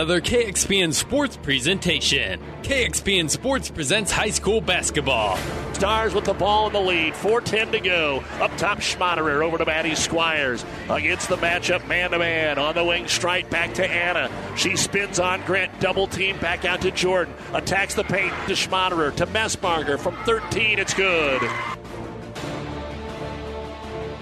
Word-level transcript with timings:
Another 0.00 0.20
KXPN 0.20 0.94
Sports 0.94 1.36
presentation. 1.38 2.40
KXPN 2.62 3.28
Sports 3.28 3.68
presents 3.68 4.12
high 4.12 4.30
school 4.30 4.60
basketball. 4.60 5.36
Stars 5.72 6.14
with 6.14 6.24
the 6.24 6.34
ball 6.34 6.68
in 6.68 6.72
the 6.72 6.80
lead. 6.80 7.14
4.10 7.14 7.72
to 7.72 7.80
go. 7.80 8.22
Up 8.38 8.56
top, 8.56 8.78
Schmaderer 8.78 9.44
over 9.44 9.58
to 9.58 9.66
Maddie 9.66 9.96
Squires. 9.96 10.64
Against 10.88 11.28
the 11.28 11.36
matchup, 11.38 11.84
man 11.88 12.12
to 12.12 12.20
man. 12.20 12.60
On 12.60 12.76
the 12.76 12.84
wing, 12.84 13.08
strike 13.08 13.50
back 13.50 13.74
to 13.74 13.84
Anna. 13.84 14.30
She 14.56 14.76
spins 14.76 15.18
on 15.18 15.44
Grant. 15.44 15.80
Double 15.80 16.06
team 16.06 16.38
back 16.38 16.64
out 16.64 16.80
to 16.82 16.92
Jordan. 16.92 17.34
Attacks 17.52 17.94
the 17.94 18.04
paint 18.04 18.32
to 18.46 18.52
Schmaderer. 18.52 19.12
To 19.16 19.26
Messbarger 19.26 19.98
from 19.98 20.14
13. 20.24 20.78
It's 20.78 20.94
good. 20.94 21.42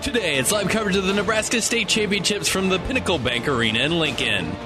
Today, 0.00 0.38
it's 0.38 0.52
live 0.52 0.70
coverage 0.70 0.96
of 0.96 1.04
the 1.04 1.12
Nebraska 1.12 1.60
State 1.60 1.88
Championships 1.88 2.48
from 2.48 2.70
the 2.70 2.78
Pinnacle 2.78 3.18
Bank 3.18 3.46
Arena 3.46 3.80
in 3.80 3.98
Lincoln. 3.98 4.56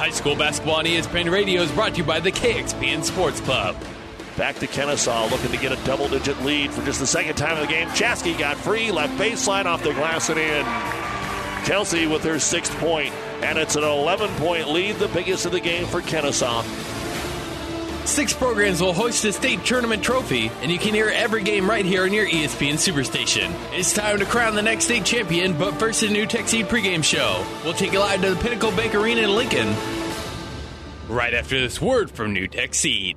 High 0.00 0.12
school 0.12 0.34
basketball 0.34 0.76
on 0.76 0.86
ESPN 0.86 1.30
Radio 1.30 1.60
is 1.60 1.70
brought 1.72 1.92
to 1.92 1.98
you 1.98 2.04
by 2.04 2.20
the 2.20 2.32
KXPN 2.32 3.04
Sports 3.04 3.38
Club. 3.42 3.76
Back 4.34 4.56
to 4.60 4.66
Kenesaw, 4.66 5.30
looking 5.30 5.50
to 5.50 5.58
get 5.58 5.72
a 5.72 5.84
double 5.84 6.08
digit 6.08 6.40
lead 6.40 6.70
for 6.70 6.82
just 6.86 7.00
the 7.00 7.06
second 7.06 7.36
time 7.36 7.58
in 7.58 7.66
the 7.66 7.68
game. 7.70 7.86
Chasky 7.88 8.32
got 8.38 8.56
free, 8.56 8.90
left 8.90 9.12
baseline 9.18 9.66
off 9.66 9.82
the 9.82 9.92
glass 9.92 10.30
and 10.30 10.40
in. 10.40 10.64
Kelsey 11.66 12.06
with 12.06 12.24
her 12.24 12.38
sixth 12.38 12.74
point, 12.78 13.12
and 13.42 13.58
it's 13.58 13.76
an 13.76 13.84
11 13.84 14.30
point 14.36 14.70
lead, 14.70 14.96
the 14.96 15.08
biggest 15.08 15.44
of 15.44 15.52
the 15.52 15.60
game 15.60 15.86
for 15.86 16.00
Kenesaw. 16.00 16.64
Six 18.10 18.32
programs 18.32 18.82
will 18.82 18.92
host 18.92 19.22
the 19.22 19.32
state 19.32 19.64
tournament 19.64 20.02
trophy, 20.02 20.50
and 20.62 20.70
you 20.70 20.78
can 20.78 20.94
hear 20.94 21.08
every 21.08 21.44
game 21.44 21.70
right 21.70 21.84
here 21.84 22.02
on 22.02 22.12
your 22.12 22.26
ESPN 22.26 22.74
Superstation. 22.74 23.54
It's 23.72 23.92
time 23.92 24.18
to 24.18 24.24
crown 24.24 24.56
the 24.56 24.62
next 24.62 24.86
state 24.86 25.04
champion, 25.04 25.56
but 25.56 25.78
first, 25.78 26.02
a 26.02 26.06
NuTech 26.06 26.48
Seed 26.48 26.66
pregame 26.66 27.04
show. 27.04 27.46
We'll 27.62 27.72
take 27.72 27.92
you 27.92 28.00
live 28.00 28.20
to 28.22 28.34
the 28.34 28.40
Pinnacle 28.40 28.72
Bank 28.72 28.96
Arena 28.96 29.20
in 29.20 29.30
Lincoln 29.30 29.68
right 31.08 31.34
after 31.34 31.60
this 31.60 31.80
word 31.80 32.10
from 32.10 32.34
NuTech 32.34 32.74
Seed. 32.74 33.16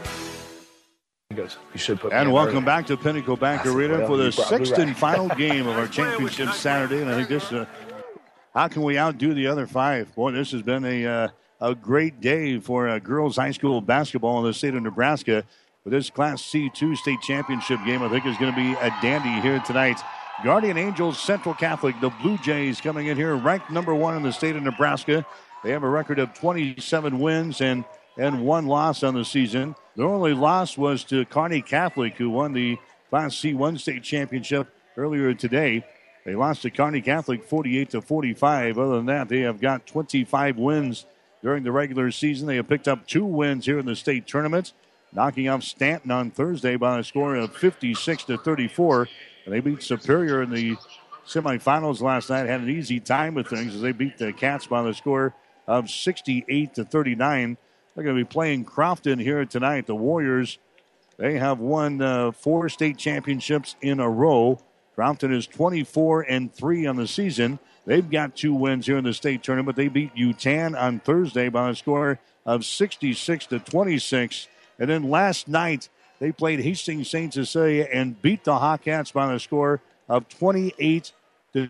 He 1.31 1.37
goes, 1.37 1.57
you 1.73 1.79
should 1.79 1.99
put. 1.99 2.11
And 2.11 2.33
welcome 2.33 2.57
early." 2.57 2.65
back 2.65 2.85
to 2.87 2.97
Pinnacle 2.97 3.37
Bank 3.37 3.65
I 3.65 3.69
Arena 3.69 3.99
well, 3.99 4.07
for 4.07 4.17
the 4.17 4.23
you're 4.23 4.31
probably 4.33 4.65
sixth 4.65 4.77
and 4.77 4.97
final 4.97 5.27
game 5.37 5.65
of 5.65 5.77
our 5.77 5.87
championship 5.87 6.49
Saturday. 6.49 7.01
And 7.01 7.09
I 7.09 7.15
think 7.15 7.29
this, 7.29 7.51
uh, 7.53 7.65
how 8.53 8.67
can 8.67 8.81
we 8.81 8.99
outdo 8.99 9.33
the 9.33 9.47
other 9.47 9.65
five? 9.65 10.13
Boy, 10.13 10.31
this 10.31 10.51
has 10.51 10.61
been 10.61 10.83
a 10.83 11.05
uh, 11.05 11.27
a 11.61 11.73
great 11.73 12.19
day 12.19 12.59
for 12.59 12.89
uh, 12.89 12.99
girls 12.99 13.37
high 13.37 13.51
school 13.51 13.79
basketball 13.79 14.39
in 14.39 14.45
the 14.45 14.53
state 14.53 14.73
of 14.73 14.83
Nebraska. 14.83 15.45
But 15.83 15.91
this 15.91 16.09
Class 16.09 16.41
C2 16.41 16.97
state 16.97 17.21
championship 17.21 17.79
game, 17.85 18.03
I 18.03 18.09
think, 18.09 18.25
is 18.25 18.37
going 18.37 18.53
to 18.53 18.55
be 18.55 18.73
a 18.73 18.93
dandy 19.01 19.41
here 19.41 19.59
tonight. 19.59 19.99
Guardian 20.43 20.77
Angels, 20.77 21.19
Central 21.19 21.55
Catholic, 21.55 21.95
the 22.01 22.09
Blue 22.21 22.37
Jays 22.39 22.81
coming 22.81 23.07
in 23.07 23.15
here, 23.15 23.35
ranked 23.35 23.71
number 23.71 23.95
one 23.95 24.17
in 24.17 24.23
the 24.23 24.33
state 24.33 24.55
of 24.55 24.63
Nebraska. 24.63 25.25
They 25.63 25.71
have 25.71 25.83
a 25.83 25.89
record 25.89 26.19
of 26.19 26.33
27 26.33 27.19
wins 27.19 27.61
and, 27.61 27.85
and 28.17 28.45
one 28.45 28.67
loss 28.67 29.03
on 29.03 29.15
the 29.15 29.25
season. 29.25 29.75
Their 29.95 30.07
only 30.07 30.33
loss 30.33 30.77
was 30.77 31.03
to 31.05 31.25
Kearney 31.25 31.61
Catholic, 31.61 32.15
who 32.15 32.29
won 32.29 32.53
the 32.53 32.77
Class 33.09 33.35
C1 33.35 33.79
state 33.79 34.03
championship 34.03 34.67
earlier 34.97 35.33
today. 35.33 35.85
They 36.25 36.35
lost 36.35 36.61
to 36.61 36.69
Kearney 36.69 37.01
Catholic 37.01 37.43
48 37.43 37.89
to 37.91 38.01
45. 38.01 38.77
Other 38.77 38.95
than 38.97 39.05
that, 39.07 39.27
they 39.27 39.41
have 39.41 39.59
got 39.59 39.87
25 39.87 40.57
wins 40.57 41.05
during 41.41 41.63
the 41.63 41.71
regular 41.71 42.11
season. 42.11 42.47
They 42.47 42.57
have 42.57 42.69
picked 42.69 42.87
up 42.87 43.07
two 43.07 43.25
wins 43.25 43.65
here 43.65 43.79
in 43.79 43.85
the 43.85 43.95
state 43.95 44.27
tournament, 44.27 44.73
knocking 45.11 45.49
off 45.49 45.63
Stanton 45.63 46.11
on 46.11 46.31
Thursday 46.31 46.75
by 46.75 46.99
a 46.99 47.03
score 47.03 47.35
of 47.35 47.55
56 47.55 48.25
to 48.25 48.37
34. 48.37 49.09
And 49.45 49.53
they 49.53 49.59
beat 49.59 49.81
Superior 49.81 50.43
in 50.43 50.51
the 50.51 50.77
semifinals 51.25 52.01
last 52.01 52.29
night. 52.29 52.47
Had 52.47 52.61
an 52.61 52.69
easy 52.69 52.99
time 52.99 53.33
with 53.33 53.47
things 53.47 53.73
as 53.73 53.81
they 53.81 53.91
beat 53.91 54.17
the 54.17 54.31
Cats 54.31 54.67
by 54.67 54.83
the 54.83 54.93
score 54.93 55.33
of 55.67 55.89
68 55.89 56.75
to 56.75 56.85
39. 56.85 57.57
They're 57.95 58.03
going 58.03 58.15
to 58.15 58.23
be 58.23 58.27
playing 58.27 58.65
Crofton 58.65 59.19
here 59.19 59.43
tonight. 59.45 59.85
The 59.85 59.95
Warriors, 59.95 60.59
they 61.17 61.37
have 61.37 61.59
won 61.59 62.01
uh, 62.01 62.31
four 62.31 62.69
state 62.69 62.97
championships 62.97 63.75
in 63.81 63.99
a 63.99 64.09
row. 64.09 64.59
Crofton 64.95 65.33
is 65.33 65.47
24 65.47 66.21
and 66.23 66.53
3 66.53 66.85
on 66.87 66.95
the 66.95 67.07
season. 67.07 67.59
They've 67.85 68.09
got 68.09 68.35
two 68.35 68.53
wins 68.53 68.85
here 68.85 68.97
in 68.97 69.03
the 69.03 69.13
state 69.13 69.43
tournament. 69.43 69.65
But 69.65 69.75
they 69.75 69.87
beat 69.87 70.15
Yutan 70.15 70.79
on 70.79 70.99
Thursday 70.99 71.49
by 71.49 71.69
a 71.69 71.75
score 71.75 72.19
of 72.45 72.65
66 72.65 73.45
to 73.47 73.59
26. 73.59 74.47
And 74.79 74.89
then 74.89 75.09
last 75.09 75.47
night, 75.47 75.89
they 76.19 76.31
played 76.31 76.61
Hastings 76.61 77.09
St. 77.09 77.33
Cecilia 77.33 77.87
and 77.91 78.21
beat 78.21 78.43
the 78.43 78.53
Hawkettes 78.53 79.11
by 79.11 79.33
a 79.33 79.39
score 79.39 79.81
of 80.07 80.29
28 80.29 81.11
to 81.53 81.69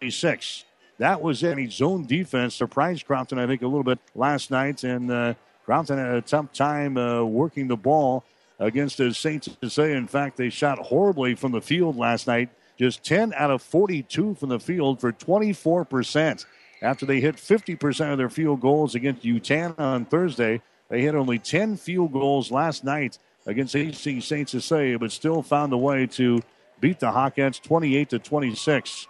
26. 0.00 0.64
That 0.98 1.20
was 1.20 1.44
any 1.44 1.68
zone 1.68 2.06
defense. 2.06 2.54
Surprised 2.54 3.06
Crofton, 3.06 3.38
I 3.38 3.46
think, 3.46 3.62
a 3.62 3.66
little 3.66 3.84
bit 3.84 3.98
last 4.14 4.50
night. 4.50 4.82
And 4.84 5.10
uh, 5.10 5.34
Crofton 5.64 5.98
had 5.98 6.14
a 6.14 6.22
tough 6.22 6.52
time 6.52 6.96
uh, 6.96 7.22
working 7.22 7.68
the 7.68 7.76
ball 7.76 8.24
against 8.58 8.98
the 8.98 9.12
Saints 9.12 9.48
to 9.60 9.70
say. 9.70 9.92
In 9.92 10.06
fact, 10.06 10.36
they 10.36 10.48
shot 10.48 10.78
horribly 10.78 11.34
from 11.34 11.52
the 11.52 11.60
field 11.60 11.96
last 11.96 12.26
night. 12.26 12.48
Just 12.78 13.04
10 13.04 13.32
out 13.34 13.50
of 13.50 13.62
42 13.62 14.34
from 14.34 14.48
the 14.48 14.60
field 14.60 15.00
for 15.00 15.12
24%. 15.12 16.44
After 16.82 17.06
they 17.06 17.20
hit 17.20 17.36
50% 17.36 18.12
of 18.12 18.18
their 18.18 18.28
field 18.28 18.60
goals 18.60 18.94
against 18.94 19.22
Yutan 19.22 19.78
on 19.78 20.04
Thursday, 20.04 20.60
they 20.88 21.00
hit 21.02 21.14
only 21.14 21.38
10 21.38 21.76
field 21.76 22.12
goals 22.12 22.50
last 22.50 22.84
night 22.84 23.18
against 23.46 23.74
AC 23.74 24.20
St. 24.20 24.48
Cecilia, 24.48 24.98
but 24.98 25.12
still 25.12 25.42
found 25.42 25.72
a 25.72 25.76
way 25.76 26.06
to 26.06 26.42
beat 26.80 27.00
the 27.00 27.10
Hawkettes 27.10 27.62
28 27.62 28.10
to 28.10 28.18
26. 28.18 29.06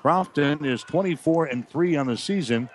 Crofton 0.00 0.64
is 0.64 0.82
24 0.82 1.46
and 1.46 1.68
3 1.68 1.96
on 1.96 2.06
the 2.06 2.16
season. 2.16 2.70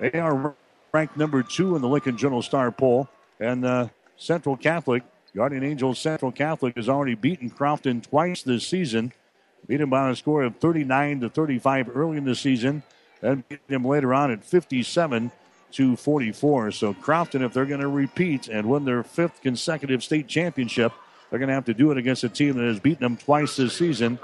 They 0.00 0.12
are 0.12 0.54
ranked 0.92 1.16
number 1.16 1.42
two 1.42 1.76
in 1.76 1.82
the 1.82 1.88
Lincoln 1.88 2.16
Journal 2.16 2.40
Star 2.40 2.72
poll. 2.72 3.06
And 3.38 3.66
uh, 3.66 3.88
Central 4.16 4.56
Catholic, 4.56 5.02
Guardian 5.36 5.62
Angels 5.62 5.98
Central 5.98 6.32
Catholic, 6.32 6.76
has 6.76 6.88
already 6.88 7.14
beaten 7.14 7.50
Crofton 7.50 8.00
twice 8.00 8.42
this 8.42 8.66
season. 8.66 9.12
Beat 9.66 9.82
him 9.82 9.90
by 9.90 10.08
a 10.08 10.16
score 10.16 10.42
of 10.42 10.56
39 10.56 11.20
to 11.20 11.28
35 11.28 11.94
early 11.94 12.16
in 12.16 12.24
the 12.24 12.34
season. 12.34 12.82
Then 13.20 13.44
beat 13.46 13.60
him 13.68 13.84
later 13.84 14.14
on 14.14 14.30
at 14.30 14.42
57 14.42 15.30
to 15.72 15.96
44. 15.96 16.72
So 16.72 16.94
Crofton, 16.94 17.42
if 17.42 17.52
they're 17.52 17.66
going 17.66 17.82
to 17.82 17.88
repeat 17.88 18.48
and 18.48 18.70
win 18.70 18.86
their 18.86 19.02
fifth 19.02 19.42
consecutive 19.42 20.02
state 20.02 20.28
championship, 20.28 20.94
they're 21.28 21.38
going 21.38 21.48
to 21.48 21.54
have 21.54 21.66
to 21.66 21.74
do 21.74 21.90
it 21.90 21.98
against 21.98 22.24
a 22.24 22.30
team 22.30 22.56
that 22.56 22.64
has 22.64 22.80
beaten 22.80 23.02
them 23.02 23.18
twice 23.18 23.56
this 23.56 23.74
season. 23.74 24.18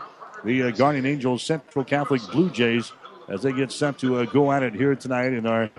The 0.44 0.64
uh, 0.64 0.70
Guardian 0.72 1.06
Angels 1.06 1.42
Central 1.42 1.84
Catholic 1.84 2.20
Blue 2.30 2.50
Jays 2.50 2.92
as 3.28 3.42
they 3.42 3.52
get 3.52 3.72
set 3.72 3.98
to 3.98 4.18
uh, 4.18 4.24
go 4.26 4.52
at 4.52 4.62
it 4.62 4.74
here 4.74 4.94
tonight 4.94 5.32
in 5.32 5.46
our 5.46 5.70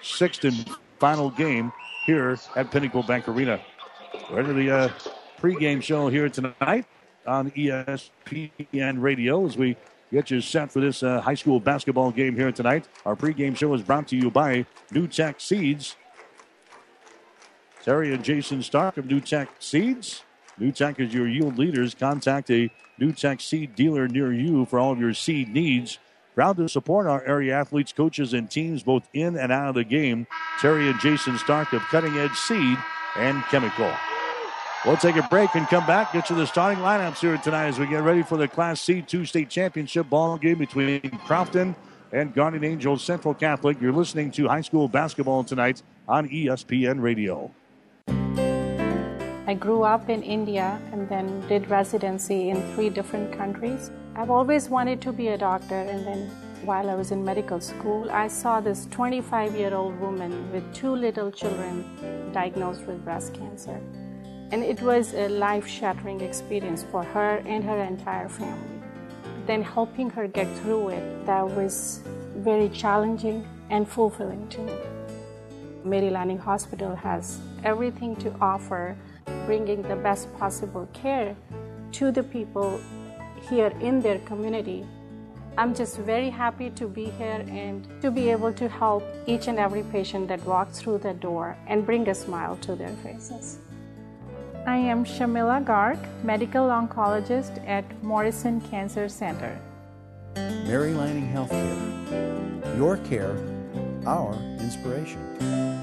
sixth 0.00 0.44
and 0.44 0.68
final 1.00 1.30
game 1.30 1.72
here 2.04 2.38
at 2.54 2.70
Pinnacle 2.70 3.02
Bank 3.02 3.26
Arena. 3.26 3.60
We're 4.30 4.40
into 4.40 4.52
the 4.54 4.70
uh, 4.70 4.88
pregame 5.40 5.82
show 5.82 6.08
here 6.08 6.28
tonight 6.28 6.86
on 7.26 7.50
ESPN 7.50 9.02
Radio 9.02 9.44
as 9.44 9.56
we 9.56 9.76
get 10.12 10.30
you 10.30 10.40
set 10.40 10.70
for 10.70 10.80
this 10.80 11.02
uh, 11.02 11.20
high 11.20 11.34
school 11.34 11.58
basketball 11.58 12.12
game 12.12 12.36
here 12.36 12.52
tonight. 12.52 12.88
Our 13.04 13.16
pregame 13.16 13.56
show 13.56 13.74
is 13.74 13.82
brought 13.82 14.06
to 14.08 14.16
you 14.16 14.30
by 14.30 14.66
NuTech 14.92 15.40
Seeds. 15.40 15.96
Terry 17.82 18.14
and 18.14 18.22
Jason 18.22 18.62
Stark 18.62 18.98
of 18.98 19.06
NuTech 19.06 19.48
Seeds. 19.58 20.22
NuTech 20.60 20.98
is 21.00 21.12
your 21.12 21.28
yield 21.28 21.58
leaders. 21.58 21.94
Contact 21.94 22.50
a 22.50 22.70
NuTech 23.00 23.40
seed 23.40 23.74
dealer 23.74 24.08
near 24.08 24.32
you 24.32 24.64
for 24.64 24.78
all 24.78 24.92
of 24.92 25.00
your 25.00 25.14
seed 25.14 25.48
needs. 25.48 25.98
Proud 26.34 26.56
to 26.58 26.68
support 26.68 27.06
our 27.06 27.24
area 27.24 27.58
athletes, 27.58 27.92
coaches, 27.92 28.34
and 28.34 28.50
teams 28.50 28.82
both 28.82 29.08
in 29.12 29.36
and 29.36 29.50
out 29.50 29.68
of 29.68 29.74
the 29.74 29.84
game. 29.84 30.26
Terry 30.60 30.88
and 30.88 31.00
Jason 31.00 31.38
Stark 31.38 31.72
of 31.72 31.82
Cutting 31.82 32.16
Edge 32.18 32.36
Seed 32.36 32.78
and 33.16 33.42
Chemical. 33.44 33.90
We'll 34.84 34.96
take 34.96 35.16
a 35.16 35.26
break 35.28 35.54
and 35.54 35.66
come 35.66 35.86
back. 35.86 36.12
Get 36.12 36.30
you 36.30 36.36
the 36.36 36.46
starting 36.46 36.82
lineups 36.82 37.18
here 37.18 37.36
tonight 37.38 37.66
as 37.66 37.78
we 37.78 37.86
get 37.86 38.02
ready 38.02 38.22
for 38.22 38.36
the 38.36 38.46
Class 38.46 38.80
C2 38.82 39.26
state 39.26 39.50
championship 39.50 40.08
ball 40.08 40.36
game 40.38 40.58
between 40.58 41.00
Crofton 41.26 41.74
and 42.12 42.32
Guardian 42.34 42.64
Angels 42.64 43.02
Central 43.02 43.34
Catholic. 43.34 43.80
You're 43.80 43.92
listening 43.92 44.30
to 44.32 44.46
high 44.46 44.60
school 44.60 44.88
basketball 44.88 45.42
tonight 45.42 45.82
on 46.06 46.28
ESPN 46.28 47.02
Radio. 47.02 47.50
I 49.48 49.54
grew 49.54 49.84
up 49.84 50.08
in 50.08 50.24
India 50.24 50.80
and 50.90 51.08
then 51.08 51.40
did 51.46 51.70
residency 51.70 52.50
in 52.50 52.60
three 52.74 52.90
different 52.90 53.32
countries. 53.32 53.92
I've 54.16 54.28
always 54.28 54.68
wanted 54.68 55.00
to 55.02 55.12
be 55.12 55.28
a 55.28 55.38
doctor, 55.38 55.76
and 55.76 56.04
then 56.04 56.30
while 56.64 56.90
I 56.90 56.96
was 56.96 57.12
in 57.12 57.24
medical 57.24 57.60
school, 57.60 58.10
I 58.10 58.26
saw 58.26 58.60
this 58.60 58.86
25 58.86 59.54
year 59.54 59.72
old 59.72 60.00
woman 60.00 60.50
with 60.50 60.64
two 60.74 60.90
little 60.90 61.30
children 61.30 61.84
diagnosed 62.32 62.88
with 62.88 63.04
breast 63.04 63.34
cancer. 63.34 63.80
And 64.50 64.64
it 64.64 64.82
was 64.82 65.14
a 65.14 65.28
life 65.28 65.68
shattering 65.68 66.22
experience 66.22 66.82
for 66.90 67.04
her 67.04 67.36
and 67.46 67.62
her 67.62 67.78
entire 67.84 68.28
family. 68.28 68.82
Then 69.46 69.62
helping 69.62 70.10
her 70.10 70.26
get 70.26 70.48
through 70.58 70.88
it, 70.88 71.26
that 71.26 71.48
was 71.48 72.00
very 72.38 72.68
challenging 72.70 73.46
and 73.70 73.88
fulfilling 73.88 74.48
to 74.48 74.60
me. 74.62 74.72
Mary 75.84 76.10
Lanning 76.10 76.38
Hospital 76.38 76.96
has 76.96 77.38
everything 77.62 78.16
to 78.16 78.34
offer, 78.40 78.96
bringing 79.46 79.82
the 79.82 79.96
best 79.96 80.32
possible 80.38 80.88
care 80.92 81.36
to 81.92 82.10
the 82.10 82.22
people 82.22 82.80
here 83.48 83.72
in 83.80 84.00
their 84.00 84.18
community. 84.20 84.84
I'm 85.58 85.74
just 85.74 85.96
very 85.98 86.28
happy 86.28 86.68
to 86.70 86.86
be 86.86 87.06
here 87.06 87.44
and 87.48 87.88
to 88.02 88.10
be 88.10 88.30
able 88.30 88.52
to 88.52 88.68
help 88.68 89.02
each 89.26 89.48
and 89.48 89.58
every 89.58 89.84
patient 89.84 90.28
that 90.28 90.44
walks 90.44 90.80
through 90.80 90.98
the 90.98 91.14
door 91.14 91.56
and 91.66 91.86
bring 91.86 92.08
a 92.08 92.14
smile 92.14 92.56
to 92.58 92.74
their 92.76 92.94
faces. 93.02 93.58
I 94.66 94.76
am 94.76 95.04
Shamila 95.04 95.64
Garg, 95.64 95.98
medical 96.24 96.68
oncologist 96.68 97.66
at 97.68 97.84
Morrison 98.02 98.60
Cancer 98.60 99.08
Center. 99.08 99.58
Mary 100.34 100.92
Lanning 100.92 101.32
Healthcare. 101.32 102.76
Your 102.76 102.98
care, 102.98 103.38
our 104.04 104.34
inspiration. 104.60 105.75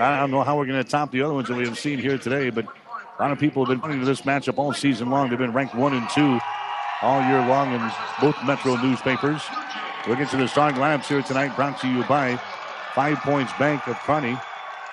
I 0.00 0.18
don't 0.18 0.32
know 0.32 0.42
how 0.42 0.58
we're 0.58 0.66
going 0.66 0.82
to 0.82 0.90
top 0.90 1.12
the 1.12 1.22
other 1.22 1.34
ones 1.34 1.46
that 1.46 1.56
we 1.56 1.64
have 1.64 1.78
seen 1.78 2.00
here 2.00 2.18
today, 2.18 2.50
but 2.50 2.66
a 3.22 3.26
lot 3.26 3.30
of 3.30 3.38
people 3.38 3.64
have 3.64 3.68
been 3.68 3.80
pointing 3.80 4.00
to 4.00 4.04
this 4.04 4.22
matchup 4.22 4.58
all 4.58 4.72
season 4.72 5.08
long. 5.08 5.30
They've 5.30 5.38
been 5.38 5.52
ranked 5.52 5.76
one 5.76 5.94
and 5.94 6.10
two 6.10 6.40
all 7.02 7.22
year 7.28 7.38
long 7.46 7.72
in 7.72 7.92
both 8.20 8.34
Metro 8.44 8.74
newspapers. 8.74 9.40
We'll 10.08 10.16
get 10.16 10.28
to 10.30 10.36
the 10.36 10.48
starting 10.48 10.80
lineups 10.80 11.04
here 11.04 11.22
tonight, 11.22 11.54
brought 11.54 11.80
to 11.82 11.88
you 11.88 12.02
by 12.06 12.36
Five 12.96 13.18
Points 13.18 13.52
Bank 13.60 13.86
of 13.86 13.96
Kearney. 13.98 14.36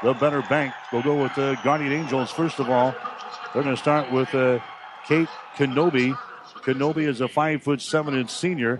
The 0.03 0.13
better 0.13 0.43
bank. 0.43 0.75
We'll 0.93 1.01
go 1.01 1.19
with 1.19 1.33
the 1.33 1.57
Guardian 1.63 1.91
Angels 1.91 2.29
first 2.29 2.59
of 2.59 2.69
all. 2.69 2.93
They're 3.51 3.63
going 3.63 3.75
to 3.75 3.81
start 3.81 4.11
with 4.11 4.31
uh, 4.35 4.59
Kate 5.07 5.27
Kenobi. 5.55 6.15
Kenobi 6.57 7.07
is 7.07 7.21
a 7.21 7.27
five 7.27 7.63
foot 7.63 7.81
seven 7.81 8.13
inch 8.13 8.29
senior, 8.29 8.79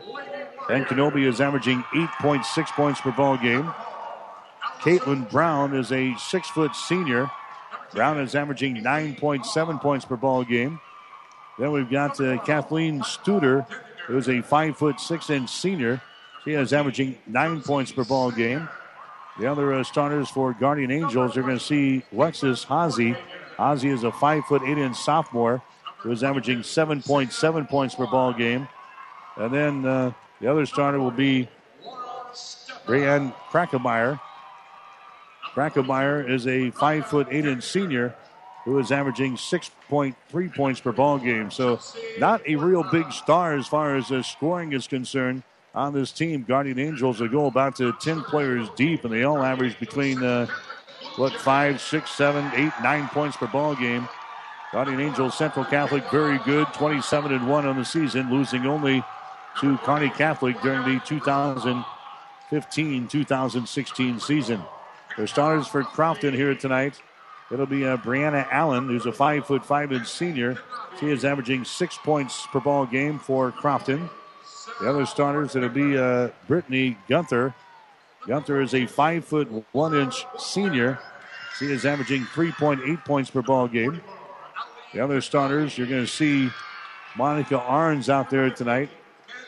and 0.70 0.86
Kenobi 0.86 1.26
is 1.26 1.42
averaging 1.42 1.82
8.6 1.96 2.68
points 2.74 3.02
per 3.02 3.12
ball 3.14 3.36
game. 3.36 3.74
Caitlin 4.82 5.28
Brown 5.28 5.76
is 5.76 5.92
a 5.92 6.16
six 6.20 6.48
foot 6.50 6.76
senior. 6.76 7.32
Brown 7.94 8.20
is 8.20 8.36
averaging 8.36 8.78
9.7 8.78 9.82
points 9.82 10.06
per 10.06 10.16
ball 10.16 10.44
game. 10.44 10.80
Then 11.58 11.72
we've 11.72 11.90
got 11.90 12.20
uh, 12.22 12.38
Kathleen 12.44 13.02
Studer, 13.02 13.66
who's 14.08 14.30
a 14.30 14.42
five 14.42 14.78
foot 14.78 15.00
six 15.00 15.30
inch 15.30 15.50
senior. 15.50 16.02
She 16.46 16.52
is 16.52 16.72
averaging 16.72 17.18
nine 17.28 17.62
points 17.62 17.92
per 17.92 18.04
ball 18.04 18.32
game. 18.32 18.70
The 19.40 19.48
other 19.48 19.74
uh, 19.74 19.84
starters 19.84 20.30
for 20.30 20.54
Guardian 20.54 20.92
Angels 20.92 21.36
are 21.38 21.42
going 21.42 21.58
to 21.58 21.64
see 21.64 22.04
Lexus 22.14 22.66
Hazy. 22.66 23.16
Hazy 23.58 23.90
is 23.90 24.04
a 24.04 24.12
five 24.12 24.46
foot 24.46 24.62
eight 24.64 24.78
inch 24.78 24.98
sophomore 24.98 25.62
who 25.98 26.12
is 26.12 26.24
averaging 26.24 26.60
7.7 26.60 27.70
points 27.70 27.96
per 27.96 28.08
ball 28.08 28.32
game. 28.32 28.68
And 29.36 29.54
then 29.54 29.86
uh, 29.86 30.14
the 30.40 30.48
other 30.48 30.66
starter 30.66 31.00
will 31.00 31.12
be 31.12 31.50
Brianne 32.86 33.34
Krackemeyer. 33.50 34.20
Krackemeyer 35.54 36.30
is 36.30 36.48
a 36.48 36.72
five 36.72 37.06
foot 37.06 37.28
eight 37.32 37.46
inch 37.46 37.64
senior 37.64 38.16
who 38.66 38.78
is 38.80 38.92
averaging 38.92 39.36
6.3 39.36 40.56
points 40.56 40.80
per 40.80 40.92
ball 40.92 41.18
game. 41.18 41.50
So, 41.50 41.80
not 42.20 42.48
a 42.48 42.56
real 42.56 42.84
big 42.84 43.12
star 43.12 43.56
as 43.56 43.68
far 43.68 43.96
as 43.96 44.12
uh, 44.12 44.22
scoring 44.22 44.74
is 44.74 44.88
concerned 44.88 45.44
on 45.74 45.94
this 45.94 46.12
team. 46.12 46.46
Guardian 46.48 46.78
Angels 46.78 47.20
will 47.20 47.30
go 47.30 47.48
about 47.48 47.76
to 47.78 47.94
10 47.94 48.22
players 48.24 48.70
deep, 48.76 49.06
and 49.06 49.14
they 49.14 49.24
all 49.24 49.42
average 49.42 49.80
between, 49.80 50.22
uh, 50.22 50.46
what, 51.16 51.34
five, 51.34 51.82
six, 51.82 52.12
seven, 52.12 52.52
eight, 52.54 52.74
nine 52.84 53.08
points 53.10 53.38
per 53.38 53.48
ball 53.48 53.76
game. 53.76 54.08
Guardian 54.72 55.00
Angels 55.00 55.36
Central 55.36 55.66
Catholic, 55.66 56.04
very 56.12 56.38
good, 56.40 56.68
27 56.74 57.34
and 57.34 57.50
1 57.50 57.66
on 57.66 57.78
the 57.78 57.86
season, 57.86 58.30
losing 58.30 58.68
only 58.68 59.04
to 59.60 59.78
Kearney 59.80 60.10
Catholic 60.10 60.62
during 60.62 60.84
the 60.84 61.00
2015 61.06 63.08
2016 63.08 64.20
season. 64.20 64.62
Their 65.20 65.28
starters 65.28 65.68
for 65.68 65.84
Crofton 65.84 66.34
here 66.34 66.56
tonight. 66.56 67.02
It'll 67.52 67.66
be 67.66 67.86
uh, 67.86 67.98
Brianna 67.98 68.48
Allen, 68.52 68.88
who's 68.88 69.06
a 69.06 69.12
five 69.12 69.46
foot 69.46 69.66
five 69.66 69.92
inch 69.92 70.08
senior. 70.08 70.58
She 70.98 71.10
is 71.10 71.26
averaging 71.26 71.66
six 71.66 71.98
points 71.98 72.48
per 72.54 72.62
ball 72.62 72.86
game 72.86 73.20
for 73.20 73.52
Crofton. 73.52 74.10
The 74.80 74.90
other 74.90 75.06
starters, 75.06 75.58
it'll 75.58 75.68
be 75.68 75.98
uh, 75.98 76.30
Brittany 76.48 76.98
Gunther. 77.10 77.54
Gunther 78.28 78.62
is 78.62 78.74
a 78.74 78.86
five 78.86 79.26
foot 79.26 79.50
one 79.74 79.94
inch 79.94 80.26
senior. 80.38 81.00
She 81.58 81.66
is 81.66 81.86
averaging 81.86 82.24
3.8 82.24 83.04
points 83.04 83.30
per 83.30 83.42
ball 83.42 83.68
game. 83.68 84.00
The 84.94 85.02
other 85.02 85.20
starters, 85.20 85.78
you're 85.78 85.88
going 85.88 86.06
to 86.06 86.08
see 86.08 86.50
Monica 87.18 87.56
Arns 87.56 88.08
out 88.08 88.30
there 88.30 88.50
tonight. 88.52 88.90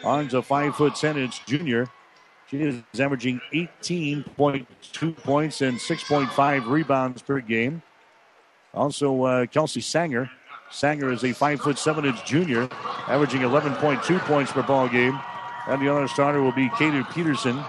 Arns, 0.01 0.33
a 0.33 0.41
five 0.41 0.75
foot 0.75 0.95
ten 0.95 1.15
inch 1.15 1.45
junior. 1.45 1.87
She 2.51 2.61
is 2.63 2.99
averaging 2.99 3.39
18.2 3.53 5.17
points 5.23 5.61
and 5.61 5.77
6.5 5.77 6.67
rebounds 6.67 7.21
per 7.21 7.39
game. 7.39 7.81
Also, 8.73 9.23
uh, 9.23 9.45
Kelsey 9.45 9.79
Sanger. 9.79 10.29
Sanger 10.69 11.13
is 11.13 11.23
a 11.23 11.31
five 11.31 11.61
foot 11.61 11.77
seven 11.77 12.03
inch 12.03 12.25
junior, 12.25 12.67
averaging 13.07 13.41
11.2 13.41 14.19
points 14.19 14.51
per 14.51 14.63
ball 14.63 14.89
game. 14.89 15.17
And 15.67 15.81
the 15.81 15.87
other 15.87 16.09
starter 16.09 16.41
will 16.41 16.51
be 16.51 16.69
Katie 16.77 17.03
Peterson. 17.13 17.63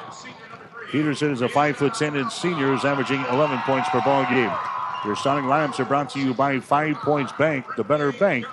Peterson 0.90 1.30
is 1.30 1.42
a 1.42 1.48
five 1.48 1.76
foot 1.76 1.94
ten 1.94 2.16
inch 2.16 2.32
senior, 2.32 2.74
is 2.74 2.84
averaging 2.84 3.24
11 3.26 3.60
points 3.60 3.88
per 3.90 4.00
ball 4.00 4.24
game. 4.24 4.52
Your 5.04 5.14
starting 5.14 5.44
lineups 5.44 5.78
are 5.78 5.84
brought 5.84 6.10
to 6.10 6.20
you 6.20 6.34
by 6.34 6.58
Five 6.58 6.96
Points 6.96 7.32
Bank, 7.32 7.66
the 7.76 7.84
better 7.84 8.10
bank 8.12 8.46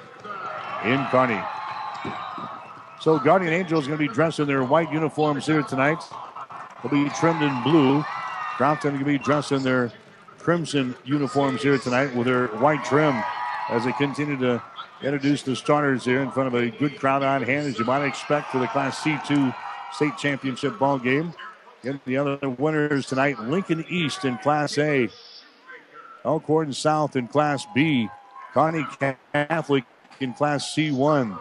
in 0.86 1.04
Kearney. 1.08 1.42
So 3.02 3.18
Guardian 3.18 3.54
Angels 3.54 3.84
is 3.84 3.88
going 3.88 3.98
to 3.98 4.08
be 4.08 4.14
dressed 4.14 4.40
in 4.40 4.48
their 4.48 4.64
white 4.64 4.92
uniforms 4.92 5.46
here 5.46 5.64
tonight. 5.64 6.04
They'll 6.84 6.92
be 6.92 7.10
trimmed 7.12 7.42
in 7.42 7.64
blue. 7.64 8.04
Crofton 8.58 8.92
going 8.92 9.00
to 9.00 9.06
be 9.06 9.18
dressed 9.18 9.54
in 9.54 9.64
their 9.64 9.94
crimson 10.38 10.94
uniforms 11.06 11.62
here 11.62 11.78
tonight 11.78 12.14
with 12.14 12.28
their 12.28 12.48
white 12.48 12.84
trim 12.84 13.16
as 13.70 13.86
they 13.86 13.94
continue 13.94 14.38
to 14.40 14.62
introduce 15.02 15.44
the 15.44 15.56
starters 15.56 16.04
here 16.04 16.22
in 16.22 16.30
front 16.30 16.54
of 16.54 16.62
a 16.62 16.70
good 16.72 17.00
crowd 17.00 17.24
on 17.24 17.42
hand, 17.42 17.68
as 17.68 17.80
you 17.80 17.86
might 17.86 18.06
expect 18.06 18.52
for 18.52 18.60
the 18.60 18.68
Class 18.68 19.00
C2 19.00 19.56
state 19.94 20.18
championship 20.18 20.78
ball 20.78 21.00
game. 21.00 21.34
And 21.84 22.02
the 22.06 22.18
other 22.18 22.50
winners 22.50 23.06
tonight, 23.06 23.40
Lincoln 23.40 23.86
East 23.88 24.26
in 24.26 24.38
Class 24.40 24.78
A, 24.78 25.08
Elkhorn 26.26 26.74
South 26.74 27.16
in 27.16 27.30
Class 27.30 27.66
B, 27.74 28.10
Kearney 28.54 28.86
Catholic 29.34 29.86
in 30.20 30.34
Class 30.34 30.76
C1. 30.76 31.40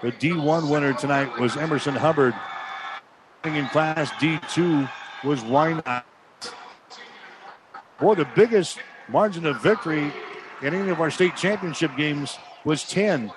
The 0.00 0.12
D1 0.12 0.70
winner 0.70 0.92
tonight 0.92 1.40
was 1.40 1.56
Emerson 1.56 1.96
Hubbard. 1.96 2.32
In 3.42 3.66
Class 3.68 4.10
D2 4.12 4.88
was 5.24 5.40
Wynot. 5.40 6.04
Boy, 7.98 8.14
the 8.14 8.28
biggest 8.36 8.78
margin 9.08 9.44
of 9.44 9.60
victory 9.60 10.12
in 10.62 10.72
any 10.74 10.90
of 10.90 11.00
our 11.00 11.10
state 11.10 11.34
championship 11.34 11.96
games 11.96 12.38
was 12.64 12.84
10. 12.84 13.32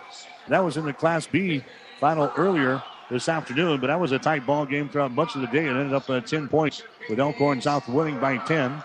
That 0.50 0.64
was 0.64 0.78
in 0.78 0.86
the 0.86 0.94
Class 0.94 1.26
B 1.26 1.64
final 2.00 2.32
earlier 2.38 2.84
this 3.10 3.28
afternoon, 3.28 3.80
but 3.80 3.88
that 3.88 4.00
was 4.00 4.12
a 4.12 4.20
tight 4.20 4.46
ball 4.46 4.68
game 4.68 4.88
throughout 4.88 5.12
much 5.12 5.34
of 5.34 5.42
the 5.42 5.48
day 5.48 5.68
and 5.68 5.78
ended 5.78 5.94
up 5.94 6.08
at 6.12 6.28
10 6.28 6.48
points 6.48 6.84
with 7.10 7.20
Elkhorn 7.20 7.60
South 7.62 7.88
winning 7.90 8.20
by 8.20 8.38
10. 8.38 8.84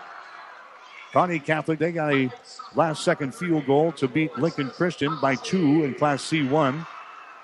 Kearney 1.13 1.39
Catholic, 1.39 1.77
they 1.77 1.91
got 1.91 2.11
a 2.11 2.31
last 2.73 3.03
second 3.03 3.35
field 3.35 3.67
goal 3.67 3.91
to 3.93 4.07
beat 4.07 4.35
Lincoln 4.37 4.71
Christian 4.71 5.19
by 5.21 5.35
two 5.35 5.83
in 5.83 5.93
Class 5.93 6.23
C1. 6.23 6.85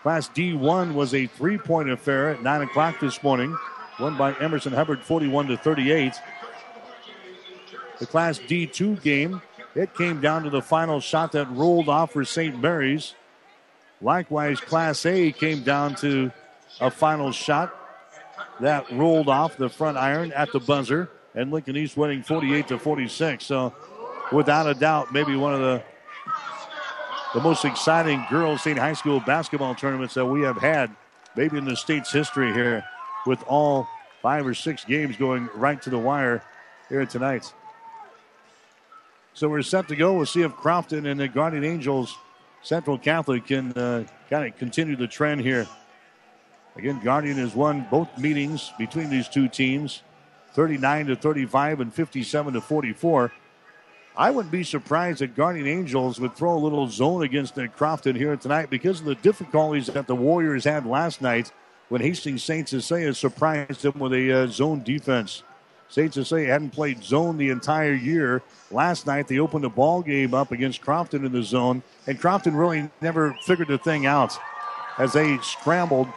Class 0.03 0.27
D1 0.27 0.93
was 0.93 1.13
a 1.13 1.27
three 1.27 1.57
point 1.57 1.89
affair 1.89 2.29
at 2.29 2.43
9 2.43 2.61
o'clock 2.63 2.99
this 2.99 3.23
morning, 3.23 3.57
won 4.01 4.17
by 4.17 4.33
Emerson 4.35 4.73
Hubbard 4.73 5.01
41 5.01 5.47
to 5.47 5.57
38. 5.57 6.13
The 7.99 8.05
Class 8.05 8.37
D2 8.37 9.01
game, 9.01 9.41
it 9.75 9.95
came 9.95 10.19
down 10.19 10.43
to 10.43 10.49
the 10.49 10.61
final 10.61 10.99
shot 10.99 11.31
that 11.31 11.49
rolled 11.51 11.87
off 11.87 12.11
for 12.11 12.25
St. 12.25 12.61
Mary's. 12.61 13.15
Likewise, 14.01 14.59
Class 14.59 15.05
A 15.05 15.31
came 15.31 15.63
down 15.63 15.95
to 15.95 16.33
a 16.81 16.91
final 16.91 17.31
shot 17.31 17.73
that 18.59 18.91
rolled 18.91 19.29
off 19.29 19.55
the 19.55 19.69
front 19.69 19.97
iron 19.97 20.33
at 20.33 20.51
the 20.51 20.59
buzzer. 20.59 21.09
and 21.33 21.49
Lincoln 21.49 21.77
East 21.77 21.95
winning 21.95 22.21
48 22.23 22.67
to 22.67 22.77
46. 22.77 23.45
So, 23.45 23.73
without 24.33 24.67
a 24.67 24.73
doubt, 24.73 25.13
maybe 25.13 25.35
one 25.37 25.53
of 25.53 25.61
the 25.61 25.81
the 27.33 27.41
most 27.41 27.65
exciting 27.65 28.23
girls 28.29 28.61
state 28.61 28.77
high 28.77 28.93
school 28.93 29.19
basketball 29.19 29.73
tournaments 29.73 30.13
that 30.13 30.25
we 30.25 30.41
have 30.41 30.57
had, 30.57 30.95
maybe 31.35 31.57
in 31.57 31.65
the 31.65 31.75
state's 31.75 32.11
history 32.11 32.53
here, 32.53 32.85
with 33.25 33.41
all 33.47 33.87
five 34.21 34.45
or 34.45 34.53
six 34.53 34.85
games 34.85 35.17
going 35.17 35.49
right 35.55 35.81
to 35.81 35.89
the 35.89 35.97
wire 35.97 36.43
here 36.89 37.05
tonight. 37.05 37.51
So 39.33 39.49
we're 39.49 39.63
set 39.63 39.87
to 39.87 39.95
go. 39.95 40.13
We'll 40.13 40.27
see 40.27 40.43
if 40.43 40.53
Crofton 40.53 41.07
and 41.07 41.19
the 41.19 41.27
Guardian 41.27 41.63
Angels 41.63 42.15
Central 42.61 42.99
Catholic 42.99 43.47
can 43.47 43.73
uh, 43.73 44.05
kind 44.29 44.47
of 44.47 44.57
continue 44.57 44.95
the 44.95 45.07
trend 45.07 45.41
here. 45.41 45.67
Again, 46.75 47.01
Guardian 47.03 47.37
has 47.37 47.55
won 47.55 47.87
both 47.89 48.15
meetings 48.17 48.71
between 48.77 49.09
these 49.09 49.27
two 49.27 49.47
teams 49.47 50.03
39 50.53 51.07
to 51.07 51.15
35 51.15 51.79
and 51.79 51.93
57 51.93 52.53
to 52.53 52.61
44. 52.61 53.31
I 54.15 54.29
wouldn't 54.29 54.51
be 54.51 54.63
surprised 54.63 55.19
that 55.19 55.35
Guardian 55.35 55.65
Angels 55.65 56.19
would 56.19 56.35
throw 56.35 56.55
a 56.55 56.59
little 56.59 56.87
zone 56.87 57.23
against 57.23 57.57
Crofton 57.75 58.15
here 58.15 58.35
tonight 58.35 58.69
because 58.69 58.99
of 58.99 59.05
the 59.05 59.15
difficulties 59.15 59.87
that 59.87 60.05
the 60.05 60.15
Warriors 60.15 60.65
had 60.65 60.85
last 60.85 61.21
night 61.21 61.51
when 61.89 62.01
Hastings 62.01 62.43
St. 62.43 62.69
Cecilia 62.69 63.13
surprised 63.15 63.81
them 63.81 63.97
with 63.99 64.13
a 64.13 64.31
uh, 64.31 64.47
zone 64.47 64.83
defense. 64.83 65.41
St. 65.89 66.13
Cecilia 66.13 66.47
hadn't 66.47 66.71
played 66.71 67.03
zone 67.03 67.37
the 67.37 67.49
entire 67.49 67.93
year. 67.93 68.43
Last 68.69 69.07
night 69.07 69.27
they 69.27 69.39
opened 69.39 69.63
the 69.63 69.69
ball 69.69 70.03
game 70.03 70.33
up 70.33 70.51
against 70.51 70.81
Crofton 70.81 71.25
in 71.25 71.31
the 71.31 71.43
zone, 71.43 71.81
and 72.05 72.19
Crofton 72.19 72.55
really 72.55 72.89
never 73.01 73.35
figured 73.45 73.67
the 73.67 73.77
thing 73.79 74.05
out 74.05 74.37
as 74.99 75.13
they 75.13 75.39
scrambled 75.39 76.07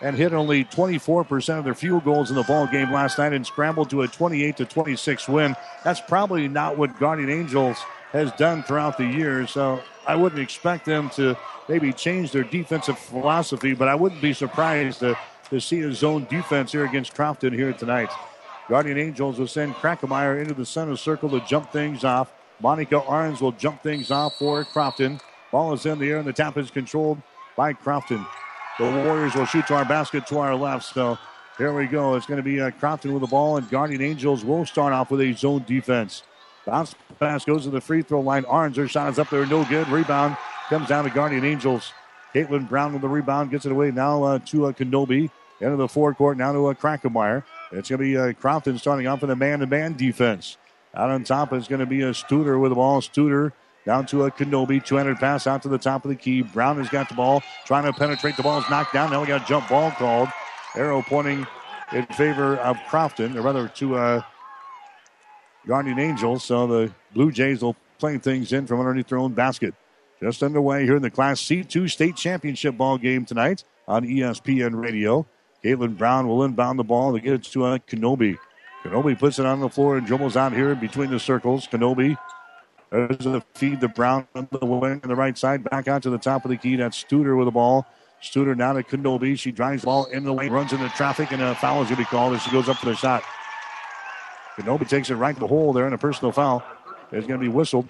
and 0.00 0.16
hit 0.16 0.32
only 0.32 0.64
24% 0.64 1.58
of 1.58 1.64
their 1.64 1.74
field 1.74 2.04
goals 2.04 2.30
in 2.30 2.36
the 2.36 2.42
ball 2.44 2.66
game 2.66 2.92
last 2.92 3.18
night 3.18 3.32
and 3.32 3.46
scrambled 3.46 3.90
to 3.90 4.02
a 4.02 4.08
28 4.08 4.56
to 4.56 4.64
26 4.64 5.28
win. 5.28 5.56
That's 5.84 6.00
probably 6.00 6.48
not 6.48 6.78
what 6.78 6.98
Guardian 6.98 7.30
Angels 7.30 7.78
has 8.12 8.30
done 8.32 8.62
throughout 8.62 8.96
the 8.96 9.04
year. 9.04 9.46
So 9.46 9.82
I 10.06 10.14
wouldn't 10.14 10.40
expect 10.40 10.84
them 10.84 11.10
to 11.10 11.36
maybe 11.68 11.92
change 11.92 12.32
their 12.32 12.44
defensive 12.44 12.98
philosophy, 12.98 13.74
but 13.74 13.88
I 13.88 13.94
wouldn't 13.94 14.22
be 14.22 14.32
surprised 14.32 15.00
to, 15.00 15.18
to 15.50 15.60
see 15.60 15.80
a 15.80 15.92
zone 15.92 16.26
defense 16.30 16.72
here 16.72 16.84
against 16.84 17.14
Crofton 17.14 17.52
here 17.52 17.72
tonight. 17.72 18.10
Guardian 18.68 18.98
Angels 18.98 19.38
will 19.38 19.46
send 19.46 19.74
Krackemeyer 19.74 20.40
into 20.40 20.54
the 20.54 20.66
center 20.66 20.96
circle 20.96 21.28
to 21.30 21.40
jump 21.40 21.72
things 21.72 22.04
off. 22.04 22.32
Monica 22.60 23.00
Arns 23.00 23.40
will 23.40 23.52
jump 23.52 23.82
things 23.82 24.10
off 24.10 24.36
for 24.38 24.64
Crofton. 24.64 25.20
Ball 25.50 25.72
is 25.72 25.86
in 25.86 25.98
the 25.98 26.10
air 26.10 26.18
and 26.18 26.26
the 26.26 26.32
tap 26.32 26.56
is 26.58 26.70
controlled 26.70 27.20
by 27.56 27.72
Crofton. 27.72 28.24
The 28.78 28.84
Warriors 28.84 29.34
will 29.34 29.46
shoot 29.46 29.66
to 29.66 29.74
our 29.74 29.84
basket 29.84 30.26
to 30.28 30.38
our 30.38 30.54
left. 30.54 30.84
So 30.94 31.18
here 31.56 31.72
we 31.72 31.86
go. 31.86 32.14
It's 32.14 32.26
going 32.26 32.36
to 32.36 32.44
be 32.44 32.60
uh, 32.60 32.70
Crofton 32.70 33.12
with 33.12 33.22
the 33.22 33.26
ball, 33.26 33.56
and 33.56 33.68
Guardian 33.68 34.00
Angels 34.00 34.44
will 34.44 34.64
start 34.64 34.92
off 34.92 35.10
with 35.10 35.20
a 35.20 35.32
zone 35.32 35.64
defense. 35.66 36.22
Bounce 36.64 36.94
pass 37.18 37.44
goes 37.44 37.64
to 37.64 37.70
the 37.70 37.80
free 37.80 38.02
throw 38.02 38.20
line. 38.20 38.44
Arns, 38.44 38.76
her 38.76 38.86
shot 38.86 39.10
is 39.10 39.18
up 39.18 39.30
there, 39.30 39.44
no 39.46 39.64
good. 39.64 39.88
Rebound 39.88 40.36
comes 40.68 40.88
down 40.88 41.04
to 41.04 41.10
Guardian 41.10 41.44
Angels. 41.44 41.92
Caitlin 42.32 42.68
Brown 42.68 42.92
with 42.92 43.02
the 43.02 43.08
rebound 43.08 43.50
gets 43.50 43.66
it 43.66 43.72
away 43.72 43.90
now 43.90 44.22
uh, 44.22 44.38
to 44.46 44.66
uh, 44.66 44.72
Kenobi. 44.72 45.30
Into 45.60 45.76
the 45.76 45.88
forecourt 45.88 46.36
now 46.36 46.52
to 46.52 46.66
uh, 46.68 46.74
Krackemeyer. 46.74 47.42
It's 47.72 47.88
going 47.88 47.98
to 47.98 48.04
be 48.04 48.16
uh, 48.16 48.32
Crofton 48.34 48.78
starting 48.78 49.08
off 49.08 49.24
in 49.24 49.30
a 49.30 49.34
man-to-man 49.34 49.96
defense. 49.96 50.56
Out 50.94 51.10
on 51.10 51.24
top 51.24 51.52
is 51.52 51.66
going 51.66 51.80
to 51.80 51.86
be 51.86 52.02
a 52.02 52.12
Studer 52.12 52.60
with 52.60 52.70
the 52.70 52.76
ball. 52.76 53.00
Studer 53.00 53.52
down 53.88 54.04
to 54.04 54.24
a 54.24 54.30
Kenobi. 54.30 54.84
200 54.84 55.18
pass 55.18 55.46
out 55.46 55.62
to 55.62 55.68
the 55.68 55.78
top 55.78 56.04
of 56.04 56.10
the 56.10 56.14
key. 56.14 56.42
Brown 56.42 56.76
has 56.76 56.90
got 56.90 57.08
the 57.08 57.14
ball, 57.14 57.42
trying 57.64 57.90
to 57.90 57.92
penetrate. 57.98 58.36
The 58.36 58.42
ball 58.42 58.58
is 58.58 58.68
knocked 58.68 58.92
down. 58.92 59.10
Now 59.10 59.22
we 59.22 59.26
got 59.26 59.42
a 59.42 59.46
jump 59.46 59.66
ball 59.66 59.90
called. 59.92 60.28
Arrow 60.76 61.00
pointing 61.00 61.46
in 61.94 62.04
favor 62.08 62.58
of 62.58 62.76
Crofton, 62.90 63.36
or 63.38 63.40
rather 63.40 63.66
to 63.66 63.96
uh, 63.96 64.20
Guardian 65.66 65.98
Angels. 65.98 66.44
So 66.44 66.66
the 66.66 66.92
Blue 67.14 67.32
Jays 67.32 67.62
will 67.62 67.76
play 67.98 68.18
things 68.18 68.52
in 68.52 68.66
from 68.66 68.78
underneath 68.78 69.08
their 69.08 69.16
own 69.16 69.32
basket. 69.32 69.74
Just 70.20 70.42
underway 70.42 70.84
here 70.84 70.96
in 70.96 71.02
the 71.02 71.10
Class 71.10 71.40
C2 71.40 71.90
state 71.90 72.14
championship 72.14 72.76
ball 72.76 72.98
game 72.98 73.24
tonight 73.24 73.64
on 73.88 74.04
ESPN 74.04 74.78
Radio. 74.78 75.26
Caitlin 75.64 75.96
Brown 75.96 76.28
will 76.28 76.44
inbound 76.44 76.78
the 76.78 76.84
ball 76.84 77.14
to 77.14 77.20
get 77.20 77.32
it 77.32 77.44
to 77.44 77.64
uh, 77.64 77.78
Kenobi. 77.78 78.36
Kenobi 78.84 79.18
puts 79.18 79.38
it 79.38 79.46
on 79.46 79.60
the 79.60 79.70
floor 79.70 79.96
and 79.96 80.06
dribbles 80.06 80.36
out 80.36 80.52
here 80.52 80.74
between 80.74 81.10
the 81.10 81.18
circles. 81.18 81.66
Kenobi 81.66 82.18
there's 82.90 83.26
a 83.26 83.42
feed 83.54 83.80
to 83.80 83.88
Brown 83.88 84.26
on 84.34 84.48
the 84.50 84.64
wing 84.64 85.00
on 85.02 85.08
the 85.08 85.16
right 85.16 85.36
side. 85.36 85.64
Back 85.64 85.88
out 85.88 86.02
to 86.04 86.10
the 86.10 86.18
top 86.18 86.44
of 86.44 86.50
the 86.50 86.56
key. 86.56 86.76
That's 86.76 87.02
Studer 87.02 87.36
with 87.36 87.46
the 87.46 87.52
ball. 87.52 87.86
Studer 88.22 88.56
now 88.56 88.72
to 88.72 88.82
Kenobi. 88.82 89.38
She 89.38 89.52
drives 89.52 89.82
the 89.82 89.86
ball 89.86 90.06
in 90.06 90.24
the 90.24 90.32
lane, 90.32 90.50
runs 90.50 90.72
into 90.72 90.88
traffic, 90.90 91.30
and 91.32 91.42
a 91.42 91.54
foul 91.54 91.82
is 91.82 91.88
going 91.88 91.96
to 91.96 92.02
be 92.02 92.04
called 92.04 92.34
as 92.34 92.42
she 92.42 92.50
goes 92.50 92.68
up 92.68 92.76
for 92.76 92.86
the 92.86 92.96
shot. 92.96 93.22
Kenobi 94.56 94.88
takes 94.88 95.10
it 95.10 95.14
right 95.14 95.34
to 95.34 95.40
the 95.40 95.46
hole 95.46 95.72
there, 95.72 95.86
and 95.86 95.94
a 95.94 95.98
personal 95.98 96.32
foul 96.32 96.64
is 97.12 97.26
going 97.26 97.38
to 97.38 97.44
be 97.44 97.48
whistled 97.48 97.88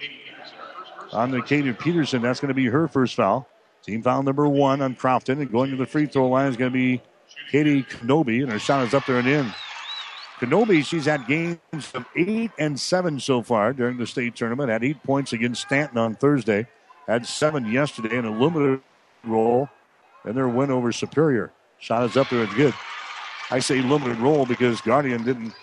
on 1.11 1.31
the 1.31 1.41
Katie 1.41 1.73
Peterson. 1.73 2.21
That's 2.21 2.39
going 2.39 2.49
to 2.49 2.53
be 2.53 2.67
her 2.67 2.87
first 2.87 3.15
foul. 3.15 3.47
Team 3.83 4.03
foul 4.03 4.21
number 4.21 4.47
one 4.47 4.81
on 4.81 4.95
Crofton, 4.95 5.39
and 5.41 5.51
going 5.51 5.71
to 5.71 5.77
the 5.77 5.85
free 5.85 6.05
throw 6.05 6.27
line 6.27 6.47
is 6.47 6.57
going 6.57 6.71
to 6.71 6.77
be 6.77 7.01
Katie 7.49 7.83
Kenobi, 7.83 8.43
and 8.43 8.51
her 8.51 8.59
shot 8.59 8.85
is 8.85 8.93
up 8.93 9.05
there 9.05 9.17
and 9.17 9.27
in. 9.27 9.51
Kenobi, 10.39 10.85
she's 10.85 11.05
had 11.05 11.27
games 11.27 11.59
of 11.93 12.05
eight 12.15 12.51
and 12.57 12.79
seven 12.79 13.19
so 13.19 13.41
far 13.41 13.73
during 13.73 13.97
the 13.97 14.07
state 14.07 14.35
tournament. 14.35 14.69
Had 14.69 14.85
eight 14.85 15.03
points 15.03 15.33
against 15.33 15.63
Stanton 15.63 15.97
on 15.97 16.15
Thursday. 16.15 16.65
Had 17.07 17.25
seven 17.25 17.69
yesterday 17.69 18.17
in 18.17 18.23
a 18.23 18.31
limited 18.31 18.81
role, 19.25 19.67
and 20.23 20.37
their 20.37 20.47
win 20.47 20.71
over 20.71 20.93
Superior. 20.93 21.51
Shot 21.79 22.03
is 22.03 22.15
up 22.15 22.29
there. 22.29 22.43
It's 22.43 22.53
good. 22.53 22.73
I 23.51 23.59
say 23.59 23.81
limited 23.81 24.17
role 24.19 24.45
because 24.45 24.79
Guardian 24.81 25.23
didn't 25.23 25.53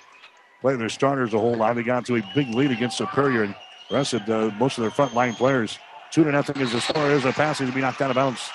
play 0.61 0.77
their 0.77 0.89
starters 0.89 1.33
a 1.33 1.39
whole 1.39 1.55
lot. 1.55 1.77
They 1.77 1.83
got 1.83 2.05
to 2.07 2.17
a 2.17 2.23
big 2.35 2.49
lead 2.55 2.71
against 2.71 2.99
Superior 2.99 3.45
and 3.45 3.55
rested 3.91 4.29
uh, 4.29 4.51
most 4.59 4.77
of 4.77 4.83
their 4.83 4.91
front 4.91 5.15
line 5.15 5.35
players. 5.35 5.79
Two 6.11 6.25
to 6.25 6.33
nothing 6.33 6.61
is 6.61 6.73
the 6.73 6.81
score. 6.81 7.09
There's 7.09 7.25
a 7.25 7.33
pass 7.33 7.59
to 7.59 7.73
be 7.73 7.81
knocked 7.81 8.03
out 8.03 8.11
of 8.11 8.17
bounds. 8.17 8.51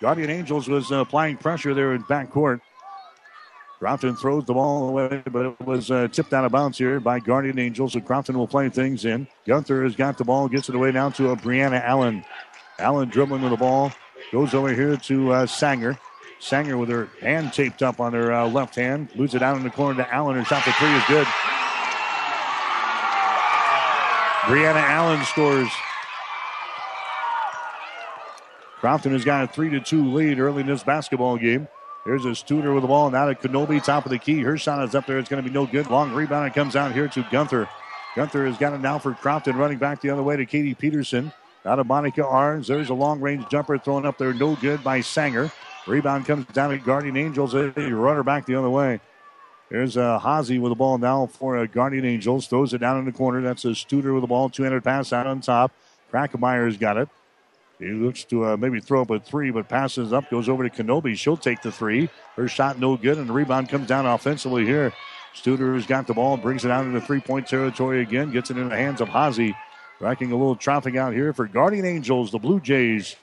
Guardian 0.00 0.30
Angels 0.30 0.68
was 0.68 0.90
uh, 0.90 0.96
applying 0.96 1.36
pressure 1.36 1.74
there 1.74 1.92
in 1.92 2.02
back 2.02 2.30
court. 2.30 2.62
Crofton 3.80 4.14
throws 4.14 4.44
the 4.44 4.52
ball 4.52 4.90
away, 4.90 5.22
but 5.32 5.46
it 5.46 5.60
was 5.62 5.90
uh, 5.90 6.06
tipped 6.12 6.34
out 6.34 6.44
of 6.44 6.52
bounds 6.52 6.76
here 6.76 7.00
by 7.00 7.18
Guardian 7.18 7.58
Angels. 7.58 7.94
So 7.94 8.00
Crofton 8.00 8.36
will 8.36 8.46
play 8.46 8.68
things 8.68 9.06
in. 9.06 9.26
Gunther 9.46 9.84
has 9.84 9.96
got 9.96 10.18
the 10.18 10.24
ball, 10.24 10.48
gets 10.48 10.68
it 10.68 10.74
away 10.74 10.92
now 10.92 11.08
to 11.08 11.30
uh, 11.30 11.34
Brianna 11.34 11.82
Allen. 11.82 12.22
Allen 12.78 13.08
dribbling 13.08 13.40
with 13.40 13.52
the 13.52 13.56
ball, 13.56 13.90
goes 14.32 14.52
over 14.52 14.70
here 14.74 14.98
to 14.98 15.32
uh, 15.32 15.46
Sanger. 15.46 15.98
Sanger 16.40 16.76
with 16.76 16.90
her 16.90 17.08
hand 17.22 17.54
taped 17.54 17.82
up 17.82 18.00
on 18.00 18.12
her 18.12 18.30
uh, 18.30 18.46
left 18.46 18.74
hand, 18.74 19.08
moves 19.14 19.34
it 19.34 19.42
out 19.42 19.56
in 19.56 19.62
the 19.62 19.70
corner 19.70 20.04
to 20.04 20.14
Allen. 20.14 20.36
Her 20.36 20.44
shot 20.44 20.62
for 20.62 20.72
three 20.72 20.92
is 20.94 21.04
good. 21.08 21.26
Brianna 24.42 24.82
Allen 24.82 25.24
scores. 25.24 25.70
Crofton 28.78 29.12
has 29.12 29.24
got 29.24 29.44
a 29.44 29.46
three 29.46 29.70
to 29.70 29.80
two 29.80 30.12
lead 30.12 30.38
early 30.38 30.60
in 30.60 30.66
this 30.66 30.82
basketball 30.82 31.38
game. 31.38 31.66
Here's 32.04 32.24
a 32.24 32.28
Studer 32.28 32.72
with 32.72 32.82
the 32.82 32.88
ball. 32.88 33.10
Now 33.10 33.26
to 33.26 33.34
Kenobi, 33.34 33.82
top 33.82 34.06
of 34.06 34.10
the 34.10 34.18
key. 34.18 34.40
Her 34.40 34.56
shot 34.56 34.82
is 34.82 34.94
up 34.94 35.06
there. 35.06 35.18
It's 35.18 35.28
going 35.28 35.42
to 35.42 35.48
be 35.48 35.52
no 35.52 35.66
good. 35.66 35.90
Long 35.90 36.12
rebound. 36.12 36.46
It 36.46 36.54
comes 36.54 36.74
out 36.74 36.92
here 36.92 37.08
to 37.08 37.26
Gunther. 37.30 37.68
Gunther 38.16 38.46
has 38.46 38.56
got 38.56 38.72
it 38.72 38.80
now 38.80 38.98
for 38.98 39.12
Crofton, 39.12 39.56
running 39.56 39.78
back 39.78 40.00
the 40.00 40.10
other 40.10 40.22
way 40.22 40.36
to 40.36 40.46
Katie 40.46 40.74
Peterson. 40.74 41.32
Out 41.66 41.78
of 41.78 41.86
Monica 41.86 42.22
Arns. 42.22 42.66
There's 42.66 42.88
a 42.88 42.94
long 42.94 43.20
range 43.20 43.46
jumper 43.50 43.76
thrown 43.76 44.06
up 44.06 44.16
there. 44.16 44.32
No 44.32 44.56
good 44.56 44.82
by 44.82 45.02
Sanger. 45.02 45.52
Rebound 45.86 46.24
comes 46.24 46.46
down 46.46 46.70
to 46.70 46.78
Guardian 46.78 47.18
Angels. 47.18 47.52
They 47.52 47.92
run 47.92 48.16
her 48.16 48.22
back 48.22 48.46
the 48.46 48.54
other 48.54 48.70
way. 48.70 49.00
There's 49.70 49.96
uh, 49.96 50.18
Hazy 50.18 50.58
with 50.58 50.70
the 50.70 50.76
ball 50.76 50.96
now 50.96 51.26
for 51.26 51.58
uh, 51.58 51.66
Guardian 51.66 52.06
Angels. 52.06 52.46
Throws 52.46 52.72
it 52.72 52.78
down 52.78 52.98
in 52.98 53.04
the 53.04 53.12
corner. 53.12 53.42
That's 53.42 53.64
a 53.66 53.68
Studer 53.68 54.14
with 54.14 54.22
the 54.22 54.26
ball. 54.26 54.48
200 54.48 54.82
pass 54.82 55.12
out 55.12 55.26
on 55.26 55.42
top. 55.42 55.70
Krackemeyer's 56.10 56.78
got 56.78 56.96
it. 56.96 57.08
He 57.80 57.86
looks 57.86 58.24
to 58.24 58.44
uh, 58.44 58.56
maybe 58.58 58.78
throw 58.78 59.00
up 59.00 59.10
a 59.10 59.18
three, 59.18 59.50
but 59.50 59.68
passes 59.68 60.12
up, 60.12 60.30
goes 60.30 60.50
over 60.50 60.68
to 60.68 60.70
Kenobi. 60.70 61.16
She'll 61.16 61.38
take 61.38 61.62
the 61.62 61.72
three. 61.72 62.10
Her 62.36 62.46
shot 62.46 62.78
no 62.78 62.96
good, 62.96 63.16
and 63.16 63.26
the 63.26 63.32
rebound 63.32 63.70
comes 63.70 63.88
down 63.88 64.04
offensively 64.04 64.66
here. 64.66 64.92
Studer 65.34 65.74
has 65.74 65.86
got 65.86 66.06
the 66.06 66.12
ball, 66.12 66.36
brings 66.36 66.64
it 66.64 66.70
out 66.70 66.84
into 66.84 67.00
three 67.00 67.20
point 67.20 67.46
territory 67.46 68.02
again, 68.02 68.30
gets 68.30 68.50
it 68.50 68.58
in 68.58 68.68
the 68.68 68.76
hands 68.76 69.00
of 69.00 69.08
Hazy. 69.08 69.56
Racking 69.98 70.30
a 70.32 70.36
little 70.36 70.56
traffic 70.56 70.96
out 70.96 71.14
here 71.14 71.32
for 71.32 71.46
Guardian 71.46 71.84
Angels, 71.84 72.30
the 72.30 72.38
Blue 72.38 72.60
Jays 72.60 73.16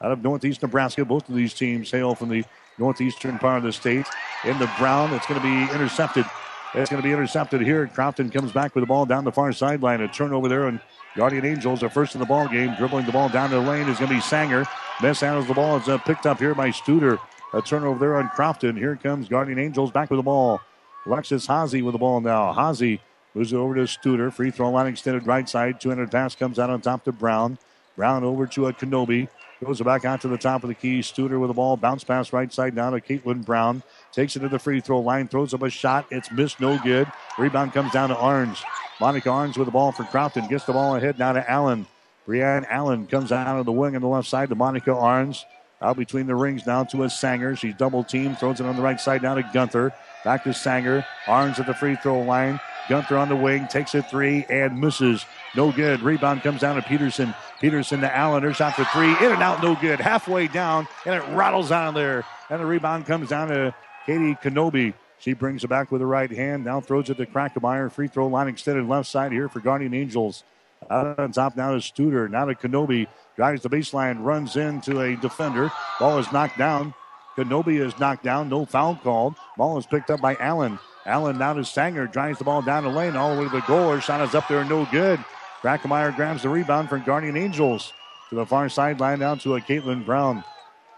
out 0.00 0.12
of 0.12 0.22
Northeast 0.22 0.62
Nebraska. 0.62 1.04
Both 1.04 1.28
of 1.28 1.34
these 1.34 1.54
teams 1.54 1.90
hail 1.90 2.14
from 2.14 2.28
the 2.30 2.44
northeastern 2.78 3.38
part 3.38 3.58
of 3.58 3.62
the 3.64 3.72
state. 3.72 4.06
In 4.44 4.58
the 4.58 4.70
Brown, 4.78 5.12
it's 5.12 5.26
going 5.26 5.40
to 5.40 5.46
be 5.46 5.74
intercepted. 5.74 6.24
It's 6.72 6.88
going 6.88 7.02
to 7.02 7.06
be 7.06 7.12
intercepted 7.12 7.62
here. 7.62 7.88
Crofton 7.88 8.30
comes 8.30 8.52
back 8.52 8.76
with 8.76 8.82
the 8.82 8.86
ball 8.86 9.04
down 9.04 9.24
the 9.24 9.32
far 9.32 9.52
sideline. 9.52 10.00
A 10.02 10.08
turnover 10.08 10.48
there, 10.48 10.68
and 10.68 10.80
Guardian 11.16 11.44
Angels 11.44 11.82
are 11.82 11.90
first 11.90 12.14
in 12.14 12.20
the 12.20 12.26
ball 12.26 12.46
game. 12.46 12.76
Dribbling 12.76 13.06
the 13.06 13.12
ball 13.12 13.28
down 13.28 13.50
the 13.50 13.58
lane 13.58 13.88
is 13.88 13.98
going 13.98 14.08
to 14.08 14.14
be 14.14 14.20
Sanger. 14.20 14.64
Mishandles 14.98 15.48
the 15.48 15.54
ball. 15.54 15.78
It's 15.78 15.88
uh, 15.88 15.98
picked 15.98 16.26
up 16.26 16.38
here 16.38 16.54
by 16.54 16.68
Studer. 16.70 17.18
A 17.54 17.60
turnover 17.60 17.98
there 17.98 18.16
on 18.16 18.28
Crofton. 18.28 18.76
Here 18.76 18.94
comes 18.94 19.28
Guardian 19.28 19.58
Angels 19.58 19.90
back 19.90 20.10
with 20.10 20.18
the 20.18 20.22
ball. 20.22 20.60
Alexis 21.06 21.48
Hazy 21.48 21.82
with 21.82 21.92
the 21.94 21.98
ball 21.98 22.20
now. 22.20 22.52
Hazy 22.52 23.00
moves 23.34 23.52
it 23.52 23.56
over 23.56 23.74
to 23.74 23.82
Studer. 23.82 24.32
Free 24.32 24.52
throw 24.52 24.70
line 24.70 24.86
extended 24.86 25.26
right 25.26 25.48
side. 25.48 25.80
200 25.80 26.08
pass 26.12 26.36
comes 26.36 26.60
out 26.60 26.70
on 26.70 26.80
top 26.80 27.02
to 27.04 27.10
Brown. 27.10 27.58
Brown 27.96 28.22
over 28.22 28.46
to 28.46 28.66
a 28.66 28.72
Kenobi. 28.72 29.28
Goes 29.64 29.80
back 29.82 30.06
out 30.06 30.22
to 30.22 30.28
the 30.28 30.38
top 30.38 30.62
of 30.62 30.68
the 30.68 30.74
key. 30.74 31.00
Studer 31.00 31.38
with 31.40 31.48
the 31.48 31.54
ball. 31.54 31.76
Bounce 31.76 32.04
pass 32.04 32.32
right 32.32 32.50
side 32.52 32.74
down 32.74 32.92
to 32.92 33.00
Caitlin 33.00 33.44
Brown. 33.44 33.82
Takes 34.12 34.36
it 34.36 34.40
to 34.40 34.48
the 34.48 34.58
free 34.58 34.80
throw 34.80 35.00
line. 35.00 35.28
Throws 35.28 35.54
up 35.54 35.62
a 35.62 35.70
shot. 35.70 36.06
It's 36.10 36.30
missed. 36.32 36.60
No 36.60 36.78
good. 36.78 37.10
Rebound 37.38 37.72
comes 37.72 37.92
down 37.92 38.08
to 38.08 38.14
Arns. 38.14 38.62
Monica 39.00 39.28
Arns 39.28 39.56
with 39.56 39.66
the 39.66 39.72
ball 39.72 39.92
for 39.92 40.04
Crofton. 40.04 40.48
Gets 40.48 40.64
the 40.64 40.72
ball 40.72 40.96
ahead 40.96 41.18
now 41.18 41.32
to 41.32 41.50
Allen. 41.50 41.86
Brianne 42.26 42.66
Allen 42.68 43.06
comes 43.06 43.32
out 43.32 43.58
of 43.58 43.66
the 43.66 43.72
wing 43.72 43.96
on 43.96 44.02
the 44.02 44.08
left 44.08 44.28
side 44.28 44.48
to 44.50 44.54
Monica 44.54 44.90
Arns. 44.90 45.44
Out 45.82 45.96
between 45.96 46.26
the 46.26 46.34
rings 46.34 46.66
now 46.66 46.84
to 46.84 47.04
a 47.04 47.10
Sanger. 47.10 47.56
She's 47.56 47.74
double 47.74 48.04
teamed. 48.04 48.38
Throws 48.38 48.60
it 48.60 48.66
on 48.66 48.76
the 48.76 48.82
right 48.82 49.00
side 49.00 49.22
down 49.22 49.36
to 49.36 49.50
Gunther. 49.54 49.92
Back 50.24 50.44
to 50.44 50.52
Sanger. 50.52 51.06
Arns 51.24 51.58
at 51.58 51.66
the 51.66 51.72
free 51.72 51.96
throw 51.96 52.20
line. 52.20 52.60
Gunther 52.88 53.16
on 53.16 53.30
the 53.30 53.36
wing. 53.36 53.66
Takes 53.68 53.94
a 53.94 54.02
three 54.02 54.44
and 54.50 54.78
misses. 54.78 55.24
No 55.56 55.72
good. 55.72 56.02
Rebound 56.02 56.42
comes 56.42 56.60
down 56.60 56.76
to 56.76 56.82
Peterson. 56.82 57.34
Peterson 57.60 58.00
to 58.00 58.14
Allen. 58.14 58.42
Her 58.42 58.52
shot 58.52 58.74
for 58.74 58.84
three. 58.86 59.10
In 59.24 59.32
and 59.32 59.42
out. 59.42 59.62
No 59.62 59.74
good. 59.74 60.00
Halfway 60.00 60.48
down. 60.48 60.86
And 61.06 61.14
it 61.14 61.26
rattles 61.34 61.72
out 61.72 61.88
of 61.88 61.94
there. 61.94 62.24
And 62.50 62.60
the 62.60 62.66
rebound 62.66 63.06
comes 63.06 63.30
down 63.30 63.48
to 63.48 63.74
Katie 64.06 64.34
Kenobi. 64.34 64.94
She 65.18 65.34
brings 65.34 65.64
it 65.64 65.68
back 65.68 65.92
with 65.92 66.00
her 66.00 66.06
right 66.06 66.30
hand. 66.30 66.64
Now 66.64 66.80
throws 66.80 67.10
it 67.10 67.18
to 67.18 67.26
Krackemeyer. 67.26 67.92
Free 67.92 68.08
throw 68.08 68.26
line 68.26 68.48
extended 68.48 68.88
left 68.88 69.08
side 69.08 69.32
here 69.32 69.48
for 69.48 69.60
Guardian 69.60 69.92
Angels. 69.92 70.44
Out 70.90 71.18
on 71.18 71.32
top 71.32 71.56
now 71.56 71.74
is 71.74 71.84
Studer. 71.84 72.30
Now 72.30 72.46
to 72.46 72.54
Kenobi. 72.54 73.06
Drives 73.36 73.62
the 73.62 73.70
baseline, 73.70 74.22
runs 74.24 74.56
into 74.56 75.00
a 75.00 75.16
defender. 75.16 75.70
Ball 75.98 76.18
is 76.18 76.32
knocked 76.32 76.58
down. 76.58 76.94
Kenobi 77.36 77.80
is 77.80 77.98
knocked 77.98 78.24
down. 78.24 78.48
No 78.48 78.64
foul 78.64 78.96
called. 78.96 79.34
Ball 79.56 79.78
is 79.78 79.86
picked 79.86 80.10
up 80.10 80.20
by 80.20 80.36
Allen. 80.36 80.78
Allen 81.06 81.38
now 81.38 81.52
to 81.52 81.64
Sanger. 81.64 82.06
Drives 82.06 82.38
the 82.38 82.44
ball 82.44 82.62
down 82.62 82.84
the 82.84 82.90
lane 82.90 83.16
all 83.16 83.34
the 83.34 83.42
way 83.42 83.48
to 83.48 83.56
the 83.56 83.60
goal. 83.62 83.98
Shot 84.00 84.20
is 84.26 84.34
up 84.34 84.48
there, 84.48 84.64
no 84.64 84.86
good. 84.86 85.22
Krackemeyer 85.62 86.16
grabs 86.16 86.42
the 86.42 86.48
rebound 86.48 86.88
from 86.88 87.04
Guardian 87.04 87.36
Angels. 87.36 87.92
To 88.30 88.36
the 88.36 88.46
far 88.46 88.68
sideline 88.68 89.18
down 89.18 89.38
to 89.40 89.56
a 89.56 89.60
Caitlin 89.60 90.06
Brown. 90.06 90.44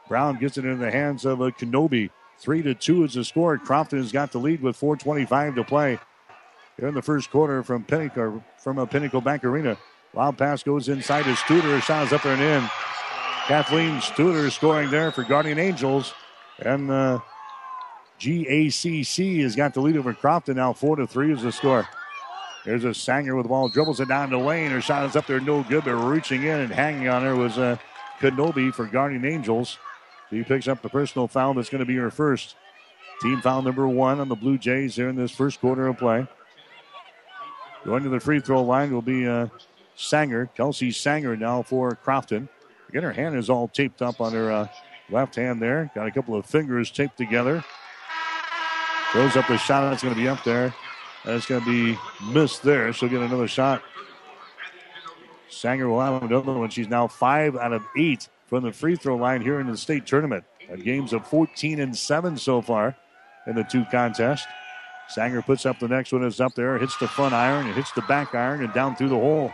Brown 0.08 0.38
gets 0.38 0.58
it 0.58 0.64
in 0.64 0.78
the 0.78 0.90
hands 0.90 1.24
of 1.24 1.40
a 1.40 1.50
Kenobi. 1.50 2.10
Three 2.42 2.60
to 2.62 2.74
two 2.74 3.04
is 3.04 3.14
the 3.14 3.24
score. 3.24 3.56
Crofton 3.56 3.98
has 3.98 4.10
got 4.10 4.32
the 4.32 4.38
lead 4.38 4.62
with 4.62 4.76
4:25 4.76 5.54
to 5.54 5.62
play. 5.62 6.00
Here 6.76 6.88
in 6.88 6.94
the 6.94 7.02
first 7.02 7.30
quarter 7.30 7.62
from 7.62 7.84
Pinnacle 7.84 8.42
from 8.58 8.78
a 8.78 8.86
Pinnacle 8.86 9.20
Bank 9.20 9.44
Arena. 9.44 9.76
Wild 10.12 10.36
pass 10.36 10.64
goes 10.64 10.88
inside 10.88 11.22
to 11.24 11.34
Studer. 11.34 11.80
Shot 11.82 12.06
is 12.06 12.12
up 12.12 12.22
there 12.22 12.32
and 12.32 12.42
in. 12.42 12.68
Kathleen 13.46 14.00
Studer 14.00 14.50
scoring 14.50 14.90
there 14.90 15.12
for 15.12 15.22
Guardian 15.22 15.60
Angels. 15.60 16.14
And 16.58 16.90
uh, 16.90 17.20
GACC 18.18 19.42
has 19.42 19.54
got 19.54 19.72
the 19.74 19.80
lead 19.80 19.96
over 19.96 20.12
Crofton 20.12 20.56
now. 20.56 20.72
Four 20.72 20.96
to 20.96 21.06
three 21.06 21.32
is 21.32 21.42
the 21.42 21.52
score. 21.52 21.86
There's 22.64 22.84
a 22.84 22.92
Sanger 22.92 23.36
with 23.36 23.44
the 23.44 23.50
ball, 23.50 23.68
dribbles 23.68 24.00
it 24.00 24.08
down 24.08 24.30
the 24.30 24.38
lane. 24.38 24.72
Her 24.72 24.80
shot 24.80 25.04
is 25.04 25.14
up 25.14 25.26
there, 25.26 25.40
no 25.40 25.62
good, 25.62 25.84
but 25.84 25.94
reaching 25.94 26.42
in 26.42 26.60
and 26.60 26.72
hanging 26.72 27.08
on 27.08 27.22
her 27.22 27.36
was 27.36 27.56
uh, 27.58 27.76
Kenobi 28.20 28.74
for 28.74 28.86
Guardian 28.86 29.24
Angels. 29.24 29.78
She 30.32 30.42
picks 30.42 30.66
up 30.66 30.80
the 30.80 30.88
personal 30.88 31.28
foul 31.28 31.52
that's 31.52 31.68
going 31.68 31.80
to 31.80 31.86
be 31.86 31.96
her 31.96 32.10
first. 32.10 32.56
Team 33.20 33.42
foul 33.42 33.60
number 33.60 33.86
one 33.86 34.18
on 34.18 34.30
the 34.30 34.34
Blue 34.34 34.56
Jays 34.56 34.96
here 34.96 35.10
in 35.10 35.14
this 35.14 35.30
first 35.30 35.60
quarter 35.60 35.86
of 35.88 35.98
play. 35.98 36.26
Going 37.84 38.02
to 38.04 38.08
the 38.08 38.18
free 38.18 38.40
throw 38.40 38.62
line 38.62 38.90
will 38.92 39.02
be 39.02 39.28
uh, 39.28 39.48
Sanger, 39.94 40.46
Kelsey 40.56 40.90
Sanger 40.90 41.36
now 41.36 41.62
for 41.62 41.94
Crofton. 41.96 42.48
Again, 42.88 43.02
her 43.02 43.12
hand 43.12 43.36
is 43.36 43.50
all 43.50 43.68
taped 43.68 44.00
up 44.00 44.22
on 44.22 44.32
her 44.32 44.50
uh, 44.50 44.68
left 45.10 45.36
hand 45.36 45.60
there. 45.60 45.90
Got 45.94 46.06
a 46.06 46.10
couple 46.10 46.34
of 46.34 46.46
fingers 46.46 46.90
taped 46.90 47.18
together. 47.18 47.62
Throws 49.12 49.36
up 49.36 49.46
the 49.48 49.58
shot 49.58 49.90
that's 49.90 50.02
going 50.02 50.14
to 50.14 50.20
be 50.20 50.28
up 50.28 50.42
there. 50.44 50.74
That's 51.26 51.44
going 51.44 51.62
to 51.62 51.70
be 51.70 51.98
missed 52.32 52.62
there. 52.62 52.90
She'll 52.94 53.10
get 53.10 53.20
another 53.20 53.48
shot. 53.48 53.82
Sanger 55.50 55.90
will 55.90 56.00
have 56.00 56.22
another 56.22 56.54
one. 56.54 56.70
She's 56.70 56.88
now 56.88 57.06
five 57.06 57.54
out 57.54 57.74
of 57.74 57.84
eight 57.98 58.28
from 58.52 58.64
the 58.64 58.70
free 58.70 58.96
throw 58.96 59.16
line 59.16 59.40
here 59.40 59.60
in 59.60 59.66
the 59.66 59.76
state 59.78 60.04
tournament. 60.04 60.44
A 60.68 60.76
games 60.76 61.14
of 61.14 61.26
14 61.26 61.80
and 61.80 61.96
7 61.96 62.36
so 62.36 62.60
far 62.60 62.94
in 63.46 63.54
the 63.54 63.62
two 63.62 63.86
contests. 63.90 64.46
Sanger 65.08 65.40
puts 65.40 65.64
up 65.64 65.78
the 65.78 65.88
next 65.88 66.12
one. 66.12 66.22
It's 66.22 66.38
up 66.38 66.54
there. 66.54 66.76
Hits 66.76 66.94
the 66.98 67.08
front 67.08 67.32
iron. 67.32 67.66
It 67.66 67.76
hits 67.76 67.92
the 67.92 68.02
back 68.02 68.34
iron 68.34 68.62
and 68.62 68.70
down 68.74 68.94
through 68.94 69.08
the 69.08 69.14
hole. 69.14 69.50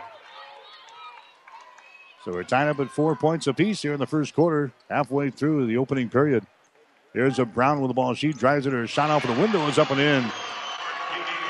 So 2.25 2.33
we're 2.33 2.43
tied 2.43 2.67
up 2.67 2.81
at 2.81 2.91
four 2.91 3.15
points 3.15 3.47
apiece 3.47 3.81
here 3.81 3.93
in 3.93 4.01
the 4.01 4.05
first 4.05 4.33
quarter, 4.33 4.73
halfway 4.89 5.29
through 5.29 5.67
the 5.67 5.77
opening 5.77 6.09
period. 6.09 6.45
Here's 7.13 7.39
a 7.39 7.45
Brown 7.45 7.79
with 7.79 7.91
the 7.91 7.93
ball. 7.93 8.15
She 8.15 8.33
drives 8.33 8.65
it. 8.65 8.73
Her 8.73 8.85
shot 8.85 9.09
off 9.09 9.23
of 9.23 9.33
the 9.33 9.41
window 9.41 9.65
is 9.67 9.79
up 9.79 9.91
and 9.91 10.01
in. 10.01 10.23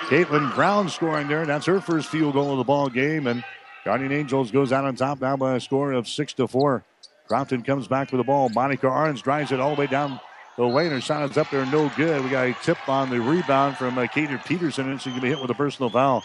Caitlin 0.02 0.54
Brown 0.54 0.88
scoring 0.88 1.28
there. 1.28 1.48
That's 1.48 1.66
her 1.66 1.82
first 1.82 2.10
field 2.10 2.36
goal 2.36 2.52
of 2.52 2.60
the 2.60 2.64
ball 2.64 2.90
game. 2.90 3.26
And 3.26 3.44
Guardian 3.86 4.12
Angels 4.12 4.52
goes 4.52 4.72
out 4.72 4.86
on 4.86 4.96
top 4.96 5.20
now 5.20 5.36
by 5.36 5.56
a 5.56 5.60
score 5.60 5.94
of 5.94 6.08
six 6.08 6.34
to 6.34 6.48
four. 6.48 6.84
Crofton 7.30 7.62
comes 7.62 7.88
back 7.88 8.12
with 8.12 8.20
the 8.20 8.24
ball. 8.24 8.50
Monica 8.50 8.88
Arns 8.88 9.22
drives 9.22 9.52
it 9.52 9.60
all 9.60 9.76
the 9.76 9.80
way 9.80 9.88
down 9.88 10.20
the 10.58 10.66
lane. 10.66 10.90
Her 10.90 11.00
shot 11.00 11.30
is 11.30 11.38
up 11.38 11.50
there, 11.52 11.66
no 11.68 11.90
good. 11.96 12.24
We 12.24 12.30
got 12.32 12.48
a 12.48 12.54
tip 12.64 12.90
on 12.90 13.12
the 13.12 13.22
rebound 13.22 13.78
from 13.78 13.98
uh, 14.00 14.08
Katie 14.08 14.36
Peterson, 14.46 14.90
and 14.90 15.00
she's 15.00 15.12
going 15.12 15.22
to 15.22 15.28
be 15.28 15.30
hit 15.30 15.40
with 15.40 15.52
a 15.52 15.54
personal 15.54 15.92
foul. 15.92 16.24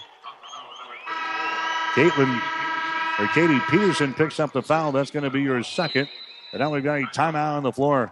Caitlin 1.95 2.43
or 3.21 3.29
Katie 3.29 3.61
Peterson 3.71 4.15
picks 4.15 4.41
up 4.41 4.53
the 4.53 4.63
foul. 4.63 4.93
That's 4.93 5.11
going 5.11 5.25
to 5.25 5.31
be 5.31 5.43
your 5.43 5.63
second. 5.63 6.09
And 6.53 6.61
now 6.61 6.73
we've 6.73 6.83
got 6.83 6.99
a 6.99 7.03
timeout 7.07 7.57
on 7.57 7.63
the 7.63 7.73
floor. 7.73 8.11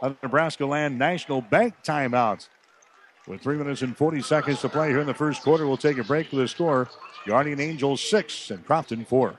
of 0.00 0.16
Nebraska 0.22 0.64
Land 0.64 0.96
National 0.96 1.40
Bank 1.40 1.74
timeout. 1.84 2.48
With 3.26 3.42
three 3.42 3.56
minutes 3.56 3.82
and 3.82 3.96
40 3.96 4.22
seconds 4.22 4.60
to 4.60 4.68
play 4.68 4.88
here 4.88 5.00
in 5.00 5.06
the 5.06 5.12
first 5.12 5.42
quarter, 5.42 5.66
we'll 5.66 5.76
take 5.76 5.98
a 5.98 6.04
break 6.04 6.30
with 6.30 6.40
the 6.40 6.48
score. 6.48 6.88
Guardian 7.26 7.60
Angels 7.60 8.00
six 8.00 8.50
and 8.50 8.64
Crofton 8.64 9.04
four. 9.04 9.38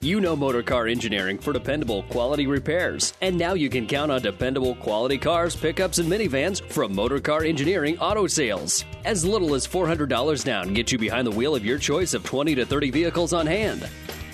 You 0.00 0.20
know 0.20 0.36
Motorcar 0.36 0.86
Engineering 0.86 1.38
for 1.38 1.52
dependable 1.52 2.02
quality 2.04 2.46
repairs. 2.46 3.12
And 3.20 3.36
now 3.36 3.54
you 3.54 3.68
can 3.68 3.86
count 3.86 4.12
on 4.12 4.22
dependable 4.22 4.74
quality 4.76 5.18
cars, 5.18 5.56
pickups, 5.56 5.98
and 5.98 6.10
minivans 6.10 6.62
from 6.70 6.94
Motorcar 6.94 7.44
Engineering 7.44 7.98
Auto 7.98 8.26
Sales. 8.26 8.84
As 9.04 9.24
little 9.24 9.54
as 9.54 9.66
$400 9.66 10.44
down 10.44 10.74
gets 10.74 10.92
you 10.92 10.98
behind 10.98 11.26
the 11.26 11.32
wheel 11.32 11.54
of 11.54 11.64
your 11.64 11.78
choice 11.78 12.14
of 12.14 12.24
20 12.24 12.54
to 12.54 12.66
30 12.66 12.90
vehicles 12.90 13.32
on 13.32 13.46
hand. 13.46 13.88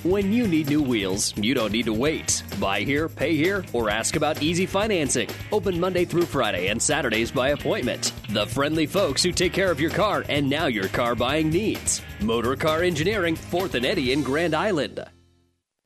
When 0.05 0.35
you 0.35 0.47
need 0.47 0.69
new 0.69 0.83
wheels, 0.83 1.35
you 1.39 1.55
don't 1.55 1.73
need 1.73 1.87
to 1.87 1.95
wait. 1.95 2.43
Buy 2.61 2.81
here, 2.81 3.09
pay 3.09 3.35
here, 3.35 3.65
or 3.73 3.89
ask 3.89 4.17
about 4.17 4.43
easy 4.43 4.67
financing. 4.67 5.31
Open 5.51 5.81
Monday 5.81 6.05
through 6.05 6.27
Friday 6.27 6.69
and 6.69 6.81
Saturdays 6.81 7.31
by 7.31 7.49
appointment. 7.49 8.13
The 8.29 8.47
friendly 8.47 8.85
folks 8.85 9.23
who 9.23 9.33
take 9.33 9.55
care 9.55 9.71
of 9.71 9.81
your 9.81 9.91
car 9.91 10.23
and 10.29 10.51
now 10.51 10.67
your 10.67 10.89
car 10.89 11.15
buying 11.15 11.49
needs. 11.49 12.03
Motorcar 12.21 12.83
Engineering, 12.83 13.35
4th 13.35 13.77
and 13.77 13.87
Eddy 13.87 14.13
in 14.13 14.23
Grand 14.23 14.53
Island. 14.53 15.03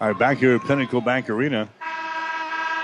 All 0.00 0.06
right, 0.06 0.16
back 0.16 0.38
here 0.38 0.54
at 0.54 0.62
Pinnacle 0.62 1.00
Bank 1.00 1.28
Arena. 1.28 1.68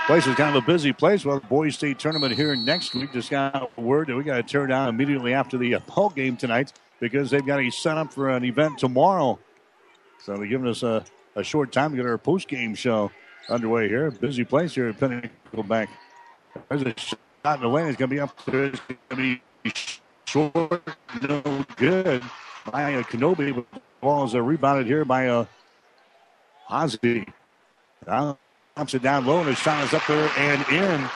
Place 0.05 0.27
is 0.27 0.35
kind 0.35 0.53
of 0.53 0.61
a 0.61 0.65
busy 0.67 0.91
place. 0.91 1.23
Well, 1.23 1.39
boys 1.39 1.75
state 1.75 1.97
tournament 1.97 2.33
here 2.33 2.53
next 2.57 2.93
week. 2.93 3.13
Just 3.13 3.29
got 3.29 3.75
word 3.77 4.07
that 4.07 4.17
we 4.17 4.23
got 4.25 4.35
to 4.35 4.43
tear 4.43 4.67
down 4.67 4.89
immediately 4.89 5.33
after 5.33 5.57
the 5.57 5.77
ball 5.87 6.09
game 6.09 6.35
tonight 6.35 6.73
because 6.99 7.31
they've 7.31 7.45
got 7.45 7.61
a 7.61 7.69
set 7.69 7.97
up 7.97 8.13
for 8.13 8.29
an 8.31 8.43
event 8.43 8.79
tomorrow. 8.79 9.39
So 10.25 10.35
they're 10.35 10.45
giving 10.45 10.67
us 10.67 10.83
a, 10.83 11.05
a 11.37 11.43
short 11.43 11.71
time 11.71 11.91
to 11.91 11.97
get 11.97 12.05
our 12.05 12.17
post 12.17 12.49
game 12.49 12.75
show 12.75 13.09
underway 13.47 13.87
here. 13.87 14.11
Busy 14.11 14.43
place 14.43 14.75
here 14.75 14.89
at 14.89 14.99
Pinnacle 14.99 15.63
Bank. 15.63 15.89
There's 16.67 16.81
a 16.81 16.93
shot 16.99 17.17
in 17.55 17.61
the 17.61 17.69
lane. 17.69 17.87
It's 17.87 17.97
going 17.97 18.09
to 18.09 18.15
be 18.15 18.19
up 18.19 18.45
there. 18.45 18.65
It's 18.65 18.81
going 18.81 18.99
to 19.09 19.15
be 19.15 19.41
short, 20.25 20.83
no 21.21 21.65
good 21.77 22.23
by 22.69 22.89
a 22.89 23.03
Kenobi. 23.03 23.55
The 23.55 23.65
ball 24.01 24.25
is 24.25 24.35
uh, 24.35 24.41
rebounded 24.41 24.85
here 24.85 25.05
by 25.05 25.23
a 25.23 25.45
Osby. 26.69 27.27
Dumps 28.05 28.93
it 28.93 29.01
down 29.01 29.25
low, 29.25 29.39
and 29.39 29.47
his 29.47 29.57
shot 29.57 29.83
is 29.83 29.93
up 29.93 30.05
there 30.07 30.29
and 30.37 30.65
in. 30.69 31.09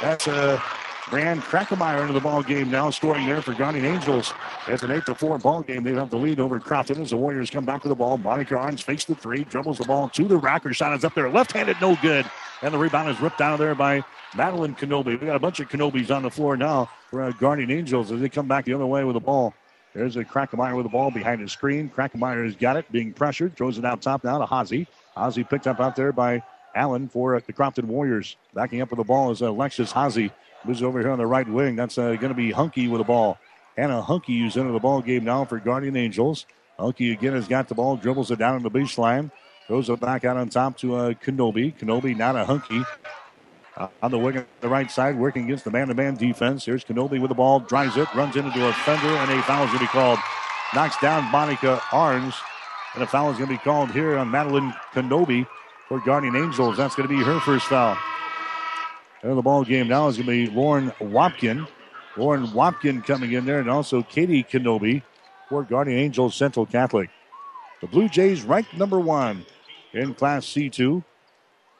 That's 0.00 0.26
a 0.26 0.62
Brand 1.10 1.42
Krackemeyer 1.42 2.02
into 2.02 2.12
the 2.12 2.20
ball 2.20 2.42
game 2.42 2.70
now, 2.70 2.88
scoring 2.90 3.26
there 3.26 3.42
for 3.42 3.52
Guardian 3.52 3.84
Angels. 3.84 4.32
It's 4.68 4.84
an 4.84 4.92
8 4.92 5.06
to 5.06 5.14
4 5.16 5.38
ball 5.38 5.62
game. 5.62 5.82
They 5.82 5.92
have 5.94 6.08
the 6.08 6.16
lead 6.16 6.38
over 6.38 6.60
Crofton 6.60 7.02
as 7.02 7.10
the 7.10 7.16
Warriors 7.16 7.50
come 7.50 7.64
back 7.64 7.82
with 7.82 7.90
the 7.90 7.96
ball. 7.96 8.16
Monica 8.16 8.54
Arns 8.54 8.80
fakes 8.80 9.04
the 9.06 9.16
three, 9.16 9.42
dribbles 9.44 9.78
the 9.78 9.84
ball 9.84 10.08
to 10.10 10.24
the 10.28 10.38
racker. 10.38 10.72
Shot 10.72 10.94
is 10.96 11.04
up 11.04 11.14
there, 11.14 11.28
left 11.28 11.52
handed, 11.52 11.76
no 11.80 11.96
good. 12.00 12.30
And 12.62 12.72
the 12.72 12.78
rebound 12.78 13.08
is 13.08 13.20
ripped 13.20 13.40
out 13.40 13.52
of 13.52 13.58
there 13.58 13.74
by 13.74 14.04
Madeline 14.36 14.76
Kenobi. 14.76 15.20
We 15.20 15.26
got 15.26 15.34
a 15.34 15.40
bunch 15.40 15.58
of 15.58 15.68
Kenobis 15.68 16.14
on 16.14 16.22
the 16.22 16.30
floor 16.30 16.56
now 16.56 16.88
for 17.10 17.22
uh, 17.22 17.32
Guardian 17.32 17.72
Angels 17.72 18.12
as 18.12 18.20
they 18.20 18.28
come 18.28 18.46
back 18.46 18.64
the 18.64 18.74
other 18.74 18.86
way 18.86 19.02
with 19.02 19.14
the 19.14 19.20
ball. 19.20 19.52
There's 19.94 20.16
a 20.16 20.24
Krackemeyer 20.24 20.76
with 20.76 20.84
the 20.84 20.90
ball 20.90 21.10
behind 21.10 21.40
his 21.40 21.52
screen. 21.52 21.90
Krackemeyer 21.94 22.44
has 22.44 22.54
got 22.54 22.76
it, 22.76 22.90
being 22.92 23.12
pressured, 23.12 23.56
throws 23.56 23.78
it 23.78 23.84
out 23.84 24.02
top 24.02 24.22
now 24.22 24.38
to 24.38 24.46
Hazy. 24.46 24.86
Hazy 25.16 25.44
picked 25.44 25.66
up 25.66 25.80
out 25.80 25.96
there 25.96 26.12
by 26.12 26.42
Allen 26.74 27.08
for 27.08 27.36
uh, 27.36 27.40
the 27.44 27.52
Crofton 27.52 27.88
Warriors. 27.88 28.36
Backing 28.54 28.80
up 28.80 28.90
with 28.90 28.98
the 28.98 29.04
ball 29.04 29.30
is 29.30 29.40
Alexis 29.40 29.92
Hazy. 29.92 30.30
Moves 30.64 30.82
over 30.82 31.00
here 31.00 31.10
on 31.10 31.18
the 31.18 31.26
right 31.26 31.48
wing. 31.48 31.74
That's 31.74 31.98
uh, 31.98 32.14
going 32.14 32.28
to 32.28 32.34
be 32.34 32.52
Hunky 32.52 32.86
with 32.86 33.00
the 33.00 33.04
ball. 33.04 33.38
Hannah 33.76 34.02
Hunky 34.02 34.38
who's 34.40 34.56
into 34.56 34.72
the 34.72 34.78
ball 34.78 35.00
game 35.00 35.24
now 35.24 35.44
for 35.44 35.58
Guardian 35.58 35.96
Angels. 35.96 36.46
Hunky 36.78 37.12
again 37.12 37.32
has 37.32 37.48
got 37.48 37.68
the 37.68 37.74
ball, 37.74 37.96
dribbles 37.96 38.30
it 38.30 38.38
down 38.38 38.54
on 38.54 38.62
the 38.62 38.70
baseline, 38.70 39.30
throws 39.66 39.88
it 39.90 40.00
back 40.00 40.24
out 40.24 40.36
on 40.36 40.48
top 40.48 40.76
to 40.78 40.94
uh, 40.94 41.12
Kenobi. 41.14 41.76
Kenobi 41.76 42.16
not 42.16 42.36
a 42.36 42.44
Hunky. 42.44 42.82
Uh, 43.76 43.88
on 44.02 44.10
the 44.10 44.18
wing 44.18 44.36
on 44.36 44.46
the 44.60 44.68
right 44.68 44.90
side, 44.90 45.16
working 45.16 45.44
against 45.44 45.64
the 45.64 45.70
man-to-man 45.70 46.16
defense. 46.16 46.64
Here's 46.64 46.84
Kenobi 46.84 47.20
with 47.20 47.28
the 47.28 47.34
ball, 47.34 47.60
drives 47.60 47.96
it, 47.96 48.12
runs 48.14 48.36
into 48.36 48.68
a 48.68 48.72
fender, 48.72 49.08
and 49.08 49.30
a 49.30 49.42
foul 49.42 49.64
is 49.64 49.68
going 49.68 49.78
to 49.78 49.84
be 49.84 49.86
called. 49.86 50.18
Knocks 50.74 50.98
down 51.00 51.24
Monica 51.30 51.80
Arns, 51.90 52.34
and 52.94 53.02
a 53.02 53.06
foul 53.06 53.30
is 53.30 53.38
going 53.38 53.48
to 53.48 53.54
be 53.54 53.62
called 53.62 53.90
here 53.90 54.16
on 54.18 54.30
Madeline 54.30 54.74
Kenobi 54.92 55.46
for 55.88 56.00
Guardian 56.00 56.36
Angels. 56.36 56.76
That's 56.76 56.94
going 56.94 57.08
to 57.08 57.16
be 57.16 57.22
her 57.22 57.40
first 57.40 57.66
foul. 57.66 57.96
And 59.22 59.36
the 59.36 59.42
ball 59.42 59.64
game 59.64 59.88
now 59.88 60.08
is 60.08 60.16
going 60.16 60.26
to 60.26 60.46
be 60.46 60.54
Lauren 60.54 60.90
Wapkin. 61.00 61.66
Lauren 62.16 62.46
Wapkin 62.48 63.04
coming 63.04 63.32
in 63.32 63.44
there, 63.44 63.60
and 63.60 63.70
also 63.70 64.02
Katie 64.02 64.42
Kenobi 64.42 65.02
for 65.48 65.62
Guardian 65.62 65.98
Angels 65.98 66.34
Central 66.34 66.66
Catholic. 66.66 67.10
The 67.80 67.86
Blue 67.86 68.08
Jays 68.08 68.42
ranked 68.42 68.74
number 68.74 68.98
one 68.98 69.44
in 69.92 70.14
Class 70.14 70.46
C2. 70.46 71.02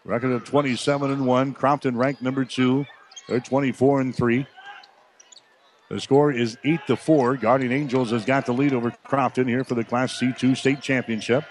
Record 0.04 0.32
of 0.32 0.44
27 0.44 1.10
and 1.10 1.26
1. 1.26 1.54
Crofton 1.54 1.96
ranked 1.96 2.22
number 2.22 2.44
two. 2.44 2.86
They're 3.28 3.40
24 3.40 4.00
and 4.00 4.14
3. 4.14 4.46
The 5.90 6.00
score 6.00 6.32
is 6.32 6.56
8 6.64 6.80
to 6.86 6.96
4. 6.96 7.36
Guardian 7.36 7.72
Angels 7.72 8.10
has 8.10 8.24
got 8.24 8.46
the 8.46 8.52
lead 8.52 8.72
over 8.72 8.92
Crofton 9.04 9.48
here 9.48 9.64
for 9.64 9.74
the 9.74 9.84
Class 9.84 10.18
C2 10.18 10.56
state 10.56 10.80
championship. 10.80 11.44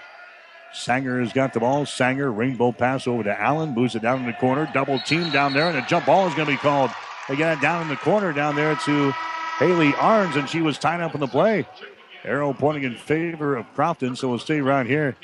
Sanger 0.72 1.20
has 1.20 1.32
got 1.32 1.52
the 1.52 1.60
ball. 1.60 1.84
Sanger, 1.84 2.32
rainbow 2.32 2.72
pass 2.72 3.06
over 3.06 3.22
to 3.22 3.40
Allen. 3.40 3.74
Moves 3.74 3.94
it 3.94 4.02
down 4.02 4.20
in 4.20 4.26
the 4.26 4.32
corner. 4.32 4.70
Double 4.72 4.98
team 5.00 5.30
down 5.30 5.52
there, 5.52 5.68
and 5.68 5.78
a 5.78 5.86
jump 5.86 6.06
ball 6.06 6.26
is 6.26 6.34
going 6.34 6.46
to 6.46 6.52
be 6.52 6.58
called. 6.58 6.90
They 7.28 7.34
it 7.34 7.60
down 7.60 7.82
in 7.82 7.88
the 7.88 7.96
corner 7.96 8.32
down 8.32 8.56
there 8.56 8.74
to 8.74 9.12
Haley 9.58 9.92
Arns, 9.92 10.36
and 10.36 10.48
she 10.48 10.62
was 10.62 10.78
tied 10.78 11.00
up 11.00 11.14
in 11.14 11.20
the 11.20 11.28
play. 11.28 11.66
Arrow 12.24 12.52
pointing 12.52 12.84
in 12.84 12.96
favor 12.96 13.56
of 13.56 13.72
Crofton, 13.74 14.16
so 14.16 14.28
we'll 14.28 14.38
stay 14.38 14.60
right 14.60 14.86
here 14.86 15.16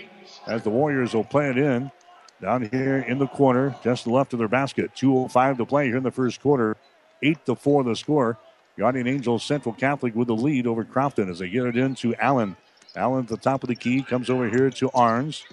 as 0.47 0.63
the 0.63 0.71
Warriors 0.71 1.15
will 1.15 1.25
play 1.25 1.51
it 1.51 1.59
in. 1.59 1.91
Down 2.41 2.69
here 2.71 2.99
in 2.99 3.19
the 3.19 3.27
corner, 3.27 3.75
just 3.83 4.07
left 4.07 4.33
of 4.33 4.39
their 4.39 4.49
basket. 4.49 4.91
2.05 4.95 5.57
to 5.57 5.65
play 5.65 5.87
here 5.87 5.97
in 5.97 6.03
the 6.03 6.11
first 6.11 6.41
quarter. 6.41 6.77
8 7.23 7.47
to 7.47 7.55
4 7.55 7.85
the 7.85 7.97
score. 7.97 8.39
Guardian 8.77 9.07
Angels 9.07 9.43
Central 9.43 9.75
Catholic 9.75 10.15
with 10.15 10.29
the 10.29 10.37
lead 10.37 10.67
over 10.67 10.85
Crofton 10.85 11.31
as 11.31 11.39
they 11.39 11.49
get 11.49 11.65
it 11.65 11.79
into 11.79 12.15
Allen. 12.17 12.57
Allen 12.95 13.25
at 13.25 13.29
the 13.29 13.39
top 13.39 13.63
of 13.63 13.69
the 13.69 13.75
key 13.75 14.03
comes 14.03 14.29
over 14.29 14.49
here 14.51 14.69
to 14.69 14.91
Arns. 14.91 15.45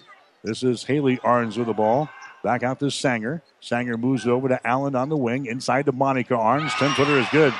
This 0.43 0.61
is 0.61 0.83
Haley 0.83 1.17
Arns 1.17 1.57
with 1.57 1.67
the 1.67 1.73
ball. 1.73 2.09
Back 2.43 2.63
out 2.63 2.79
to 2.81 2.91
Sanger. 2.91 3.41
Sanger 3.61 3.97
moves 3.97 4.27
over 4.27 4.49
to 4.49 4.67
Allen 4.67 4.93
on 4.95 5.07
the 5.07 5.15
wing. 5.15 5.45
Inside 5.45 5.85
to 5.85 5.93
Monica 5.93 6.33
Arns. 6.33 6.71
10 6.77 6.91
footer 6.91 7.17
is 7.17 7.27
good. 7.31 7.53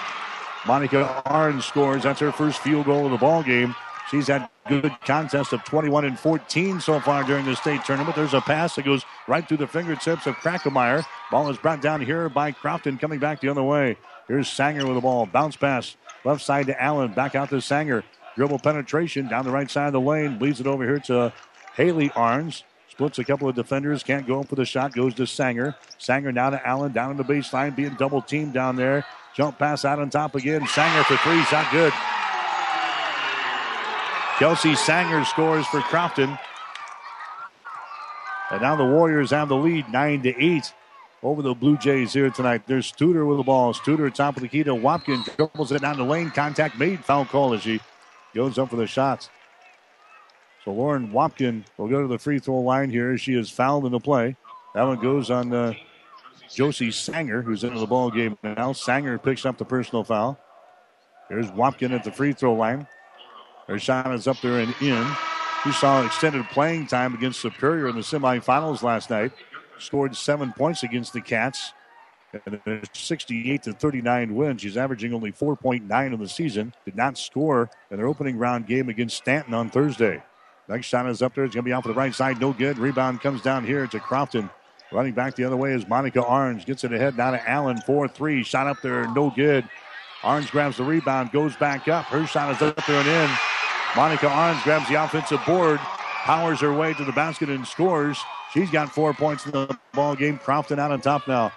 Monica 0.68 1.24
Arns 1.26 1.64
scores. 1.64 2.04
That's 2.04 2.20
her 2.20 2.34
first 2.34 2.60
field 2.60 2.86
goal 2.86 3.06
of 3.06 3.12
the 3.12 3.18
ball 3.18 3.42
game. 3.42 3.74
She's 4.10 4.28
had 4.28 4.50
good 4.68 4.92
contest 5.06 5.54
of 5.54 5.64
21 5.64 6.06
and 6.06 6.20
14 6.20 6.80
so 6.80 7.00
far 7.00 7.24
during 7.24 7.46
the 7.46 7.56
state 7.56 7.84
tournament. 7.86 8.16
There's 8.16 8.34
a 8.34 8.42
pass 8.42 8.76
that 8.76 8.86
goes 8.86 9.06
right 9.28 9.48
through 9.48 9.58
the 9.58 9.68
fingertips 9.68 10.28
of 10.28 10.36
Krackemeyer. 10.36 11.06
Ball 11.32 11.50
is 11.50 11.58
brought 11.58 11.82
down 11.82 12.02
here 12.02 12.30
by 12.30 12.52
Crofton 12.52 12.98
coming 12.98 13.20
back 13.20 13.42
the 13.42 13.50
other 13.50 13.64
way. 13.64 13.98
Here's 14.28 14.50
Sanger 14.50 14.86
with 14.86 14.96
the 14.96 15.02
ball. 15.02 15.26
Bounce 15.26 15.56
pass 15.56 15.96
left 16.24 16.42
side 16.42 16.68
to 16.68 16.82
Allen. 16.82 17.14
Back 17.14 17.36
out 17.36 17.50
to 17.50 17.62
Sanger. 17.62 18.04
Dribble 18.36 18.60
penetration 18.60 19.28
down 19.28 19.46
the 19.46 19.52
right 19.52 19.70
side 19.70 19.88
of 19.88 19.94
the 19.94 20.02
lane. 20.02 20.40
Leads 20.40 20.60
it 20.60 20.68
over 20.68 20.84
here 20.84 21.00
to 21.00 21.34
Haley 21.76 22.10
Arns. 22.10 22.64
Splits 22.90 23.20
a 23.20 23.24
couple 23.24 23.50
of 23.50 23.56
defenders. 23.56 24.04
Can't 24.04 24.28
go 24.28 24.44
for 24.44 24.56
the 24.56 24.66
shot. 24.66 24.94
Goes 24.94 25.16
to 25.16 25.26
Sanger. 25.26 25.76
Sanger 25.98 26.32
now 26.32 26.50
to 26.50 26.68
Allen. 26.68 26.92
Down 26.92 27.12
in 27.12 27.18
the 27.18 27.24
baseline. 27.24 27.76
Being 27.76 27.96
double 27.96 28.22
teamed 28.22 28.54
down 28.54 28.76
there. 28.76 29.06
Jump 29.36 29.58
pass 29.58 29.84
out 29.84 30.00
on 30.00 30.10
top 30.10 30.36
again. 30.36 30.66
Sanger 30.68 31.04
for 31.04 31.18
three. 31.18 31.42
Shot 31.46 31.72
good. 31.72 31.92
Kelsey 34.40 34.76
Sanger 34.76 35.24
scores 35.26 35.66
for 35.68 35.82
Crofton. 35.82 36.38
And 38.50 38.62
now 38.62 38.76
the 38.76 38.86
Warriors 38.86 39.30
have 39.30 39.50
the 39.50 39.56
lead 39.56 39.90
9 39.90 40.24
to 40.24 40.44
8 40.44 40.74
over 41.22 41.42
the 41.42 41.54
Blue 41.54 41.78
Jays 41.78 42.14
here 42.14 42.30
tonight. 42.32 42.64
There's 42.66 42.92
Studer 42.92 43.28
with 43.28 43.38
the 43.38 43.44
ball. 43.44 43.74
Studer 43.74 44.14
top 44.14 44.36
of 44.36 44.42
the 44.42 44.48
key 44.48 44.64
to 44.64 44.72
Wapkin. 44.72 45.24
Dribbles 45.38 45.72
it 45.72 45.82
down 45.82 45.98
the 45.98 46.04
lane. 46.04 46.32
Contact 46.32 46.78
made. 46.80 47.04
Foul 47.06 47.26
call 47.26 47.54
as 47.54 47.62
she 47.62 47.80
goes 48.34 48.58
up 48.58 48.72
for 48.72 48.76
the 48.76 48.88
shots. 48.88 49.30
So 50.66 50.72
Lauren 50.72 51.12
Wapkin 51.12 51.64
will 51.78 51.88
go 51.88 52.02
to 52.02 52.08
the 52.08 52.18
free 52.18 52.40
throw 52.40 52.60
line 52.60 52.90
here. 52.90 53.18
She 53.18 53.36
is 53.36 53.50
fouled 53.50 53.86
in 53.86 53.92
the 53.92 54.00
play. 54.00 54.36
That 54.74 54.84
one 54.84 55.00
goes 55.00 55.30
on 55.30 55.54
uh, 55.54 55.74
Josie 56.52 56.92
Sanger, 56.92 57.44
who's 57.44 57.64
into 57.64 57.80
the 57.80 57.86
ball 57.86 58.10
game 58.10 58.38
now. 58.44 58.74
Sanger 58.74 59.20
picks 59.20 59.46
up 59.46 59.58
the 59.58 59.66
personal 59.66 60.04
foul. 60.04 60.40
Here's 61.30 61.52
Wapkin 61.52 61.92
at 61.92 62.04
the 62.04 62.12
free 62.12 62.34
throw 62.34 62.54
line. 62.54 62.88
Her 63.68 63.80
shot 63.80 64.14
is 64.14 64.28
up 64.28 64.40
there 64.42 64.60
and 64.60 64.76
in. 64.82 65.08
She 65.64 65.72
saw 65.72 66.06
extended 66.06 66.46
playing 66.50 66.88
time 66.88 67.14
against 67.14 67.40
Superior 67.40 67.88
in 67.88 67.96
the 67.96 68.02
semifinals 68.02 68.84
last 68.84 69.10
night. 69.10 69.32
Scored 69.80 70.16
seven 70.16 70.52
points 70.52 70.84
against 70.84 71.14
the 71.14 71.22
Cats. 71.22 71.72
And 72.46 72.60
a 72.66 72.82
68 72.94 73.64
to 73.64 73.74
39 73.74 74.36
win. 74.36 74.58
She's 74.58 74.76
averaging 74.76 75.14
only 75.14 75.32
4.9 75.32 76.14
in 76.14 76.20
the 76.20 76.28
season. 76.28 76.74
Did 76.84 76.96
not 76.96 77.18
score 77.18 77.70
in 77.92 77.98
their 77.98 78.08
opening 78.08 78.38
round 78.38 78.66
game 78.66 78.90
against 78.90 79.18
Stanton 79.18 79.54
on 79.54 79.70
Thursday. 79.70 80.22
Next 80.68 80.88
shot 80.88 81.08
is 81.08 81.22
up 81.22 81.36
there. 81.36 81.44
It's 81.44 81.54
going 81.54 81.64
to 81.64 81.70
be 81.70 81.74
off 81.74 81.84
the 81.84 81.94
right 81.94 82.14
side. 82.14 82.42
No 82.42 82.52
good. 82.52 82.78
Rebound 82.78 83.22
comes 83.22 83.42
down 83.42 83.66
here 83.66 83.86
to 83.88 84.00
Crofton. 84.00 84.50
Running 84.92 85.14
back 85.14 85.36
the 85.36 85.44
other 85.44 85.58
way 85.58 85.74
is 85.74 85.88
Monica 85.88 86.22
Orange. 86.22 86.66
Gets 86.66 86.84
it 86.84 86.92
ahead 86.92 87.18
now 87.18 87.32
to 87.32 87.50
Allen. 87.50 87.80
4 87.82 88.08
3. 88.08 88.44
Shot 88.44 88.68
up 88.68 88.82
there. 88.82 89.08
No 89.14 89.30
good. 89.30 89.68
Orange 90.24 90.52
grabs 90.52 90.78
the 90.78 90.84
rebound. 90.84 91.32
Goes 91.32 91.56
back 91.56 91.88
up. 91.88 92.06
Her 92.06 92.26
shot 92.26 92.54
is 92.56 92.62
up 92.62 92.84
there 92.86 93.00
and 93.00 93.08
in. 93.08 93.38
Monica 93.96 94.26
Orange 94.26 94.64
grabs 94.64 94.90
the 94.90 95.04
offensive 95.04 95.40
board. 95.46 95.80
Powers 95.80 96.62
her 96.62 96.74
way 96.74 96.94
to 96.94 97.06
the 97.06 97.12
basket 97.12 97.50
and 97.50 97.68
scores. 97.68 98.18
She's 98.52 98.72
got 98.72 98.92
four 98.92 99.14
points 99.14 99.46
in 99.46 99.52
the 99.52 99.78
ball 99.94 100.16
game. 100.16 100.40
Crofton 100.40 100.80
out 100.80 100.92
on 100.92 101.00
top 101.02 101.28
now. 101.28 101.52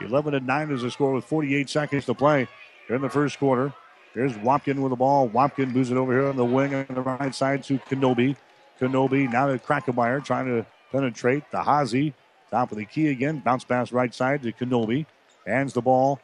11 0.00 0.34
and 0.34 0.46
9 0.46 0.70
is 0.70 0.82
the 0.82 0.90
score 0.90 1.12
with 1.12 1.24
48 1.24 1.70
seconds 1.70 2.04
to 2.04 2.14
play 2.14 2.46
in 2.90 3.00
the 3.00 3.08
first 3.08 3.38
quarter. 3.38 3.72
Here's 4.12 4.34
Wapkin 4.34 4.80
with 4.80 4.90
the 4.90 4.96
ball. 4.96 5.30
Wapkin 5.30 5.72
moves 5.72 5.90
it 5.90 5.96
over 5.96 6.12
here 6.12 6.28
on 6.28 6.36
the 6.36 6.44
wing 6.44 6.74
on 6.74 6.86
the 6.90 7.00
right 7.00 7.34
side 7.34 7.64
to 7.64 7.78
Kenobi. 7.78 8.36
Kenobi 8.80 9.30
now 9.30 9.46
to 9.46 9.58
Krackemeyer 9.58 10.22
trying 10.22 10.46
to 10.46 10.66
penetrate 10.92 11.50
the 11.50 11.62
Hazy. 11.62 12.12
Top 12.50 12.70
of 12.70 12.78
the 12.78 12.84
key 12.84 13.08
again. 13.08 13.40
Bounce 13.40 13.64
pass 13.64 13.92
right 13.92 14.14
side 14.14 14.42
to 14.42 14.52
Kenobi. 14.52 15.06
Hands 15.46 15.72
the 15.72 15.82
ball 15.82 16.20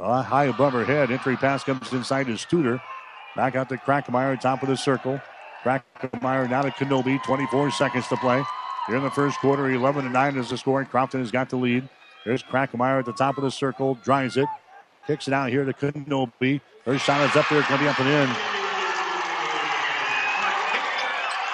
uh, 0.00 0.22
high 0.22 0.46
above 0.46 0.72
her 0.72 0.84
head. 0.84 1.10
Entry 1.10 1.36
pass 1.36 1.62
comes 1.62 1.92
inside 1.92 2.26
to 2.26 2.32
Studer. 2.32 2.80
Back 3.36 3.56
out 3.56 3.68
to 3.70 3.76
Krackemeyer, 3.76 4.40
top 4.40 4.62
of 4.62 4.68
the 4.68 4.76
circle. 4.76 5.20
Krackemeyer 5.64 6.48
now 6.48 6.62
to 6.62 6.70
Kenobi. 6.70 7.22
24 7.24 7.72
seconds 7.72 8.06
to 8.08 8.16
play. 8.16 8.42
Here 8.86 8.96
in 8.96 9.02
the 9.02 9.10
first 9.10 9.38
quarter, 9.38 9.70
11 9.70 10.04
to 10.04 10.10
9 10.10 10.36
is 10.36 10.50
the 10.50 10.58
score. 10.58 10.80
and 10.80 10.90
Crofton 10.90 11.20
has 11.20 11.30
got 11.30 11.48
the 11.48 11.56
lead. 11.56 11.88
There's 12.24 12.42
Krackemeyer 12.42 13.00
at 13.00 13.06
the 13.06 13.12
top 13.12 13.36
of 13.36 13.44
the 13.44 13.50
circle. 13.50 13.98
Drives 14.04 14.36
it. 14.36 14.48
Kicks 15.06 15.26
it 15.26 15.34
out 15.34 15.50
here 15.50 15.64
to 15.64 15.72
Kenobi. 15.72 16.60
Her 16.84 16.98
shot 16.98 17.28
is 17.28 17.34
up 17.34 17.48
there. 17.48 17.58
It's 17.58 17.68
going 17.68 17.78
to 17.80 17.84
be 17.84 17.88
up 17.88 17.98
and 17.98 18.08
in. 18.08 18.36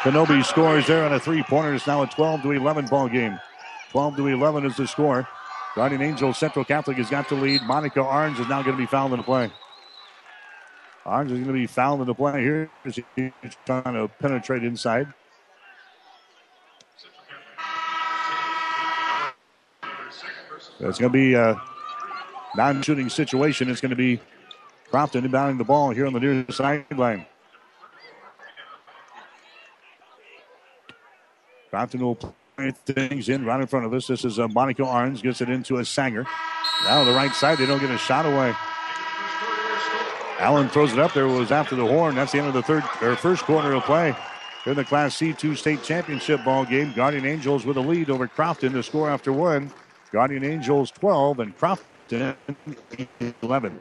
Kenobi 0.01 0.45
scores 0.45 0.87
there 0.87 1.05
on 1.05 1.13
a 1.13 1.21
three 1.21 1.43
pointer. 1.43 1.75
It's 1.75 1.87
now 1.87 2.03
a 2.03 2.07
12 2.07 2.43
to 2.43 2.51
11 2.53 2.87
ball 2.87 3.09
game. 3.09 3.39
12 3.91 4.17
to 4.17 4.27
11 4.27 4.67
is 4.67 4.77
the 4.77 4.87
score. 4.87 5.27
Guardian 5.75 6.03
Angels 6.03 6.39
Central 6.39 6.65
Catholic 6.65 6.97
has 6.97 7.11
got 7.11 7.29
the 7.29 7.35
lead. 7.37 7.63
Monica 7.63 8.01
Orange 8.01 8.41
is 8.41 8.49
now 8.49 8.63
going 8.63 8.77
to 8.77 8.81
be 8.81 8.87
fouled 8.87 9.13
in 9.13 9.19
the 9.19 9.25
play. 9.25 9.51
Orange 11.07 11.33
is 11.33 11.39
going 11.39 11.47
to 11.47 11.53
be 11.53 11.67
fouled 11.67 12.07
the 12.07 12.15
play 12.15 12.43
here. 12.43 12.71
He's 12.85 13.01
trying 13.65 13.95
to 13.95 14.09
penetrate 14.19 14.63
inside. 14.65 15.13
It's 20.79 20.99
going 20.99 21.11
to 21.13 21.19
be 21.19 21.35
a 21.35 21.61
non-shooting 22.57 23.09
situation. 23.09 23.71
It's 23.71 23.81
going 23.81 23.91
to 23.91 23.97
be 23.97 24.21
Crofton 24.91 25.29
inbounding 25.29 25.59
the 25.59 25.65
ball 25.65 25.91
here 25.91 26.07
on 26.07 26.13
the 26.13 26.21
near 26.21 26.45
sideline. 26.51 27.27
Crofton 31.71 32.01
will 32.01 32.17
play 32.17 32.73
things 32.87 33.29
in 33.29 33.45
right 33.45 33.61
in 33.61 33.67
front 33.67 33.87
of 33.87 33.95
us. 33.95 34.07
This 34.07 34.25
is 34.25 34.39
a 34.39 34.49
Monica 34.49 34.83
Arns 34.83 35.23
gets 35.23 35.41
it 35.41 35.49
into 35.49 35.77
a 35.79 35.85
Sanger. 35.85 36.27
Now 36.85 37.05
the 37.05 37.13
right 37.13 37.33
side, 37.33 37.59
they 37.59 37.67
don't 37.67 37.79
get 37.79 37.91
a 37.91 37.99
shot 37.99 38.27
away. 38.27 38.55
Allen 40.41 40.69
throws 40.71 40.93
it 40.93 40.99
up 40.99 41.13
there. 41.13 41.29
Was 41.29 41.53
after 41.53 41.77
the 41.77 41.87
horn. 41.87 42.15
That's 42.15 42.33
the 42.33 42.39
end 42.39 42.49
of 42.49 42.55
the 42.55 42.63
third 42.63 42.83
or 43.03 43.15
first 43.15 43.45
quarter 43.45 43.73
of 43.75 43.85
play. 43.85 44.15
In 44.67 44.75
the 44.75 44.85
Class 44.85 45.17
C2 45.17 45.57
state 45.57 45.83
championship 45.83 46.45
ball 46.45 46.65
game, 46.65 46.93
Guardian 46.95 47.27
Angels 47.27 47.65
with 47.65 47.77
a 47.77 47.81
lead 47.81 48.11
over 48.11 48.27
Crofton 48.27 48.73
to 48.73 48.83
score 48.83 49.09
after 49.09 49.33
one. 49.33 49.71
Guardian 50.13 50.45
Angels 50.45 50.91
12 50.91 51.41
and 51.41 51.57
Crofton 51.57 52.35
11. 53.43 53.81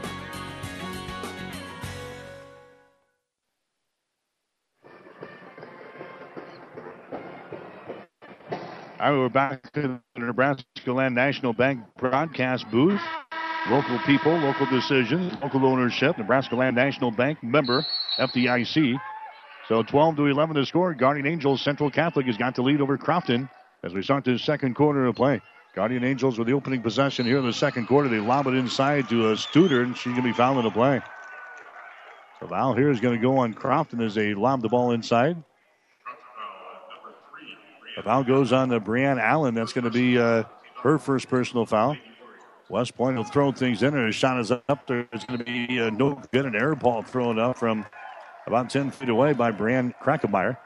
All 9.01 9.11
right, 9.11 9.17
we're 9.17 9.29
back 9.29 9.73
to 9.73 9.99
the 10.13 10.21
Nebraska 10.21 10.93
Land 10.93 11.15
National 11.15 11.53
Bank 11.53 11.83
broadcast 11.97 12.69
booth. 12.69 13.01
Local 13.67 13.97
people, 14.05 14.31
local 14.37 14.67
decisions, 14.67 15.33
local 15.41 15.65
ownership. 15.65 16.19
Nebraska 16.19 16.55
Land 16.55 16.75
National 16.75 17.09
Bank 17.09 17.41
member, 17.41 17.83
FDIC. 18.19 18.99
So 19.67 19.81
12 19.81 20.17
to 20.17 20.27
11 20.27 20.55
to 20.55 20.65
score. 20.67 20.93
Guardian 20.93 21.25
Angels 21.25 21.63
Central 21.63 21.89
Catholic 21.89 22.27
has 22.27 22.37
got 22.37 22.53
the 22.53 22.61
lead 22.61 22.79
over 22.79 22.95
Crofton 22.95 23.49
as 23.83 23.91
we 23.91 24.03
start 24.03 24.23
the 24.23 24.37
second 24.37 24.75
quarter 24.75 25.07
of 25.07 25.15
play. 25.15 25.41
Guardian 25.73 26.03
Angels 26.03 26.37
with 26.37 26.47
the 26.47 26.53
opening 26.53 26.83
possession 26.83 27.25
here 27.25 27.39
in 27.39 27.45
the 27.47 27.53
second 27.53 27.87
quarter. 27.87 28.07
They 28.07 28.19
lob 28.19 28.45
it 28.45 28.53
inside 28.53 29.09
to 29.09 29.31
a 29.31 29.33
Studer, 29.33 29.81
and 29.81 29.97
she's 29.97 30.13
going 30.13 30.17
to 30.17 30.29
be 30.29 30.33
fouled 30.33 30.59
in 30.59 30.65
the 30.65 30.69
play. 30.69 31.01
So 32.39 32.47
foul 32.47 32.75
here 32.75 32.91
is 32.91 32.99
going 32.99 33.15
to 33.15 33.21
go 33.21 33.39
on 33.39 33.55
Crofton 33.55 33.99
as 33.99 34.13
they 34.13 34.35
lob 34.35 34.61
the 34.61 34.69
ball 34.69 34.91
inside. 34.91 35.43
The 38.01 38.05
foul 38.05 38.23
goes 38.23 38.51
on 38.51 38.69
to 38.69 38.79
Brianne 38.81 39.21
Allen. 39.21 39.53
That's 39.53 39.73
going 39.73 39.83
to 39.83 39.91
be 39.91 40.17
uh, 40.17 40.45
her 40.81 40.97
first 40.97 41.29
personal 41.29 41.67
foul. 41.67 41.95
West 42.67 42.95
Point 42.95 43.15
will 43.15 43.23
throw 43.23 43.51
things 43.51 43.83
in, 43.83 43.95
and 43.95 44.09
a 44.09 44.11
shot 44.11 44.39
is 44.39 44.49
up 44.49 44.87
there. 44.87 45.07
It's 45.13 45.23
going 45.23 45.37
to 45.37 45.45
be 45.45 45.79
uh, 45.79 45.91
no 45.91 46.19
good. 46.31 46.47
An 46.47 46.55
air 46.55 46.73
ball 46.73 47.03
thrown 47.03 47.37
up 47.37 47.59
from 47.59 47.85
about 48.47 48.71
10 48.71 48.89
feet 48.89 49.09
away 49.09 49.33
by 49.33 49.51
Brianne 49.51 49.93
Krackemeyer. 50.01 50.57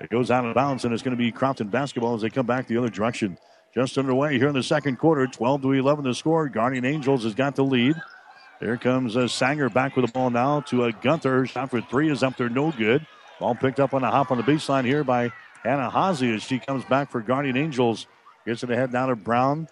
It 0.00 0.10
goes 0.10 0.32
out 0.32 0.44
of 0.44 0.56
bounds, 0.56 0.84
and 0.84 0.92
it's 0.92 1.04
going 1.04 1.16
to 1.16 1.22
be 1.22 1.30
Crofton 1.30 1.68
basketball 1.68 2.16
as 2.16 2.22
they 2.22 2.30
come 2.30 2.46
back 2.46 2.66
the 2.66 2.78
other 2.78 2.90
direction. 2.90 3.38
Just 3.72 3.96
underway 3.96 4.36
here 4.36 4.48
in 4.48 4.54
the 4.54 4.62
second 4.64 4.96
quarter, 4.96 5.28
12 5.28 5.62
to 5.62 5.72
11 5.72 6.04
to 6.06 6.14
score. 6.14 6.48
Guardian 6.48 6.84
Angels 6.84 7.22
has 7.22 7.36
got 7.36 7.54
the 7.54 7.62
lead. 7.62 7.94
Here 8.58 8.76
comes 8.76 9.16
uh, 9.16 9.28
Sanger 9.28 9.68
back 9.68 9.94
with 9.94 10.04
the 10.06 10.10
ball 10.10 10.30
now 10.30 10.62
to 10.62 10.82
uh, 10.82 10.90
Gunther. 11.00 11.46
Shot 11.46 11.70
for 11.70 11.80
three 11.80 12.10
is 12.10 12.24
up 12.24 12.36
there, 12.36 12.48
no 12.48 12.72
good. 12.72 13.06
Ball 13.38 13.54
picked 13.54 13.78
up 13.78 13.94
on 13.94 14.02
a 14.02 14.10
hop 14.10 14.32
on 14.32 14.38
the 14.38 14.42
baseline 14.42 14.84
here 14.84 15.04
by 15.04 15.30
Hannah 15.66 15.90
Hazy 15.90 16.34
as 16.34 16.42
she 16.42 16.58
comes 16.58 16.84
back 16.84 17.10
for 17.10 17.20
Guardian 17.20 17.56
Angels. 17.56 18.06
Gets 18.46 18.62
it 18.62 18.70
ahead 18.70 18.92
down 18.92 19.08
to 19.08 19.16
Brown. 19.16 19.68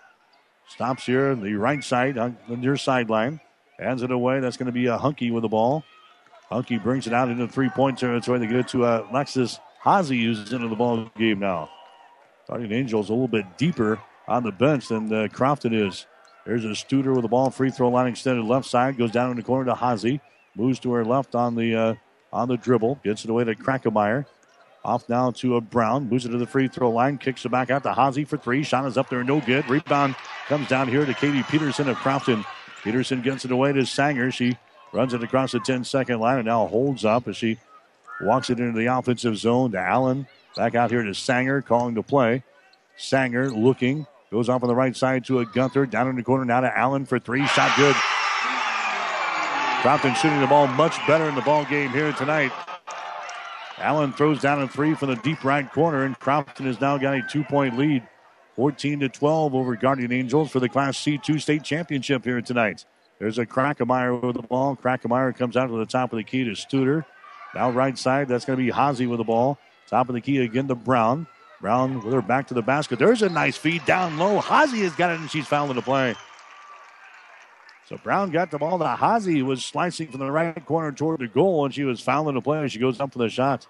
Stops 0.68 1.06
here 1.06 1.30
on 1.30 1.40
the 1.40 1.54
right 1.54 1.84
side 1.84 2.18
on 2.18 2.36
the 2.48 2.56
near 2.56 2.76
sideline. 2.76 3.40
Hands 3.78 4.02
it 4.02 4.10
away. 4.10 4.40
That's 4.40 4.56
going 4.56 4.66
to 4.66 4.72
be 4.72 4.86
a 4.86 4.98
Hunky 4.98 5.30
with 5.30 5.42
the 5.42 5.48
ball. 5.48 5.84
Hunky 6.50 6.78
brings 6.78 7.06
it 7.06 7.12
out 7.12 7.28
into 7.28 7.46
three 7.46 7.68
point 7.68 7.98
territory. 7.98 8.38
They 8.38 8.46
get 8.46 8.56
it 8.56 8.68
to 8.68 8.84
uh, 8.84 9.06
Alexis 9.10 9.60
Hazy, 9.84 10.24
who's 10.24 10.52
into 10.52 10.68
the 10.68 10.76
ball 10.76 11.10
game 11.16 11.38
now. 11.38 11.70
Guardian 12.48 12.72
Angels 12.72 13.08
a 13.08 13.12
little 13.12 13.28
bit 13.28 13.56
deeper 13.56 14.00
on 14.26 14.42
the 14.42 14.52
bench 14.52 14.88
than 14.88 15.12
uh, 15.12 15.28
Crofton 15.32 15.74
is. 15.74 16.06
There's 16.44 16.64
a 16.64 16.68
Studer 16.68 17.14
with 17.14 17.22
the 17.22 17.28
ball, 17.28 17.50
free 17.50 17.70
throw 17.70 17.88
line 17.88 18.06
extended 18.06 18.44
left 18.44 18.66
side, 18.66 18.98
goes 18.98 19.10
down 19.10 19.30
in 19.30 19.36
the 19.36 19.42
corner 19.42 19.64
to 19.66 19.74
Hazy, 19.74 20.20
moves 20.54 20.78
to 20.80 20.92
her 20.92 21.04
left 21.04 21.34
on 21.34 21.54
the 21.54 21.74
uh, 21.74 21.94
on 22.32 22.48
the 22.48 22.56
dribble, 22.56 23.00
gets 23.04 23.24
it 23.24 23.30
away 23.30 23.44
to 23.44 23.54
Krackemeyer. 23.54 24.26
Off 24.84 25.08
now 25.08 25.30
to 25.30 25.56
a 25.56 25.60
Brown. 25.60 26.08
Moves 26.10 26.26
it 26.26 26.30
to 26.30 26.38
the 26.38 26.46
free 26.46 26.68
throw 26.68 26.90
line. 26.90 27.16
Kicks 27.16 27.44
it 27.44 27.48
back 27.48 27.70
out 27.70 27.82
to 27.84 27.94
Hazy 27.94 28.24
for 28.24 28.36
three. 28.36 28.62
Shot 28.62 28.84
is 28.86 28.98
up 28.98 29.08
there. 29.08 29.24
No 29.24 29.40
good. 29.40 29.68
Rebound 29.68 30.14
comes 30.46 30.68
down 30.68 30.88
here 30.88 31.06
to 31.06 31.14
Katie 31.14 31.42
Peterson 31.44 31.88
of 31.88 31.96
Crofton. 31.96 32.44
Peterson 32.82 33.22
gets 33.22 33.46
it 33.46 33.50
away 33.50 33.72
to 33.72 33.86
Sanger. 33.86 34.30
She 34.30 34.58
runs 34.92 35.14
it 35.14 35.22
across 35.22 35.52
the 35.52 35.60
10 35.60 35.84
second 35.84 36.20
line 36.20 36.36
and 36.36 36.46
now 36.46 36.66
holds 36.66 37.04
up 37.04 37.26
as 37.28 37.36
she 37.36 37.58
walks 38.20 38.50
it 38.50 38.60
into 38.60 38.78
the 38.78 38.86
offensive 38.86 39.38
zone 39.38 39.72
to 39.72 39.80
Allen. 39.80 40.26
Back 40.54 40.74
out 40.74 40.90
here 40.90 41.02
to 41.02 41.14
Sanger 41.14 41.62
calling 41.62 41.94
the 41.94 42.02
play. 42.02 42.44
Sanger 42.98 43.50
looking. 43.50 44.06
Goes 44.30 44.50
off 44.50 44.62
on 44.62 44.68
the 44.68 44.74
right 44.74 44.94
side 44.94 45.24
to 45.26 45.38
a 45.38 45.46
Gunther. 45.46 45.86
Down 45.86 46.08
in 46.08 46.16
the 46.16 46.22
corner 46.22 46.44
now 46.44 46.60
to 46.60 46.78
Allen 46.78 47.06
for 47.06 47.18
three. 47.18 47.46
Shot 47.46 47.74
good. 47.76 47.96
Crofton 49.80 50.14
shooting 50.14 50.40
the 50.40 50.46
ball 50.46 50.66
much 50.66 50.96
better 51.06 51.28
in 51.28 51.34
the 51.34 51.42
ball 51.42 51.64
game 51.64 51.90
here 51.90 52.12
tonight. 52.12 52.52
Allen 53.78 54.12
throws 54.12 54.40
down 54.40 54.62
a 54.62 54.68
three 54.68 54.94
from 54.94 55.08
the 55.10 55.16
deep 55.16 55.44
right 55.44 55.70
corner, 55.70 56.04
and 56.04 56.18
Crofton 56.18 56.66
has 56.66 56.80
now 56.80 56.96
got 56.96 57.14
a 57.14 57.22
two 57.28 57.44
point 57.44 57.76
lead. 57.76 58.06
14 58.56 59.00
to 59.00 59.08
12 59.08 59.54
over 59.54 59.74
Guardian 59.74 60.12
Angels 60.12 60.50
for 60.50 60.60
the 60.60 60.68
Class 60.68 60.96
C2 60.98 61.40
state 61.40 61.64
championship 61.64 62.24
here 62.24 62.40
tonight. 62.40 62.84
There's 63.18 63.38
a 63.38 63.46
Krackemeyer 63.46 64.22
with 64.22 64.36
the 64.36 64.42
ball. 64.42 64.76
Krackemeyer 64.76 65.36
comes 65.36 65.56
out 65.56 65.66
to 65.66 65.76
the 65.76 65.86
top 65.86 66.12
of 66.12 66.18
the 66.18 66.24
key 66.24 66.44
to 66.44 66.50
Studer. 66.50 67.04
Now 67.54 67.70
right 67.70 67.98
side, 67.98 68.28
that's 68.28 68.44
going 68.44 68.56
to 68.58 68.64
be 68.64 68.70
Hazy 68.70 69.06
with 69.06 69.18
the 69.18 69.24
ball. 69.24 69.58
Top 69.88 70.08
of 70.08 70.14
the 70.14 70.20
key 70.20 70.38
again 70.38 70.68
to 70.68 70.74
Brown. 70.74 71.26
Brown 71.60 72.02
with 72.02 72.12
her 72.12 72.22
back 72.22 72.46
to 72.48 72.54
the 72.54 72.62
basket. 72.62 72.98
There's 72.98 73.22
a 73.22 73.28
nice 73.28 73.56
feed 73.56 73.84
down 73.86 74.18
low. 74.18 74.40
Hazy 74.40 74.80
has 74.80 74.92
got 74.94 75.10
it, 75.10 75.20
and 75.20 75.30
she's 75.30 75.46
fouling 75.46 75.76
the 75.76 75.82
play. 75.82 76.14
So 77.88 77.98
Brown 77.98 78.30
got 78.30 78.50
the 78.50 78.58
ball 78.58 78.78
to 78.78 78.96
Hazy, 78.96 79.40
who 79.40 79.44
was 79.44 79.64
slicing 79.64 80.08
from 80.08 80.20
the 80.20 80.30
right 80.30 80.64
corner 80.64 80.90
toward 80.90 81.20
the 81.20 81.28
goal, 81.28 81.64
and 81.64 81.74
she 81.74 81.84
was 81.84 82.00
fouling 82.00 82.34
the 82.34 82.40
play. 82.40 82.66
She 82.68 82.78
goes 82.78 82.98
up 82.98 83.12
for 83.12 83.18
the 83.18 83.28
shot. 83.28 83.66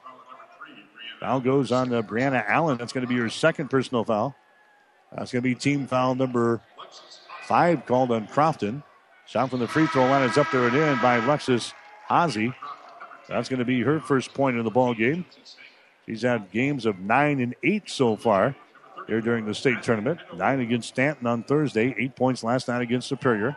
Foul 1.21 1.41
goes 1.41 1.73
on 1.73 1.89
to 1.91 2.03
Brianna 2.03 2.45
Allen. 2.47 2.79
That's 2.79 2.93
going 2.93 3.07
to 3.07 3.13
be 3.13 3.19
her 3.19 3.29
second 3.29 3.71
personal 3.71 4.05
foul. 4.05 4.37
That's 5.13 5.33
going 5.33 5.43
to 5.43 5.49
be 5.49 5.55
team 5.55 5.87
foul 5.87 6.15
number 6.15 6.61
five 7.43 7.87
called 7.87 8.11
on 8.11 8.27
Crofton. 8.27 8.83
Shot 9.27 9.51
from 9.51 9.61
the 9.61 9.69
free 9.69 9.87
throw 9.87 10.07
line 10.07 10.29
is 10.29 10.37
up 10.37 10.51
there 10.53 10.67
and 10.67 10.77
in 10.77 11.01
by 11.01 11.17
Alexis 11.17 11.73
Hazy. 12.09 12.53
That's 13.29 13.49
going 13.49 13.59
to 13.59 13.65
be 13.65 13.81
her 13.81 14.01
first 14.01 14.35
point 14.35 14.59
in 14.59 14.65
the 14.65 14.71
ball 14.71 14.95
game. 14.95 15.25
She's 16.07 16.23
had 16.23 16.51
games 16.53 16.85
of 16.85 16.99
nine 16.99 17.41
and 17.41 17.55
eight 17.63 17.89
so 17.89 18.17
far 18.17 18.55
here 19.07 19.21
during 19.21 19.47
the 19.47 19.55
state 19.55 19.83
tournament. 19.83 20.21
Nine 20.37 20.61
against 20.61 20.89
Stanton 20.89 21.27
on 21.27 21.43
Thursday, 21.43 21.95
eight 21.99 22.15
points 22.17 22.45
last 22.45 22.69
night 22.69 22.83
against 22.83 23.09
Superior. 23.09 23.57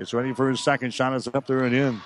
Gets 0.00 0.14
ready 0.14 0.32
for 0.32 0.48
his 0.48 0.64
second 0.64 0.94
shot. 0.94 1.12
It's 1.12 1.26
up 1.26 1.46
there 1.46 1.64
and 1.64 1.74
in. 1.74 2.00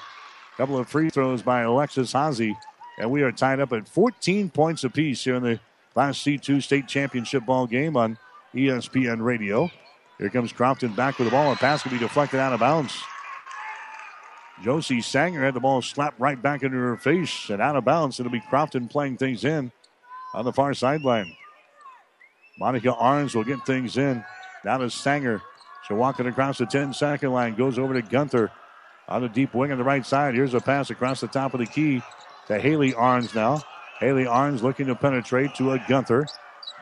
Couple 0.56 0.76
of 0.76 0.88
free 0.88 1.10
throws 1.10 1.42
by 1.42 1.60
Alexis 1.60 2.10
Hazy. 2.10 2.56
And 2.98 3.08
we 3.08 3.22
are 3.22 3.30
tied 3.30 3.60
up 3.60 3.72
at 3.72 3.86
14 3.86 4.50
points 4.50 4.82
apiece 4.82 5.22
here 5.22 5.36
in 5.36 5.44
the 5.44 5.60
Class 5.92 6.18
C2 6.18 6.60
state 6.60 6.88
championship 6.88 7.46
ball 7.46 7.68
game 7.68 7.96
on 7.96 8.18
ESPN 8.52 9.22
radio. 9.22 9.70
Here 10.18 10.28
comes 10.28 10.52
Crofton 10.52 10.92
back 10.96 11.20
with 11.20 11.28
the 11.28 11.30
ball. 11.30 11.52
A 11.52 11.54
pass 11.54 11.84
will 11.84 11.92
be 11.92 11.98
deflected 12.00 12.40
out 12.40 12.52
of 12.52 12.58
bounds. 12.58 13.00
Josie 14.64 15.00
Sanger 15.00 15.44
had 15.44 15.54
the 15.54 15.60
ball 15.60 15.80
slapped 15.80 16.18
right 16.18 16.42
back 16.42 16.64
into 16.64 16.76
her 16.76 16.96
face 16.96 17.48
and 17.48 17.62
out 17.62 17.76
of 17.76 17.84
bounds. 17.84 18.18
It'll 18.18 18.32
be 18.32 18.42
Crofton 18.50 18.88
playing 18.88 19.18
things 19.18 19.44
in 19.44 19.70
on 20.34 20.44
the 20.44 20.52
far 20.52 20.74
sideline. 20.74 21.32
Monica 22.58 22.92
Arns 22.92 23.36
will 23.36 23.44
get 23.44 23.64
things 23.64 23.96
in. 23.96 24.24
Now 24.64 24.78
to 24.78 24.90
Sanger. 24.90 25.42
So 25.88 25.94
walking 25.94 26.26
across 26.26 26.58
the 26.58 26.66
10 26.66 26.94
second 26.94 27.32
line, 27.32 27.54
goes 27.54 27.78
over 27.78 27.94
to 27.94 28.02
Gunther 28.02 28.50
on 29.08 29.22
the 29.22 29.28
deep 29.28 29.54
wing 29.54 29.70
on 29.70 29.78
the 29.78 29.84
right 29.84 30.04
side. 30.04 30.34
Here's 30.34 30.54
a 30.54 30.60
pass 30.60 30.90
across 30.90 31.20
the 31.20 31.28
top 31.28 31.52
of 31.54 31.60
the 31.60 31.66
key 31.66 32.02
to 32.48 32.58
Haley 32.58 32.92
Arns 32.92 33.34
now. 33.34 33.62
Haley 34.00 34.24
Arns 34.24 34.62
looking 34.62 34.86
to 34.86 34.94
penetrate 34.94 35.54
to 35.56 35.72
a 35.72 35.78
Gunther. 35.88 36.26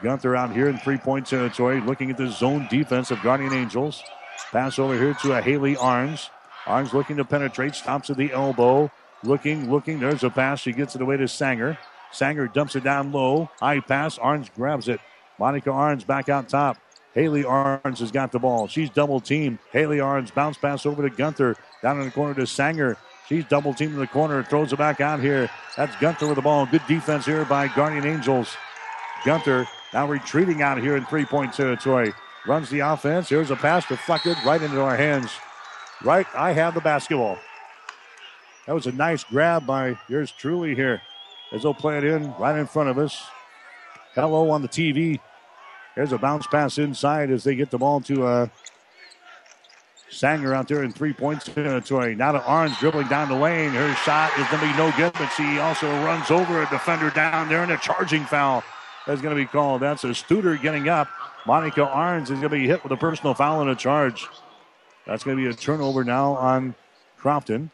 Gunther 0.03 0.37
out 0.37 0.53
here 0.53 0.69
in 0.69 0.79
three 0.79 0.99
point 0.99 1.27
territory, 1.27 1.81
looking 1.81 2.11
at 2.11 2.17
the 2.17 2.29
zone 2.29 2.67
defense 2.71 3.11
of 3.11 3.23
Guardian 3.23 3.53
Angels. 3.53 4.03
Pass 4.51 4.79
over 4.79 4.97
here 4.97 5.15
to 5.15 5.33
a 5.33 5.43
Haley 5.43 5.77
Arns. 5.77 6.29
Arns 6.65 6.93
looking 6.93 7.17
to 7.17 7.25
penetrate, 7.25 7.75
stops 7.75 8.11
at 8.11 8.17
the 8.17 8.33
elbow. 8.33 8.91
Looking, 9.25 9.71
looking. 9.71 10.01
There's 10.01 10.25
a 10.25 10.31
pass. 10.31 10.61
She 10.61 10.73
gets 10.73 10.97
it 10.97 11.03
away 11.03 11.17
to 11.17 11.29
Sanger. 11.29 11.79
Sanger 12.11 12.49
dumps 12.49 12.77
it 12.77 12.85
down 12.85 13.13
low. 13.13 13.51
High 13.61 13.81
pass. 13.81 14.19
Arns 14.19 14.53
grabs 14.55 14.89
it. 14.89 15.01
Monica 15.39 15.71
Arns 15.71 16.07
back 16.07 16.29
out 16.29 16.49
top. 16.49 16.77
Haley 17.15 17.45
Arns 17.45 17.99
has 17.99 18.11
got 18.11 18.33
the 18.33 18.39
ball. 18.39 18.67
She's 18.69 18.89
double 18.89 19.21
teamed. 19.21 19.59
Haley 19.71 19.99
Arns 19.99 20.33
bounce 20.33 20.57
pass 20.57 20.87
over 20.87 21.07
to 21.07 21.15
Gunther. 21.15 21.57
Down 21.83 21.99
in 21.99 22.07
the 22.07 22.11
corner 22.11 22.35
to 22.35 22.47
Sanger. 22.47 22.97
She's 23.29 23.45
double 23.45 23.75
teamed 23.75 23.95
in 23.95 23.99
the 23.99 24.07
corner, 24.07 24.43
throws 24.43 24.73
it 24.73 24.79
back 24.79 25.01
out 25.01 25.21
here. 25.21 25.49
That's 25.77 25.95
Gunther 25.97 26.27
with 26.27 26.37
the 26.37 26.43
ball. 26.43 26.67
Good 26.67 26.83
defense 26.89 27.27
here 27.27 27.45
by 27.45 27.69
Guardian 27.69 28.07
Angels. 28.07 28.57
Gunther 29.25 29.67
now 29.93 30.07
retreating 30.07 30.63
out 30.63 30.79
here 30.79 30.97
in 30.97 31.05
three 31.07 31.25
point 31.25 31.53
territory. 31.53 32.13
Runs 32.47 32.71
the 32.71 32.81
offense. 32.81 33.29
Here's 33.29 33.51
a 33.51 33.57
pass 33.57 33.87
deflected 33.87 34.37
right 34.45 34.61
into 34.61 34.81
our 34.81 34.97
hands. 34.97 35.31
Right, 36.03 36.27
I 36.35 36.53
have 36.53 36.75
the 36.75 36.81
basketball. 36.81 37.39
That 38.67 38.75
was 38.75 38.87
a 38.87 38.93
nice 38.93 39.23
grab 39.23 39.67
by 39.67 39.99
yours 40.09 40.33
truly 40.33 40.75
here. 40.75 41.01
As 41.53 41.63
they'll 41.63 41.75
play 41.75 41.99
it 41.99 42.05
in 42.05 42.33
right 42.35 42.59
in 42.59 42.67
front 42.67 42.89
of 42.89 42.99
us. 42.99 43.23
Hello 44.15 44.51
on 44.51 44.63
the 44.63 44.69
TV. 44.69 45.21
There's 45.95 46.13
a 46.13 46.19
bounce 46.19 46.47
pass 46.47 46.79
inside 46.79 47.31
as 47.31 47.45
they 47.45 47.55
get 47.55 47.71
the 47.71 47.79
ball 47.79 48.01
to 48.03 48.25
uh, 48.25 48.47
Sanger 50.09 50.55
out 50.55 50.69
there 50.69 50.83
in 50.83 50.93
three 50.93 51.13
points 51.13 51.47
territory. 51.47 52.15
Now 52.15 52.33
to 52.33 52.39
Arns 52.41 52.79
dribbling 52.79 53.09
down 53.09 53.29
the 53.29 53.37
lane. 53.37 53.71
Her 53.71 53.95
shot 53.97 54.31
is 54.39 54.47
going 54.49 54.61
to 54.61 54.71
be 54.71 54.77
no 54.77 54.93
good, 54.97 55.13
but 55.15 55.29
she 55.31 55.59
also 55.59 55.89
runs 56.05 56.31
over 56.31 56.63
a 56.63 56.69
defender 56.69 57.11
down 57.11 57.49
there, 57.49 57.63
and 57.63 57.73
a 57.73 57.79
charging 57.79 58.25
foul 58.25 58.63
is 59.09 59.21
going 59.21 59.35
to 59.35 59.43
be 59.43 59.47
called. 59.47 59.81
That's 59.83 60.05
a 60.05 60.09
Studer 60.09 60.61
getting 60.61 60.89
up. 60.89 61.09
Monica 61.47 61.81
Arns 61.81 62.25
is 62.25 62.31
going 62.31 62.43
to 62.43 62.49
be 62.51 62.67
hit 62.67 62.83
with 62.83 62.93
a 62.93 62.97
personal 62.97 63.35
foul 63.35 63.63
and 63.63 63.71
a 63.71 63.75
charge. 63.75 64.29
That's 65.07 65.25
going 65.25 65.37
to 65.37 65.43
be 65.43 65.49
a 65.49 65.55
turnover 65.55 66.05
now 66.05 66.35
on 66.35 66.75
Crofton. 67.19 67.71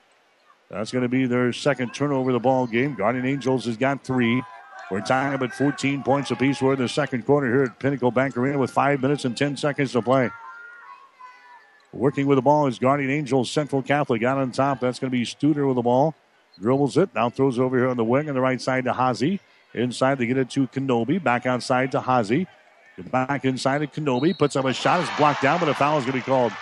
That's 0.70 0.92
going 0.92 1.02
to 1.02 1.08
be 1.08 1.26
their 1.26 1.52
second 1.52 1.92
turnover 1.92 2.30
of 2.30 2.34
the 2.34 2.40
ball 2.40 2.66
game. 2.66 2.94
Guardian 2.94 3.26
Angels 3.26 3.64
has 3.66 3.76
got 3.76 4.04
three. 4.04 4.42
We're 4.90 5.00
tying 5.00 5.34
up 5.34 5.42
at 5.42 5.52
14 5.52 6.02
points 6.02 6.30
apiece. 6.30 6.62
We're 6.62 6.72
in 6.72 6.78
the 6.78 6.88
second 6.88 7.26
quarter 7.26 7.46
here 7.46 7.64
at 7.64 7.78
Pinnacle 7.78 8.10
Bank 8.10 8.36
Arena 8.36 8.58
with 8.58 8.70
five 8.70 9.02
minutes 9.02 9.24
and 9.26 9.36
10 9.36 9.56
seconds 9.58 9.92
to 9.92 10.00
play. 10.00 10.30
Working 11.92 12.26
with 12.26 12.36
the 12.36 12.42
ball 12.42 12.66
is 12.66 12.78
Guardian 12.78 13.10
Angels 13.10 13.50
Central 13.50 13.82
Catholic 13.82 14.22
out 14.22 14.38
on 14.38 14.50
top. 14.50 14.80
That's 14.80 14.98
going 14.98 15.10
to 15.10 15.16
be 15.16 15.24
Studer 15.24 15.66
with 15.66 15.76
the 15.76 15.82
ball. 15.82 16.14
Dribbles 16.60 16.96
it. 16.96 17.10
Now 17.14 17.28
throws 17.28 17.58
it 17.58 17.62
over 17.62 17.76
here 17.76 17.88
on 17.88 17.96
the 17.96 18.04
wing 18.04 18.28
on 18.28 18.34
the 18.34 18.40
right 18.40 18.60
side 18.60 18.84
to 18.84 18.94
Hazy. 18.94 19.40
Inside 19.74 20.18
they 20.18 20.26
get 20.26 20.38
it 20.38 20.50
to 20.50 20.66
Kenobi. 20.68 21.22
Back 21.22 21.46
outside 21.46 21.92
to 21.92 22.00
Hazy. 22.00 22.46
Back 23.10 23.44
inside 23.44 23.78
to 23.78 23.86
Kenobi. 23.86 24.36
Puts 24.36 24.56
up 24.56 24.64
a 24.64 24.72
shot. 24.72 25.00
It's 25.00 25.16
blocked 25.16 25.42
down, 25.42 25.60
but 25.60 25.68
a 25.68 25.74
foul 25.74 25.98
is 25.98 26.04
going 26.04 26.12
to 26.12 26.18
be 26.18 26.22
called. 26.22 26.52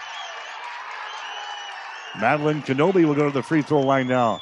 Madeline 2.20 2.62
Kenobi 2.62 3.04
will 3.06 3.14
go 3.14 3.26
to 3.26 3.32
the 3.32 3.42
free 3.42 3.62
throw 3.62 3.80
line 3.80 4.08
now. 4.08 4.40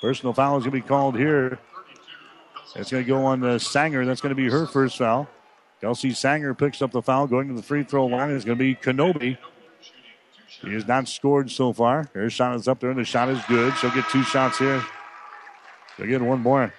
Personal 0.00 0.32
foul 0.32 0.58
is 0.58 0.64
going 0.64 0.72
to 0.72 0.82
be 0.82 0.88
called 0.88 1.16
here. 1.16 1.58
It's 2.76 2.90
going 2.90 3.04
to 3.04 3.08
go 3.08 3.24
on 3.24 3.40
the 3.40 3.58
Sanger. 3.58 4.04
That's 4.04 4.20
going 4.20 4.34
to 4.34 4.36
be 4.36 4.50
her 4.50 4.66
first 4.66 4.98
foul. 4.98 5.28
Kelsey 5.80 6.12
Sanger 6.12 6.54
picks 6.54 6.82
up 6.82 6.92
the 6.92 7.02
foul. 7.02 7.26
Going 7.26 7.48
to 7.48 7.54
the 7.54 7.62
free 7.62 7.84
throw 7.84 8.06
line 8.06 8.30
It's 8.30 8.44
going 8.44 8.58
to 8.58 8.64
be 8.64 8.74
Kenobi. 8.74 9.38
He 10.62 10.72
has 10.72 10.86
not 10.86 11.08
scored 11.08 11.50
so 11.50 11.72
far. 11.72 12.08
Her 12.14 12.30
shot 12.30 12.54
is 12.54 12.68
up 12.68 12.80
there, 12.80 12.90
and 12.90 12.98
the 12.98 13.04
shot 13.04 13.28
is 13.28 13.42
good. 13.48 13.74
She'll 13.76 13.90
get 13.90 14.08
two 14.08 14.22
shots 14.22 14.58
here. 14.58 14.82
She'll 15.96 16.06
get 16.06 16.20
one 16.22 16.40
more. 16.40 16.72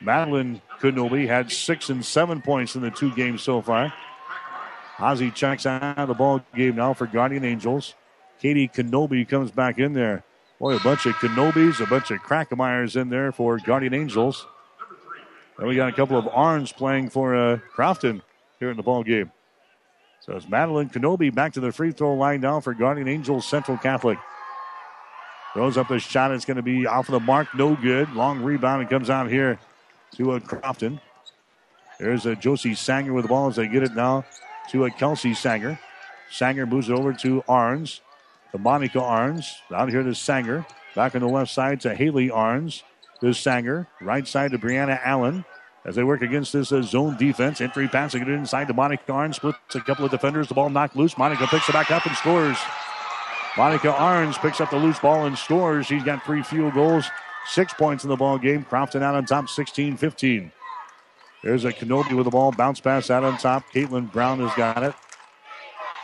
Madeline 0.00 0.60
Kenobi 0.80 1.26
had 1.26 1.50
six 1.50 1.88
and 1.88 2.04
seven 2.04 2.42
points 2.42 2.74
in 2.74 2.82
the 2.82 2.90
two 2.90 3.14
games 3.14 3.42
so 3.42 3.62
far. 3.62 3.92
Ozzy 4.96 5.34
checks 5.34 5.66
out 5.66 5.98
of 5.98 6.08
the 6.08 6.14
ball 6.14 6.42
game 6.54 6.76
now 6.76 6.94
for 6.94 7.06
Guardian 7.06 7.44
Angels. 7.44 7.94
Katie 8.40 8.68
Kenobi 8.68 9.28
comes 9.28 9.50
back 9.50 9.78
in 9.78 9.92
there. 9.92 10.24
Boy, 10.58 10.76
a 10.76 10.80
bunch 10.80 11.04
of 11.06 11.14
Kenobis, 11.14 11.80
a 11.80 11.86
bunch 11.86 12.10
of 12.10 12.20
Krackemeier's 12.20 12.96
in 12.96 13.10
there 13.10 13.30
for 13.30 13.58
Guardian 13.58 13.94
Angels. 13.94 14.46
Then 15.58 15.68
we 15.68 15.76
got 15.76 15.88
a 15.88 15.92
couple 15.92 16.18
of 16.18 16.26
Arns 16.26 16.74
playing 16.74 17.10
for 17.10 17.34
uh, 17.34 17.58
Crofton 17.72 18.22
here 18.58 18.70
in 18.70 18.76
the 18.76 18.82
ball 18.82 19.02
game. 19.02 19.32
So 20.20 20.34
it's 20.34 20.48
Madeline 20.48 20.90
Kenobi 20.90 21.32
back 21.34 21.52
to 21.52 21.60
the 21.60 21.72
free 21.72 21.92
throw 21.92 22.14
line 22.14 22.40
now 22.40 22.60
for 22.60 22.74
Guardian 22.74 23.08
Angels 23.08 23.46
Central 23.46 23.78
Catholic. 23.78 24.18
Throws 25.54 25.78
up 25.78 25.90
a 25.90 25.98
shot. 25.98 26.32
It's 26.32 26.44
going 26.44 26.58
to 26.58 26.62
be 26.62 26.86
off 26.86 27.08
of 27.08 27.12
the 27.12 27.20
mark. 27.20 27.54
No 27.54 27.76
good. 27.76 28.12
Long 28.12 28.42
rebound. 28.42 28.82
It 28.82 28.90
comes 28.90 29.08
out 29.08 29.30
here 29.30 29.58
to 30.16 30.32
uh, 30.32 30.40
Crofton. 30.40 31.00
There's 31.98 32.26
a 32.26 32.32
uh, 32.32 32.34
Josie 32.34 32.74
Sanger 32.74 33.14
with 33.14 33.24
the 33.24 33.28
ball 33.28 33.48
as 33.48 33.56
they 33.56 33.66
get 33.68 33.82
it 33.82 33.94
now 33.94 34.26
to 34.70 34.84
a 34.84 34.88
uh, 34.88 34.90
Kelsey 34.90 35.32
Sanger. 35.32 35.78
Sanger 36.30 36.66
moves 36.66 36.90
it 36.90 36.92
over 36.92 37.12
to 37.14 37.42
Arns. 37.48 38.00
To 38.52 38.58
Monica 38.58 38.98
Arns. 38.98 39.46
Out 39.72 39.88
here 39.88 40.02
to 40.02 40.14
Sanger. 40.14 40.66
Back 40.94 41.14
on 41.14 41.22
the 41.22 41.28
left 41.28 41.50
side 41.50 41.80
to 41.82 41.94
Haley 41.94 42.28
Arns. 42.28 42.82
This 43.20 43.38
Sanger. 43.38 43.88
Right 44.00 44.26
side 44.26 44.52
to 44.52 44.58
Brianna 44.58 45.00
Allen 45.04 45.44
as 45.84 45.94
they 45.94 46.04
work 46.04 46.20
against 46.20 46.52
this 46.52 46.72
uh, 46.72 46.82
zone 46.82 47.16
defense. 47.16 47.60
Entry 47.60 47.88
passing 47.88 48.22
it 48.22 48.28
inside 48.28 48.66
to 48.68 48.74
Monica 48.74 49.10
Arns. 49.12 49.36
Splits 49.36 49.58
a 49.74 49.80
couple 49.80 50.04
of 50.04 50.10
defenders. 50.10 50.48
The 50.48 50.54
ball 50.54 50.68
knocked 50.68 50.96
loose. 50.96 51.16
Monica 51.16 51.46
picks 51.46 51.68
it 51.68 51.72
back 51.72 51.90
up 51.90 52.04
and 52.06 52.16
scores. 52.16 52.58
Monica 53.56 53.92
Arns 53.92 54.36
picks 54.38 54.60
up 54.60 54.70
the 54.70 54.76
loose 54.76 54.98
ball 54.98 55.24
and 55.24 55.38
scores. 55.38 55.86
She's 55.86 56.02
got 56.02 56.24
three 56.24 56.42
field 56.42 56.74
goals, 56.74 57.08
six 57.46 57.72
points 57.72 58.04
in 58.04 58.10
the 58.10 58.16
ball 58.16 58.36
game. 58.36 58.64
Crofton 58.64 59.02
out 59.02 59.14
on 59.14 59.24
top 59.24 59.48
16 59.48 59.96
15. 59.96 60.52
There's 61.42 61.64
a 61.64 61.72
Kenobi 61.72 62.14
with 62.16 62.24
the 62.24 62.30
ball. 62.30 62.52
Bounce 62.52 62.80
pass 62.80 63.08
out 63.08 63.24
on 63.24 63.38
top. 63.38 63.64
Caitlin 63.72 64.10
Brown 64.12 64.40
has 64.40 64.52
got 64.56 64.82
it. 64.82 64.94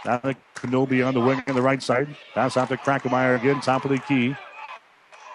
Now 0.04 0.18
the 0.18 0.36
Kenobi 0.54 1.06
on 1.06 1.14
the 1.14 1.20
wing 1.20 1.42
on 1.46 1.54
the 1.54 1.62
right 1.62 1.82
side. 1.82 2.16
Pass 2.34 2.56
out 2.56 2.68
to 2.68 2.76
Krackemeyer 2.76 3.38
again, 3.38 3.60
top 3.60 3.84
of 3.84 3.90
the 3.90 3.98
key. 3.98 4.34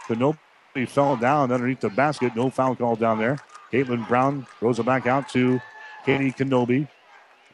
Kenobi 0.08 0.40
fell 0.86 1.16
down 1.16 1.52
underneath 1.52 1.82
the 1.82 1.90
basket. 1.90 2.36
No 2.36 2.50
foul 2.50 2.76
call 2.76 2.96
down 2.96 3.20
there. 3.20 3.40
Caitlin 3.72 4.08
Brown 4.08 4.46
throws 4.60 4.80
it 4.80 4.86
back 4.86 5.08
out 5.08 5.30
to 5.30 5.62
Katie 6.06 6.32
Kenobi. 6.32 6.88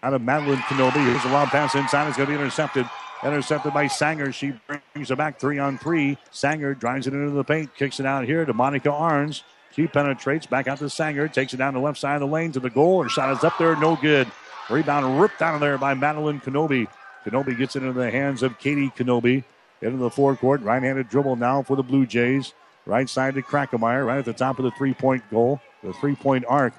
Out 0.03 0.13
of 0.13 0.21
Madeline 0.21 0.59
Kenobi. 0.59 1.03
Here's 1.05 1.23
a 1.25 1.29
long 1.29 1.47
pass 1.47 1.75
inside. 1.75 2.07
It's 2.07 2.17
going 2.17 2.29
to 2.29 2.35
be 2.35 2.39
intercepted. 2.39 2.87
Intercepted 3.23 3.73
by 3.73 3.87
Sanger. 3.87 4.31
She 4.33 4.53
brings 4.67 5.09
it 5.09 5.17
back 5.17 5.39
three 5.39 5.57
on 5.57 5.77
three. 5.77 6.17
Sanger 6.31 6.73
drives 6.73 7.07
it 7.07 7.13
into 7.13 7.31
the 7.31 7.43
paint. 7.43 7.73
Kicks 7.75 7.99
it 7.99 8.05
out 8.05 8.25
here 8.25 8.43
to 8.45 8.53
Monica 8.53 8.89
Arns. 8.89 9.43
She 9.73 9.87
penetrates 9.87 10.45
back 10.45 10.67
out 10.67 10.79
to 10.79 10.89
Sanger. 10.89 11.27
Takes 11.27 11.53
it 11.53 11.57
down 11.57 11.73
the 11.73 11.79
left 11.79 11.97
side 11.97 12.15
of 12.15 12.21
the 12.21 12.27
lane 12.27 12.51
to 12.51 12.59
the 12.59 12.69
goal. 12.69 13.01
Her 13.01 13.09
shot 13.09 13.35
is 13.35 13.43
up 13.43 13.57
there. 13.57 13.75
No 13.77 13.95
good. 13.95 14.29
Rebound 14.69 15.21
ripped 15.21 15.41
out 15.41 15.55
of 15.55 15.61
there 15.61 15.77
by 15.77 15.93
Madeline 15.93 16.41
Kenobi. 16.41 16.87
Kenobi 17.25 17.57
gets 17.57 17.75
it 17.75 17.83
into 17.83 17.93
the 17.93 18.11
hands 18.11 18.43
of 18.43 18.59
Katie 18.59 18.89
Kenobi. 18.89 19.45
Into 19.81 19.97
the 19.97 20.09
forecourt. 20.09 20.61
Right 20.61 20.83
handed 20.83 21.09
dribble 21.09 21.37
now 21.37 21.63
for 21.63 21.75
the 21.77 21.83
Blue 21.83 22.05
Jays. 22.05 22.53
Right 22.85 23.09
side 23.09 23.35
to 23.35 23.41
Krackemeyer. 23.41 24.05
Right 24.05 24.19
at 24.19 24.25
the 24.25 24.33
top 24.33 24.59
of 24.59 24.65
the 24.65 24.71
three 24.71 24.93
point 24.93 25.23
goal. 25.29 25.61
The 25.83 25.93
three 25.93 26.15
point 26.15 26.45
arc. 26.47 26.73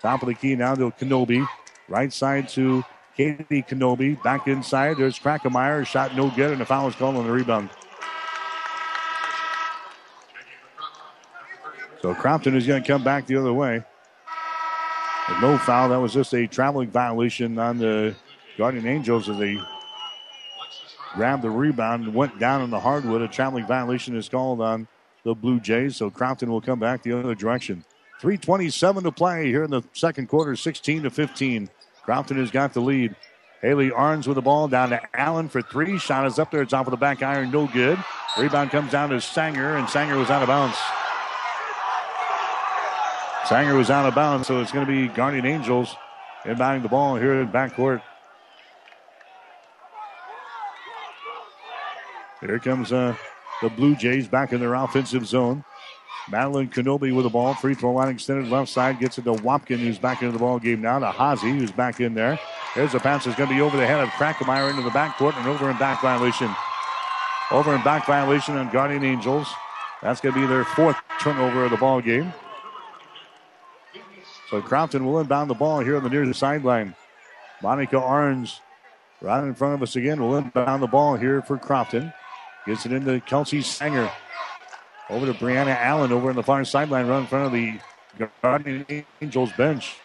Top 0.00 0.22
of 0.22 0.28
the 0.28 0.34
key 0.34 0.54
now 0.54 0.74
to 0.74 0.90
Kenobi. 0.90 1.46
Right 1.88 2.12
side 2.12 2.48
to 2.50 2.84
Katie 3.16 3.62
Kenobi. 3.62 4.22
Back 4.22 4.46
inside. 4.48 4.98
There's 4.98 5.18
Krackemeyer. 5.18 5.86
Shot 5.86 6.14
no 6.14 6.30
good, 6.30 6.52
and 6.52 6.60
the 6.60 6.66
foul 6.66 6.88
is 6.88 6.94
called 6.94 7.16
on 7.16 7.26
the 7.26 7.32
rebound. 7.32 7.70
So 12.02 12.14
Crofton 12.14 12.54
is 12.54 12.66
going 12.66 12.82
to 12.82 12.86
come 12.86 13.02
back 13.02 13.26
the 13.26 13.36
other 13.36 13.52
way. 13.52 13.82
With 15.28 15.40
no 15.40 15.58
foul. 15.58 15.88
That 15.88 15.96
was 15.96 16.12
just 16.12 16.34
a 16.34 16.46
traveling 16.46 16.90
violation 16.90 17.58
on 17.58 17.78
the 17.78 18.14
Guardian 18.58 18.86
Angels 18.86 19.28
as 19.28 19.38
they 19.38 19.58
grabbed 21.14 21.42
the 21.42 21.50
rebound 21.50 22.04
and 22.04 22.14
went 22.14 22.38
down 22.38 22.62
in 22.62 22.70
the 22.70 22.78
hardwood. 22.78 23.22
A 23.22 23.28
traveling 23.28 23.66
violation 23.66 24.14
is 24.16 24.28
called 24.28 24.60
on 24.60 24.86
the 25.26 25.34
Blue 25.34 25.60
Jays. 25.60 25.96
So 25.96 26.08
Crofton 26.08 26.50
will 26.50 26.62
come 26.62 26.78
back 26.78 27.02
the 27.02 27.18
other 27.18 27.34
direction. 27.34 27.84
327 28.20 29.04
to 29.04 29.12
play 29.12 29.46
here 29.46 29.64
in 29.64 29.70
the 29.70 29.82
second 29.92 30.28
quarter, 30.28 30.56
16 30.56 31.02
to 31.02 31.10
15. 31.10 31.68
Crofton 32.02 32.38
has 32.38 32.50
got 32.50 32.72
the 32.72 32.80
lead. 32.80 33.14
Haley 33.60 33.90
Arns 33.90 34.26
with 34.26 34.36
the 34.36 34.42
ball 34.42 34.68
down 34.68 34.90
to 34.90 35.00
Allen 35.12 35.48
for 35.48 35.60
three. 35.60 35.98
Shot 35.98 36.26
is 36.26 36.38
up 36.38 36.50
there. 36.50 36.62
It's 36.62 36.72
off 36.72 36.86
of 36.86 36.92
the 36.92 36.96
back 36.96 37.22
iron. 37.22 37.50
No 37.50 37.66
good. 37.66 37.98
Rebound 38.38 38.70
comes 38.70 38.92
down 38.92 39.10
to 39.10 39.20
Sanger, 39.20 39.76
and 39.76 39.88
Sanger 39.88 40.16
was 40.16 40.30
out 40.30 40.42
of 40.42 40.48
bounds. 40.48 40.76
Sanger 43.48 43.74
was 43.74 43.90
out 43.90 44.06
of 44.06 44.14
bounds, 44.14 44.46
so 44.46 44.60
it's 44.60 44.72
going 44.72 44.86
to 44.86 44.92
be 44.92 45.08
Guardian 45.08 45.46
Angels 45.46 45.94
inbounding 46.44 46.82
the 46.82 46.88
ball 46.88 47.16
here 47.16 47.40
in 47.40 47.48
backcourt. 47.48 48.02
Here 52.40 52.58
comes 52.58 52.92
uh, 52.92 53.16
the 53.62 53.68
Blue 53.70 53.94
Jays 53.96 54.28
back 54.28 54.52
in 54.52 54.60
their 54.60 54.74
offensive 54.74 55.26
zone. 55.26 55.64
Madeline 56.28 56.68
Kenobi 56.68 57.14
with 57.14 57.24
the 57.24 57.30
ball. 57.30 57.54
Free 57.54 57.74
throw 57.74 57.92
line 57.92 58.08
extended 58.08 58.50
left 58.50 58.70
side. 58.70 58.98
Gets 58.98 59.18
it 59.18 59.22
to 59.22 59.32
Wapkin, 59.32 59.78
who's 59.78 59.98
back 59.98 60.22
into 60.22 60.32
the 60.32 60.38
ball 60.38 60.58
game 60.58 60.80
now. 60.80 60.98
To 60.98 61.12
Hazy, 61.12 61.50
who's 61.50 61.70
back 61.70 62.00
in 62.00 62.14
there. 62.14 62.38
There's 62.74 62.94
a 62.94 63.00
pass 63.00 63.24
that's 63.24 63.36
going 63.36 63.48
to 63.48 63.54
be 63.54 63.60
over 63.60 63.76
the 63.76 63.86
head 63.86 64.00
of 64.00 64.08
Krackemeyer 64.10 64.70
into 64.70 64.82
the 64.82 64.90
backcourt 64.90 65.36
and 65.36 65.46
over 65.46 65.70
and 65.70 65.78
back 65.78 66.02
violation. 66.02 66.54
Over 67.50 67.74
and 67.74 67.84
back 67.84 68.06
violation 68.06 68.56
on 68.56 68.70
Guardian 68.72 69.04
Angels. 69.04 69.48
That's 70.02 70.20
going 70.20 70.34
to 70.34 70.40
be 70.40 70.46
their 70.46 70.64
fourth 70.64 70.96
turnover 71.20 71.64
of 71.64 71.70
the 71.70 71.76
ball 71.76 72.00
game. 72.00 72.32
So 74.50 74.60
Crofton 74.60 75.04
will 75.04 75.20
inbound 75.20 75.48
the 75.48 75.54
ball 75.54 75.80
here 75.80 75.96
on 75.96 76.02
the 76.02 76.10
near 76.10 76.32
sideline. 76.32 76.94
Monica 77.62 77.96
Arns 77.96 78.60
right 79.20 79.42
in 79.42 79.54
front 79.54 79.74
of 79.74 79.82
us 79.82 79.96
again. 79.96 80.20
Will 80.20 80.36
inbound 80.36 80.82
the 80.82 80.86
ball 80.86 81.16
here 81.16 81.40
for 81.40 81.56
Crofton. 81.56 82.12
Gets 82.66 82.84
it 82.84 82.92
into 82.92 83.20
Kelsey 83.20 83.62
Sanger. 83.62 84.10
Over 85.08 85.26
to 85.26 85.34
Brianna 85.34 85.76
Allen 85.76 86.10
over 86.10 86.30
in 86.30 86.36
the 86.36 86.42
far 86.42 86.64
sideline, 86.64 87.06
run 87.06 87.22
in 87.22 87.26
front 87.28 87.46
of 87.46 87.52
the 87.52 87.78
Guardian 88.42 89.06
Angels 89.22 89.52
bench. 89.52 89.96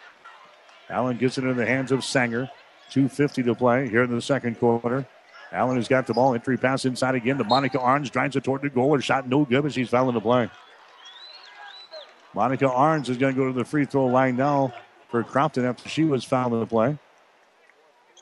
Allen 0.90 1.18
gets 1.18 1.40
it 1.40 1.44
in 1.44 1.58
the 1.58 1.66
hands 1.66 1.92
of 1.92 2.04
Sanger. 2.04 2.50
2.50 2.92 3.46
to 3.46 3.56
play 3.56 3.90
here 3.90 4.04
in 4.04 4.14
the 4.14 4.22
second 4.22 4.60
quarter. 4.60 5.08
Allen 5.52 5.78
has 5.78 5.88
got 5.88 6.06
the 6.06 6.14
ball. 6.14 6.34
Entry 6.34 6.58
pass 6.58 6.86
inside 6.86 7.16
again 7.16 7.38
to 7.38 7.44
Monica 7.44 7.80
Arns. 7.80 8.12
Drives 8.12 8.36
it 8.36 8.44
toward 8.44 8.62
the 8.62 8.70
goal. 8.70 8.94
Her 8.94 9.02
shot 9.02 9.28
no 9.28 9.44
good, 9.44 9.64
but 9.64 9.74
she's 9.74 9.90
fouling 9.90 10.14
the 10.14 10.22
play. 10.22 10.50
Monica 12.36 12.66
Arns 12.66 13.10
is 13.10 13.18
going 13.18 13.34
to 13.34 13.42
go 13.42 13.48
to 13.48 13.54
the 13.54 13.66
free 13.66 13.86
throw 13.86 14.06
line 14.06 14.36
now 14.36 14.74
for 15.10 15.24
Crofton 15.24 15.66
after 15.66 15.90
she 15.90 16.04
was 16.04 16.24
fouled 16.24 16.54
in 16.54 16.60
the 16.60 16.66
play. 16.66 16.98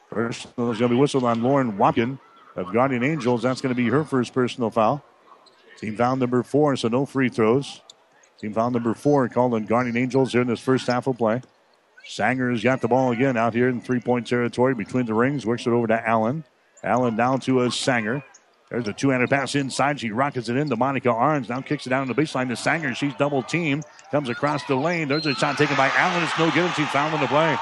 First, 0.09 0.43
there's 0.55 0.79
going 0.79 0.89
to 0.89 0.89
be 0.89 0.95
whistled 0.95 1.23
on 1.23 1.43
Lauren 1.43 1.77
Watkin 1.77 2.19
of 2.55 2.73
Guardian 2.73 3.03
Angels. 3.03 3.41
That's 3.41 3.61
going 3.61 3.73
to 3.73 3.81
be 3.81 3.89
her 3.89 4.03
first 4.03 4.33
personal 4.33 4.69
foul. 4.69 5.03
Team 5.77 5.95
foul 5.95 6.15
number 6.15 6.43
four, 6.43 6.75
so 6.75 6.87
no 6.87 7.05
free 7.05 7.29
throws. 7.29 7.81
Team 8.39 8.53
foul 8.53 8.71
number 8.71 8.93
four 8.93 9.27
called 9.29 9.53
on 9.53 9.65
Guardian 9.65 9.97
Angels 9.97 10.31
here 10.31 10.41
in 10.41 10.47
this 10.47 10.59
first 10.59 10.87
half 10.87 11.07
of 11.07 11.17
play. 11.17 11.41
Sanger 12.05 12.51
has 12.51 12.63
got 12.63 12.81
the 12.81 12.87
ball 12.87 13.11
again 13.11 13.37
out 13.37 13.53
here 13.53 13.69
in 13.69 13.81
three 13.81 13.99
point 13.99 14.27
territory 14.27 14.73
between 14.73 15.05
the 15.05 15.13
rings. 15.13 15.45
Works 15.45 15.67
it 15.67 15.71
over 15.71 15.87
to 15.87 16.09
Allen. 16.09 16.43
Allen 16.83 17.15
down 17.15 17.39
to 17.41 17.61
a 17.61 17.71
Sanger. 17.71 18.23
There's 18.69 18.87
a 18.87 18.93
two-handed 18.93 19.29
pass 19.29 19.55
inside. 19.55 19.99
She 19.99 20.11
rockets 20.11 20.47
it 20.47 20.55
in 20.55 20.69
to 20.69 20.75
Monica 20.75 21.09
Arns. 21.09 21.49
Now 21.49 21.61
kicks 21.61 21.87
it 21.87 21.89
down 21.89 22.07
to 22.07 22.13
the 22.13 22.21
baseline 22.21 22.49
to 22.49 22.55
Sanger. 22.55 22.93
She's 22.93 23.13
double 23.15 23.41
teamed. 23.41 23.83
Comes 24.11 24.29
across 24.29 24.63
the 24.65 24.75
lane. 24.75 25.07
There's 25.07 25.25
a 25.25 25.33
shot 25.33 25.57
taken 25.57 25.75
by 25.75 25.89
Allen. 25.89 26.23
It's 26.23 26.37
no 26.37 26.51
good, 26.51 26.71
she's 26.75 26.87
fouled 26.89 27.13
in 27.13 27.21
the 27.21 27.27
play. 27.27 27.57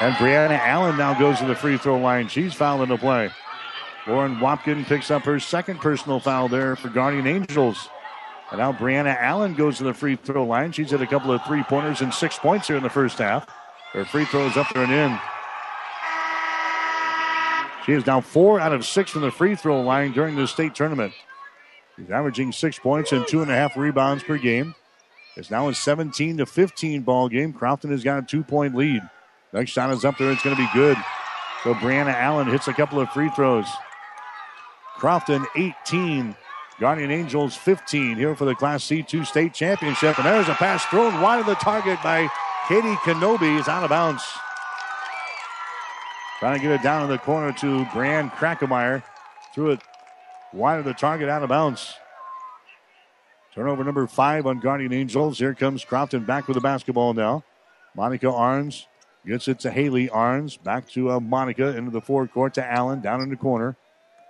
And 0.00 0.14
Brianna 0.16 0.58
Allen 0.58 0.98
now 0.98 1.18
goes 1.18 1.38
to 1.38 1.46
the 1.46 1.54
free 1.54 1.78
throw 1.78 1.98
line. 1.98 2.28
She's 2.28 2.52
fouled 2.52 2.82
in 2.82 2.90
the 2.90 2.98
play. 2.98 3.30
Lauren 4.06 4.36
Wapkin 4.36 4.84
picks 4.84 5.10
up 5.10 5.22
her 5.22 5.40
second 5.40 5.80
personal 5.80 6.20
foul 6.20 6.48
there 6.48 6.76
for 6.76 6.90
Guardian 6.90 7.26
Angels. 7.26 7.88
And 8.50 8.60
now 8.60 8.72
Brianna 8.72 9.16
Allen 9.18 9.54
goes 9.54 9.78
to 9.78 9.84
the 9.84 9.94
free 9.94 10.16
throw 10.16 10.44
line. 10.44 10.72
She's 10.72 10.90
hit 10.90 11.00
a 11.00 11.06
couple 11.06 11.32
of 11.32 11.42
three 11.44 11.62
pointers 11.62 12.02
and 12.02 12.12
six 12.12 12.38
points 12.38 12.68
here 12.68 12.76
in 12.76 12.82
the 12.82 12.90
first 12.90 13.18
half. 13.18 13.48
Her 13.92 14.04
free 14.04 14.26
throws 14.26 14.56
up 14.56 14.68
there 14.74 14.84
and 14.84 14.92
in. 14.92 15.18
She 17.86 17.92
is 17.92 18.04
now 18.04 18.20
four 18.20 18.60
out 18.60 18.72
of 18.72 18.84
six 18.84 19.10
from 19.10 19.22
the 19.22 19.30
free 19.30 19.56
throw 19.56 19.80
line 19.80 20.12
during 20.12 20.36
the 20.36 20.46
state 20.46 20.74
tournament. 20.74 21.14
She's 21.96 22.10
averaging 22.10 22.52
six 22.52 22.78
points 22.78 23.12
and 23.12 23.26
two 23.26 23.42
and 23.42 23.50
a 23.50 23.54
half 23.54 23.76
rebounds 23.76 24.22
per 24.22 24.36
game. 24.36 24.74
It's 25.36 25.50
now 25.50 25.68
a 25.68 25.74
17 25.74 26.36
to 26.38 26.46
15 26.46 27.02
ball 27.02 27.28
game. 27.28 27.52
Crofton 27.52 27.90
has 27.90 28.04
got 28.04 28.18
a 28.18 28.26
two 28.26 28.44
point 28.44 28.74
lead. 28.74 29.02
Next 29.52 29.70
shot 29.70 29.90
is 29.90 30.04
up 30.04 30.18
there. 30.18 30.30
It's 30.30 30.42
going 30.42 30.56
to 30.56 30.62
be 30.62 30.68
good. 30.72 30.96
So 31.62 31.74
Brianna 31.74 32.14
Allen 32.14 32.48
hits 32.48 32.68
a 32.68 32.72
couple 32.72 33.00
of 33.00 33.08
free 33.10 33.30
throws. 33.30 33.66
Crofton 34.98 35.44
18, 35.56 36.34
Guardian 36.80 37.10
Angels 37.10 37.56
15 37.56 38.16
here 38.16 38.34
for 38.34 38.44
the 38.44 38.54
Class 38.54 38.84
C2 38.84 39.26
state 39.26 39.52
championship. 39.54 40.18
And 40.18 40.26
there's 40.26 40.48
a 40.48 40.54
pass 40.54 40.84
thrown 40.86 41.20
wide 41.20 41.40
of 41.40 41.46
the 41.46 41.54
target 41.54 41.98
by 42.02 42.28
Katie 42.68 42.94
Kenobi. 42.96 43.58
It's 43.58 43.68
out 43.68 43.84
of 43.84 43.90
bounds. 43.90 44.22
Trying 46.38 46.56
to 46.56 46.62
get 46.62 46.72
it 46.72 46.82
down 46.82 47.02
in 47.02 47.08
the 47.08 47.18
corner 47.18 47.52
to 47.52 47.86
Brian 47.92 48.30
Krackemeyer. 48.30 49.02
Threw 49.54 49.70
it 49.70 49.80
wide 50.52 50.78
of 50.78 50.84
the 50.84 50.94
target, 50.94 51.28
out 51.28 51.42
of 51.42 51.48
bounds. 51.48 51.94
Turnover 53.54 53.84
number 53.84 54.06
five 54.06 54.46
on 54.46 54.60
Guardian 54.60 54.92
Angels. 54.92 55.38
Here 55.38 55.54
comes 55.54 55.82
Crofton 55.84 56.24
back 56.24 56.46
with 56.46 56.56
the 56.56 56.60
basketball 56.60 57.14
now. 57.14 57.42
Monica 57.94 58.26
Arns 58.26 58.84
gets 59.26 59.48
it 59.48 59.58
to 59.60 59.70
Haley 59.70 60.08
Arns. 60.08 60.62
Back 60.62 60.88
to 60.90 61.10
uh, 61.10 61.20
Monica 61.20 61.76
into 61.76 61.90
the 61.90 62.00
forecourt 62.00 62.54
to 62.54 62.64
Allen 62.64 63.00
down 63.00 63.20
in 63.20 63.28
the 63.28 63.36
corner. 63.36 63.76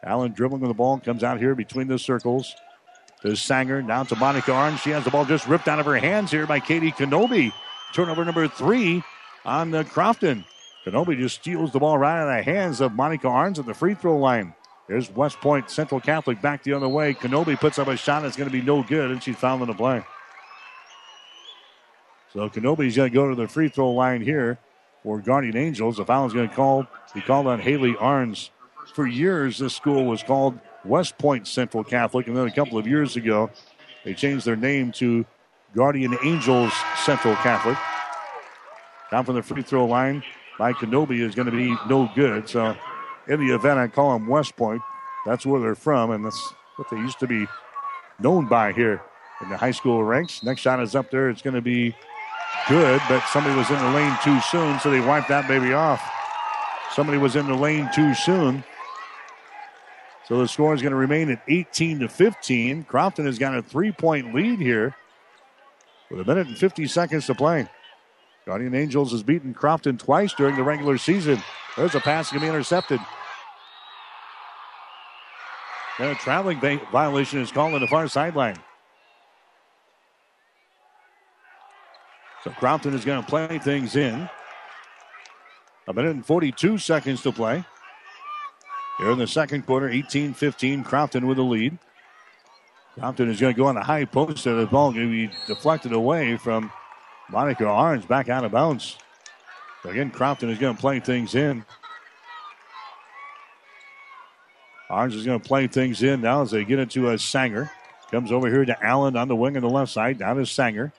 Allen 0.03 0.33
dribbling 0.33 0.61
with 0.61 0.71
the 0.71 0.75
ball 0.75 0.99
comes 0.99 1.23
out 1.23 1.39
here 1.39 1.55
between 1.55 1.89
the 1.89 1.99
circles. 1.99 2.55
To 3.23 3.35
Sanger 3.35 3.83
down 3.83 4.07
to 4.07 4.17
Monica 4.17 4.51
Arns. 4.51 4.79
She 4.79 4.91
has 4.91 5.05
the 5.05 5.11
ball 5.11 5.25
just 5.25 5.49
ripped 5.49 5.69
out 5.69 5.81
of 5.81 5.87
her 5.87 5.97
hands 5.97 6.31
here 6.31 6.47
by 6.47 6.61
Katie 6.61 6.93
Kenobi. 6.93 7.53
Turnover 7.95 8.25
number 8.25 8.47
three 8.47 9.03
on 9.45 9.71
the 9.71 9.85
Crofton. 9.85 10.45
Kenobi 10.85 11.19
just 11.19 11.37
steals 11.37 11.73
the 11.73 11.79
ball 11.79 11.99
right 11.99 12.21
out 12.21 12.29
of 12.29 12.37
the 12.37 12.51
hands 12.51 12.81
of 12.81 12.93
Monica 12.93 13.27
Arns 13.27 13.59
at 13.59 13.67
the 13.67 13.75
free 13.75 13.95
throw 13.95 14.19
line. 14.19 14.55
There's 14.87 15.11
West 15.11 15.41
Point 15.41 15.71
Central 15.71 16.01
Catholic 16.01 16.41
back 16.41 16.63
the 16.63 16.75
other 16.75 16.89
way. 16.89 17.15
Kenobi 17.15 17.59
puts 17.59 17.79
up 17.79 17.89
a 17.89 17.97
shot 17.97 18.23
that's 18.23 18.37
going 18.37 18.49
to 18.49 18.53
be 18.53 18.63
no 18.63 18.83
good, 18.83 19.11
and 19.11 19.21
she's 19.21 19.37
fouled 19.37 19.63
in 19.63 19.69
the 19.69 19.75
play. 19.75 20.05
So 22.33 22.49
Kenobi's 22.49 22.97
going 22.97 23.11
to 23.11 23.15
go 23.15 23.29
to 23.29 23.35
the 23.35 23.49
free 23.49 23.69
throw 23.69 23.91
line 23.93 24.21
here 24.21 24.59
for 25.07 25.21
Guardian 25.21 25.57
Angels. 25.57 25.99
The 25.99 26.05
foul 26.05 26.27
is 26.27 26.33
going 26.33 26.49
to 26.49 26.55
call, 26.55 26.85
be 27.15 27.21
called 27.21 27.47
on 27.47 27.61
Haley 27.61 27.95
Arns. 27.95 28.51
For 28.93 29.07
years, 29.07 29.57
this 29.57 29.73
school 29.73 30.05
was 30.05 30.25
called 30.25 30.59
West 30.85 31.17
Point 31.17 31.47
Central 31.47 31.85
Catholic, 31.85 32.27
and 32.27 32.37
then 32.37 32.49
a 32.49 32.51
couple 32.51 32.77
of 32.77 32.89
years 32.89 33.15
ago, 33.15 33.49
they 34.05 34.15
changed 34.15 34.45
their 34.45 34.57
name 34.57 34.91
to 34.93 35.25
Guardian 35.77 36.19
Angels 36.25 36.73
Central 37.05 37.37
Catholic. 37.37 37.79
Down 39.13 39.25
from 39.25 39.37
the 39.37 39.45
free 39.45 39.63
throw 39.63 39.87
line 39.87 40.25
by 40.59 40.73
Kenobi 40.73 41.21
is 41.21 41.37
going 41.37 41.47
to 41.47 41.57
be 41.57 41.77
no 41.89 42.11
good. 42.17 42.49
So, 42.49 42.77
in 43.29 43.39
the 43.39 43.55
event, 43.55 43.79
I 43.79 43.87
call 43.87 44.13
them 44.13 44.27
West 44.27 44.57
Point. 44.57 44.83
That's 45.25 45.47
where 45.47 45.61
they're 45.61 45.77
from, 45.77 46.11
and 46.11 46.25
that's 46.25 46.53
what 46.75 46.91
they 46.91 46.97
used 46.97 47.21
to 47.21 47.29
be 47.29 47.47
known 48.19 48.49
by 48.49 48.73
here 48.73 49.01
in 49.41 49.51
the 49.51 49.57
high 49.57 49.71
school 49.71 50.03
ranks. 50.03 50.43
Next 50.43 50.63
shot 50.63 50.83
is 50.83 50.97
up 50.97 51.13
there. 51.13 51.31
It's 51.31 51.43
going 51.43 51.55
to 51.55 51.63
be 51.63 51.95
good, 52.69 53.01
but 53.09 53.25
somebody 53.29 53.57
was 53.57 53.71
in 53.71 53.79
the 53.79 53.91
lane 53.93 54.17
too 54.23 54.41
soon, 54.41 54.79
so 54.81 54.91
they 54.91 55.01
wiped 55.01 55.29
that 55.29 55.49
baby 55.49 55.73
off. 55.73 56.03
Somebody 56.93 57.19
was 57.19 57.37
in 57.37 57.47
the 57.47 57.55
lane 57.55 57.89
too 57.95 58.15
soon. 58.15 58.65
So 60.27 60.39
the 60.39 60.49
score 60.49 60.75
is 60.75 60.83
going 60.83 60.93
to 60.93 60.97
remain 60.97 61.31
at 61.31 61.43
18 61.47 62.01
to 62.01 62.09
15. 62.09 62.85
Crofton 62.85 63.27
has 63.27 63.39
got 63.39 63.57
a 63.57 63.63
three 63.63 63.93
point 63.93 64.35
lead 64.35 64.59
here 64.59 64.97
with 66.11 66.21
a 66.21 66.25
minute 66.25 66.49
and 66.49 66.59
50 66.59 66.87
seconds 66.87 67.27
to 67.27 67.35
play. 67.35 67.69
Guardian 68.45 68.75
Angels 68.75 69.13
has 69.13 69.23
beaten 69.23 69.55
Crofton 69.55 69.99
twice 69.99 70.33
during 70.33 70.57
the 70.57 70.63
regular 70.63 70.99
season. 70.99 71.43
There's 71.77 71.95
a 71.95 72.01
pass 72.01 72.31
going 72.31 72.41
to 72.41 72.47
be 72.47 72.49
intercepted. 72.49 73.01
And 75.99 76.11
a 76.11 76.15
traveling 76.17 76.61
violation 76.93 77.41
is 77.41 77.51
called 77.51 77.75
on 77.75 77.81
the 77.81 77.87
far 77.87 78.07
sideline. 78.09 78.57
So 82.47 82.53
Crofton 82.53 82.95
is 82.95 83.05
going 83.05 83.21
to 83.21 83.29
play 83.29 83.59
things 83.59 83.97
in. 83.97 84.31
A 85.89 85.93
minute 85.93 86.15
and 86.15 86.25
42 86.25 86.79
seconds 86.79 87.21
to 87.23 87.33
play. 87.33 87.65
Here 88.99 89.11
in 89.11 89.19
the 89.19 89.27
second 89.27 89.67
quarter, 89.67 89.89
18 89.89 90.33
15, 90.33 90.85
Crofton 90.85 91.27
with 91.27 91.39
the 91.39 91.43
lead. 91.43 91.77
Crofton 92.95 93.31
is 93.31 93.41
going 93.41 93.53
to 93.53 93.59
go 93.59 93.67
on 93.67 93.75
the 93.75 93.83
high 93.83 94.05
post, 94.05 94.47
and 94.47 94.61
the 94.61 94.67
ball 94.67 94.93
going 94.93 95.11
to 95.11 95.29
be 95.29 95.35
deflected 95.49 95.93
away 95.93 96.37
from 96.37 96.71
Monica 97.31 97.65
Arns 97.65 98.07
back 98.07 98.29
out 98.29 98.45
of 98.45 98.53
bounds. 98.53 98.97
Again, 99.85 100.13
Crofton 100.13 100.49
is 100.49 100.59
going 100.59 100.77
to 100.77 100.81
play 100.81 101.01
things 101.01 101.35
in. 101.35 101.65
Arns 104.89 105.15
is 105.15 105.27
going 105.27 105.41
to 105.41 105.49
play 105.49 105.67
things 105.67 106.01
in 106.05 106.21
now 106.21 106.43
as 106.43 106.53
they 106.53 106.65
get 106.65 106.79
into 106.79 107.11
a 107.11 107.19
Sanger. 107.19 107.73
Comes 108.13 108.31
over 108.31 108.47
here 108.47 108.65
to 108.65 108.87
Allen 108.87 109.17
on 109.17 109.27
the 109.27 109.35
wing 109.35 109.57
on 109.57 109.65
the 109.65 109.69
left 109.69 109.91
side. 109.91 110.21
Down 110.21 110.37
to 110.37 110.47
Sanger. 110.47 110.93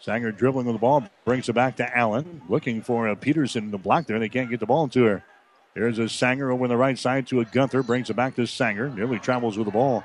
Sanger 0.00 0.32
dribbling 0.32 0.66
with 0.66 0.76
the 0.76 0.80
ball, 0.80 1.04
brings 1.24 1.48
it 1.48 1.52
back 1.52 1.76
to 1.76 1.96
Allen. 1.96 2.42
Looking 2.48 2.80
for 2.80 3.08
a 3.08 3.16
Peterson 3.16 3.64
in 3.64 3.70
the 3.70 3.78
block 3.78 4.06
there. 4.06 4.18
They 4.18 4.30
can't 4.30 4.50
get 4.50 4.60
the 4.60 4.66
ball 4.66 4.88
to 4.88 5.04
her. 5.04 5.24
There's 5.74 5.98
a 5.98 6.08
Sanger 6.08 6.50
over 6.50 6.64
on 6.64 6.70
the 6.70 6.76
right 6.76 6.98
side 6.98 7.26
to 7.28 7.40
a 7.40 7.44
Gunther. 7.44 7.82
Brings 7.82 8.10
it 8.10 8.16
back 8.16 8.34
to 8.36 8.46
Sanger. 8.46 8.88
Nearly 8.88 9.18
travels 9.18 9.58
with 9.58 9.66
the 9.66 9.72
ball. 9.72 10.02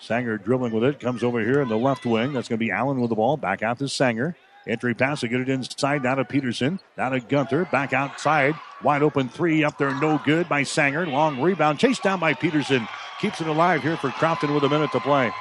Sanger 0.00 0.38
dribbling 0.38 0.72
with 0.72 0.84
it. 0.84 1.00
Comes 1.00 1.22
over 1.22 1.40
here 1.40 1.60
in 1.60 1.68
the 1.68 1.76
left 1.76 2.06
wing. 2.06 2.32
That's 2.32 2.48
going 2.48 2.58
to 2.58 2.64
be 2.64 2.70
Allen 2.70 3.00
with 3.00 3.10
the 3.10 3.16
ball. 3.16 3.36
Back 3.36 3.62
out 3.62 3.78
to 3.80 3.88
Sanger. 3.88 4.36
Entry 4.66 4.94
pass 4.94 5.20
to 5.20 5.28
get 5.28 5.40
it 5.40 5.48
inside. 5.48 6.04
Down 6.04 6.18
to 6.18 6.24
Peterson. 6.24 6.78
Down 6.96 7.12
to 7.12 7.20
Gunther. 7.20 7.66
Back 7.66 7.92
outside. 7.92 8.54
Wide 8.82 9.02
open 9.02 9.28
three 9.28 9.64
up 9.64 9.76
there. 9.76 9.94
No 10.00 10.20
good 10.24 10.48
by 10.48 10.62
Sanger. 10.62 11.06
Long 11.06 11.40
rebound. 11.40 11.80
Chased 11.80 12.02
down 12.02 12.20
by 12.20 12.32
Peterson. 12.32 12.86
Keeps 13.20 13.40
it 13.40 13.48
alive 13.48 13.82
here 13.82 13.96
for 13.96 14.10
Crofton 14.10 14.54
with 14.54 14.64
a 14.64 14.68
minute 14.68 14.92
to 14.92 15.00
play. 15.00 15.32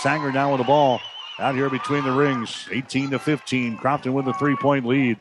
Sanger 0.00 0.30
now 0.32 0.52
with 0.52 0.58
the 0.58 0.64
ball. 0.64 1.00
Out 1.40 1.54
here 1.54 1.70
between 1.70 2.04
the 2.04 2.12
rings. 2.12 2.68
18 2.70 3.10
to 3.10 3.18
15. 3.18 3.78
Crofton 3.78 4.12
with 4.12 4.28
a 4.28 4.34
three 4.34 4.56
point 4.56 4.84
lead. 4.84 5.18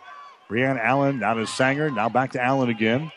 Brianna 0.49 0.83
Allen 0.83 1.19
down 1.19 1.37
to 1.37 1.47
Sanger. 1.47 1.89
Now 1.89 2.09
back 2.09 2.33
to 2.33 2.43
Allen 2.43 2.69
again. 2.69 3.09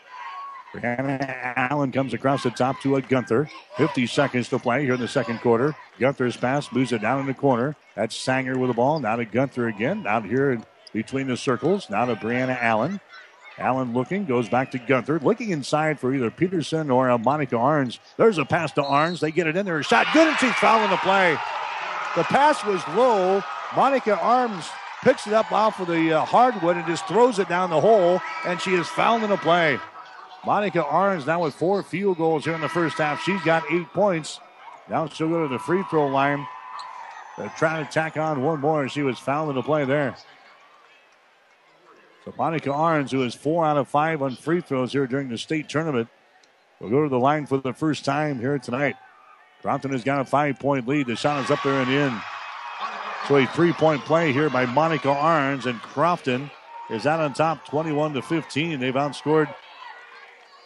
Brianna 0.73 1.53
Allen 1.57 1.91
comes 1.91 2.13
across 2.13 2.43
the 2.43 2.49
top 2.49 2.79
to 2.81 2.95
a 2.95 3.01
Gunther. 3.01 3.49
50 3.75 4.07
seconds 4.07 4.47
to 4.49 4.57
play 4.57 4.83
here 4.85 4.93
in 4.93 5.01
the 5.01 5.07
second 5.09 5.39
quarter. 5.41 5.75
Gunther's 5.99 6.37
pass 6.37 6.71
moves 6.71 6.93
it 6.93 7.01
down 7.01 7.19
in 7.19 7.25
the 7.25 7.33
corner. 7.33 7.75
That's 7.93 8.15
Sanger 8.15 8.57
with 8.57 8.69
the 8.69 8.73
ball. 8.73 9.01
Now 9.01 9.17
to 9.17 9.25
Gunther 9.25 9.67
again. 9.67 10.07
Out 10.07 10.25
here 10.25 10.61
between 10.93 11.27
the 11.27 11.35
circles. 11.35 11.89
Now 11.89 12.05
to 12.05 12.15
Brianna 12.15 12.57
Allen. 12.61 13.01
Allen 13.57 13.93
looking, 13.93 14.25
goes 14.25 14.49
back 14.49 14.71
to 14.71 14.79
Gunther, 14.79 15.19
looking 15.19 15.51
inside 15.51 15.99
for 15.99 16.11
either 16.13 16.31
Peterson 16.31 16.89
or 16.89 17.15
Monica 17.19 17.55
Arns. 17.55 17.99
There's 18.17 18.39
a 18.39 18.45
pass 18.45 18.71
to 18.71 18.81
Arns. 18.81 19.19
They 19.19 19.29
get 19.29 19.45
it 19.45 19.55
in 19.55 19.65
there. 19.65 19.77
A 19.77 19.83
shot 19.83 20.07
good, 20.11 20.27
and 20.27 20.37
she's 20.37 20.53
fouling 20.53 20.89
the 20.89 20.97
play. 20.97 21.37
The 22.15 22.23
pass 22.23 22.63
was 22.65 22.81
low. 22.89 23.43
Monica 23.75 24.15
Arns 24.15 24.69
picks 25.03 25.25
it 25.27 25.33
up 25.33 25.51
off 25.51 25.79
of 25.79 25.87
the 25.87 26.13
uh, 26.13 26.25
hardwood 26.25 26.77
and 26.77 26.85
just 26.85 27.07
throws 27.07 27.39
it 27.39 27.49
down 27.49 27.69
the 27.69 27.81
hole, 27.81 28.21
and 28.45 28.61
she 28.61 28.75
is 28.75 28.87
fouled 28.87 29.23
in 29.23 29.29
the 29.29 29.37
play. 29.37 29.79
Monica 30.45 30.83
Arns 30.83 31.25
now 31.25 31.41
with 31.41 31.55
four 31.55 31.81
field 31.81 32.17
goals 32.17 32.43
here 32.43 32.53
in 32.53 32.61
the 32.61 32.69
first 32.69 32.97
half. 32.97 33.21
She's 33.23 33.41
got 33.43 33.63
eight 33.71 33.87
points. 33.93 34.39
Now 34.89 35.07
she'll 35.07 35.29
go 35.29 35.47
to 35.47 35.51
the 35.51 35.59
free 35.59 35.83
throw 35.89 36.07
line. 36.07 36.45
They're 37.37 37.53
trying 37.57 37.85
to 37.85 37.91
tack 37.91 38.17
on 38.17 38.43
one 38.43 38.59
more. 38.59 38.81
And 38.83 38.91
she 38.91 39.01
was 39.01 39.17
fouled 39.17 39.49
in 39.49 39.55
the 39.55 39.63
play 39.63 39.85
there. 39.85 40.15
So 42.25 42.33
Monica 42.37 42.69
Arns, 42.69 43.11
who 43.11 43.23
is 43.23 43.33
four 43.33 43.65
out 43.65 43.77
of 43.77 43.87
five 43.87 44.21
on 44.21 44.35
free 44.35 44.61
throws 44.61 44.91
here 44.91 45.07
during 45.07 45.29
the 45.29 45.37
state 45.37 45.69
tournament, 45.69 46.09
will 46.79 46.89
go 46.89 47.03
to 47.03 47.09
the 47.09 47.19
line 47.19 47.45
for 47.45 47.57
the 47.57 47.73
first 47.73 48.05
time 48.05 48.39
here 48.39 48.59
tonight. 48.59 48.97
Crofton 49.63 49.91
has 49.91 50.03
got 50.03 50.19
a 50.19 50.25
five 50.25 50.59
point 50.59 50.85
lead. 50.85 51.07
The 51.07 51.15
shot 51.15 51.41
is 51.41 51.49
up 51.49 51.63
there 51.63 51.81
and 51.81 51.89
in. 51.89 52.21
So 53.29 53.37
a 53.37 53.47
three 53.47 53.71
point 53.71 54.03
play 54.03 54.33
here 54.33 54.49
by 54.49 54.65
Monica 54.65 55.07
Arns, 55.07 55.65
and 55.65 55.81
Crofton 55.81 56.51
is 56.89 57.07
out 57.07 57.21
on 57.21 57.33
top 57.33 57.65
21 57.65 58.13
to 58.13 58.21
15. 58.21 58.77
They've 58.81 58.93
outscored 58.93 59.55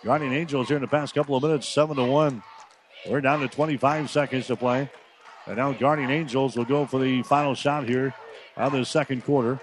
Guardian 0.04 0.34
Angels 0.34 0.68
here 0.68 0.78
in 0.78 0.82
the 0.82 0.88
past 0.88 1.14
couple 1.14 1.36
of 1.36 1.44
minutes, 1.44 1.70
7 1.70 1.96
to 1.96 2.04
1. 2.04 2.42
We're 3.08 3.22
down 3.22 3.42
to 3.42 3.48
25 3.48 4.10
seconds 4.10 4.48
to 4.48 4.56
play. 4.56 4.90
And 5.46 5.58
now 5.58 5.74
Guardian 5.74 6.10
Angels 6.10 6.58
will 6.58 6.66
go 6.66 6.88
for 6.88 7.00
the 7.00 7.22
final 7.22 7.54
shot 7.54 7.88
here 7.88 8.16
of 8.56 8.72
the 8.72 8.84
second 8.84 9.24
quarter. 9.26 9.60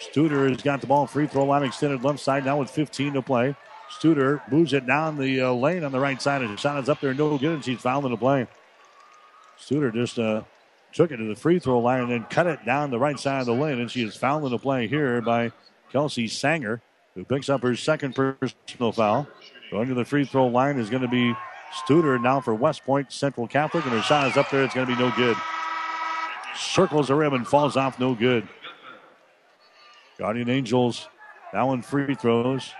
Studer 0.00 0.48
has 0.48 0.62
got 0.62 0.80
the 0.80 0.86
ball 0.86 1.08
free 1.08 1.26
throw 1.26 1.44
line 1.44 1.64
extended 1.64 2.04
left 2.04 2.20
side 2.20 2.44
now 2.44 2.56
with 2.56 2.70
15 2.70 3.14
to 3.14 3.22
play. 3.22 3.56
Studer 3.90 4.40
moves 4.50 4.72
it 4.72 4.86
down 4.86 5.18
the 5.18 5.40
uh, 5.40 5.52
lane 5.52 5.84
on 5.84 5.92
the 5.92 6.00
right 6.00 6.20
side. 6.20 6.42
And 6.42 6.56
the 6.56 6.78
is 6.78 6.88
up 6.88 7.00
there, 7.00 7.12
no 7.12 7.36
good, 7.36 7.54
and 7.54 7.64
she's 7.64 7.80
fouled 7.80 8.04
in 8.04 8.12
the 8.12 8.16
play. 8.16 8.46
Studer 9.58 9.92
just 9.92 10.18
uh, 10.18 10.42
took 10.92 11.10
it 11.10 11.16
to 11.16 11.24
the 11.24 11.34
free 11.34 11.58
throw 11.58 11.80
line 11.80 12.02
and 12.02 12.10
then 12.10 12.24
cut 12.24 12.46
it 12.46 12.64
down 12.64 12.90
the 12.90 12.98
right 12.98 13.18
side 13.18 13.40
of 13.40 13.46
the 13.46 13.54
lane, 13.54 13.80
and 13.80 13.90
she 13.90 14.02
is 14.02 14.16
fouled 14.16 14.44
in 14.44 14.50
the 14.50 14.58
play 14.58 14.86
here 14.86 15.20
by 15.20 15.52
Kelsey 15.92 16.28
Sanger, 16.28 16.80
who 17.14 17.24
picks 17.24 17.48
up 17.48 17.62
her 17.62 17.74
second 17.76 18.14
personal 18.14 18.92
foul. 18.92 19.28
Going 19.70 19.88
to 19.88 19.94
the 19.94 20.04
free 20.04 20.24
throw 20.24 20.46
line 20.46 20.78
is 20.78 20.90
going 20.90 21.02
to 21.02 21.08
be 21.08 21.34
Studer 21.72 22.20
now 22.20 22.40
for 22.40 22.54
West 22.54 22.84
Point 22.84 23.12
Central 23.12 23.46
Catholic, 23.46 23.84
and 23.84 23.92
her 23.92 24.26
is 24.26 24.36
up 24.36 24.50
there. 24.50 24.64
It's 24.64 24.74
going 24.74 24.86
to 24.86 24.94
be 24.94 25.00
no 25.00 25.12
good. 25.16 25.36
Circles 26.56 27.08
the 27.08 27.14
rim 27.14 27.32
and 27.32 27.46
falls 27.46 27.76
off, 27.76 27.98
no 27.98 28.14
good. 28.14 28.48
Guardian 30.18 30.50
Angels 30.50 31.08
now 31.54 31.72
in 31.72 31.82
free 31.82 32.14
throws. 32.14 32.72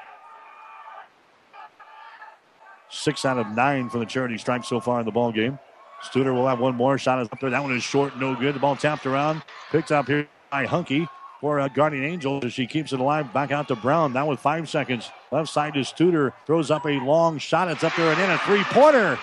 Six 2.91 3.25
out 3.25 3.39
of 3.39 3.49
nine 3.49 3.89
for 3.89 3.99
the 3.99 4.07
charity 4.07 4.37
stripe 4.37 4.65
so 4.65 4.81
far 4.81 5.01
in 5.01 5.07
the 5.07 5.13
ball 5.13 5.31
game. 5.31 5.59
Studer 6.03 6.35
will 6.35 6.49
have 6.49 6.59
one 6.59 6.75
more 6.75 6.99
shot 6.99 7.21
is 7.21 7.29
up 7.31 7.41
there. 7.41 7.51
That 7.51 7.63
one 7.63 7.73
is 7.77 7.83
short, 7.83 8.19
no 8.19 8.35
good. 8.35 8.55
The 8.55 8.59
ball 8.59 8.75
tapped 8.75 9.07
around, 9.07 9.43
picked 9.71 9.93
up 9.93 10.07
here 10.07 10.27
by 10.51 10.67
Hunky 10.67 11.07
for 11.41 11.61
uh, 11.61 11.69
Guardian 11.69 12.05
Angels 12.05 12.45
as 12.45 12.53
she 12.53 12.67
keeps 12.67 12.93
it 12.93 13.01
alive. 13.01 13.33
Back 13.33 13.53
out 13.53 13.69
to 13.69 13.77
Brown. 13.77 14.13
Now 14.13 14.29
with 14.29 14.41
five 14.41 14.69
seconds 14.69 15.11
left 15.31 15.51
side 15.51 15.77
is 15.77 15.89
Studer 15.89 16.33
throws 16.47 16.71
up 16.71 16.85
a 16.87 16.99
long 17.05 17.39
shot. 17.39 17.71
It's 17.71 17.85
up 17.85 17.95
there 17.97 18.11
and 18.11 18.21
in 18.21 18.31
a 18.31 18.39
three 18.39 18.65
pointer. 18.65 19.19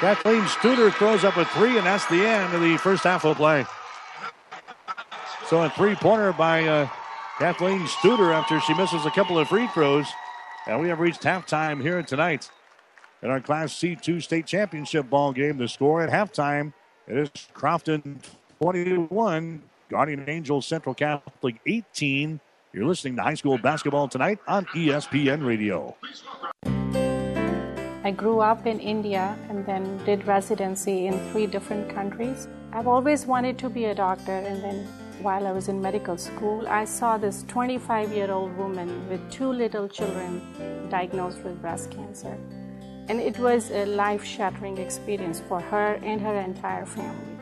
Kathleen 0.00 0.42
Studer 0.42 0.92
throws 0.92 1.24
up 1.24 1.38
a 1.38 1.46
three, 1.46 1.78
and 1.78 1.86
that's 1.86 2.04
the 2.06 2.26
end 2.26 2.52
of 2.54 2.60
the 2.60 2.76
first 2.76 3.04
half 3.04 3.24
of 3.24 3.38
play. 3.38 3.64
So 5.46 5.62
a 5.62 5.70
three 5.70 5.94
pointer 5.94 6.32
by 6.34 6.66
uh, 6.66 6.88
Kathleen 7.38 7.86
Studer 7.86 8.34
after 8.34 8.60
she 8.60 8.74
misses 8.74 9.06
a 9.06 9.10
couple 9.10 9.38
of 9.38 9.48
free 9.48 9.68
throws. 9.68 10.06
And 10.66 10.80
we 10.80 10.88
have 10.88 11.00
reached 11.00 11.22
halftime 11.22 11.80
here 11.80 12.02
tonight 12.02 12.50
in 13.22 13.30
our 13.30 13.40
Class 13.40 13.72
C2 13.72 14.22
state 14.22 14.46
championship 14.46 15.08
ball 15.08 15.32
game. 15.32 15.58
The 15.58 15.68
score 15.68 16.02
at 16.02 16.10
halftime 16.10 16.72
it 17.06 17.16
is 17.16 17.30
Crofton 17.54 18.20
21, 18.60 19.62
Guardian 19.88 20.24
Angels 20.28 20.66
Central 20.66 20.92
Catholic 20.92 21.60
18. 21.64 22.40
You're 22.72 22.84
listening 22.84 23.14
to 23.16 23.22
high 23.22 23.34
school 23.34 23.58
basketball 23.58 24.08
tonight 24.08 24.40
on 24.48 24.66
ESPN 24.66 25.46
Radio. 25.46 25.96
I 28.02 28.10
grew 28.10 28.40
up 28.40 28.66
in 28.66 28.80
India 28.80 29.38
and 29.48 29.64
then 29.66 30.04
did 30.04 30.26
residency 30.26 31.06
in 31.06 31.18
three 31.30 31.46
different 31.46 31.88
countries. 31.88 32.48
I've 32.72 32.88
always 32.88 33.24
wanted 33.24 33.56
to 33.58 33.68
be 33.68 33.86
a 33.86 33.94
doctor, 33.94 34.32
and 34.32 34.62
then 34.62 34.86
while 35.22 35.46
I 35.46 35.52
was 35.52 35.68
in 35.68 35.80
medical 35.80 36.18
school, 36.18 36.66
I 36.68 36.84
saw 36.84 37.18
this 37.18 37.44
25 37.48 38.12
year 38.12 38.32
old 38.32 38.56
woman 38.56 39.08
with 39.08 39.20
two 39.30 39.52
little 39.52 39.88
children 39.88 40.42
diagnosed 40.90 41.38
with 41.44 41.60
breast 41.62 41.90
cancer. 41.92 42.36
And 43.08 43.20
it 43.20 43.38
was 43.38 43.70
a 43.70 43.86
life 43.86 44.24
shattering 44.24 44.78
experience 44.78 45.40
for 45.48 45.60
her 45.60 45.94
and 46.02 46.20
her 46.20 46.34
entire 46.40 46.84
family. 46.84 47.38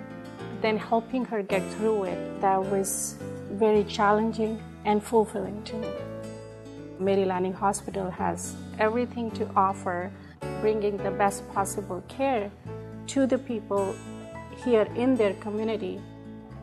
Then 0.61 0.77
helping 0.77 1.25
her 1.25 1.43
get 1.43 1.62
through 1.73 2.05
it, 2.05 2.41
that 2.43 2.62
was 2.62 3.17
very 3.53 3.85
challenging 3.85 4.62
and 4.85 5.03
fulfilling 5.03 5.62
to 5.65 5.77
me. 5.77 5.89
Mary 6.99 7.25
Lanning 7.25 7.55
Hospital 7.55 8.11
has 8.11 8.55
everything 8.79 9.31
to 9.33 9.49
offer, 9.57 10.12
bringing 10.61 10.99
the 10.99 11.11
best 11.11 11.49
possible 11.53 12.05
care 12.09 12.51
to 13.07 13.27
the 13.27 13.39
people 13.39 13.95
here 14.65 14.87
in 14.95 15.17
their 15.17 15.33
community. 15.35 16.01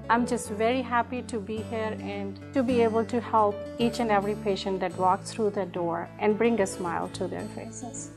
I'm 0.09 0.27
just 0.27 0.49
very 0.49 0.81
happy 0.81 1.21
to 1.23 1.39
be 1.39 1.57
here 1.57 1.97
and 2.01 2.39
to 2.53 2.63
be 2.63 2.81
able 2.81 3.05
to 3.05 3.19
help 3.19 3.55
each 3.79 3.99
and 3.99 4.11
every 4.11 4.35
patient 4.35 4.79
that 4.81 4.95
walks 4.97 5.31
through 5.31 5.51
the 5.51 5.65
door 5.65 6.09
and 6.19 6.37
bring 6.37 6.59
a 6.61 6.67
smile 6.67 7.07
to 7.09 7.27
their 7.27 7.47
faces. 7.55 8.11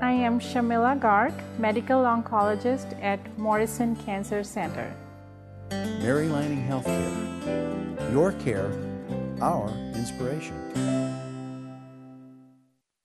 I 0.00 0.12
am 0.12 0.40
Shamila 0.40 0.98
Garg, 0.98 1.32
medical 1.58 2.02
oncologist 2.02 3.00
at 3.02 3.20
Morrison 3.38 3.96
Cancer 3.96 4.42
Center. 4.42 4.92
Mary 5.70 6.28
Lanning 6.28 6.66
Healthcare. 6.66 8.12
Your 8.12 8.32
care, 8.32 8.70
our 9.40 9.68
inspiration. 9.94 10.54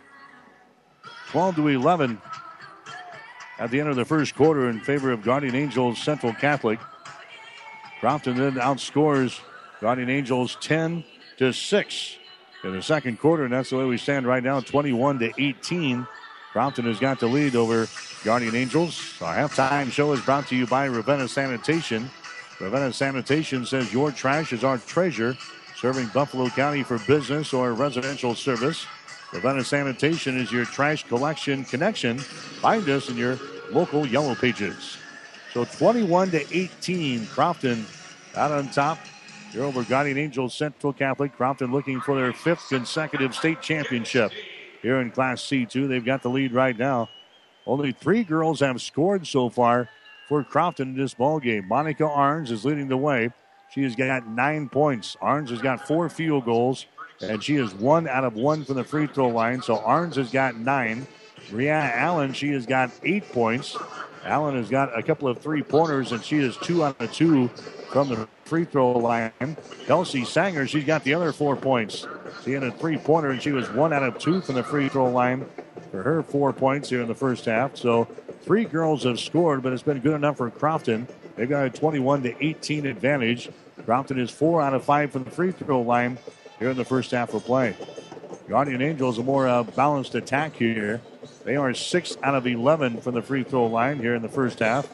12 1.29 1.55
to 1.55 1.69
11 1.69 2.21
at 3.57 3.71
the 3.71 3.79
end 3.79 3.87
of 3.87 3.95
the 3.95 4.03
first 4.03 4.35
quarter 4.35 4.69
in 4.69 4.81
favor 4.81 5.13
of 5.13 5.23
Guardian 5.23 5.55
Angels 5.55 5.97
Central 5.97 6.33
Catholic. 6.33 6.77
Crofton 7.99 8.37
then 8.37 8.53
outscores 8.53 9.41
Guardian 9.81 10.09
Angels 10.09 10.57
10 10.61 11.03
to 11.37 11.51
6 11.51 12.17
in 12.63 12.73
the 12.73 12.81
second 12.81 13.19
quarter, 13.19 13.43
and 13.43 13.53
that's 13.53 13.69
the 13.69 13.77
way 13.77 13.85
we 13.85 13.97
stand 13.97 14.25
right 14.25 14.43
now 14.43 14.59
21 14.59 15.19
to 15.19 15.31
18. 15.37 16.07
Crofton 16.51 16.85
has 16.85 16.99
got 16.99 17.19
the 17.19 17.27
lead 17.27 17.55
over 17.55 17.87
Guardian 18.23 18.55
Angels. 18.55 19.21
Our 19.21 19.35
halftime 19.35 19.91
show 19.91 20.11
is 20.13 20.21
brought 20.21 20.47
to 20.47 20.55
you 20.55 20.65
by 20.65 20.85
Ravenna 20.85 21.27
Sanitation. 21.27 22.09
Ravenna 22.59 22.91
Sanitation 22.91 23.65
says 23.65 23.93
your 23.93 24.11
trash 24.11 24.51
is 24.51 24.63
our 24.63 24.77
treasure, 24.77 25.37
serving 25.75 26.07
Buffalo 26.07 26.49
County 26.49 26.83
for 26.83 26.99
business 26.99 27.53
or 27.53 27.73
residential 27.73 28.35
service. 28.35 28.85
Ravenna 29.31 29.63
Sanitation 29.63 30.37
is 30.37 30.51
your 30.51 30.65
trash 30.65 31.07
collection 31.07 31.63
connection. 31.65 32.17
Find 32.17 32.87
us 32.89 33.09
in 33.09 33.17
your 33.17 33.39
local 33.71 34.05
Yellow 34.07 34.35
Pages. 34.35 34.98
So 35.53 35.65
21 35.65 36.31
to 36.31 36.55
18, 36.55 37.25
Crofton 37.27 37.85
out 38.35 38.51
on 38.51 38.69
top. 38.69 38.99
You're 39.51 39.65
over 39.65 39.83
Guardian 39.83 40.17
Angels 40.17 40.53
Central 40.53 40.93
Catholic. 40.93 41.35
Crofton 41.35 41.71
looking 41.71 41.99
for 42.01 42.15
their 42.15 42.33
fifth 42.33 42.67
consecutive 42.69 43.33
state 43.33 43.61
championship 43.61 44.31
here 44.81 45.01
in 45.01 45.09
Class 45.09 45.41
C2. 45.41 45.87
They've 45.87 46.05
got 46.05 46.21
the 46.21 46.29
lead 46.29 46.53
right 46.53 46.77
now. 46.77 47.09
Only 47.65 47.91
three 47.91 48.23
girls 48.23 48.59
have 48.59 48.81
scored 48.81 49.25
so 49.25 49.49
far 49.49 49.89
for 50.27 50.43
Crofton 50.43 50.89
in 50.89 50.97
this 50.97 51.15
ball 51.15 51.39
game. 51.39 51.67
Monica 51.67 52.03
Arns 52.03 52.51
is 52.51 52.63
leading 52.63 52.87
the 52.87 52.97
way. 52.97 53.31
She 53.71 53.83
has 53.83 53.95
got 53.95 54.27
nine 54.27 54.69
points. 54.69 55.17
Arns 55.21 55.49
has 55.49 55.61
got 55.61 55.87
four 55.87 56.09
field 56.09 56.45
goals, 56.45 56.85
and 57.21 57.43
she 57.43 57.55
is 57.55 57.73
one 57.73 58.07
out 58.07 58.23
of 58.23 58.35
one 58.35 58.63
from 58.63 58.75
the 58.75 58.83
free 58.83 59.07
throw 59.07 59.29
line. 59.29 59.61
So 59.61 59.77
Arns 59.77 60.15
has 60.15 60.31
got 60.31 60.55
nine. 60.55 61.07
Brianna 61.49 61.95
Allen, 61.95 62.33
she 62.33 62.51
has 62.51 62.65
got 62.65 62.91
eight 63.03 63.31
points. 63.31 63.75
Allen 64.23 64.55
has 64.55 64.69
got 64.69 64.97
a 64.97 65.03
couple 65.03 65.27
of 65.27 65.39
three 65.39 65.63
pointers, 65.63 66.11
and 66.11 66.23
she 66.23 66.37
is 66.37 66.57
two 66.57 66.83
out 66.83 66.99
of 66.99 67.11
two 67.11 67.47
from 67.91 68.09
the 68.09 68.27
free 68.45 68.65
throw 68.65 68.91
line. 68.91 69.31
Kelsey 69.85 70.25
Sanger, 70.25 70.67
she's 70.67 70.85
got 70.85 71.03
the 71.03 71.13
other 71.13 71.31
four 71.31 71.55
points. 71.55 72.05
She 72.43 72.51
had 72.51 72.63
a 72.63 72.71
three 72.71 72.97
pointer, 72.97 73.31
and 73.31 73.41
she 73.41 73.51
was 73.51 73.69
one 73.69 73.93
out 73.93 74.03
of 74.03 74.17
two 74.19 74.41
from 74.41 74.55
the 74.55 74.63
free 74.63 74.89
throw 74.89 75.09
line 75.09 75.47
for 75.91 76.03
her 76.03 76.21
four 76.21 76.53
points 76.53 76.89
here 76.89 77.01
in 77.01 77.07
the 77.07 77.15
first 77.15 77.45
half. 77.45 77.75
So 77.75 78.07
Three 78.41 78.65
girls 78.65 79.03
have 79.03 79.19
scored, 79.19 79.61
but 79.61 79.73
it's 79.73 79.83
been 79.83 79.99
good 79.99 80.15
enough 80.15 80.37
for 80.37 80.49
Crofton. 80.49 81.07
They've 81.35 81.49
got 81.49 81.65
a 81.65 81.69
21 81.69 82.23
to 82.23 82.43
18 82.43 82.85
advantage. 82.85 83.49
Crofton 83.85 84.19
is 84.19 84.31
four 84.31 84.61
out 84.61 84.73
of 84.73 84.83
five 84.83 85.11
from 85.11 85.25
the 85.25 85.31
free 85.31 85.51
throw 85.51 85.81
line 85.81 86.17
here 86.57 86.69
in 86.69 86.77
the 86.77 86.85
first 86.85 87.11
half 87.11 87.33
of 87.33 87.43
play. 87.43 87.75
Guardian 88.47 88.81
Angels 88.81 89.19
a 89.19 89.23
more 89.23 89.47
uh, 89.47 89.63
balanced 89.63 90.15
attack 90.15 90.55
here. 90.55 91.01
They 91.49 91.55
are 91.55 91.73
six 91.73 92.15
out 92.21 92.35
of 92.35 92.45
11 92.45 93.01
from 93.01 93.15
the 93.15 93.23
free 93.23 93.41
throw 93.41 93.65
line 93.65 93.97
here 93.97 94.13
in 94.13 94.21
the 94.21 94.29
first 94.29 94.59
half. 94.59 94.87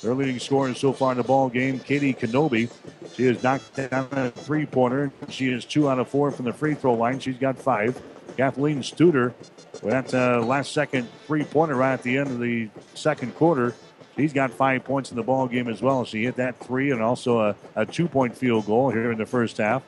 Their 0.00 0.14
leading 0.14 0.38
scorer 0.38 0.72
so 0.72 0.94
far 0.94 1.12
in 1.12 1.18
the 1.18 1.22
ball 1.22 1.50
game, 1.50 1.80
Katie 1.80 2.14
Kenobi. 2.14 2.70
She 3.14 3.26
has 3.26 3.42
knocked 3.42 3.74
down 3.76 4.08
a 4.12 4.30
three 4.30 4.64
pointer. 4.64 5.12
She 5.28 5.52
is 5.52 5.66
two 5.66 5.86
out 5.86 5.98
of 5.98 6.08
four 6.08 6.30
from 6.30 6.46
the 6.46 6.54
free 6.54 6.72
throw 6.72 6.94
line. 6.94 7.20
She's 7.20 7.36
got 7.36 7.58
five. 7.58 8.00
Kathleen 8.38 8.80
Studer 8.80 9.34
with 9.82 9.92
that 9.92 10.14
uh, 10.14 10.40
last 10.46 10.72
second 10.72 11.10
three 11.26 11.44
pointer 11.44 11.74
right 11.74 11.92
at 11.92 12.02
the 12.02 12.16
end 12.16 12.28
of 12.28 12.40
the 12.40 12.70
second 12.94 13.34
quarter. 13.34 13.74
She's 14.16 14.32
got 14.32 14.50
five 14.50 14.84
points 14.84 15.10
in 15.10 15.16
the 15.16 15.22
ball 15.22 15.46
game 15.46 15.68
as 15.68 15.82
well. 15.82 16.06
She 16.06 16.24
hit 16.24 16.36
that 16.36 16.58
three 16.58 16.90
and 16.90 17.02
also 17.02 17.40
a, 17.40 17.56
a 17.76 17.84
two 17.84 18.08
point 18.08 18.34
field 18.34 18.64
goal 18.64 18.88
here 18.88 19.12
in 19.12 19.18
the 19.18 19.26
first 19.26 19.58
half. 19.58 19.82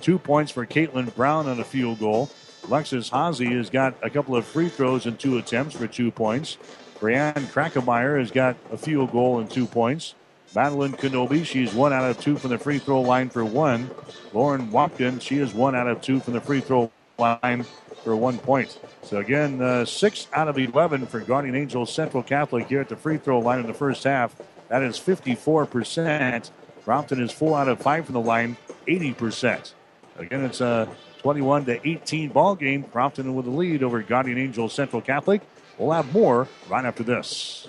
Two 0.00 0.18
points 0.18 0.50
for 0.50 0.66
Caitlin 0.66 1.14
Brown 1.14 1.46
on 1.46 1.60
a 1.60 1.64
field 1.64 2.00
goal. 2.00 2.28
Alexis 2.66 3.10
Hazy 3.10 3.54
has 3.56 3.70
got 3.70 3.94
a 4.02 4.10
couple 4.10 4.36
of 4.36 4.44
free 4.44 4.68
throws 4.68 5.06
and 5.06 5.18
two 5.18 5.38
attempts 5.38 5.76
for 5.76 5.86
two 5.86 6.10
points. 6.10 6.56
Brianne 6.98 7.50
Krackemeyer 7.52 8.18
has 8.18 8.30
got 8.30 8.56
a 8.70 8.76
field 8.76 9.12
goal 9.12 9.38
and 9.38 9.50
two 9.50 9.66
points. 9.66 10.14
Madeline 10.54 10.92
Kenobi, 10.92 11.44
she's 11.44 11.72
one 11.72 11.92
out 11.92 12.10
of 12.10 12.20
two 12.20 12.36
from 12.36 12.50
the 12.50 12.58
free 12.58 12.78
throw 12.78 13.00
line 13.00 13.30
for 13.30 13.44
one. 13.44 13.90
Lauren 14.32 14.70
Watkins, 14.70 15.22
she 15.22 15.38
is 15.38 15.54
one 15.54 15.74
out 15.74 15.86
of 15.86 16.02
two 16.02 16.20
from 16.20 16.34
the 16.34 16.40
free 16.40 16.60
throw 16.60 16.90
line 17.18 17.64
for 18.02 18.16
one 18.16 18.38
point. 18.38 18.78
So 19.02 19.18
again, 19.18 19.62
uh, 19.62 19.84
six 19.84 20.26
out 20.32 20.48
of 20.48 20.58
11 20.58 21.06
for 21.06 21.20
Guardian 21.20 21.54
Angels 21.54 21.92
Central 21.92 22.22
Catholic 22.22 22.66
here 22.68 22.80
at 22.80 22.88
the 22.88 22.96
free 22.96 23.18
throw 23.18 23.38
line 23.38 23.60
in 23.60 23.66
the 23.66 23.74
first 23.74 24.04
half. 24.04 24.34
That 24.68 24.82
is 24.82 24.98
54%. 24.98 26.50
Crofton 26.84 27.20
is 27.20 27.30
four 27.30 27.58
out 27.58 27.68
of 27.68 27.80
five 27.80 28.06
from 28.06 28.14
the 28.14 28.20
line, 28.20 28.56
80%. 28.88 29.72
Again, 30.18 30.44
it's 30.44 30.60
a 30.60 30.88
21 31.20 31.66
to 31.66 31.86
18 31.86 32.30
ball 32.30 32.54
game. 32.54 32.82
Crofton 32.82 33.34
with 33.34 33.44
the 33.44 33.50
lead 33.50 33.82
over 33.82 34.02
Guardian 34.02 34.38
Angels 34.38 34.72
Central 34.72 35.02
Catholic. 35.02 35.42
We'll 35.78 35.92
have 35.92 36.12
more 36.12 36.48
right 36.68 36.84
after 36.84 37.02
this. 37.02 37.68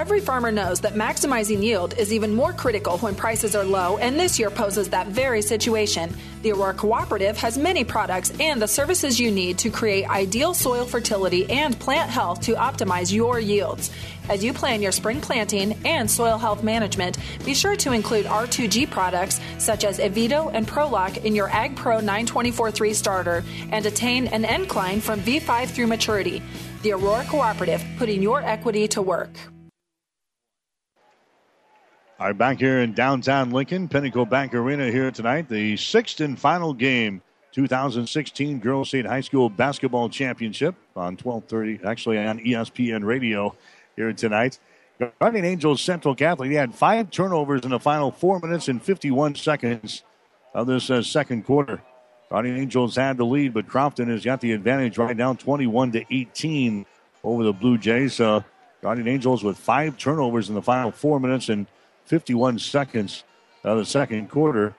Every 0.00 0.20
farmer 0.20 0.50
knows 0.50 0.80
that 0.80 0.94
maximizing 0.94 1.62
yield 1.62 1.98
is 1.98 2.10
even 2.10 2.32
more 2.32 2.54
critical 2.54 2.96
when 2.98 3.14
prices 3.14 3.54
are 3.54 3.64
low, 3.64 3.98
and 3.98 4.18
this 4.18 4.38
year 4.38 4.48
poses 4.48 4.88
that 4.88 5.08
very 5.08 5.42
situation. 5.42 6.16
The 6.40 6.52
Aurora 6.52 6.72
Cooperative 6.72 7.36
has 7.36 7.58
many 7.58 7.84
products 7.84 8.32
and 8.40 8.62
the 8.62 8.66
services 8.66 9.20
you 9.20 9.30
need 9.30 9.58
to 9.58 9.68
create 9.68 10.08
ideal 10.08 10.54
soil 10.54 10.86
fertility 10.86 11.50
and 11.50 11.78
plant 11.78 12.08
health 12.08 12.40
to 12.42 12.54
optimize 12.54 13.12
your 13.12 13.40
yields. 13.40 13.90
As 14.30 14.42
you 14.42 14.54
plan 14.54 14.80
your 14.80 14.92
spring 14.92 15.20
planting 15.20 15.76
and 15.84 16.10
soil 16.10 16.38
health 16.38 16.62
management, 16.62 17.18
be 17.44 17.52
sure 17.52 17.76
to 17.76 17.92
include 17.92 18.24
R2G 18.24 18.88
products 18.90 19.38
such 19.58 19.84
as 19.84 19.98
Evito 19.98 20.50
and 20.54 20.66
Prolock 20.66 21.24
in 21.24 21.34
your 21.34 21.50
Ag 21.50 21.76
Pro 21.76 21.98
924-3 21.98 22.94
starter 22.94 23.44
and 23.70 23.84
attain 23.84 24.28
an 24.28 24.46
incline 24.46 25.02
from 25.02 25.20
V5 25.20 25.68
through 25.68 25.88
maturity. 25.88 26.42
The 26.82 26.92
Aurora 26.92 27.24
Cooperative, 27.24 27.84
putting 27.98 28.22
your 28.22 28.40
equity 28.40 28.88
to 28.88 29.02
work. 29.02 29.30
All 32.20 32.26
right, 32.26 32.36
back 32.36 32.58
here 32.58 32.80
in 32.80 32.92
downtown 32.92 33.50
Lincoln, 33.50 33.88
Pinnacle 33.88 34.26
Bank 34.26 34.52
Arena 34.52 34.90
here 34.90 35.10
tonight. 35.10 35.48
The 35.48 35.74
sixth 35.78 36.20
and 36.20 36.38
final 36.38 36.74
game, 36.74 37.22
2016 37.52 38.58
Girls 38.58 38.88
State 38.88 39.06
High 39.06 39.22
School 39.22 39.48
Basketball 39.48 40.10
Championship 40.10 40.74
on 40.94 41.16
1230, 41.16 41.80
actually 41.82 42.18
on 42.18 42.38
ESPN 42.40 43.04
Radio 43.06 43.56
here 43.96 44.12
tonight. 44.12 44.58
Guardian 45.18 45.46
Angels 45.46 45.80
Central 45.80 46.14
Catholic, 46.14 46.50
they 46.50 46.56
had 46.56 46.74
five 46.74 47.10
turnovers 47.10 47.62
in 47.64 47.70
the 47.70 47.80
final 47.80 48.10
four 48.10 48.38
minutes 48.38 48.68
and 48.68 48.82
51 48.82 49.34
seconds 49.36 50.02
of 50.52 50.66
this 50.66 50.90
uh, 50.90 51.02
second 51.02 51.46
quarter. 51.46 51.80
Guardian 52.28 52.58
Angels 52.58 52.96
had 52.96 53.16
the 53.16 53.24
lead, 53.24 53.54
but 53.54 53.66
Crofton 53.66 54.10
has 54.10 54.26
got 54.26 54.42
the 54.42 54.52
advantage 54.52 54.98
right 54.98 55.16
now, 55.16 55.32
21 55.32 55.92
to 55.92 56.04
18 56.14 56.84
over 57.24 57.44
the 57.44 57.54
Blue 57.54 57.78
Jays. 57.78 58.12
So 58.12 58.44
Guardian 58.82 59.08
Angels 59.08 59.42
with 59.42 59.56
five 59.56 59.96
turnovers 59.96 60.50
in 60.50 60.54
the 60.54 60.60
final 60.60 60.90
four 60.90 61.18
minutes 61.18 61.48
and 61.48 61.66
51 62.06 62.58
seconds 62.58 63.24
of 63.64 63.78
the 63.78 63.84
second 63.84 64.28
quarter. 64.28 64.74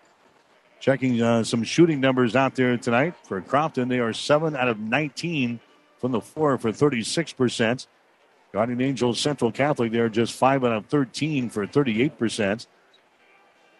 Checking 0.80 1.22
uh, 1.22 1.44
some 1.44 1.64
shooting 1.64 2.00
numbers 2.00 2.36
out 2.36 2.56
there 2.56 2.76
tonight 2.76 3.14
for 3.24 3.40
Crofton. 3.40 3.88
They 3.88 4.00
are 4.00 4.14
7 4.14 4.56
out 4.56 4.68
of 4.68 4.80
19 4.80 5.60
from 6.00 6.12
the 6.12 6.22
floor 6.22 6.58
for 6.58 6.72
36%. 6.72 7.86
Guardian 8.52 8.82
Angels 8.82 9.20
Central 9.20 9.52
Catholic, 9.52 9.92
they're 9.92 10.10
just 10.10 10.34
5 10.34 10.66
out 10.66 10.72
of 10.72 10.86
13 10.88 11.50
for 11.50 11.66
38%. 11.68 12.68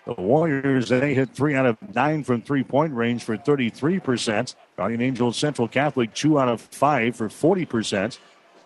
The 0.06 0.14
Warriors, 0.14 0.90
they 0.90 1.14
hit 1.14 1.32
3 1.32 1.56
out 1.56 1.66
of 1.66 1.78
9 1.94 2.24
from 2.24 2.42
three 2.42 2.64
point 2.64 2.94
range 2.94 3.24
for 3.24 3.38
33%. 3.38 4.56
Guardian 4.78 5.02
Angels 5.02 5.38
Central 5.38 5.68
Catholic, 5.68 6.14
2 6.14 6.40
out 6.40 6.50
of 6.50 6.62
5 6.62 7.16
for 7.16 7.28
40%. 7.28 8.18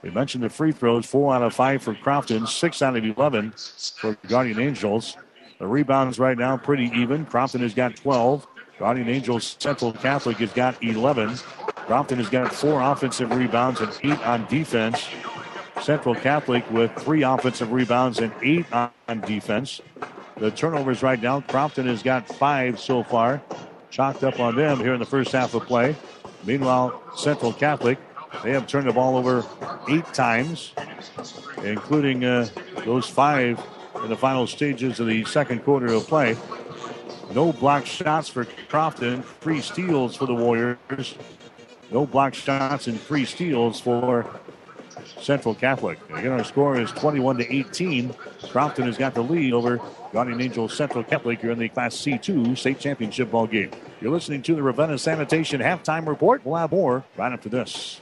We 0.05 0.11
mentioned 0.11 0.43
the 0.43 0.49
free 0.49 0.71
throws, 0.71 1.07
four 1.07 1.33
out 1.33 1.41
of 1.41 1.55
five 1.55 1.81
for 1.81 1.95
Crofton, 1.95 2.45
six 2.45 2.83
out 2.83 2.95
of 2.95 3.03
11 3.03 3.55
for 3.97 4.15
Guardian 4.27 4.59
Angels. 4.59 5.17
The 5.57 5.65
rebounds 5.65 6.19
right 6.19 6.37
now 6.37 6.57
pretty 6.57 6.91
even. 6.93 7.25
Crofton 7.25 7.61
has 7.61 7.73
got 7.73 7.95
12. 7.95 8.45
Guardian 8.77 9.09
Angels 9.09 9.55
Central 9.57 9.91
Catholic 9.93 10.37
has 10.37 10.53
got 10.53 10.81
11. 10.83 11.37
Crofton 11.87 12.19
has 12.19 12.29
got 12.29 12.53
four 12.53 12.81
offensive 12.81 13.31
rebounds 13.31 13.81
and 13.81 13.91
eight 14.03 14.19
on 14.27 14.45
defense. 14.45 15.07
Central 15.81 16.13
Catholic 16.13 16.69
with 16.69 16.93
three 16.97 17.23
offensive 17.23 17.71
rebounds 17.71 18.19
and 18.19 18.31
eight 18.43 18.71
on 18.71 18.91
defense. 19.25 19.81
The 20.37 20.51
turnovers 20.51 21.01
right 21.01 21.19
now, 21.19 21.41
Crofton 21.41 21.87
has 21.87 22.03
got 22.03 22.27
five 22.27 22.79
so 22.79 23.01
far, 23.01 23.41
chalked 23.89 24.23
up 24.23 24.39
on 24.39 24.55
them 24.55 24.77
here 24.81 24.93
in 24.93 24.99
the 24.99 25.05
first 25.07 25.31
half 25.31 25.55
of 25.55 25.63
play. 25.63 25.95
Meanwhile, 26.43 27.01
Central 27.15 27.51
Catholic 27.51 27.97
they 28.43 28.51
have 28.51 28.67
turned 28.67 28.87
the 28.87 28.93
ball 28.93 29.17
over 29.17 29.45
eight 29.89 30.05
times, 30.13 30.73
including 31.63 32.23
uh, 32.23 32.47
those 32.85 33.07
five 33.07 33.61
in 34.03 34.09
the 34.09 34.15
final 34.15 34.45
stages 34.47 34.99
of 34.99 35.07
the 35.07 35.25
second 35.25 35.63
quarter 35.63 35.87
of 35.87 36.07
play. 36.07 36.35
No 37.33 37.51
block 37.51 37.85
shots 37.85 38.29
for 38.29 38.45
Crofton, 38.45 39.23
three 39.41 39.61
steals 39.61 40.15
for 40.15 40.25
the 40.25 40.33
Warriors. 40.33 41.15
No 41.91 42.05
block 42.05 42.33
shots 42.33 42.87
and 42.87 42.99
three 42.99 43.25
steals 43.25 43.79
for 43.79 44.25
Central 45.19 45.55
Catholic. 45.55 45.99
Again, 46.09 46.31
our 46.31 46.43
score 46.43 46.79
is 46.79 46.91
21 46.91 47.37
to 47.37 47.53
18. 47.53 48.13
Crofton 48.49 48.85
has 48.85 48.97
got 48.97 49.13
the 49.13 49.21
lead 49.21 49.53
over 49.53 49.79
Guardian 50.13 50.41
Angels 50.41 50.75
Central 50.75 51.03
Catholic 51.03 51.41
here 51.41 51.51
in 51.51 51.59
the 51.59 51.69
Class 51.69 51.95
C2 51.95 52.57
state 52.57 52.79
championship 52.79 53.31
ball 53.31 53.47
game. 53.47 53.71
You're 54.01 54.11
listening 54.11 54.41
to 54.43 54.55
the 54.55 54.63
Ravenna 54.63 54.97
Sanitation 54.97 55.61
halftime 55.61 56.07
report. 56.07 56.45
We'll 56.45 56.55
have 56.55 56.71
more 56.71 57.03
right 57.17 57.33
after 57.33 57.49
this. 57.49 58.01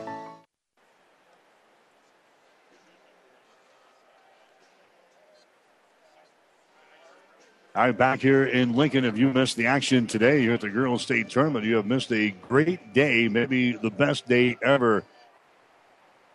All 7.73 7.85
right, 7.85 7.97
back 7.97 8.19
here 8.19 8.43
in 8.43 8.75
Lincoln. 8.75 9.05
If 9.05 9.17
you 9.17 9.31
missed 9.31 9.55
the 9.55 9.67
action 9.67 10.05
today 10.05 10.41
here 10.41 10.55
at 10.55 10.59
the 10.59 10.67
Girls 10.67 11.03
State 11.03 11.29
Tournament, 11.29 11.63
you 11.63 11.77
have 11.77 11.85
missed 11.85 12.11
a 12.11 12.31
great 12.49 12.93
day, 12.93 13.29
maybe 13.29 13.71
the 13.71 13.89
best 13.89 14.27
day 14.27 14.57
ever 14.61 15.05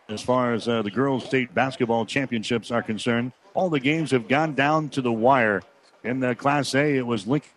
as 0.09 0.23
far 0.23 0.55
as 0.55 0.67
uh, 0.67 0.81
the 0.81 0.91
Girls 0.91 1.27
State 1.27 1.53
Basketball 1.53 2.07
Championships 2.07 2.71
are 2.71 2.83
concerned. 2.83 3.33
All 3.53 3.69
the 3.69 3.81
games 3.81 4.13
have 4.13 4.29
gone 4.29 4.55
down 4.55 4.89
to 4.91 5.03
the 5.03 5.13
wire. 5.13 5.63
In 6.05 6.21
the 6.21 6.35
Class 6.35 6.75
A, 6.75 6.97
it 6.97 7.07
was 7.07 7.27
Lincoln 7.27 7.51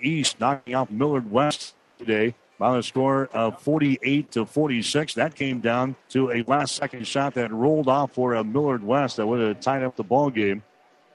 East 0.00 0.40
knocking 0.40 0.74
out 0.74 0.90
Millard 0.90 1.30
West 1.30 1.76
today 2.00 2.34
by 2.58 2.76
the 2.76 2.82
score 2.82 3.26
of 3.32 3.62
48 3.62 4.32
to 4.32 4.46
46. 4.46 5.14
That 5.14 5.36
came 5.36 5.60
down 5.60 5.94
to 6.08 6.32
a 6.32 6.42
last 6.48 6.74
second 6.74 7.06
shot 7.06 7.34
that 7.34 7.52
rolled 7.52 7.86
off 7.86 8.14
for 8.14 8.34
a 8.34 8.42
Millard 8.42 8.82
West 8.82 9.18
that 9.18 9.28
would 9.28 9.40
have 9.40 9.60
tied 9.60 9.84
up 9.84 9.94
the 9.94 10.02
ball 10.02 10.28
game. 10.28 10.64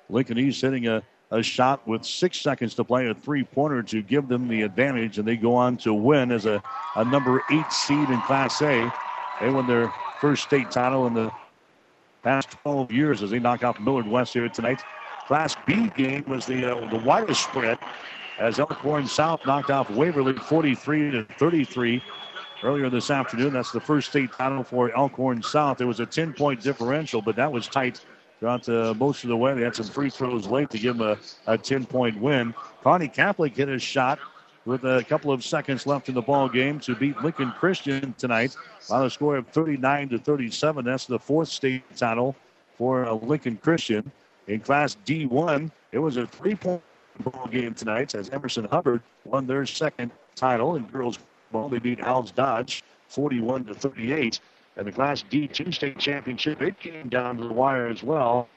Lincoln 0.09 0.37
East 0.37 0.61
hitting 0.61 0.87
a 0.87 1.03
a 1.31 1.43
shot 1.43 1.85
with 1.87 2.05
six 2.05 2.39
seconds 2.39 2.75
to 2.75 2.83
play, 2.83 3.07
a 3.07 3.13
three 3.13 3.43
pointer 3.43 3.83
to 3.83 4.01
give 4.01 4.27
them 4.27 4.47
the 4.47 4.61
advantage, 4.61 5.17
and 5.17 5.27
they 5.27 5.35
go 5.35 5.55
on 5.55 5.77
to 5.77 5.93
win 5.93 6.31
as 6.31 6.45
a, 6.45 6.63
a 6.95 7.05
number 7.05 7.43
eight 7.51 7.71
seed 7.71 8.09
in 8.09 8.21
Class 8.21 8.61
A. 8.61 8.91
They 9.41 9.49
won 9.49 9.67
their 9.67 9.93
first 10.21 10.43
state 10.43 10.71
title 10.71 11.05
in 11.07 11.13
the 11.13 11.31
past 12.23 12.51
12 12.63 12.91
years 12.91 13.23
as 13.23 13.31
they 13.31 13.39
knock 13.39 13.63
off 13.63 13.79
Millard 13.79 14.07
West 14.07 14.33
here 14.33 14.47
tonight. 14.49 14.81
Class 15.27 15.55
B 15.65 15.91
game 15.97 16.23
was 16.27 16.45
the 16.45 16.73
uh, 16.73 16.89
the 16.89 16.97
widest 16.97 17.43
spread 17.43 17.77
as 18.39 18.59
Elkhorn 18.59 19.07
South 19.07 19.45
knocked 19.45 19.69
off 19.69 19.89
Waverly 19.89 20.33
43 20.33 21.11
to 21.11 21.23
33 21.37 22.01
earlier 22.63 22.89
this 22.89 23.09
afternoon. 23.09 23.53
That's 23.53 23.71
the 23.71 23.81
first 23.81 24.09
state 24.09 24.31
title 24.31 24.63
for 24.63 24.95
Elkhorn 24.95 25.43
South. 25.43 25.77
There 25.77 25.87
was 25.87 25.99
a 25.99 26.05
10 26.05 26.33
point 26.33 26.61
differential, 26.61 27.21
but 27.21 27.35
that 27.35 27.51
was 27.51 27.67
tight 27.67 27.99
throughout 28.39 28.67
uh, 28.69 28.93
most 28.97 29.23
of 29.23 29.29
the 29.29 29.37
way. 29.37 29.53
They 29.53 29.63
had 29.63 29.75
some 29.75 29.87
free 29.87 30.09
throws 30.09 30.47
late 30.47 30.69
to 30.71 30.79
give 30.79 30.97
them 30.97 31.17
a, 31.47 31.53
a 31.53 31.57
10 31.57 31.85
point 31.85 32.19
win. 32.19 32.53
Kearney 32.83 33.07
Catholic 33.07 33.55
hit 33.55 33.69
a 33.69 33.79
shot 33.79 34.19
with 34.65 34.83
a 34.83 35.03
couple 35.07 35.31
of 35.31 35.43
seconds 35.43 35.87
left 35.87 36.09
in 36.09 36.15
the 36.15 36.21
ball 36.21 36.49
game 36.49 36.79
to 36.81 36.95
beat 36.95 37.21
Lincoln 37.23 37.53
Christian 37.57 38.13
tonight 38.17 38.55
by 38.89 39.05
a 39.05 39.09
score 39.09 39.37
of 39.37 39.47
39 39.47 40.09
to 40.09 40.19
37. 40.19 40.85
That's 40.85 41.05
the 41.05 41.17
fourth 41.17 41.47
state 41.47 41.83
title 41.95 42.35
for 42.77 43.05
uh, 43.05 43.13
Lincoln 43.13 43.57
Christian. 43.57 44.11
In 44.47 44.59
Class 44.59 44.97
D1, 45.05 45.71
it 45.91 45.99
was 45.99 46.17
a 46.17 46.27
three 46.27 46.55
point 46.55 46.81
ball 47.19 47.47
game 47.47 47.73
tonight 47.73 48.13
as 48.13 48.29
Emerson 48.29 48.65
Hubbard 48.65 49.01
won 49.25 49.47
their 49.47 49.65
second 49.65 50.11
title 50.35 50.75
in 50.75 50.83
girls 50.83 51.17
ball. 51.51 51.69
They 51.69 51.79
beat 51.79 51.99
Al's 51.99 52.31
Dodge 52.31 52.83
41 53.07 53.65
to 53.65 53.73
38. 53.73 54.39
And 54.77 54.85
the 54.85 54.91
Class 54.91 55.23
D2 55.31 55.73
state 55.73 55.97
championship, 55.97 56.61
it 56.61 56.79
came 56.79 57.09
down 57.09 57.37
to 57.37 57.47
the 57.47 57.53
wire 57.53 57.87
as 57.87 58.03
well. 58.03 58.47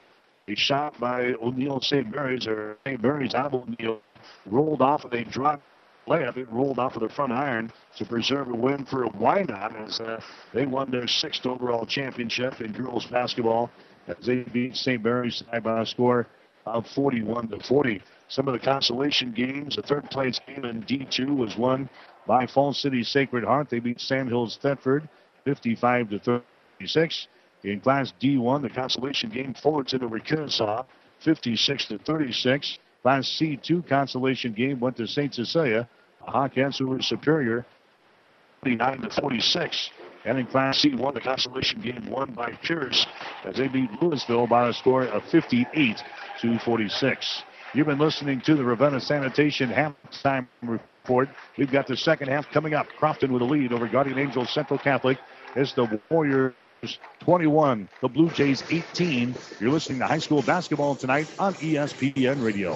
A 0.47 0.55
shot 0.55 0.99
by 0.99 1.33
O'Neill 1.41 1.81
St. 1.81 2.09
Mary's, 2.13 2.45
or 2.45 2.77
St. 2.85 3.01
Mary's 3.01 3.33
Al 3.33 3.55
O'Neill, 3.55 4.01
rolled 4.45 4.83
off 4.83 5.03
of 5.03 5.13
a 5.13 5.23
drop 5.23 5.61
layup. 6.07 6.37
It 6.37 6.47
rolled 6.51 6.77
off 6.77 6.95
of 6.95 7.01
the 7.01 7.09
front 7.09 7.31
iron 7.31 7.71
to 7.97 8.05
preserve 8.05 8.49
a 8.49 8.55
win 8.55 8.85
for 8.85 9.07
Wynot 9.07 9.75
as 9.83 9.99
uh, 9.99 10.21
they 10.53 10.67
won 10.67 10.91
their 10.91 11.07
sixth 11.07 11.45
overall 11.47 11.87
championship 11.87 12.61
in 12.61 12.71
girls 12.71 13.05
basketball 13.07 13.71
as 14.07 14.23
they 14.23 14.43
beat 14.43 14.75
St. 14.75 15.03
Mary's 15.03 15.43
by 15.63 15.81
a 15.81 15.85
score 15.85 16.27
of 16.67 16.85
41 16.87 17.47
to 17.47 17.59
40. 17.59 17.99
Some 18.27 18.47
of 18.47 18.53
the 18.53 18.59
consolation 18.59 19.31
games, 19.31 19.75
the 19.75 19.81
third 19.81 20.09
place 20.11 20.39
game 20.47 20.65
in 20.65 20.83
D2 20.83 21.35
was 21.35 21.57
won 21.57 21.89
by 22.27 22.45
Falls 22.45 22.79
City 22.79 23.03
Sacred 23.03 23.43
Heart. 23.43 23.69
They 23.69 23.79
beat 23.79 23.99
Sandhills 23.99 24.59
Thedford 24.61 25.09
55 25.45 26.09
to 26.09 26.41
36. 26.79 27.27
In 27.63 27.79
Class 27.79 28.13
D1, 28.21 28.61
the 28.61 28.69
consolation 28.69 29.29
game 29.29 29.53
Fullerton 29.53 30.03
over 30.03 30.19
Kenesaw, 30.19 30.85
56 31.19 31.85
to 31.87 31.97
36. 31.99 32.79
Class 33.03 33.25
C2 33.39 33.87
consolation 33.87 34.53
game 34.53 34.79
went 34.79 34.97
to 34.97 35.07
St. 35.07 35.33
Cecilia. 35.33 35.87
Hawkettes 36.27 36.81
were 36.81 37.01
superior, 37.01 37.65
49 38.61 39.01
to 39.01 39.09
46. 39.21 39.89
And 40.25 40.37
in 40.37 40.45
Class 40.45 40.81
C1, 40.81 41.13
the 41.15 41.19
consolation 41.19 41.81
game 41.81 42.07
won 42.09 42.33
by 42.33 42.51
Pierce 42.63 43.07
as 43.43 43.55
they 43.55 43.67
beat 43.67 43.89
Louisville 44.01 44.45
by 44.45 44.69
a 44.69 44.73
score 44.73 45.05
of 45.05 45.23
58 45.31 46.03
to 46.41 46.59
46. 46.59 47.43
You've 47.73 47.87
been 47.87 47.99
listening 47.99 48.41
to 48.41 48.55
the 48.55 48.65
Ravenna 48.65 48.99
Sanitation 48.99 49.69
halftime 49.69 50.45
report. 50.61 51.29
We've 51.57 51.71
got 51.71 51.87
the 51.87 51.95
second 51.95 52.27
half 52.27 52.51
coming 52.51 52.73
up. 52.73 52.85
Crofton 52.97 53.31
with 53.31 53.41
a 53.41 53.45
lead 53.45 53.71
over 53.71 53.87
Guardian 53.87 54.19
Angels 54.19 54.49
Central 54.49 54.77
Catholic. 54.77 55.17
It's 55.55 55.71
the 55.71 56.01
Warriors 56.09 56.53
21, 57.21 57.87
the 58.01 58.09
Blue 58.09 58.29
Jays 58.31 58.61
18. 58.69 59.33
You're 59.61 59.69
listening 59.69 59.99
to 59.99 60.05
high 60.05 60.17
school 60.17 60.41
basketball 60.41 60.97
tonight 60.97 61.27
on 61.39 61.53
ESPN 61.55 62.43
Radio. 62.43 62.75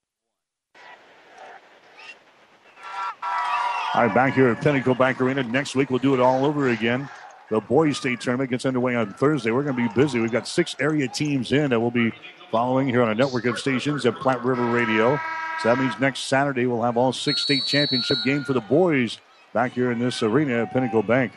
All 3.93 4.05
right, 4.05 4.13
back 4.13 4.33
here 4.33 4.47
at 4.47 4.61
Pinnacle 4.61 4.95
Bank 4.95 5.19
Arena. 5.19 5.43
Next 5.43 5.75
week, 5.75 5.89
we'll 5.89 5.99
do 5.99 6.13
it 6.13 6.19
all 6.19 6.45
over 6.45 6.69
again. 6.69 7.09
The 7.49 7.59
boys' 7.59 7.97
state 7.97 8.21
tournament 8.21 8.49
gets 8.49 8.65
underway 8.65 8.95
on 8.95 9.13
Thursday. 9.13 9.51
We're 9.51 9.63
going 9.63 9.75
to 9.75 9.89
be 9.89 9.93
busy. 9.93 10.21
We've 10.21 10.31
got 10.31 10.47
six 10.47 10.75
area 10.79 11.09
teams 11.09 11.51
in 11.51 11.71
that 11.71 11.79
we'll 11.81 11.91
be 11.91 12.13
following 12.49 12.87
here 12.87 13.01
on 13.01 13.09
a 13.09 13.15
network 13.15 13.45
of 13.45 13.59
stations 13.59 14.05
at 14.05 14.15
Platte 14.15 14.43
River 14.45 14.65
Radio. 14.71 15.19
So 15.61 15.67
that 15.69 15.77
means 15.77 15.93
next 15.99 16.21
Saturday 16.21 16.65
we'll 16.65 16.83
have 16.83 16.95
all 16.95 17.11
six 17.11 17.41
state 17.41 17.65
championship 17.65 18.17
game 18.23 18.45
for 18.45 18.53
the 18.53 18.61
boys 18.61 19.19
back 19.53 19.73
here 19.73 19.91
in 19.91 19.99
this 19.99 20.23
arena 20.23 20.63
at 20.63 20.71
Pinnacle 20.71 21.03
Bank. 21.03 21.33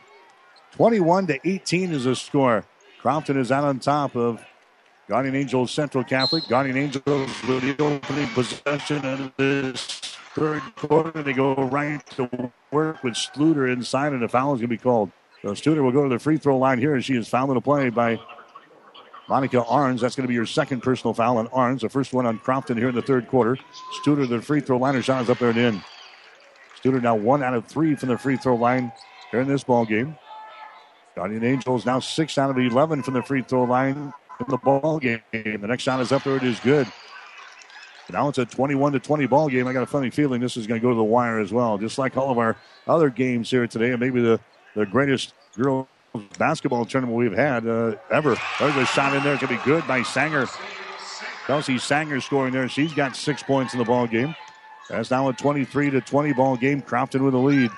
21 0.72 1.26
to 1.26 1.48
18 1.48 1.92
is 1.92 2.04
the 2.04 2.14
score. 2.14 2.64
Crofton 3.00 3.36
is 3.36 3.50
out 3.50 3.64
on 3.64 3.80
top 3.80 4.16
of 4.16 4.44
Guardian 5.08 5.34
Angels 5.34 5.72
Central 5.72 6.04
Catholic. 6.04 6.46
Guardian 6.48 6.76
Angels 6.76 7.04
with 7.06 7.62
the 7.62 7.76
opening 7.82 8.28
possession 8.28 9.04
of 9.04 9.32
this 9.36 10.16
third 10.34 10.62
quarter. 10.76 11.22
They 11.22 11.32
go 11.32 11.54
right 11.54 12.04
to 12.10 12.52
work 12.70 13.02
with 13.02 13.14
Studer 13.14 13.72
inside, 13.72 14.12
and 14.12 14.22
a 14.22 14.28
foul 14.28 14.54
is 14.54 14.60
going 14.60 14.68
to 14.68 14.68
be 14.68 14.78
called. 14.78 15.10
So 15.42 15.82
will 15.82 15.92
go 15.92 16.04
to 16.04 16.08
the 16.08 16.18
free 16.18 16.38
throw 16.38 16.56
line 16.56 16.78
here, 16.78 16.94
and 16.94 17.04
she 17.04 17.16
is 17.16 17.28
fouled 17.28 17.50
in 17.50 17.56
a 17.56 17.60
play 17.60 17.90
by 17.90 18.18
Monica 19.28 19.62
Arns. 19.62 20.00
That's 20.00 20.16
going 20.16 20.24
to 20.24 20.28
be 20.28 20.34
your 20.34 20.46
second 20.46 20.82
personal 20.82 21.12
foul 21.12 21.36
on 21.36 21.48
Arns. 21.48 21.80
The 21.80 21.88
first 21.90 22.14
one 22.14 22.24
on 22.24 22.38
Crofton 22.38 22.78
here 22.78 22.88
in 22.88 22.94
the 22.94 23.02
third 23.02 23.28
quarter. 23.28 23.58
Studer, 24.02 24.28
the 24.28 24.40
free 24.40 24.60
throw 24.60 24.78
line, 24.78 24.94
her 24.94 25.02
shot 25.02 25.22
is 25.22 25.28
up 25.28 25.38
there 25.38 25.50
and 25.50 25.58
in. 25.58 25.82
Studer 26.82 27.02
now 27.02 27.14
one 27.14 27.42
out 27.42 27.54
of 27.54 27.66
three 27.66 27.94
from 27.94 28.08
the 28.08 28.16
free 28.16 28.36
throw 28.36 28.56
line 28.56 28.90
here 29.30 29.40
in 29.40 29.48
this 29.48 29.64
ball 29.64 29.84
game. 29.84 30.16
Guardian 31.14 31.44
Angels 31.44 31.86
now 31.86 32.00
six 32.00 32.38
out 32.38 32.50
of 32.50 32.58
11 32.58 33.02
from 33.02 33.14
the 33.14 33.22
free 33.22 33.42
throw 33.42 33.64
line 33.64 34.12
in 34.40 34.46
the 34.48 34.56
ball 34.56 34.98
game. 34.98 35.20
The 35.32 35.58
next 35.58 35.82
shot 35.84 36.00
is 36.00 36.10
up 36.10 36.24
there. 36.24 36.36
It 36.36 36.42
is 36.42 36.58
good. 36.60 36.88
Now 38.10 38.28
it's 38.28 38.38
a 38.38 38.44
21 38.44 38.92
to 38.92 39.00
20 39.00 39.26
ball 39.26 39.48
game. 39.48 39.66
I 39.66 39.72
got 39.72 39.82
a 39.82 39.86
funny 39.86 40.10
feeling 40.10 40.40
this 40.40 40.56
is 40.56 40.66
going 40.66 40.80
to 40.80 40.82
go 40.82 40.90
to 40.90 40.96
the 40.96 41.04
wire 41.04 41.40
as 41.40 41.52
well, 41.52 41.78
just 41.78 41.98
like 41.98 42.16
all 42.16 42.30
of 42.30 42.38
our 42.38 42.56
other 42.86 43.08
games 43.10 43.50
here 43.50 43.66
today, 43.66 43.90
and 43.90 44.00
maybe 44.00 44.20
the, 44.20 44.38
the 44.74 44.84
greatest 44.86 45.34
girls 45.56 45.86
basketball 46.38 46.84
tournament 46.84 47.16
we've 47.16 47.32
had 47.32 47.66
uh, 47.66 47.96
ever. 48.10 48.36
There's 48.58 48.76
a 48.76 48.86
shot 48.86 49.16
in 49.16 49.22
there. 49.22 49.34
It's 49.34 49.42
going 49.42 49.56
to 49.56 49.64
be 49.64 49.70
good 49.70 49.86
by 49.88 50.02
Sanger. 50.02 50.46
Kelsey 51.46 51.78
Sanger 51.78 52.20
scoring 52.20 52.52
there. 52.52 52.68
She's 52.68 52.94
got 52.94 53.16
six 53.16 53.42
points 53.42 53.72
in 53.72 53.78
the 53.78 53.84
ball 53.84 54.06
game. 54.06 54.34
That's 54.88 55.10
now 55.10 55.28
a 55.28 55.32
23 55.32 55.90
to 55.90 56.00
20 56.00 56.32
ball 56.34 56.56
game. 56.56 56.82
Crofton 56.82 57.24
with 57.24 57.32
the 57.32 57.38
lead. 57.38 57.70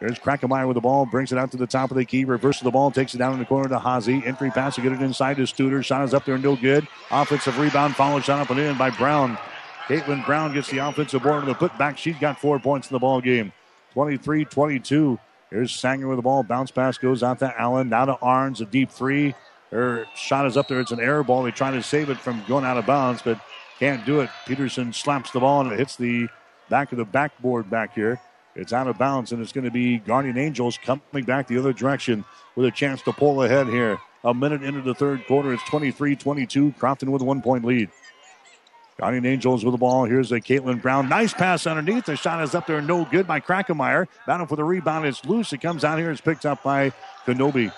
There's 0.00 0.18
Krackemeyer 0.18 0.66
with 0.66 0.74
the 0.74 0.80
ball, 0.80 1.06
brings 1.06 1.32
it 1.32 1.38
out 1.38 1.50
to 1.52 1.56
the 1.56 1.66
top 1.66 1.90
of 1.90 1.96
the 1.96 2.04
key, 2.04 2.24
reverses 2.24 2.62
the 2.62 2.70
ball, 2.70 2.90
takes 2.90 3.14
it 3.14 3.18
down 3.18 3.32
in 3.32 3.38
the 3.38 3.44
corner 3.44 3.68
to 3.68 3.78
Hazy. 3.78 4.22
Entry 4.24 4.50
pass 4.50 4.74
to 4.74 4.80
get 4.80 4.92
it 4.92 5.00
inside 5.00 5.36
to 5.36 5.42
Studer. 5.42 5.84
Shot 5.84 6.04
is 6.04 6.12
up 6.12 6.24
there, 6.24 6.36
no 6.36 6.56
good. 6.56 6.86
Offensive 7.10 7.58
rebound, 7.58 7.94
follow 7.94 8.20
shot 8.20 8.40
up 8.40 8.50
and 8.50 8.58
in 8.60 8.76
by 8.76 8.90
Brown. 8.90 9.38
Caitlin 9.86 10.24
Brown 10.24 10.52
gets 10.52 10.70
the 10.70 10.78
offensive 10.78 11.22
board 11.22 11.44
and 11.44 11.48
the 11.48 11.54
putback. 11.54 11.96
She's 11.96 12.18
got 12.18 12.40
four 12.40 12.58
points 12.58 12.90
in 12.90 12.94
the 12.94 12.98
ball 12.98 13.20
game. 13.20 13.52
23 13.92 14.44
22. 14.46 15.18
Here's 15.50 15.72
Sanger 15.72 16.08
with 16.08 16.18
the 16.18 16.22
ball. 16.22 16.42
Bounce 16.42 16.70
pass 16.70 16.98
goes 16.98 17.22
out 17.22 17.38
to 17.38 17.60
Allen. 17.60 17.88
Now 17.88 18.06
to 18.06 18.14
Arns, 18.14 18.60
a 18.60 18.64
deep 18.64 18.90
three. 18.90 19.34
Her 19.70 20.06
shot 20.16 20.46
is 20.46 20.56
up 20.56 20.68
there. 20.68 20.80
It's 20.80 20.90
an 20.90 21.00
air 21.00 21.22
ball. 21.22 21.42
They 21.42 21.50
try 21.50 21.70
to 21.70 21.82
save 21.82 22.10
it 22.10 22.18
from 22.18 22.42
going 22.48 22.64
out 22.64 22.76
of 22.78 22.86
bounds, 22.86 23.22
but 23.22 23.38
can't 23.78 24.04
do 24.06 24.20
it. 24.20 24.30
Peterson 24.46 24.92
slaps 24.92 25.30
the 25.30 25.40
ball 25.40 25.60
and 25.60 25.72
it 25.72 25.78
hits 25.78 25.96
the 25.96 26.28
back 26.70 26.92
of 26.92 26.98
the 26.98 27.04
backboard 27.04 27.68
back 27.68 27.94
here. 27.94 28.20
It's 28.56 28.72
out 28.72 28.86
of 28.86 28.98
bounds, 28.98 29.32
and 29.32 29.42
it's 29.42 29.52
going 29.52 29.64
to 29.64 29.70
be 29.70 29.98
Guardian 29.98 30.38
Angels 30.38 30.78
coming 30.78 31.24
back 31.24 31.48
the 31.48 31.58
other 31.58 31.72
direction 31.72 32.24
with 32.54 32.66
a 32.66 32.70
chance 32.70 33.02
to 33.02 33.12
pull 33.12 33.42
ahead 33.42 33.66
here. 33.66 33.98
A 34.22 34.32
minute 34.32 34.62
into 34.62 34.80
the 34.80 34.94
third 34.94 35.26
quarter, 35.26 35.52
it's 35.52 35.62
23 35.64 36.16
22. 36.16 36.72
Crofton 36.78 37.10
with 37.10 37.20
a 37.20 37.24
one 37.24 37.42
point 37.42 37.64
lead. 37.64 37.90
Guardian 38.98 39.26
Angels 39.26 39.64
with 39.64 39.72
the 39.72 39.78
ball. 39.78 40.04
Here's 40.04 40.30
a 40.30 40.40
Caitlin 40.40 40.80
Brown. 40.80 41.08
Nice 41.08 41.34
pass 41.34 41.66
underneath. 41.66 42.06
The 42.06 42.16
shot 42.16 42.42
is 42.42 42.54
up 42.54 42.66
there, 42.66 42.80
no 42.80 43.04
good 43.04 43.26
by 43.26 43.40
Krackemeyer. 43.40 44.06
Battle 44.26 44.46
for 44.46 44.56
the 44.56 44.62
rebound. 44.62 45.04
It's 45.04 45.24
loose. 45.24 45.52
It 45.52 45.58
comes 45.58 45.84
out 45.84 45.98
here. 45.98 46.12
It's 46.12 46.20
picked 46.20 46.46
up 46.46 46.62
by 46.62 46.92
Kenobi. 47.26 47.72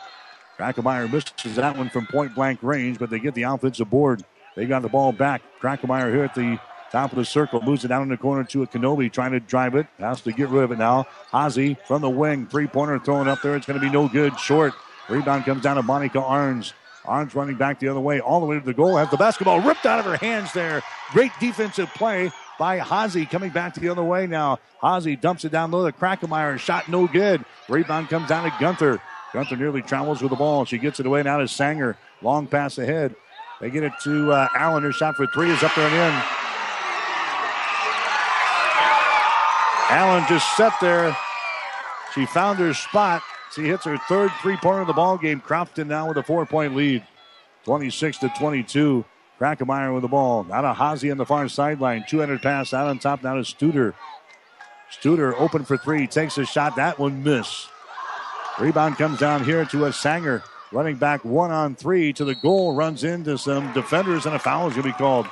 Krackemeyer 0.58 1.10
misses 1.10 1.56
that 1.56 1.76
one 1.76 1.88
from 1.88 2.06
point 2.06 2.34
blank 2.34 2.62
range, 2.62 2.98
but 2.98 3.08
they 3.08 3.18
get 3.18 3.34
the 3.34 3.44
offensive 3.44 3.88
board. 3.88 4.22
They 4.56 4.66
got 4.66 4.82
the 4.82 4.88
ball 4.88 5.12
back. 5.12 5.42
Krackemeyer 5.60 6.12
here 6.12 6.24
at 6.24 6.34
the 6.34 6.58
top 6.90 7.12
of 7.12 7.18
the 7.18 7.24
circle 7.24 7.62
moves 7.62 7.84
it 7.84 7.88
down 7.88 8.02
in 8.02 8.08
the 8.08 8.16
corner 8.16 8.44
to 8.44 8.62
a 8.62 8.66
Kenobi 8.66 9.12
trying 9.12 9.32
to 9.32 9.40
drive 9.40 9.74
it. 9.74 9.86
Has 9.98 10.20
to 10.22 10.32
get 10.32 10.48
rid 10.48 10.64
of 10.64 10.72
it 10.72 10.78
now. 10.78 11.06
Hazy 11.32 11.76
from 11.86 12.02
the 12.02 12.10
wing. 12.10 12.46
Three 12.46 12.66
pointer 12.66 12.98
throwing 12.98 13.28
up 13.28 13.42
there. 13.42 13.56
It's 13.56 13.66
going 13.66 13.80
to 13.80 13.84
be 13.84 13.92
no 13.92 14.08
good. 14.08 14.38
Short. 14.38 14.74
Rebound 15.08 15.44
comes 15.44 15.62
down 15.62 15.76
to 15.76 15.82
Monica 15.82 16.18
Arns. 16.18 16.72
Arns 17.04 17.34
running 17.34 17.56
back 17.56 17.78
the 17.78 17.88
other 17.88 18.00
way, 18.00 18.20
all 18.20 18.40
the 18.40 18.46
way 18.46 18.58
to 18.58 18.64
the 18.64 18.74
goal. 18.74 18.96
Has 18.96 19.10
the 19.10 19.16
basketball 19.16 19.60
ripped 19.60 19.86
out 19.86 20.00
of 20.00 20.04
her 20.04 20.16
hands 20.16 20.52
there. 20.52 20.82
Great 21.12 21.30
defensive 21.38 21.88
play 21.94 22.32
by 22.58 22.80
Hazy 22.80 23.26
coming 23.26 23.50
back 23.50 23.74
the 23.74 23.88
other 23.88 24.02
way 24.02 24.26
now. 24.26 24.58
Hazy 24.82 25.14
dumps 25.14 25.44
it 25.44 25.52
down 25.52 25.70
low 25.70 25.88
to 25.88 25.96
Krackemeyer. 25.96 26.58
Shot 26.58 26.88
no 26.88 27.06
good. 27.06 27.44
Rebound 27.68 28.08
comes 28.08 28.28
down 28.28 28.50
to 28.50 28.56
Gunther. 28.58 29.00
Gunther 29.32 29.56
nearly 29.56 29.82
travels 29.82 30.22
with 30.22 30.30
the 30.30 30.36
ball. 30.36 30.64
She 30.64 30.78
gets 30.78 30.98
it 30.98 31.06
away 31.06 31.22
now 31.22 31.38
to 31.38 31.48
Sanger. 31.48 31.96
Long 32.22 32.46
pass 32.46 32.78
ahead. 32.78 33.14
They 33.60 33.70
get 33.70 33.84
it 33.84 33.92
to 34.02 34.32
uh, 34.32 34.48
Allen. 34.54 34.82
Her 34.82 34.92
shot 34.92 35.14
for 35.14 35.26
three 35.28 35.50
is 35.50 35.62
up 35.62 35.74
there 35.74 35.86
and 35.86 36.14
in. 36.14 36.45
Allen 39.88 40.24
just 40.28 40.56
sat 40.56 40.74
there. 40.80 41.16
She 42.14 42.26
found 42.26 42.58
her 42.58 42.74
spot. 42.74 43.22
She 43.54 43.62
hits 43.62 43.84
her 43.84 43.98
third 44.08 44.30
three-pointer 44.42 44.80
of 44.80 44.86
the 44.86 44.92
ball 44.92 45.16
game. 45.16 45.40
Crofton 45.40 45.88
now 45.88 46.08
with 46.08 46.16
a 46.16 46.22
four-point 46.22 46.74
lead, 46.74 47.04
26 47.64 48.18
to 48.18 48.28
22. 48.38 49.04
Krackemeyer 49.38 49.92
with 49.92 50.02
the 50.02 50.08
ball. 50.08 50.44
Now 50.44 50.62
to 50.62 50.74
Hazy 50.74 51.10
on 51.10 51.18
the 51.18 51.26
far 51.26 51.48
sideline. 51.48 52.04
200 52.08 52.42
pass 52.42 52.72
out 52.72 52.88
on 52.88 52.98
top. 52.98 53.22
Now 53.22 53.34
to 53.34 53.42
Studer. 53.42 53.92
Studer 54.90 55.34
open 55.38 55.64
for 55.64 55.76
three. 55.76 56.06
Takes 56.06 56.38
a 56.38 56.44
shot. 56.44 56.76
That 56.76 56.98
one 56.98 57.22
miss. 57.22 57.68
Rebound 58.58 58.96
comes 58.96 59.18
down 59.18 59.44
here 59.44 59.64
to 59.66 59.84
a 59.84 59.92
Sanger. 59.92 60.42
Running 60.72 60.96
back 60.96 61.24
one 61.24 61.50
on 61.50 61.74
three 61.74 62.12
to 62.14 62.24
the 62.24 62.34
goal. 62.34 62.74
Runs 62.74 63.04
into 63.04 63.36
some 63.36 63.72
defenders 63.72 64.26
and 64.26 64.34
a 64.34 64.38
foul 64.38 64.68
is 64.68 64.74
going 64.74 64.84
to 64.84 64.88
be 64.88 64.98
called. 64.98 65.26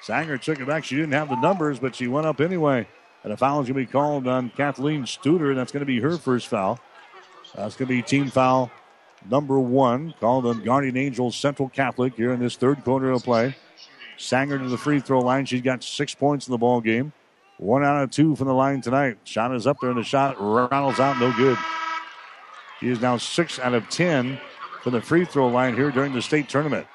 Sanger 0.00 0.38
took 0.38 0.58
it 0.58 0.66
back. 0.66 0.84
She 0.84 0.96
didn't 0.96 1.12
have 1.12 1.28
the 1.28 1.36
numbers, 1.36 1.78
but 1.78 1.94
she 1.94 2.08
went 2.08 2.26
up 2.26 2.40
anyway. 2.40 2.88
And 3.24 3.32
a 3.32 3.36
foul 3.36 3.60
is 3.60 3.68
going 3.68 3.80
to 3.80 3.86
be 3.86 3.92
called 3.92 4.26
on 4.26 4.50
Kathleen 4.50 5.04
Studer. 5.04 5.54
That's 5.54 5.72
going 5.72 5.80
to 5.80 5.86
be 5.86 6.00
her 6.00 6.16
first 6.16 6.48
foul. 6.48 6.80
Uh, 7.54 7.62
that's 7.62 7.76
going 7.76 7.88
to 7.88 7.94
be 7.94 8.02
team 8.02 8.28
foul 8.28 8.70
number 9.30 9.58
one, 9.58 10.14
called 10.20 10.46
on 10.46 10.62
Guardian 10.64 10.96
Angels 10.96 11.36
Central 11.36 11.68
Catholic 11.68 12.14
here 12.14 12.32
in 12.32 12.40
this 12.40 12.56
third 12.56 12.82
quarter 12.84 13.10
of 13.10 13.22
play. 13.22 13.54
Sanger 14.16 14.58
to 14.58 14.68
the 14.68 14.78
free 14.78 15.00
throw 15.00 15.20
line. 15.20 15.44
She's 15.46 15.62
got 15.62 15.82
six 15.82 16.14
points 16.14 16.46
in 16.46 16.52
the 16.52 16.58
ball 16.58 16.80
game. 16.80 17.12
One 17.58 17.84
out 17.84 18.02
of 18.02 18.10
two 18.10 18.34
from 18.34 18.48
the 18.48 18.54
line 18.54 18.80
tonight. 18.80 19.18
Shot 19.24 19.54
is 19.54 19.66
up 19.66 19.76
there, 19.80 19.90
and 19.90 19.98
the 19.98 20.04
shot 20.04 20.36
rattles 20.38 20.98
out, 20.98 21.18
no 21.18 21.32
good. 21.36 21.58
She 22.80 22.88
is 22.88 23.00
now 23.00 23.16
six 23.16 23.58
out 23.60 23.74
of 23.74 23.88
ten 23.88 24.40
from 24.82 24.92
the 24.92 25.00
free 25.00 25.24
throw 25.24 25.48
line 25.48 25.76
here 25.76 25.92
during 25.92 26.12
the 26.12 26.22
state 26.22 26.48
tournament. 26.48 26.86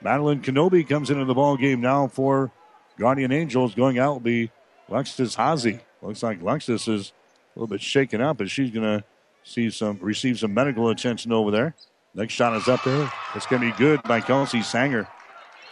Madeline 0.00 0.40
Kenobi 0.40 0.88
comes 0.88 1.10
into 1.10 1.24
the 1.24 1.34
ball 1.34 1.56
game 1.56 1.80
now 1.80 2.08
for 2.08 2.50
Guardian 2.98 3.32
Angels. 3.32 3.74
Going 3.74 3.98
out 3.98 4.12
will 4.12 4.20
be 4.20 4.50
Lexus 4.88 5.36
Hazy. 5.36 5.80
Looks 6.02 6.22
like 6.22 6.40
Lexus 6.40 6.88
is 6.88 7.12
a 7.54 7.58
little 7.58 7.68
bit 7.68 7.80
shaken 7.80 8.20
up, 8.20 8.38
but 8.38 8.50
she's 8.50 8.70
going 8.70 8.98
to 8.98 9.04
see 9.44 9.70
some 9.70 9.98
receive 10.00 10.38
some 10.38 10.54
medical 10.54 10.88
attention 10.88 11.32
over 11.32 11.50
there. 11.50 11.74
Next 12.14 12.34
shot 12.34 12.54
is 12.56 12.68
up 12.68 12.82
there. 12.84 13.10
It's 13.34 13.46
going 13.46 13.62
to 13.62 13.70
be 13.70 13.76
good 13.78 14.02
by 14.02 14.20
Kelsey 14.20 14.62
Sanger. 14.62 15.08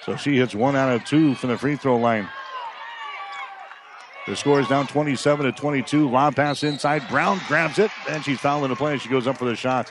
So 0.04 0.16
she 0.16 0.38
hits 0.38 0.54
one 0.54 0.76
out 0.76 0.94
of 0.94 1.04
two 1.04 1.34
from 1.34 1.50
the 1.50 1.58
free 1.58 1.76
throw 1.76 1.96
line. 1.96 2.28
The 4.26 4.36
score 4.36 4.60
is 4.60 4.68
down 4.68 4.86
27 4.86 5.46
to 5.46 5.52
22. 5.52 6.08
Lob 6.08 6.36
pass 6.36 6.62
inside. 6.62 7.06
Brown 7.08 7.40
grabs 7.48 7.78
it, 7.78 7.90
and 8.08 8.24
she's 8.24 8.38
fouling 8.38 8.70
the 8.70 8.76
play. 8.76 8.96
She 8.98 9.08
goes 9.08 9.26
up 9.26 9.36
for 9.36 9.44
the 9.44 9.56
shot. 9.56 9.90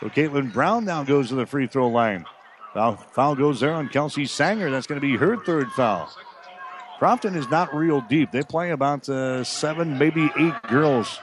So 0.00 0.08
Caitlin 0.08 0.52
Brown 0.52 0.84
now 0.84 1.04
goes 1.04 1.28
to 1.28 1.34
the 1.34 1.46
free 1.46 1.66
throw 1.66 1.88
line. 1.88 2.24
Foul, 2.74 2.96
foul 2.96 3.34
goes 3.36 3.60
there 3.60 3.74
on 3.74 3.88
Kelsey 3.88 4.26
Sanger. 4.26 4.70
That's 4.70 4.86
going 4.86 5.00
to 5.00 5.06
be 5.06 5.16
her 5.16 5.36
third 5.44 5.70
foul. 5.72 6.10
Crofton 7.02 7.34
is 7.34 7.50
not 7.50 7.74
real 7.74 8.00
deep. 8.00 8.30
They 8.30 8.44
play 8.44 8.70
about 8.70 9.08
uh, 9.08 9.42
seven, 9.42 9.98
maybe 9.98 10.30
eight 10.38 10.54
girls. 10.68 11.18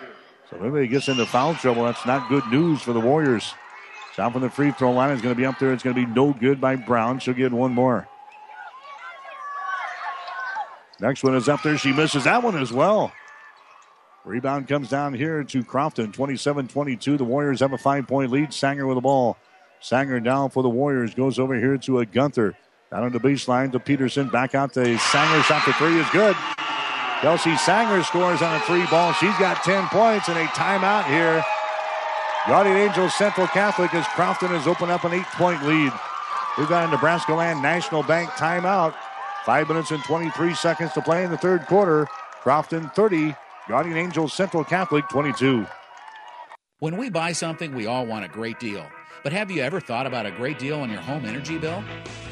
So 0.50 0.58
if 0.58 0.62
anybody 0.62 0.90
gets 0.90 1.08
into 1.08 1.26
foul 1.26 1.56
trouble, 1.56 1.86
that's 1.86 2.06
not 2.06 2.28
good 2.28 2.46
news 2.48 2.82
for 2.82 2.92
the 2.92 3.00
Warriors. 3.00 3.54
Shot 4.14 4.34
from 4.34 4.42
the 4.42 4.50
free 4.50 4.72
throw 4.72 4.92
line 4.92 5.12
is 5.12 5.22
going 5.22 5.34
to 5.34 5.40
be 5.40 5.46
up 5.46 5.58
there. 5.58 5.72
It's 5.72 5.82
going 5.82 5.96
to 5.96 6.06
be 6.06 6.14
no 6.14 6.34
good 6.34 6.60
by 6.60 6.76
Brown. 6.76 7.20
She'll 7.20 7.34
get 7.34 7.54
one 7.54 7.74
more. 7.74 8.10
Next 11.00 11.24
one 11.24 11.34
is 11.36 11.48
up 11.48 11.64
there. 11.64 11.78
She 11.78 11.94
misses 11.94 12.26
that 12.26 12.44
one 12.44 12.58
as 12.58 12.74
well. 12.74 13.14
Rebound 14.26 14.68
comes 14.68 14.90
down 14.90 15.14
here 15.14 15.46
to 15.46 15.64
Crofton, 15.64 16.12
27 16.12 16.68
22. 16.68 17.16
The 17.16 17.24
Warriors 17.24 17.62
have 17.62 17.72
a 17.72 17.78
five 17.78 18.06
point 18.06 18.32
lead. 18.32 18.54
Sanger 18.54 18.86
with 18.86 18.98
the 18.98 19.02
ball. 19.02 19.38
Sanger 19.80 20.20
down 20.20 20.50
for 20.50 20.62
the 20.62 20.68
Warriors. 20.68 21.16
Goes 21.16 21.40
over 21.40 21.56
here 21.56 21.78
to 21.78 22.00
a 22.00 22.06
Gunther. 22.06 22.58
Down 22.92 23.04
on 23.04 23.12
the 23.12 23.20
baseline 23.20 23.72
to 23.72 23.80
Peterson. 23.80 24.30
Back 24.30 24.56
out 24.56 24.74
to 24.74 24.84
Sanger. 24.84 25.44
Shot 25.44 25.62
for 25.62 25.74
three 25.74 26.00
is 26.00 26.10
good. 26.10 26.36
Kelsey 27.22 27.56
Sanger 27.58 28.02
scores 28.04 28.42
on 28.42 28.56
a 28.56 28.60
three 28.62 28.86
ball. 28.88 29.14
She's 29.14 29.38
got 29.38 29.64
10 29.64 29.88
points 29.90 30.28
and 30.28 30.38
a 30.38 30.46
timeout 30.46 31.06
here. 31.06 31.44
Guardian 32.48 32.78
Angels 32.78 33.14
Central 33.14 33.46
Catholic 33.48 33.94
as 33.94 34.08
Crofton 34.08 34.50
has 34.50 34.66
opened 34.66 34.90
up 34.90 35.04
an 35.04 35.14
eight 35.14 35.26
point 35.34 35.62
lead. 35.64 35.92
We've 36.58 36.70
got 36.70 36.88
a 36.88 36.92
Nebraska 36.92 37.34
Land 37.34 37.62
National 37.62 38.02
Bank 38.02 38.30
timeout. 38.32 38.96
Five 39.46 39.68
minutes 39.68 39.92
and 39.92 40.04
23 40.04 40.56
seconds 40.56 40.94
to 40.94 41.02
play 41.02 41.24
in 41.24 41.30
the 41.30 41.38
third 41.38 41.68
quarter. 41.68 42.08
Crofton 42.42 42.90
30, 42.96 43.36
Guardian 43.68 43.98
Angels 43.98 44.34
Central 44.34 44.64
Catholic 44.64 45.08
22. 45.10 45.68
When 46.80 46.98
we 46.98 47.10
buy 47.10 47.34
something, 47.34 47.76
we 47.76 47.86
all 47.86 48.06
want 48.06 48.26
a 48.26 48.30
great 48.30 48.60
deal. 48.60 48.86
But 49.22 49.34
have 49.34 49.51
you 49.51 49.61
ever 49.61 49.82
thought 49.82 50.07
about 50.07 50.26
a 50.26 50.32
great 50.32 50.59
deal 50.59 50.80
on 50.80 50.89
your 50.89 51.01
home 51.01 51.26
energy 51.26 51.57
bill? 51.57 51.84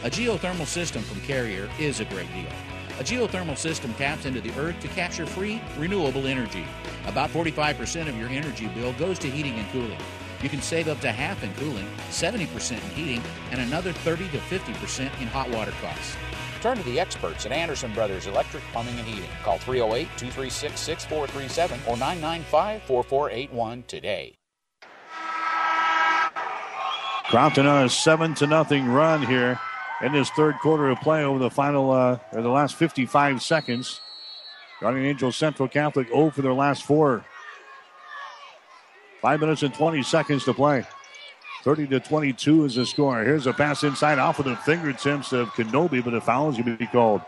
A 0.06 0.10
geothermal 0.10 0.66
system 0.66 1.02
from 1.04 1.20
Carrier 1.22 1.70
is 1.80 2.00
a 2.00 2.06
great 2.06 2.32
deal. 2.34 2.50
A 3.00 3.04
geothermal 3.04 3.58
system 3.58 3.94
taps 3.96 4.26
into 4.26 4.40
the 4.40 4.58
earth 4.58 4.80
to 4.80 4.88
capture 4.90 5.26
free, 5.26 5.62
renewable 5.78 6.28
energy. 6.28 6.64
About 7.06 7.30
45% 7.30 8.08
of 8.08 8.18
your 8.18 8.30
energy 8.30 8.68
bill 8.68 8.94
goes 8.94 9.20
to 9.20 9.30
heating 9.30 9.56
and 9.56 9.70
cooling. 9.72 10.00
You 10.42 10.48
can 10.48 10.62
save 10.62 10.88
up 10.88 11.02
to 11.02 11.12
half 11.12 11.44
in 11.44 11.54
cooling, 11.56 11.88
70% 12.10 12.72
in 12.72 12.90
heating, 12.92 13.22
and 13.52 13.60
another 13.60 13.92
30 13.92 14.30
to 14.30 14.38
50% 14.38 15.02
in 15.22 15.28
hot 15.28 15.50
water 15.50 15.74
costs. 15.82 16.16
Turn 16.62 16.78
to 16.78 16.84
the 16.84 17.00
experts 17.02 17.46
at 17.46 17.52
Anderson 17.52 17.94
Brothers 17.94 18.28
Electric 18.28 18.64
Plumbing 18.72 18.98
and 18.98 19.08
Heating. 19.08 19.30
Call 19.44 19.58
308 19.58 20.08
236 20.18 20.80
6437 20.80 21.80
or 21.82 21.98
995 21.98 22.82
4481 22.84 23.84
today. 23.88 24.38
Crofton 27.30 27.66
on 27.66 27.84
a 27.84 27.90
seven 27.90 28.34
to 28.36 28.48
nothing 28.48 28.88
run 28.88 29.22
here 29.22 29.60
in 30.02 30.14
this 30.14 30.30
third 30.30 30.58
quarter 30.60 30.90
of 30.90 31.02
play 31.02 31.26
over 31.26 31.40
the 31.40 31.50
final 31.50 31.92
uh, 31.92 32.18
or 32.32 32.42
the 32.42 32.50
last 32.50 32.76
55 32.76 33.42
seconds. 33.42 34.00
Guardian 34.80 35.08
Angels 35.08 35.36
Central 35.36 35.68
Catholic 35.68 36.08
0 36.08 36.30
for 36.30 36.42
their 36.42 36.54
last 36.54 36.84
four. 36.84 37.26
Five 39.22 39.42
minutes 39.42 39.62
and 39.62 39.74
20 39.74 40.04
seconds 40.04 40.46
to 40.46 40.54
play. 40.54 40.86
30 41.64 41.88
to 41.88 42.00
22 42.00 42.64
is 42.64 42.76
the 42.76 42.86
score. 42.86 43.22
Here's 43.24 43.46
a 43.46 43.52
pass 43.52 43.84
inside 43.84 44.20
off 44.20 44.40
of 44.40 44.46
the 44.46 44.56
fingertips 44.56 45.34
of 45.34 45.50
Kenobi, 45.50 46.02
but 46.02 46.14
a 46.14 46.22
foul 46.22 46.50
is 46.50 46.56
going 46.56 46.72
to 46.72 46.78
be 46.78 46.88
called. 46.88 47.22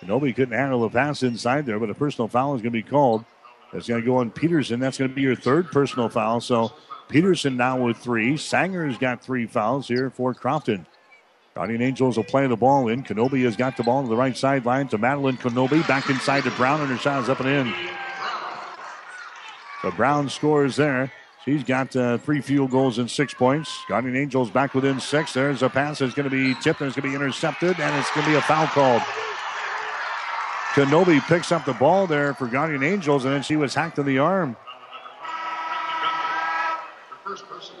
Kenobi 0.00 0.34
couldn't 0.34 0.58
handle 0.58 0.80
the 0.80 0.88
pass 0.88 1.22
inside 1.22 1.66
there, 1.66 1.78
but 1.78 1.88
a 1.88 1.94
personal 1.94 2.26
foul 2.26 2.56
is 2.56 2.62
going 2.62 2.72
to 2.72 2.78
be 2.78 2.82
called. 2.82 3.24
That's 3.72 3.86
going 3.86 4.00
to 4.00 4.06
go 4.06 4.16
on 4.16 4.32
Peterson. 4.32 4.80
That's 4.80 4.98
going 4.98 5.10
to 5.10 5.14
be 5.14 5.22
your 5.22 5.36
third 5.36 5.70
personal 5.70 6.08
foul. 6.08 6.40
So 6.40 6.72
Peterson 7.08 7.56
now 7.56 7.84
with 7.84 7.96
three. 7.96 8.36
Sanger's 8.36 8.98
got 8.98 9.22
three 9.22 9.46
fouls 9.46 9.88
here 9.88 10.10
for 10.10 10.34
Crofton. 10.34 10.86
Guardian 11.54 11.82
Angels 11.82 12.16
will 12.16 12.24
play 12.24 12.46
the 12.48 12.56
ball 12.56 12.88
in. 12.88 13.04
Kenobi 13.04 13.44
has 13.44 13.54
got 13.54 13.76
the 13.76 13.84
ball 13.84 14.02
to 14.02 14.08
the 14.08 14.16
right 14.16 14.36
sideline 14.36 14.88
to 14.88 14.98
Madeline 14.98 15.36
Kenobi. 15.36 15.86
Back 15.86 16.10
inside 16.10 16.42
to 16.44 16.50
Brown, 16.52 16.80
and 16.80 16.90
her 16.90 16.96
shot 16.96 17.22
is 17.22 17.28
up 17.28 17.40
and 17.40 17.48
in. 17.48 17.74
So 19.82 19.90
Brown 19.92 20.28
scores 20.28 20.76
there. 20.76 21.12
She's 21.44 21.62
got 21.62 21.94
uh, 21.94 22.18
three 22.18 22.40
field 22.40 22.70
goals 22.70 22.98
and 22.98 23.08
six 23.08 23.34
points. 23.34 23.70
Guardian 23.86 24.16
Angels 24.16 24.50
back 24.50 24.74
within 24.74 24.98
six. 24.98 25.34
There's 25.34 25.62
a 25.62 25.68
pass 25.68 25.98
that's 25.98 26.14
going 26.14 26.28
to 26.28 26.30
be 26.30 26.54
tipped 26.60 26.80
and 26.80 26.88
it's 26.88 26.96
going 26.96 27.12
to 27.12 27.18
be 27.18 27.22
intercepted, 27.22 27.78
and 27.78 28.00
it's 28.00 28.10
going 28.12 28.24
to 28.24 28.32
be 28.32 28.36
a 28.36 28.42
foul 28.42 28.66
called. 28.68 29.02
Kenobi 30.72 31.20
picks 31.28 31.52
up 31.52 31.64
the 31.66 31.74
ball 31.74 32.08
there 32.08 32.34
for 32.34 32.48
Guardian 32.48 32.82
Angels, 32.82 33.24
and 33.26 33.34
then 33.34 33.42
she 33.42 33.54
was 33.54 33.74
hacked 33.74 33.98
in 33.98 34.06
the 34.06 34.18
arm. 34.18 34.56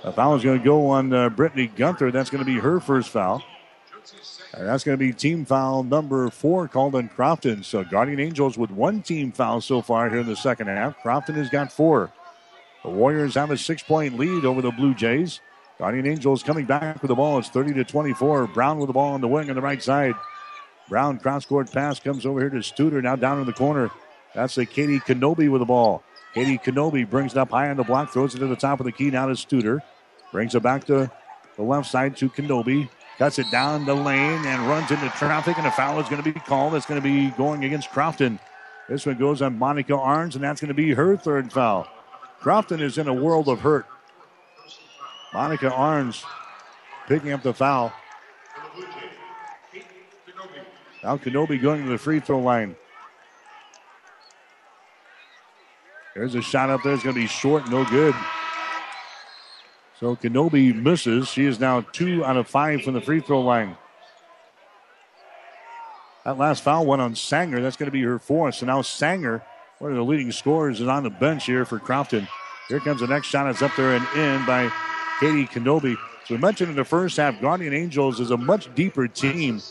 A 0.04 0.12
foul 0.12 0.36
is 0.36 0.44
going 0.44 0.58
to 0.58 0.64
go 0.64 0.88
on 0.88 1.14
uh, 1.14 1.30
Brittany 1.30 1.66
Gunther. 1.66 2.10
That's 2.10 2.28
going 2.28 2.44
to 2.44 2.46
be 2.46 2.58
her 2.58 2.78
first 2.78 3.08
foul. 3.08 3.42
And 4.52 4.68
that's 4.68 4.84
going 4.84 4.98
to 4.98 5.02
be 5.02 5.14
team 5.14 5.46
foul 5.46 5.82
number 5.82 6.28
four 6.28 6.68
called 6.68 6.94
on 6.94 7.08
Crofton. 7.08 7.64
So 7.64 7.82
Guardian 7.84 8.20
Angels 8.20 8.58
with 8.58 8.70
one 8.70 9.00
team 9.00 9.32
foul 9.32 9.62
so 9.62 9.80
far 9.80 10.10
here 10.10 10.20
in 10.20 10.26
the 10.26 10.36
second 10.36 10.66
half. 10.66 11.00
Crofton 11.00 11.36
has 11.36 11.48
got 11.48 11.72
four. 11.72 12.12
The 12.82 12.90
Warriors 12.90 13.34
have 13.34 13.50
a 13.50 13.56
six 13.56 13.82
point 13.82 14.18
lead 14.18 14.44
over 14.44 14.60
the 14.60 14.70
Blue 14.72 14.94
Jays. 14.94 15.40
Guardian 15.78 16.06
Angels 16.06 16.42
coming 16.42 16.66
back 16.66 17.00
with 17.00 17.08
the 17.08 17.14
ball. 17.14 17.38
It's 17.38 17.48
30 17.48 17.72
to 17.72 17.84
24. 17.84 18.48
Brown 18.48 18.78
with 18.78 18.88
the 18.88 18.92
ball 18.92 19.14
on 19.14 19.22
the 19.22 19.28
wing 19.28 19.48
on 19.48 19.56
the 19.56 19.62
right 19.62 19.82
side. 19.82 20.14
Brown 20.90 21.18
cross 21.18 21.46
court 21.46 21.72
pass 21.72 21.98
comes 21.98 22.26
over 22.26 22.40
here 22.40 22.50
to 22.50 22.58
Studer, 22.58 23.02
now 23.02 23.16
down 23.16 23.40
in 23.40 23.46
the 23.46 23.54
corner. 23.54 23.90
That's 24.34 24.58
a 24.58 24.66
Katie 24.66 25.00
Kenobi 25.00 25.50
with 25.50 25.62
the 25.62 25.66
ball. 25.66 26.02
Katie 26.34 26.58
Kenobi 26.58 27.08
brings 27.08 27.32
it 27.32 27.38
up 27.38 27.50
high 27.50 27.70
on 27.70 27.78
the 27.78 27.84
block, 27.84 28.12
throws 28.12 28.34
it 28.34 28.40
to 28.40 28.46
the 28.46 28.54
top 28.54 28.80
of 28.80 28.84
the 28.84 28.92
key 28.92 29.10
now 29.10 29.26
to 29.26 29.32
Studer. 29.32 29.80
Brings 30.34 30.56
it 30.56 30.64
back 30.64 30.84
to 30.86 31.08
the 31.54 31.62
left 31.62 31.88
side 31.88 32.16
to 32.16 32.28
Kenobi. 32.28 32.88
Cuts 33.18 33.38
it 33.38 33.48
down 33.52 33.84
the 33.84 33.94
lane 33.94 34.44
and 34.44 34.68
runs 34.68 34.90
into 34.90 35.08
traffic, 35.10 35.56
and 35.58 35.66
a 35.68 35.70
foul 35.70 36.00
is 36.00 36.08
going 36.08 36.20
to 36.20 36.32
be 36.32 36.40
called. 36.40 36.74
It's 36.74 36.86
going 36.86 37.00
to 37.00 37.04
be 37.04 37.30
going 37.36 37.64
against 37.64 37.88
Crofton. 37.90 38.40
This 38.88 39.06
one 39.06 39.16
goes 39.16 39.42
on 39.42 39.56
Monica 39.56 39.92
Arns, 39.92 40.34
and 40.34 40.42
that's 40.42 40.60
going 40.60 40.70
to 40.70 40.74
be 40.74 40.92
her 40.92 41.16
third 41.16 41.52
foul. 41.52 41.86
Crofton 42.40 42.80
is 42.80 42.98
in 42.98 43.06
a 43.06 43.14
world 43.14 43.48
of 43.48 43.60
hurt. 43.60 43.86
Monica 45.32 45.70
Arns 45.70 46.24
picking 47.06 47.30
up 47.30 47.44
the 47.44 47.54
foul. 47.54 47.92
Now 51.04 51.16
Kenobi 51.16 51.62
going 51.62 51.84
to 51.84 51.90
the 51.90 51.98
free 51.98 52.18
throw 52.18 52.40
line. 52.40 52.74
There's 56.16 56.34
a 56.34 56.42
shot 56.42 56.70
up 56.70 56.82
there. 56.82 56.94
It's 56.94 57.04
going 57.04 57.14
to 57.14 57.20
be 57.20 57.28
short, 57.28 57.70
no 57.70 57.84
good. 57.84 58.16
So 60.04 60.14
Kenobi 60.16 60.74
misses. 60.74 61.28
She 61.28 61.46
is 61.46 61.58
now 61.58 61.80
two 61.80 62.22
out 62.26 62.36
of 62.36 62.46
five 62.46 62.82
from 62.82 62.92
the 62.92 63.00
free 63.00 63.20
throw 63.20 63.40
line. 63.40 63.74
That 66.26 66.36
last 66.36 66.62
foul 66.62 66.84
went 66.84 67.00
on 67.00 67.14
Sanger. 67.14 67.62
That's 67.62 67.78
going 67.78 67.86
to 67.86 67.90
be 67.90 68.02
her 68.02 68.18
fourth. 68.18 68.56
So 68.56 68.66
now 68.66 68.82
Sanger, 68.82 69.42
one 69.78 69.92
of 69.92 69.96
the 69.96 70.04
leading 70.04 70.30
scorers, 70.30 70.82
is 70.82 70.88
on 70.88 71.04
the 71.04 71.08
bench 71.08 71.46
here 71.46 71.64
for 71.64 71.78
Crofton. 71.78 72.28
Here 72.68 72.80
comes 72.80 73.00
the 73.00 73.06
next 73.06 73.28
shot. 73.28 73.48
It's 73.48 73.62
up 73.62 73.74
there 73.76 73.96
and 73.96 74.06
in 74.14 74.44
by 74.44 74.70
Katie 75.20 75.46
Kenobi. 75.46 75.96
So 76.26 76.34
we 76.34 76.36
mentioned 76.36 76.68
in 76.68 76.76
the 76.76 76.84
first 76.84 77.16
half, 77.16 77.40
Guardian 77.40 77.72
Angels 77.72 78.20
is 78.20 78.30
a 78.30 78.36
much 78.36 78.74
deeper 78.74 79.08
team. 79.08 79.62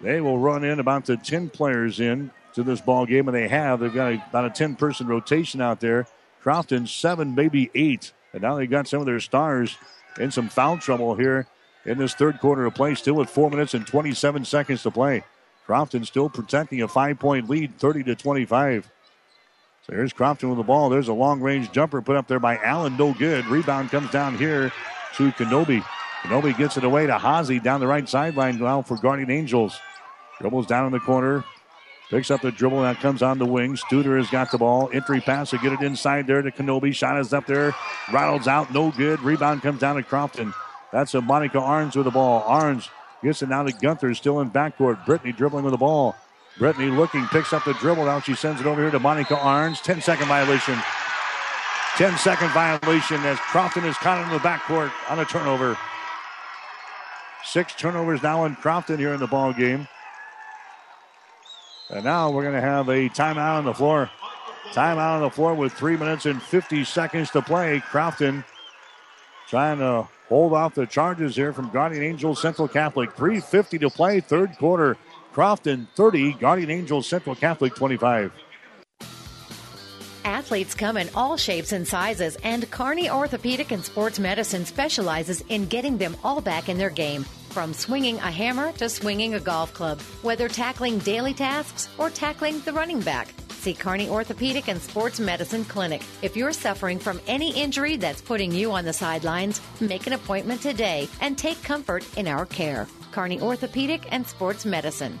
They 0.00 0.22
will 0.22 0.38
run 0.38 0.64
in 0.64 0.80
about 0.80 1.04
the 1.04 1.18
10 1.18 1.50
players 1.50 2.00
in 2.00 2.30
to 2.54 2.62
this 2.62 2.80
ball 2.80 3.04
game, 3.04 3.28
and 3.28 3.36
they 3.36 3.48
have. 3.48 3.80
They've 3.80 3.92
got 3.92 4.12
a, 4.12 4.24
about 4.30 4.46
a 4.46 4.50
10 4.50 4.76
person 4.76 5.08
rotation 5.08 5.60
out 5.60 5.80
there. 5.80 6.06
Crofton, 6.40 6.86
seven, 6.86 7.34
maybe 7.34 7.70
eight. 7.74 8.12
And 8.32 8.42
now 8.42 8.56
they've 8.56 8.70
got 8.70 8.88
some 8.88 9.00
of 9.00 9.06
their 9.06 9.20
stars 9.20 9.76
in 10.18 10.30
some 10.30 10.48
foul 10.48 10.78
trouble 10.78 11.14
here 11.14 11.46
in 11.84 11.98
this 11.98 12.14
third 12.14 12.38
quarter 12.40 12.64
of 12.66 12.74
play, 12.74 12.94
still 12.94 13.14
with 13.14 13.28
four 13.28 13.50
minutes 13.50 13.74
and 13.74 13.86
27 13.86 14.44
seconds 14.44 14.82
to 14.82 14.90
play. 14.90 15.24
Crofton 15.66 16.04
still 16.04 16.28
protecting 16.28 16.82
a 16.82 16.88
five 16.88 17.18
point 17.18 17.48
lead, 17.48 17.78
30 17.78 18.04
to 18.04 18.14
25. 18.14 18.90
So 19.86 19.92
here's 19.92 20.12
Crofton 20.12 20.48
with 20.48 20.58
the 20.58 20.64
ball. 20.64 20.88
There's 20.88 21.08
a 21.08 21.12
long 21.12 21.40
range 21.40 21.72
jumper 21.72 22.00
put 22.02 22.16
up 22.16 22.28
there 22.28 22.38
by 22.38 22.56
Allen. 22.58 22.96
No 22.96 23.12
good. 23.14 23.46
Rebound 23.46 23.90
comes 23.90 24.10
down 24.10 24.36
here 24.38 24.72
to 25.16 25.32
Kenobi. 25.32 25.84
Kenobi 26.22 26.56
gets 26.56 26.76
it 26.76 26.84
away 26.84 27.06
to 27.06 27.18
Hazy 27.18 27.58
down 27.58 27.80
the 27.80 27.86
right 27.86 28.08
sideline 28.08 28.58
now 28.58 28.82
for 28.82 28.96
Guardian 28.96 29.30
Angels. 29.30 29.78
Dribbles 30.40 30.66
down 30.66 30.86
in 30.86 30.92
the 30.92 31.00
corner. 31.00 31.44
Picks 32.12 32.30
up 32.30 32.42
the 32.42 32.52
dribble. 32.52 32.82
That 32.82 33.00
comes 33.00 33.22
on 33.22 33.38
the 33.38 33.46
wing. 33.46 33.74
Studer 33.74 34.18
has 34.18 34.28
got 34.28 34.50
the 34.50 34.58
ball. 34.58 34.90
Entry 34.92 35.22
pass 35.22 35.48
to 35.48 35.56
get 35.56 35.72
it 35.72 35.80
inside 35.80 36.26
there 36.26 36.42
to 36.42 36.50
Kenobi. 36.50 36.94
Shot 36.94 37.18
is 37.18 37.32
up 37.32 37.46
there. 37.46 37.74
Rattles 38.12 38.46
out. 38.46 38.70
No 38.70 38.90
good. 38.90 39.22
Rebound 39.22 39.62
comes 39.62 39.80
down 39.80 39.96
to 39.96 40.02
Crofton. 40.02 40.52
That's 40.92 41.14
a 41.14 41.22
Monica 41.22 41.56
Arns 41.56 41.96
with 41.96 42.04
the 42.04 42.10
ball. 42.10 42.42
Arns 42.42 42.90
gets 43.22 43.40
it 43.40 43.48
now 43.48 43.62
to 43.62 43.72
Gunther. 43.72 44.12
Still 44.12 44.40
in 44.40 44.50
backcourt. 44.50 45.06
Brittany 45.06 45.32
dribbling 45.32 45.64
with 45.64 45.72
the 45.72 45.78
ball. 45.78 46.14
Brittany 46.58 46.90
looking. 46.90 47.24
Picks 47.28 47.54
up 47.54 47.64
the 47.64 47.72
dribble. 47.72 48.04
Now 48.04 48.20
she 48.20 48.34
sends 48.34 48.60
it 48.60 48.66
over 48.66 48.82
here 48.82 48.90
to 48.90 49.00
Monica 49.00 49.36
Arns. 49.36 49.82
10 49.82 50.02
second 50.02 50.28
violation. 50.28 50.78
10 51.96 52.18
second 52.18 52.50
violation 52.50 53.22
as 53.22 53.38
Crofton 53.38 53.86
is 53.86 53.96
caught 53.96 54.22
in 54.22 54.30
the 54.30 54.38
backcourt 54.40 54.92
on 55.08 55.18
a 55.18 55.24
turnover. 55.24 55.78
Six 57.42 57.74
turnovers 57.74 58.22
now 58.22 58.44
in 58.44 58.54
Crofton 58.56 58.98
here 58.98 59.14
in 59.14 59.20
the 59.20 59.26
ball 59.26 59.54
game. 59.54 59.88
And 61.92 62.04
now 62.04 62.30
we're 62.30 62.42
going 62.42 62.54
to 62.54 62.60
have 62.60 62.88
a 62.88 63.08
timeout 63.10 63.58
on 63.58 63.64
the 63.64 63.74
floor. 63.74 64.10
Timeout 64.72 65.16
on 65.16 65.20
the 65.20 65.30
floor 65.30 65.54
with 65.54 65.72
three 65.74 65.96
minutes 65.96 66.24
and 66.24 66.42
50 66.42 66.84
seconds 66.84 67.30
to 67.32 67.42
play. 67.42 67.80
Crofton 67.80 68.44
trying 69.46 69.78
to 69.78 70.08
hold 70.28 70.54
off 70.54 70.74
the 70.74 70.86
charges 70.86 71.36
here 71.36 71.52
from 71.52 71.68
Guardian 71.68 72.02
Angels 72.02 72.40
Central 72.40 72.66
Catholic. 72.66 73.14
3.50 73.14 73.80
to 73.80 73.90
play, 73.90 74.20
third 74.20 74.56
quarter. 74.56 74.96
Crofton 75.32 75.86
30, 75.94 76.34
Guardian 76.34 76.70
Angels 76.70 77.06
Central 77.06 77.34
Catholic 77.34 77.74
25. 77.74 78.32
Athletes 80.24 80.74
come 80.74 80.96
in 80.96 81.10
all 81.14 81.36
shapes 81.36 81.72
and 81.72 81.86
sizes, 81.86 82.36
and 82.36 82.70
Kearney 82.70 83.10
Orthopedic 83.10 83.72
and 83.72 83.84
Sports 83.84 84.18
Medicine 84.18 84.64
specializes 84.64 85.42
in 85.48 85.66
getting 85.66 85.98
them 85.98 86.16
all 86.24 86.40
back 86.40 86.68
in 86.68 86.78
their 86.78 86.90
game. 86.90 87.26
From 87.52 87.74
swinging 87.74 88.16
a 88.16 88.30
hammer 88.30 88.72
to 88.78 88.88
swinging 88.88 89.34
a 89.34 89.38
golf 89.38 89.74
club, 89.74 90.00
whether 90.22 90.48
tackling 90.48 90.98
daily 91.00 91.34
tasks 91.34 91.86
or 91.98 92.08
tackling 92.08 92.60
the 92.60 92.72
running 92.72 93.00
back. 93.00 93.28
See 93.50 93.74
Kearney 93.74 94.08
Orthopedic 94.08 94.70
and 94.70 94.80
Sports 94.80 95.20
Medicine 95.20 95.66
Clinic. 95.66 96.02
If 96.22 96.34
you're 96.34 96.54
suffering 96.54 96.98
from 96.98 97.20
any 97.26 97.54
injury 97.54 97.96
that's 97.96 98.22
putting 98.22 98.52
you 98.52 98.72
on 98.72 98.86
the 98.86 98.94
sidelines, 98.94 99.60
make 99.82 100.06
an 100.06 100.14
appointment 100.14 100.62
today 100.62 101.10
and 101.20 101.36
take 101.36 101.62
comfort 101.62 102.06
in 102.16 102.26
our 102.26 102.46
care. 102.46 102.88
Kearney 103.10 103.38
Orthopedic 103.38 104.10
and 104.10 104.26
Sports 104.26 104.64
Medicine. 104.64 105.20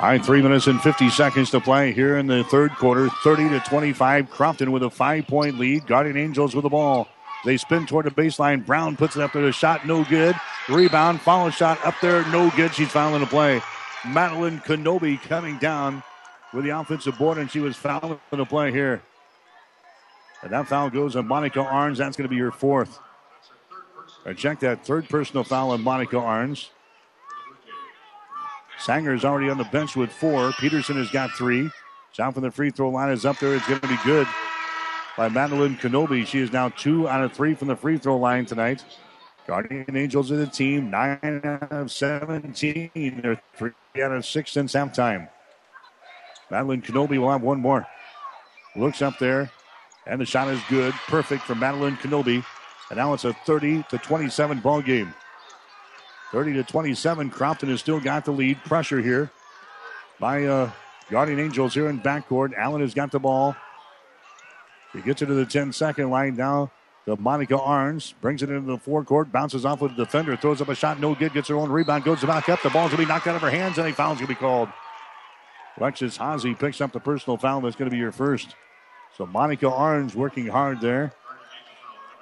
All 0.00 0.06
right, 0.06 0.24
three 0.24 0.40
minutes 0.40 0.66
and 0.66 0.80
50 0.80 1.10
seconds 1.10 1.50
to 1.50 1.60
play 1.60 1.92
here 1.92 2.16
in 2.16 2.26
the 2.26 2.42
third 2.44 2.70
quarter. 2.70 3.10
30 3.22 3.50
to 3.50 3.60
25. 3.60 4.30
Crofton 4.30 4.72
with 4.72 4.82
a 4.82 4.88
five 4.88 5.26
point 5.26 5.58
lead. 5.58 5.86
Guardian 5.86 6.16
Angels 6.16 6.54
with 6.54 6.62
the 6.62 6.70
ball. 6.70 7.06
They 7.44 7.58
spin 7.58 7.84
toward 7.84 8.06
the 8.06 8.10
baseline. 8.10 8.64
Brown 8.64 8.96
puts 8.96 9.16
it 9.16 9.20
up 9.20 9.34
there. 9.34 9.42
The 9.42 9.52
shot, 9.52 9.86
no 9.86 10.02
good. 10.04 10.34
Rebound, 10.70 11.20
follow 11.20 11.50
shot 11.50 11.84
up 11.84 11.96
there, 12.00 12.24
no 12.30 12.48
good. 12.56 12.72
She's 12.72 12.88
fouling 12.88 13.20
the 13.20 13.26
play. 13.26 13.60
Madeline 14.08 14.60
Kenobi 14.60 15.20
coming 15.20 15.58
down 15.58 16.02
with 16.54 16.64
the 16.64 16.70
offensive 16.70 17.18
board, 17.18 17.36
and 17.36 17.50
she 17.50 17.60
was 17.60 17.76
fouling 17.76 18.18
the 18.30 18.46
play 18.46 18.72
here. 18.72 19.02
And 20.42 20.50
that 20.50 20.66
foul 20.66 20.88
goes 20.88 21.14
on 21.14 21.28
Monica 21.28 21.58
Arns. 21.58 21.98
That's 21.98 22.16
going 22.16 22.26
to 22.26 22.34
be 22.34 22.40
her 22.40 22.50
fourth. 22.50 22.98
I 24.24 24.32
check 24.32 24.60
that 24.60 24.86
third 24.86 25.10
personal 25.10 25.44
foul 25.44 25.72
on 25.72 25.82
Monica 25.82 26.16
Arns. 26.16 26.70
Sanger 28.80 29.14
is 29.14 29.24
already 29.24 29.50
on 29.50 29.58
the 29.58 29.64
bench 29.64 29.94
with 29.94 30.10
four. 30.10 30.52
Peterson 30.58 30.96
has 30.96 31.10
got 31.10 31.30
three. 31.32 31.70
Shot 32.12 32.34
from 32.34 32.42
the 32.42 32.50
free 32.50 32.70
throw 32.70 32.88
line 32.88 33.10
is 33.10 33.24
up 33.24 33.38
there. 33.38 33.54
It's 33.54 33.66
going 33.68 33.80
to 33.80 33.88
be 33.88 33.98
good 34.04 34.26
by 35.16 35.28
Madeline 35.28 35.76
Kenobi. 35.76 36.26
She 36.26 36.38
is 36.38 36.50
now 36.50 36.70
two 36.70 37.06
out 37.08 37.22
of 37.22 37.32
three 37.32 37.54
from 37.54 37.68
the 37.68 37.76
free 37.76 37.98
throw 37.98 38.16
line 38.16 38.46
tonight. 38.46 38.82
Guardian 39.46 39.96
Angels 39.96 40.30
of 40.30 40.38
the 40.38 40.46
team, 40.46 40.90
nine 40.90 41.40
out 41.44 41.70
of 41.70 41.90
17. 41.90 43.20
They're 43.22 43.42
three 43.54 43.72
out 44.02 44.12
of 44.12 44.24
six 44.24 44.52
since 44.52 44.72
halftime. 44.72 45.28
Madeline 46.50 46.82
Kenobi 46.82 47.18
will 47.18 47.30
have 47.30 47.42
one 47.42 47.60
more. 47.60 47.86
Looks 48.76 49.02
up 49.02 49.18
there, 49.18 49.50
and 50.06 50.20
the 50.20 50.24
shot 50.24 50.48
is 50.48 50.60
good. 50.68 50.94
Perfect 51.06 51.42
for 51.42 51.54
Madeline 51.54 51.96
Kenobi. 51.96 52.44
And 52.88 52.96
now 52.96 53.12
it's 53.12 53.24
a 53.24 53.32
30 53.32 53.84
to 53.90 53.98
27 53.98 54.60
ball 54.60 54.82
game. 54.82 55.14
30 56.32 56.54
to 56.54 56.62
27. 56.62 57.30
Crofton 57.30 57.68
has 57.68 57.80
still 57.80 58.00
got 58.00 58.24
the 58.24 58.30
lead. 58.30 58.62
Pressure 58.64 59.00
here 59.00 59.30
by 60.18 60.44
uh, 60.44 60.70
Guardian 61.10 61.40
Angels 61.40 61.74
here 61.74 61.88
in 61.88 62.00
backcourt. 62.00 62.54
Allen 62.56 62.80
has 62.80 62.94
got 62.94 63.10
the 63.10 63.18
ball. 63.18 63.56
He 64.92 65.00
gets 65.00 65.22
it 65.22 65.26
to 65.26 65.34
the 65.34 65.46
10 65.46 65.72
second 65.72 66.10
line 66.10 66.36
now. 66.36 66.70
The 67.06 67.16
Monica 67.16 67.56
Arns 67.56 68.14
brings 68.20 68.42
it 68.42 68.50
into 68.50 68.70
the 68.70 68.78
forecourt, 68.78 69.32
bounces 69.32 69.64
off 69.64 69.80
with 69.80 69.96
the 69.96 70.04
defender, 70.04 70.36
throws 70.36 70.60
up 70.60 70.68
a 70.68 70.74
shot, 70.74 71.00
no 71.00 71.14
good, 71.14 71.32
gets 71.32 71.48
her 71.48 71.56
own 71.56 71.70
rebound, 71.70 72.04
goes 72.04 72.22
back 72.22 72.48
up. 72.48 72.62
The 72.62 72.70
ball's 72.70 72.90
gonna 72.90 73.02
be 73.02 73.08
knocked 73.08 73.26
out 73.26 73.36
of 73.36 73.42
her 73.42 73.50
hands, 73.50 73.78
and 73.78 73.88
a 73.88 73.92
foul's 73.92 74.18
gonna 74.18 74.28
be 74.28 74.34
called. 74.34 74.68
Alexis 75.78 76.18
Hazy 76.18 76.54
picks 76.54 76.80
up 76.80 76.92
the 76.92 77.00
personal 77.00 77.36
foul. 77.38 77.62
That's 77.62 77.74
gonna 77.74 77.90
be 77.90 77.96
your 77.96 78.12
first. 78.12 78.54
So 79.16 79.26
Monica 79.26 79.66
Arns 79.66 80.14
working 80.14 80.46
hard 80.46 80.80
there. 80.80 81.12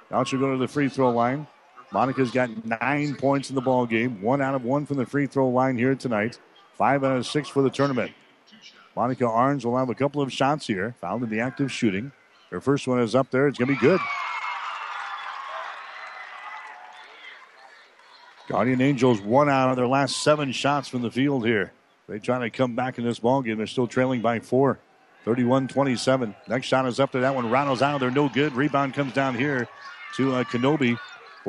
Now 0.09 0.23
she'll 0.23 0.39
go 0.39 0.51
to 0.53 0.57
the 0.57 0.67
free 0.67 0.89
throw 0.89 1.11
line. 1.11 1.45
Monica's 1.91 2.31
got 2.31 2.49
nine 2.65 3.15
points 3.15 3.49
in 3.49 3.55
the 3.55 3.61
ball 3.61 3.85
game, 3.85 4.21
one 4.21 4.41
out 4.41 4.53
of 4.53 4.63
one 4.63 4.85
from 4.85 4.97
the 4.97 5.05
free 5.05 5.25
throw 5.25 5.49
line 5.49 5.77
here 5.77 5.95
tonight, 5.95 6.39
five 6.75 7.03
out 7.03 7.17
of 7.17 7.25
six 7.25 7.49
for 7.49 7.63
the 7.63 7.69
tournament. 7.69 8.11
Monica 8.95 9.23
Arns 9.23 9.65
will 9.65 9.77
have 9.77 9.89
a 9.89 9.95
couple 9.95 10.21
of 10.21 10.31
shots 10.31 10.67
here, 10.67 10.95
found 11.01 11.23
in 11.23 11.29
the 11.29 11.39
act 11.39 11.59
of 11.61 11.71
shooting. 11.71 12.11
Her 12.51 12.61
first 12.61 12.87
one 12.87 12.99
is 12.99 13.15
up 13.15 13.31
there. 13.31 13.47
It's 13.47 13.57
going 13.57 13.69
to 13.69 13.75
be 13.75 13.79
good. 13.79 13.99
Guardian 18.47 18.81
Angels 18.81 19.21
one 19.21 19.49
out 19.49 19.69
of 19.69 19.75
their 19.75 19.87
last 19.87 20.23
seven 20.23 20.51
shots 20.51 20.87
from 20.87 21.03
the 21.03 21.11
field 21.11 21.45
here. 21.45 21.71
They 22.07 22.17
try 22.17 22.39
to 22.39 22.49
come 22.49 22.75
back 22.75 22.97
in 22.97 23.05
this 23.05 23.19
ball 23.19 23.43
game. 23.43 23.57
They're 23.57 23.67
still 23.67 23.87
trailing 23.87 24.21
by 24.21 24.39
four. 24.39 24.79
31-27. 25.25 26.33
Next 26.47 26.65
shot 26.65 26.87
is 26.87 26.99
up 26.99 27.11
to 27.11 27.19
that 27.19 27.35
one. 27.35 27.51
Rattles 27.51 27.83
out. 27.83 27.99
They're 27.99 28.09
no 28.09 28.29
good. 28.29 28.53
Rebound 28.53 28.95
comes 28.95 29.13
down 29.13 29.35
here 29.35 29.67
to 30.15 30.35
uh, 30.35 30.43
Kenobi 30.45 30.97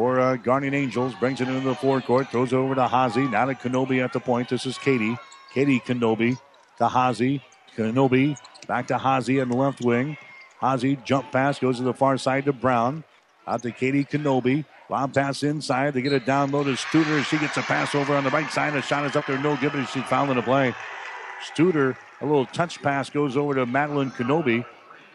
for 0.01 0.18
uh, 0.18 0.36
Guardian 0.36 0.72
Angels. 0.72 1.14
Brings 1.16 1.42
it 1.42 1.48
into 1.48 1.61
the 1.61 1.74
forecourt. 1.74 2.30
Throws 2.30 2.55
it 2.55 2.57
over 2.57 2.74
to 2.74 2.88
Hazy. 2.88 3.28
Now 3.28 3.44
to 3.44 3.55
Kenobi 3.55 4.03
at 4.03 4.14
the 4.14 4.18
point. 4.18 4.48
This 4.48 4.64
is 4.64 4.78
Katie. 4.78 5.14
Katie 5.53 5.78
Kenobi 5.78 6.38
to 6.78 6.88
Hazy. 6.88 7.42
Kenobi 7.76 8.34
back 8.66 8.86
to 8.86 8.96
Hazy 8.96 9.42
on 9.42 9.51
the 9.51 9.57
left 9.59 9.82
wing. 9.82 10.16
Hazy 10.59 10.96
jump 11.05 11.30
pass 11.30 11.59
goes 11.59 11.76
to 11.76 11.82
the 11.82 11.92
far 11.92 12.16
side 12.16 12.46
to 12.46 12.53
Brown. 12.55 13.05
Out 13.46 13.61
to 13.62 13.72
Katie 13.72 14.07
Kenobi. 14.07 14.64
Lob 14.88 15.12
pass 15.12 15.42
inside. 15.42 15.92
They 15.92 16.01
get 16.01 16.14
it 16.14 16.24
down 16.24 16.51
low 16.51 16.64
to 16.64 16.70
Studer. 16.70 17.22
She 17.24 17.36
gets 17.36 17.59
a 17.59 17.62
pass 17.62 17.94
over 17.94 18.16
on 18.16 18.24
the 18.24 18.30
right 18.30 18.51
side. 18.51 18.72
The 18.72 18.80
shot 18.80 19.05
is 19.05 19.16
up 19.16 19.26
there. 19.26 19.36
No 19.36 19.55
good, 19.57 19.72
but 19.72 19.84
she's 19.84 20.05
fouled 20.05 20.30
in 20.30 20.36
the 20.36 20.42
play. 20.42 20.74
Studer, 21.44 21.94
a 22.22 22.24
little 22.24 22.46
touch 22.46 22.80
pass 22.80 23.11
goes 23.11 23.36
over 23.36 23.53
to 23.53 23.66
Madeline 23.66 24.12
Kenobi. 24.12 24.64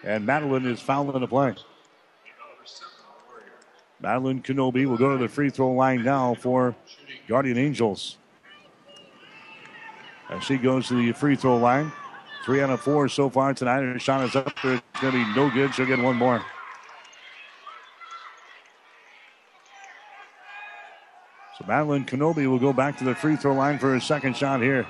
And 0.04 0.28
Madeline 0.28 0.68
is 0.68 0.80
fouled 0.80 1.16
in 1.16 1.22
the 1.22 1.28
play. 1.28 1.56
Madeline 4.00 4.42
Kenobi 4.42 4.86
will 4.86 4.98
go 4.98 5.18
to 5.18 5.18
the 5.18 5.30
free 5.30 5.50
throw 5.50 5.72
line 5.72 6.04
now 6.04 6.36
for 6.36 6.76
Guardian 7.28 7.58
Angels. 7.58 8.18
As 10.30 10.44
she 10.44 10.58
goes 10.58 10.88
to 10.88 10.96
the 10.96 11.12
free 11.14 11.36
throw 11.36 11.58
line. 11.58 11.92
Three 12.46 12.62
out 12.62 12.70
of 12.70 12.82
four 12.82 13.10
so 13.10 13.30
far 13.30 13.54
tonight. 13.56 13.82
Her 13.82 13.98
shot 13.98 14.24
is 14.24 14.36
up 14.36 14.54
there. 14.62 14.76
It's 14.76 15.02
going 15.02 15.14
to 15.14 15.26
be 15.26 15.36
no 15.36 15.50
good. 15.50 15.74
She'll 15.74 15.88
get 15.88 16.00
one 16.00 16.16
more. 16.16 16.44
So 21.58 21.66
Madeline 21.68 22.06
Kenobi 22.06 22.48
will 22.48 22.60
go 22.60 22.74
back 22.74 22.98
to 23.00 23.04
the 23.04 23.16
free 23.16 23.36
throw 23.36 23.54
line 23.54 23.80
for 23.80 23.92
her 23.94 24.00
second 24.00 24.38
shot 24.38 24.62
here. 24.62 24.86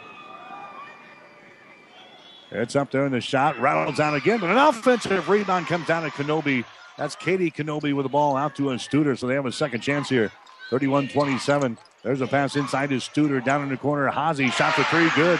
It's 2.51 2.75
up 2.75 2.91
there, 2.91 3.05
and 3.05 3.13
the 3.13 3.21
shot 3.21 3.59
rattles 3.59 3.97
down 3.97 4.15
again, 4.15 4.39
but 4.39 4.49
an 4.49 4.57
offensive 4.57 5.29
rebound 5.29 5.67
comes 5.67 5.87
down 5.87 6.03
to 6.03 6.09
Kenobi. 6.09 6.63
That's 6.97 7.15
Katie 7.15 7.51
Kenobi 7.51 7.93
with 7.93 8.05
the 8.05 8.09
ball 8.09 8.37
out 8.37 8.55
to 8.55 8.71
a 8.71 8.75
Studer, 8.75 9.17
so 9.17 9.27
they 9.27 9.35
have 9.35 9.45
a 9.45 9.51
second 9.51 9.81
chance 9.81 10.07
here. 10.07 10.31
31 10.69 11.09
27. 11.09 11.77
There's 12.03 12.21
a 12.21 12.27
pass 12.27 12.55
inside 12.55 12.89
to 12.89 12.97
Studer 12.97 13.43
down 13.43 13.63
in 13.63 13.69
the 13.69 13.77
corner. 13.77 14.09
Hazy 14.09 14.49
shot 14.49 14.73
for 14.73 14.83
three, 14.83 15.09
good. 15.15 15.39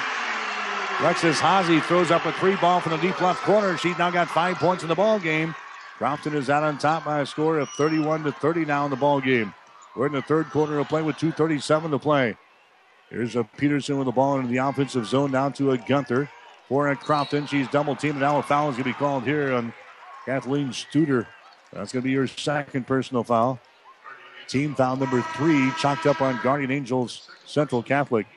Alexis 1.00 1.40
Hazy 1.40 1.80
throws 1.82 2.12
up 2.12 2.26
a 2.26 2.32
three 2.34 2.56
ball 2.58 2.80
from 2.80 2.94
the 2.94 2.98
deep 2.98 3.20
left 3.22 3.42
corner. 3.44 3.78
She's 3.78 3.98
now 3.98 4.10
got 4.12 4.30
five 4.30 4.58
points 4.58 4.84
in 4.84 4.90
the 4.90 4.96
ball 4.96 5.20
game. 5.20 5.56
Crofton 5.98 6.36
is 6.36 6.50
out 6.50 6.64
on 6.64 6.78
top 6.78 7.06
by 7.06 7.22
a 7.22 7.26
score 7.26 7.60
of 7.60 7.70
31 7.70 8.24
to 8.24 8.32
30 8.32 8.66
now 8.66 8.86
in 8.86 8.92
the 8.92 8.98
ball 8.98 9.22
game. 9.22 9.54
We're 9.96 10.08
in 10.08 10.14
the 10.14 10.22
third 10.22 10.50
quarter 10.50 10.78
of 10.80 10.90
play 10.90 11.02
with 11.02 11.16
2.37 11.16 11.92
to 11.92 12.00
play. 12.00 12.38
Here's 13.10 13.36
a 13.36 13.44
Peterson 13.44 13.98
with 13.98 14.06
the 14.06 14.12
ball 14.12 14.38
into 14.38 14.50
the 14.50 14.58
offensive 14.58 15.06
zone 15.06 15.32
down 15.32 15.54
to 15.54 15.72
a 15.72 15.78
Gunther 15.78 16.30
for 16.68 16.90
a 16.90 16.96
Crofton. 16.96 17.48
She's 17.48 17.68
double 17.70 17.96
teamed. 17.96 18.20
Now 18.20 18.40
a 18.40 18.44
foul 18.44 18.70
is 18.70 18.76
going 18.76 18.84
to 18.84 18.90
be 18.90 18.94
called 18.94 19.24
here 19.24 19.54
on 19.54 19.74
Kathleen 20.26 20.70
Studer. 20.70 21.28
That's 21.76 21.92
going 21.92 22.02
to 22.02 22.06
be 22.06 22.12
your 22.12 22.26
second 22.26 22.88
personal 22.88 23.24
foul. 23.24 23.60
Team 24.48 24.76
foul 24.76 24.96
number 24.96 25.22
three, 25.36 25.72
chalked 25.78 26.06
up 26.06 26.22
on 26.22 26.40
Guardian 26.42 26.72
Angels 26.72 27.30
Central 27.46 27.84
Catholic. 27.84 28.28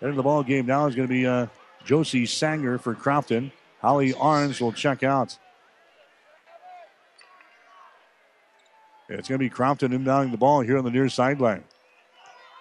Into 0.00 0.14
the 0.14 0.22
ball 0.22 0.44
game 0.44 0.66
now 0.66 0.86
is 0.86 0.94
going 0.94 1.08
to 1.08 1.12
be 1.12 1.26
uh, 1.26 1.48
Josie 1.84 2.24
Sanger 2.24 2.78
for 2.78 2.94
Crofton. 2.94 3.50
Holly 3.80 4.12
Arns 4.12 4.60
will 4.60 4.72
check 4.72 5.02
out. 5.02 5.36
It's 9.08 9.28
going 9.28 9.38
to 9.38 9.44
be 9.44 9.50
Crofton 9.50 9.92
inbounding 9.92 10.30
the 10.30 10.38
ball 10.38 10.60
here 10.60 10.78
on 10.78 10.84
the 10.84 10.90
near 10.90 11.08
sideline. 11.08 11.64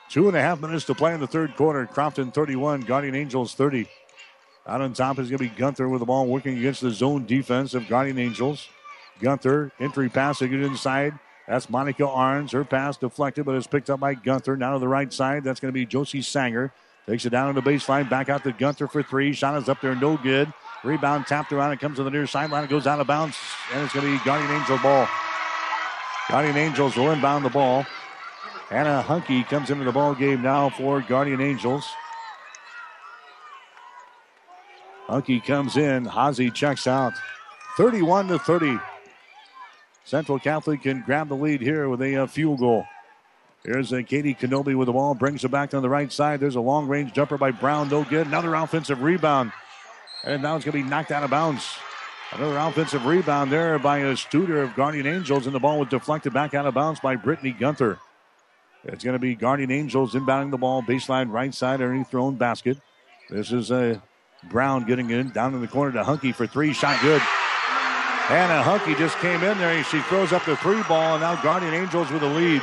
Two 0.09 0.27
and 0.27 0.35
a 0.35 0.41
half 0.41 0.59
minutes 0.59 0.85
to 0.85 0.95
play 0.95 1.13
in 1.13 1.19
the 1.19 1.27
third 1.27 1.55
quarter. 1.55 1.85
Crofton 1.85 2.31
31, 2.31 2.81
Guardian 2.81 3.15
Angels 3.15 3.53
30. 3.53 3.87
Out 4.65 4.81
on 4.81 4.93
top 4.93 5.19
is 5.19 5.29
going 5.29 5.37
to 5.39 5.49
be 5.49 5.55
Gunther 5.55 5.89
with 5.89 5.99
the 5.99 6.05
ball 6.05 6.25
working 6.27 6.57
against 6.57 6.81
the 6.81 6.91
zone 6.91 7.25
defense 7.25 7.73
of 7.73 7.87
Guardian 7.87 8.17
Angels. 8.17 8.67
Gunther, 9.23 9.71
entry 9.79 10.09
pass 10.09 10.39
to 10.39 10.47
get 10.47 10.61
inside. 10.61 11.17
That's 11.47 11.69
Monica 11.69 12.03
Arns. 12.03 12.51
Her 12.51 12.63
pass 12.65 12.97
deflected, 12.97 13.45
but 13.45 13.55
it's 13.55 13.67
picked 13.67 13.89
up 13.89 14.01
by 14.01 14.13
Gunther. 14.13 14.57
Now 14.57 14.73
to 14.73 14.79
the 14.79 14.87
right 14.87 15.11
side. 15.11 15.43
That's 15.43 15.59
going 15.59 15.69
to 15.69 15.73
be 15.73 15.85
Josie 15.85 16.21
Sanger. 16.21 16.73
Takes 17.07 17.25
it 17.25 17.31
down 17.31 17.47
on 17.47 17.55
the 17.55 17.61
baseline. 17.61 18.09
Back 18.09 18.29
out 18.29 18.43
to 18.43 18.51
Gunther 18.51 18.87
for 18.87 19.01
three. 19.01 19.33
Shot 19.33 19.61
is 19.61 19.67
up 19.67 19.81
there, 19.81 19.95
no 19.95 20.17
good. 20.17 20.53
Rebound 20.83 21.25
tapped 21.25 21.51
around. 21.51 21.71
It 21.71 21.79
comes 21.79 21.97
to 21.97 22.03
the 22.03 22.11
near 22.11 22.27
sideline. 22.27 22.65
It 22.65 22.69
goes 22.69 22.85
out 22.85 22.99
of 22.99 23.07
bounds, 23.07 23.37
and 23.73 23.83
it's 23.83 23.93
going 23.93 24.05
to 24.05 24.11
be 24.11 24.23
Guardian 24.25 24.51
Angel 24.51 24.77
ball. 24.79 25.07
Guardian 26.29 26.57
Angels 26.57 26.95
will 26.95 27.11
inbound 27.11 27.43
the 27.43 27.49
ball. 27.49 27.85
Hannah 28.69 29.01
Hunky 29.01 29.43
comes 29.43 29.69
into 29.69 29.83
the 29.83 29.91
ball 29.91 30.15
game 30.15 30.41
now 30.41 30.69
for 30.69 31.01
Guardian 31.01 31.41
Angels. 31.41 31.85
Hunky 35.07 35.39
comes 35.39 35.77
in. 35.77 36.05
Hazy 36.05 36.51
checks 36.51 36.87
out. 36.87 37.13
31 37.77 38.27
to 38.29 38.39
30. 38.39 38.79
Central 40.05 40.39
Catholic 40.39 40.83
can 40.83 41.01
grab 41.05 41.29
the 41.29 41.35
lead 41.35 41.61
here 41.61 41.87
with 41.89 42.01
a 42.01 42.23
uh, 42.23 42.27
field 42.27 42.59
goal. 42.59 42.85
Here's 43.63 43.93
uh, 43.93 44.01
Katie 44.05 44.35
Kenobi 44.35 44.75
with 44.75 44.87
the 44.87 44.93
ball, 44.93 45.15
brings 45.15 45.45
it 45.45 45.51
back 45.51 45.73
on 45.73 45.81
the 45.81 45.89
right 45.89 46.11
side. 46.11 46.41
There's 46.41 46.55
a 46.55 46.61
long 46.61 46.87
range 46.87 47.13
jumper 47.13 47.37
by 47.37 47.51
Brown, 47.51 47.87
no 47.87 48.03
good. 48.03 48.27
Another 48.27 48.53
offensive 48.55 49.01
rebound. 49.01 49.53
And 50.25 50.41
now 50.41 50.55
it's 50.55 50.65
going 50.65 50.77
to 50.77 50.83
be 50.83 50.89
knocked 50.89 51.11
out 51.11 51.23
of 51.23 51.29
bounds. 51.29 51.65
Another 52.33 52.57
offensive 52.57 53.05
rebound 53.05 53.51
there 53.51 53.79
by 53.79 53.99
a 53.99 54.13
Studer 54.13 54.63
of 54.63 54.75
Guardian 54.75 55.05
Angels, 55.05 55.45
and 55.45 55.55
the 55.55 55.59
ball 55.59 55.79
was 55.79 55.89
deflected 55.89 56.33
back 56.33 56.53
out 56.53 56.65
of 56.65 56.73
bounds 56.73 56.99
by 56.99 57.15
Brittany 57.15 57.51
Gunther. 57.51 57.99
It's 58.85 59.03
going 59.03 59.13
to 59.13 59.19
be 59.19 59.35
Guardian 59.35 59.71
Angels 59.71 60.13
inbounding 60.13 60.51
the 60.51 60.57
ball, 60.57 60.81
baseline 60.81 61.31
right 61.31 61.53
side 61.53 61.81
underneath 61.81 62.11
their 62.11 62.19
own 62.19 62.35
basket. 62.35 62.77
This 63.29 63.51
is 63.53 63.71
a 63.71 63.95
uh, 63.95 63.99
Brown 64.49 64.85
getting 64.85 65.09
in 65.09 65.29
down 65.29 65.53
in 65.53 65.61
the 65.61 65.67
corner 65.67 65.93
to 65.93 66.03
Hunky 66.03 66.33
for 66.33 66.45
three, 66.45 66.73
shot 66.73 67.01
good. 67.01 67.21
Hannah 68.27 68.63
Hunky 68.63 68.95
just 68.95 69.17
came 69.17 69.43
in 69.43 69.57
there. 69.57 69.83
She 69.83 69.99
throws 70.03 70.31
up 70.31 70.45
the 70.45 70.55
three 70.57 70.81
ball, 70.83 71.15
and 71.15 71.21
now 71.21 71.35
Guardian 71.41 71.73
Angels 71.73 72.09
with 72.09 72.23
a 72.23 72.27
lead. 72.27 72.61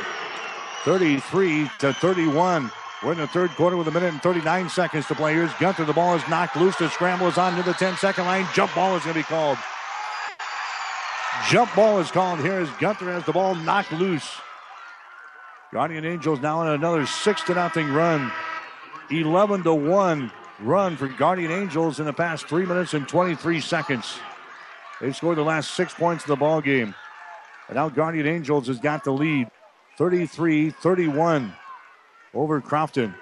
33 0.84 1.70
to 1.80 1.92
31. 1.92 2.70
We're 3.02 3.12
in 3.12 3.18
the 3.18 3.26
third 3.26 3.50
quarter 3.50 3.76
with 3.76 3.86
a 3.88 3.90
minute 3.90 4.12
and 4.12 4.22
39 4.22 4.70
seconds 4.70 5.06
to 5.08 5.14
play. 5.14 5.34
Here's 5.34 5.52
Gunther. 5.54 5.84
The 5.84 5.92
ball 5.92 6.14
is 6.14 6.26
knocked 6.28 6.56
loose. 6.56 6.76
The 6.76 6.88
scramble 6.88 7.28
is 7.28 7.36
on 7.36 7.56
to 7.56 7.62
the 7.62 7.74
10 7.74 7.96
second 7.98 8.24
line. 8.24 8.46
Jump 8.54 8.74
ball 8.74 8.96
is 8.96 9.02
going 9.02 9.14
to 9.14 9.20
be 9.20 9.24
called. 9.24 9.58
Jump 11.48 11.74
ball 11.74 11.98
is 11.98 12.10
called 12.10 12.40
here 12.40 12.60
as 12.60 12.70
Gunther 12.78 13.12
has 13.12 13.24
the 13.24 13.32
ball 13.32 13.54
knocked 13.54 13.92
loose. 13.92 14.40
Guardian 15.72 16.06
Angels 16.06 16.40
now 16.40 16.60
on 16.60 16.68
another 16.68 17.04
6 17.04 17.42
to 17.44 17.54
nothing 17.54 17.92
run. 17.92 18.32
11 19.10 19.62
to 19.64 19.74
1 19.74 20.32
run 20.60 20.96
for 20.96 21.08
Guardian 21.08 21.52
Angels 21.52 22.00
in 22.00 22.06
the 22.06 22.12
past 22.12 22.46
3 22.46 22.64
minutes 22.64 22.94
and 22.94 23.06
23 23.06 23.60
seconds. 23.60 24.18
They've 25.00 25.16
scored 25.16 25.38
the 25.38 25.42
last 25.42 25.72
6 25.72 25.94
points 25.94 26.24
of 26.24 26.28
the 26.28 26.36
ball 26.36 26.60
game. 26.60 26.94
And 27.68 27.76
now 27.76 27.88
Guardian 27.88 28.26
Angels 28.26 28.66
has 28.66 28.78
got 28.78 29.04
the 29.04 29.12
lead 29.12 29.48
33 29.96 30.70
31 30.70 31.52
over 32.34 32.60
Crofton. 32.60 33.14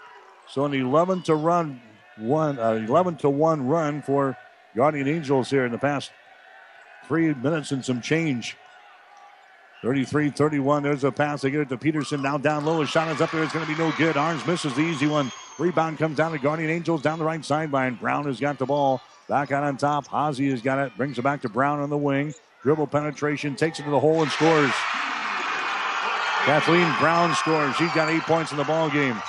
So 0.48 0.64
an 0.64 0.74
11 0.74 1.22
to 1.22 1.34
run 1.34 1.80
one, 2.16 2.58
uh, 2.58 2.72
11 2.72 3.16
to 3.18 3.28
one 3.28 3.66
run 3.66 4.02
for 4.02 4.36
Guardian 4.74 5.08
Angels 5.08 5.50
here 5.50 5.66
in 5.66 5.72
the 5.72 5.78
past 5.78 6.10
three 7.06 7.34
minutes 7.34 7.72
and 7.72 7.84
some 7.84 8.00
change. 8.00 8.56
33 9.82 10.30
31. 10.30 10.82
There's 10.82 11.04
a 11.04 11.12
pass. 11.12 11.42
They 11.42 11.50
get 11.50 11.60
it 11.60 11.68
to 11.68 11.76
Peterson. 11.76 12.22
Now 12.22 12.36
down 12.38 12.64
low. 12.64 12.82
A 12.82 12.86
shot 12.86 13.08
is 13.14 13.20
up 13.20 13.30
there. 13.30 13.42
It's 13.44 13.52
going 13.52 13.64
to 13.64 13.72
be 13.72 13.78
no 13.78 13.92
good. 13.92 14.16
Arns 14.16 14.44
misses 14.46 14.74
the 14.74 14.82
easy 14.82 15.06
one. 15.06 15.30
Rebound 15.58 15.98
comes 15.98 16.16
down 16.16 16.32
to 16.32 16.38
Guardian 16.38 16.70
Angels 16.70 17.02
down 17.02 17.18
the 17.18 17.24
right 17.24 17.44
sideline. 17.44 17.94
Brown 17.94 18.24
has 18.24 18.40
got 18.40 18.58
the 18.58 18.66
ball. 18.66 19.00
Back 19.28 19.52
out 19.52 19.62
on 19.62 19.76
top. 19.76 20.08
Hazy 20.08 20.50
has 20.50 20.62
got 20.62 20.78
it. 20.78 20.96
Brings 20.96 21.18
it 21.18 21.22
back 21.22 21.42
to 21.42 21.48
Brown 21.48 21.80
on 21.80 21.90
the 21.90 21.98
wing. 21.98 22.34
Dribble 22.62 22.86
penetration. 22.86 23.56
Takes 23.56 23.78
it 23.78 23.84
to 23.84 23.90
the 23.90 24.00
hole 24.00 24.22
and 24.22 24.30
scores. 24.30 24.72
Kathleen 26.44 26.90
Brown 26.98 27.34
scores. 27.34 27.76
She's 27.76 27.92
got 27.92 28.08
eight 28.08 28.22
points 28.22 28.52
in 28.52 28.56
the 28.56 28.64
ball 28.64 28.88
game. 28.88 29.20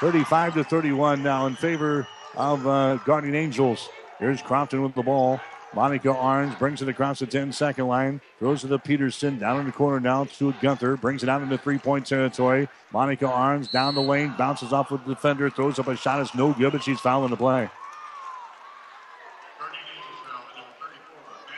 35 0.00 0.54
to 0.54 0.64
31 0.64 1.22
now 1.22 1.46
in 1.46 1.54
favor 1.54 2.06
of 2.34 2.66
uh, 2.66 2.96
Guardian 3.04 3.36
Angels. 3.36 3.88
Here's 4.18 4.42
Crofton 4.42 4.82
with 4.82 4.94
the 4.94 5.02
ball. 5.02 5.40
Monica 5.74 6.08
Arns 6.08 6.58
brings 6.58 6.82
it 6.82 6.88
across 6.88 7.20
the 7.20 7.26
10 7.26 7.52
second 7.52 7.86
line. 7.86 8.20
Throws 8.38 8.64
it 8.64 8.68
to 8.68 8.78
Peterson. 8.78 9.38
Down 9.38 9.60
in 9.60 9.66
the 9.66 9.72
corner 9.72 10.00
now 10.00 10.24
to 10.24 10.52
Gunther. 10.60 10.96
Brings 10.96 11.22
it 11.22 11.28
out 11.28 11.42
into 11.42 11.56
three 11.58 11.78
point 11.78 12.06
territory. 12.06 12.68
Monica 12.92 13.26
Arns 13.26 13.70
down 13.70 13.94
the 13.94 14.02
lane. 14.02 14.34
Bounces 14.36 14.72
off 14.72 14.90
with 14.90 15.04
the 15.04 15.14
defender. 15.14 15.50
Throws 15.50 15.78
up 15.78 15.86
a 15.86 15.96
shot. 15.96 16.20
It's 16.20 16.34
no 16.34 16.52
good, 16.52 16.72
but 16.72 16.82
she's 16.82 16.98
fouling 16.98 17.30
the 17.30 17.36
play. 17.36 17.70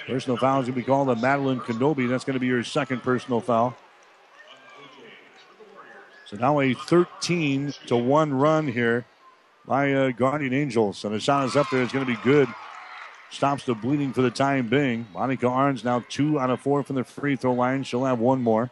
Personal 0.09 0.39
foul 0.39 0.61
is 0.61 0.65
going 0.65 0.75
to 0.75 0.81
be 0.81 0.83
called 0.83 1.11
on 1.11 1.21
Madeline 1.21 1.61
Kenobi. 1.61 2.09
That's 2.09 2.25
going 2.25 2.33
to 2.33 2.41
be 2.41 2.47
your 2.47 2.65
second 2.65 3.03
personal 3.03 3.43
foul. 3.43 3.77
So 6.25 6.39
now 6.39 6.61
a 6.61 6.73
13 6.73 7.75
to 7.89 7.97
1 7.97 8.33
run 8.33 8.69
here 8.69 9.05
by 9.67 9.93
uh, 9.93 10.11
Guardian 10.13 10.55
Angels. 10.55 11.05
And 11.05 11.15
the 11.15 11.21
shot 11.21 11.45
is 11.45 11.57
up 11.57 11.67
there. 11.71 11.83
It's 11.83 11.93
going 11.93 12.07
to 12.07 12.11
be 12.11 12.19
good. 12.23 12.49
Stops 13.31 13.65
the 13.65 13.75
bleeding 13.75 14.15
for 14.15 14.23
the 14.23 14.31
time 14.31 14.69
being. 14.69 15.07
Monica 15.13 15.45
Arns 15.45 15.85
now 15.85 16.03
two 16.09 16.41
out 16.41 16.49
of 16.49 16.61
four 16.63 16.83
from 16.83 16.97
the 16.97 17.05
free 17.05 17.37
throw 17.37 17.53
line. 17.53 17.83
She'll 17.83 18.07
have 18.07 18.19
one 18.19 18.41
more. 18.41 18.71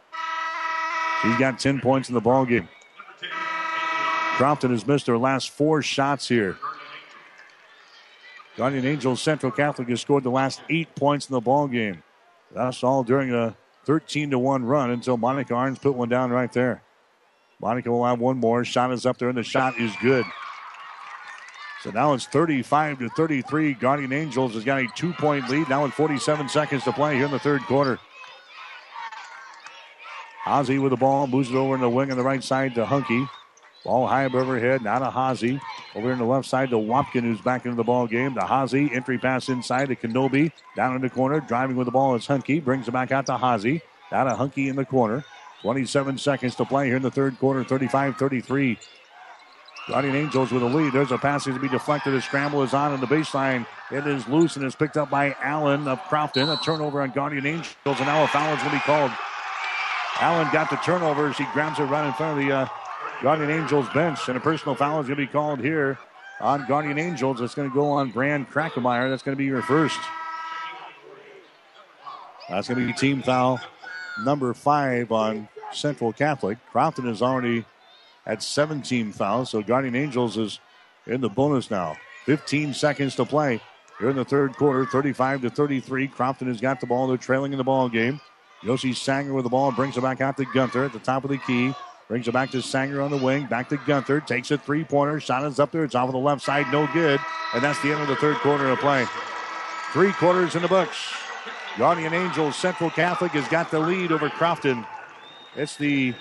She's 1.21 1.37
got 1.37 1.59
10 1.59 1.81
points 1.81 2.09
in 2.09 2.15
the 2.15 2.21
ball 2.21 2.45
game. 2.45 2.67
Crofton 4.37 4.71
has 4.71 4.87
missed 4.87 5.05
her 5.05 5.19
last 5.19 5.51
four 5.51 5.83
shots 5.83 6.27
here. 6.27 6.57
Guardian 8.57 8.85
Angels 8.85 9.21
Central 9.21 9.51
Catholic 9.51 9.87
has 9.89 10.01
scored 10.01 10.23
the 10.23 10.31
last 10.31 10.61
eight 10.69 10.93
points 10.95 11.29
in 11.29 11.33
the 11.33 11.39
ball 11.39 11.67
game. 11.67 12.01
That's 12.51 12.83
all 12.83 13.03
during 13.03 13.31
a 13.31 13.55
13 13.85 14.31
to 14.31 14.39
1 14.39 14.65
run 14.65 14.89
until 14.89 15.15
Monica 15.15 15.53
Arns 15.53 15.79
put 15.79 15.93
one 15.93 16.09
down 16.09 16.31
right 16.31 16.51
there. 16.51 16.81
Monica 17.61 17.91
will 17.91 18.05
have 18.05 18.19
one 18.19 18.37
more. 18.37 18.65
Shot 18.65 18.91
is 18.91 19.05
up 19.05 19.19
there, 19.19 19.29
and 19.29 19.37
the 19.37 19.43
shot 19.43 19.79
is 19.79 19.91
good. 20.01 20.25
So 21.83 21.91
now 21.91 22.13
it's 22.13 22.25
35 22.25 22.99
to 22.99 23.09
33. 23.09 23.73
Guardian 23.75 24.11
Angels 24.11 24.55
has 24.55 24.63
got 24.63 24.81
a 24.81 24.87
two 24.95 25.13
point 25.13 25.47
lead 25.49 25.69
now 25.69 25.83
with 25.83 25.93
47 25.93 26.49
seconds 26.49 26.83
to 26.85 26.91
play 26.91 27.15
here 27.15 27.25
in 27.25 27.31
the 27.31 27.39
third 27.39 27.61
quarter. 27.61 27.99
Hazy 30.43 30.79
with 30.79 30.91
the 30.91 30.97
ball, 30.97 31.27
moves 31.27 31.51
it 31.51 31.55
over 31.55 31.75
in 31.75 31.81
the 31.81 31.89
wing 31.89 32.09
on 32.09 32.17
the 32.17 32.23
right 32.23 32.43
side 32.43 32.73
to 32.75 32.85
Hunky. 32.85 33.27
Ball 33.87 34.05
high 34.05 34.23
above 34.23 34.47
her 34.47 34.59
head, 34.59 34.83
now 34.83 34.99
to 34.99 35.09
Hazy. 35.09 35.61
Over 35.95 36.11
in 36.11 36.19
the 36.19 36.25
left 36.25 36.45
side 36.45 36.71
to 36.71 36.75
Wapkin, 36.75 37.21
who's 37.21 37.39
back 37.39 37.63
into 37.63 37.77
the 37.77 37.85
ball 37.85 38.05
game. 38.05 38.35
To 38.35 38.45
Hazy, 38.45 38.91
entry 38.93 39.17
pass 39.17 39.47
inside 39.47 39.87
to 39.87 39.95
Kenobi. 39.95 40.51
Down 40.75 40.97
in 40.97 41.01
the 41.01 41.09
corner, 41.09 41.39
driving 41.39 41.77
with 41.77 41.85
the 41.85 41.91
ball 41.91 42.13
is 42.15 42.27
Hunky. 42.27 42.59
Brings 42.59 42.89
it 42.89 42.91
back 42.91 43.13
out 43.13 43.25
to 43.27 43.37
Hazy. 43.37 43.81
Now 44.11 44.25
to 44.25 44.35
Hunky 44.35 44.67
in 44.67 44.75
the 44.75 44.83
corner. 44.83 45.23
27 45.61 46.17
seconds 46.17 46.55
to 46.55 46.65
play 46.65 46.87
here 46.87 46.97
in 46.97 47.01
the 47.01 47.09
third 47.09 47.39
quarter, 47.39 47.63
35 47.63 48.17
33. 48.17 48.77
Guardian 49.87 50.15
Angels 50.17 50.51
with 50.51 50.63
a 50.63 50.65
lead. 50.65 50.91
There's 50.91 51.13
a 51.13 51.17
pass 51.17 51.45
to 51.45 51.57
be 51.57 51.69
deflected. 51.69 52.13
A 52.13 52.21
scramble 52.21 52.63
is 52.63 52.73
on 52.73 52.93
in 52.93 52.99
the 52.99 53.07
baseline. 53.07 53.65
It 53.89 54.05
is 54.05 54.27
loose 54.27 54.57
and 54.57 54.65
is 54.65 54.75
picked 54.75 54.97
up 54.97 55.09
by 55.09 55.33
Allen 55.41 55.87
of 55.87 56.01
Crofton. 56.09 56.49
A 56.49 56.57
turnover 56.57 57.01
on 57.01 57.11
Guardian 57.11 57.45
Angels, 57.45 57.75
and 57.85 57.99
now 57.99 58.25
a 58.25 58.27
foul 58.27 58.53
is 58.53 58.59
going 58.59 58.71
to 58.71 58.75
be 58.75 58.81
called. 58.81 59.11
Allen 60.19 60.49
got 60.51 60.69
the 60.69 60.75
turnover. 60.77 61.31
She 61.31 61.45
grabs 61.53 61.79
it 61.79 61.83
right 61.83 62.05
in 62.05 62.11
front 62.13 62.37
of 62.37 62.45
the 62.45 62.51
uh, 62.53 62.67
Guardian 63.21 63.49
Angels 63.49 63.87
bench, 63.93 64.27
and 64.27 64.37
a 64.37 64.39
personal 64.39 64.75
foul 64.75 64.99
is 65.01 65.07
going 65.07 65.17
to 65.19 65.25
be 65.25 65.31
called 65.31 65.59
here 65.59 65.97
on 66.39 66.67
Guardian 66.67 66.99
Angels. 66.99 67.41
It's 67.41 67.55
going 67.55 67.67
to 67.69 67.73
go 67.73 67.89
on 67.89 68.11
Brand 68.11 68.49
Krackemeyer. 68.49 69.09
That's 69.09 69.23
going 69.23 69.35
to 69.35 69.37
be 69.37 69.45
your 69.45 69.63
first. 69.63 69.99
That's 72.47 72.67
going 72.67 72.79
to 72.79 72.85
be 72.85 72.93
team 72.93 73.23
foul 73.23 73.59
number 74.23 74.53
five 74.53 75.11
on 75.11 75.49
Central 75.73 76.13
Catholic. 76.13 76.59
Crofton 76.71 77.07
is 77.07 77.21
already 77.21 77.65
at 78.25 78.43
17 78.43 79.11
fouls, 79.11 79.49
so 79.49 79.63
Guardian 79.63 79.95
Angels 79.95 80.37
is 80.37 80.59
in 81.07 81.21
the 81.21 81.29
bonus 81.29 81.71
now. 81.71 81.97
15 82.25 82.73
seconds 82.73 83.15
to 83.15 83.25
play 83.25 83.59
here 83.99 84.09
in 84.11 84.15
the 84.15 84.25
third 84.25 84.55
quarter, 84.55 84.85
35 84.85 85.41
to 85.41 85.49
33. 85.49 86.07
Crofton 86.07 86.47
has 86.49 86.61
got 86.61 86.79
the 86.79 86.85
ball. 86.85 87.07
They're 87.07 87.17
trailing 87.17 87.51
in 87.51 87.57
the 87.57 87.63
ball 87.63 87.89
game. 87.89 88.21
Josie 88.63 88.93
Sanger 88.93 89.33
with 89.33 89.43
the 89.43 89.49
ball 89.49 89.71
brings 89.71 89.97
it 89.97 90.01
back 90.01 90.21
out 90.21 90.37
to 90.37 90.45
Gunther 90.45 90.85
at 90.85 90.93
the 90.93 90.99
top 90.99 91.23
of 91.23 91.31
the 91.31 91.37
key. 91.37 91.73
Brings 92.07 92.27
it 92.27 92.31
back 92.31 92.51
to 92.51 92.61
Sanger 92.61 93.01
on 93.01 93.11
the 93.11 93.17
wing. 93.17 93.47
Back 93.47 93.67
to 93.69 93.77
Gunther. 93.77 94.21
Takes 94.21 94.51
a 94.51 94.57
three 94.57 94.85
pointer. 94.85 95.19
Shot 95.19 95.43
is 95.43 95.59
up 95.59 95.71
there. 95.71 95.83
It's 95.83 95.95
off 95.95 96.07
of 96.07 96.13
the 96.13 96.19
left 96.19 96.41
side. 96.41 96.71
No 96.71 96.87
good. 96.93 97.19
And 97.53 97.63
that's 97.63 97.81
the 97.81 97.91
end 97.91 98.01
of 98.01 98.07
the 98.07 98.15
third 98.15 98.37
quarter 98.37 98.69
of 98.69 98.79
play. 98.79 99.05
Three 99.91 100.13
quarters 100.13 100.55
in 100.55 100.61
the 100.61 100.67
books. 100.67 100.97
Guardian 101.77 102.13
Angels 102.13 102.55
Central 102.55 102.89
Catholic 102.89 103.33
has 103.33 103.47
got 103.49 103.69
the 103.71 103.79
lead 103.79 104.11
over 104.11 104.29
Crofton. 104.29 104.85
It's 105.55 105.75
the 105.75 106.13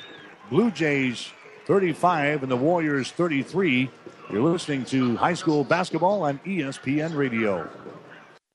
Blue 0.51 0.71
Jays 0.71 1.31
35 1.67 2.43
and 2.43 2.51
the 2.51 2.57
Warriors 2.57 3.11
33. 3.13 3.91
You're 4.31 4.43
listening 4.43 4.85
to 4.87 5.17
high 5.17 5.35
school 5.35 5.63
basketball 5.63 6.23
on 6.23 6.41
ESPN 6.41 7.17
Radio. 7.17 7.69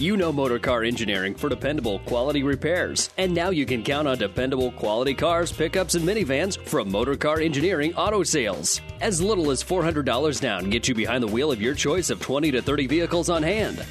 You 0.00 0.16
know 0.16 0.32
Motorcar 0.32 0.84
Engineering 0.84 1.34
for 1.34 1.48
dependable 1.48 1.98
quality 2.06 2.44
repairs. 2.44 3.10
And 3.18 3.34
now 3.34 3.50
you 3.50 3.66
can 3.66 3.82
count 3.82 4.06
on 4.06 4.16
dependable 4.16 4.70
quality 4.70 5.12
cars, 5.12 5.50
pickups, 5.50 5.96
and 5.96 6.06
minivans 6.06 6.56
from 6.56 6.88
Motorcar 6.92 7.40
Engineering 7.40 7.92
Auto 7.96 8.22
Sales. 8.22 8.80
As 9.00 9.20
little 9.20 9.50
as 9.50 9.64
$400 9.64 10.40
down 10.40 10.70
gets 10.70 10.88
you 10.88 10.94
behind 10.94 11.24
the 11.24 11.26
wheel 11.26 11.50
of 11.50 11.60
your 11.60 11.74
choice 11.74 12.10
of 12.10 12.20
20 12.20 12.52
to 12.52 12.62
30 12.62 12.86
vehicles 12.86 13.28
on 13.28 13.42
hand. 13.42 13.84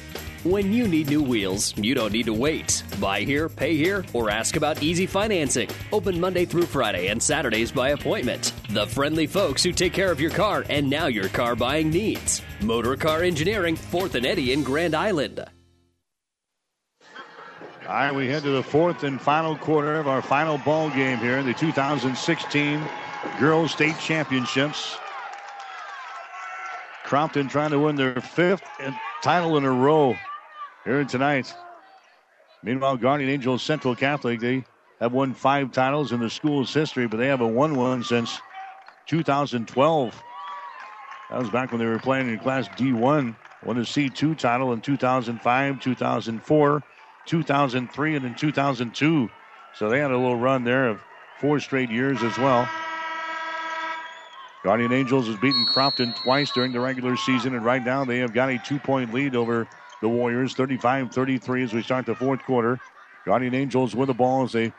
When 0.44 0.72
you 0.72 0.88
need 0.88 1.10
new 1.10 1.22
wheels, 1.22 1.76
you 1.76 1.94
don't 1.94 2.14
need 2.14 2.24
to 2.24 2.32
wait. 2.32 2.82
Buy 2.98 3.20
here, 3.20 3.50
pay 3.50 3.76
here, 3.76 4.02
or 4.14 4.30
ask 4.30 4.56
about 4.56 4.82
easy 4.82 5.04
financing. 5.04 5.68
Open 5.92 6.18
Monday 6.18 6.46
through 6.46 6.62
Friday 6.62 7.08
and 7.08 7.22
Saturdays 7.22 7.70
by 7.70 7.90
appointment. 7.90 8.54
The 8.70 8.86
friendly 8.86 9.26
folks 9.26 9.62
who 9.62 9.72
take 9.72 9.92
care 9.92 10.10
of 10.10 10.22
your 10.22 10.30
car 10.30 10.64
and 10.70 10.88
now 10.88 11.08
your 11.08 11.28
car 11.28 11.54
buying 11.54 11.90
needs. 11.90 12.40
Motorcar 12.62 13.24
Engineering, 13.24 13.76
4th 13.76 14.14
and 14.14 14.24
Eddy 14.24 14.54
in 14.54 14.62
Grand 14.62 14.94
Island. 14.94 15.44
All 17.88 17.94
right, 17.94 18.14
we 18.14 18.28
head 18.28 18.42
to 18.42 18.50
the 18.50 18.62
fourth 18.62 19.02
and 19.02 19.18
final 19.18 19.56
quarter 19.56 19.94
of 19.94 20.06
our 20.06 20.20
final 20.20 20.58
ball 20.58 20.90
game 20.90 21.16
here 21.20 21.38
in 21.38 21.46
the 21.46 21.54
2016 21.54 22.86
Girls 23.40 23.72
State 23.72 23.98
Championships. 23.98 24.98
Crofton 27.04 27.48
trying 27.48 27.70
to 27.70 27.78
win 27.78 27.96
their 27.96 28.20
fifth 28.20 28.62
title 29.22 29.56
in 29.56 29.64
a 29.64 29.72
row 29.72 30.14
here 30.84 31.02
tonight. 31.04 31.54
Meanwhile, 32.62 32.98
Guardian 32.98 33.30
Angels 33.30 33.62
Central 33.62 33.94
Catholic, 33.94 34.38
they 34.40 34.64
have 35.00 35.14
won 35.14 35.32
five 35.32 35.72
titles 35.72 36.12
in 36.12 36.20
the 36.20 36.28
school's 36.28 36.74
history, 36.74 37.06
but 37.06 37.16
they 37.16 37.28
haven't 37.28 37.54
won 37.54 37.74
one 37.74 38.04
since 38.04 38.38
2012. 39.06 40.22
That 41.30 41.38
was 41.38 41.48
back 41.48 41.72
when 41.72 41.78
they 41.78 41.86
were 41.86 41.98
playing 41.98 42.28
in 42.28 42.38
Class 42.38 42.68
D1. 42.68 43.34
Won 43.64 43.78
a 43.78 43.80
C2 43.80 44.36
title 44.36 44.74
in 44.74 44.82
2005, 44.82 45.80
2004. 45.80 46.82
2003 47.28 48.16
and 48.16 48.24
in 48.24 48.34
2002. 48.34 49.30
So 49.74 49.88
they 49.88 50.00
had 50.00 50.10
a 50.10 50.16
little 50.16 50.36
run 50.36 50.64
there 50.64 50.88
of 50.88 51.00
four 51.40 51.60
straight 51.60 51.90
years 51.90 52.22
as 52.22 52.36
well. 52.38 52.68
Guardian 54.64 54.92
Angels 54.92 55.28
has 55.28 55.36
beaten 55.36 55.64
Crofton 55.66 56.12
twice 56.24 56.50
during 56.50 56.72
the 56.72 56.80
regular 56.80 57.16
season, 57.16 57.54
and 57.54 57.64
right 57.64 57.84
now 57.84 58.04
they 58.04 58.18
have 58.18 58.32
got 58.32 58.50
a 58.50 58.58
two 58.58 58.78
point 58.78 59.14
lead 59.14 59.36
over 59.36 59.68
the 60.00 60.08
Warriors, 60.08 60.54
35 60.54 61.12
33 61.12 61.62
as 61.62 61.72
we 61.72 61.82
start 61.82 62.06
the 62.06 62.14
fourth 62.14 62.42
quarter. 62.42 62.80
Guardian 63.24 63.54
Angels 63.54 63.94
with 63.94 64.08
the 64.08 64.14
ball 64.14 64.44
as 64.44 64.52
they 64.52 64.72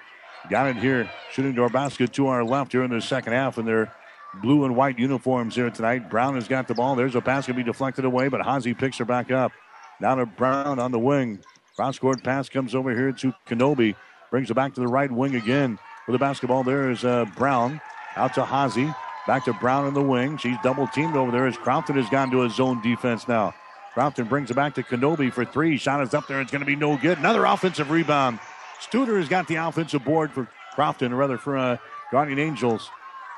got 0.50 0.68
it 0.68 0.78
here, 0.78 1.10
shooting 1.32 1.56
to 1.56 1.64
our 1.64 1.70
basket 1.70 2.12
to 2.14 2.28
our 2.28 2.44
left 2.44 2.72
here 2.72 2.84
in 2.84 2.92
the 2.92 3.02
second 3.02 3.34
half 3.34 3.58
in 3.58 3.66
their 3.66 3.94
blue 4.42 4.66
and 4.66 4.76
white 4.76 5.00
uniforms 5.00 5.56
here 5.56 5.70
tonight. 5.70 6.10
Brown 6.10 6.36
has 6.36 6.48
got 6.48 6.68
the 6.68 6.74
ball. 6.74 6.96
There's 6.96 7.16
a 7.16 7.22
pass 7.22 7.48
going 7.48 7.58
to 7.58 7.64
be 7.64 7.70
deflected 7.70 8.06
away, 8.06 8.28
but 8.28 8.42
Hazy 8.46 8.74
picks 8.74 8.98
her 8.98 9.06
back 9.06 9.32
up. 9.32 9.52
Now 10.00 10.16
to 10.16 10.26
Brown 10.26 10.80
on 10.80 10.92
the 10.92 11.00
wing. 11.00 11.40
Cross 11.80 12.00
court 12.00 12.22
pass 12.26 12.50
comes 12.50 12.76
over 12.76 12.94
here 12.94 13.14
to 13.14 13.34
Kenobi. 13.48 13.96
Brings 14.32 14.52
it 14.52 14.54
back 14.54 14.74
to 14.74 14.82
the 14.82 14.88
right 14.90 15.10
wing 15.10 15.36
again. 15.36 15.80
With 16.06 16.14
the 16.14 16.20
basketball 16.20 16.62
there 16.62 16.92
is 16.92 17.06
uh, 17.06 17.24
Brown. 17.38 17.80
Out 18.18 18.34
to 18.34 18.44
Hazy. 18.44 18.94
Back 19.26 19.46
to 19.46 19.54
Brown 19.54 19.88
in 19.88 19.94
the 19.94 20.02
wing. 20.02 20.36
She's 20.36 20.58
double 20.62 20.88
teamed 20.88 21.16
over 21.16 21.32
there 21.32 21.48
as 21.48 21.56
Crofton 21.56 21.96
has 21.96 22.10
gone 22.10 22.32
to 22.32 22.44
a 22.44 22.50
zone 22.50 22.82
defense 22.82 23.30
now. 23.30 23.56
Crofton 23.94 24.28
brings 24.28 24.52
it 24.52 24.56
back 24.56 24.76
to 24.76 24.84
Kenobi 24.84 25.32
for 25.32 25.46
three. 25.46 25.78
Shot 25.78 26.02
is 26.04 26.14
up 26.14 26.28
there. 26.28 26.42
It's 26.42 26.52
going 26.52 26.60
to 26.60 26.66
be 26.66 26.76
no 26.76 26.98
good. 26.98 27.18
Another 27.18 27.46
offensive 27.46 27.92
rebound. 27.92 28.40
Studer 28.82 29.18
has 29.18 29.30
got 29.30 29.48
the 29.48 29.56
offensive 29.56 30.04
board 30.04 30.34
for 30.34 30.50
Crofton, 30.76 31.14
or 31.14 31.16
rather 31.16 31.38
for 31.38 31.58
uh, 31.58 31.78
Guardian 32.12 32.40
Angels. 32.40 32.90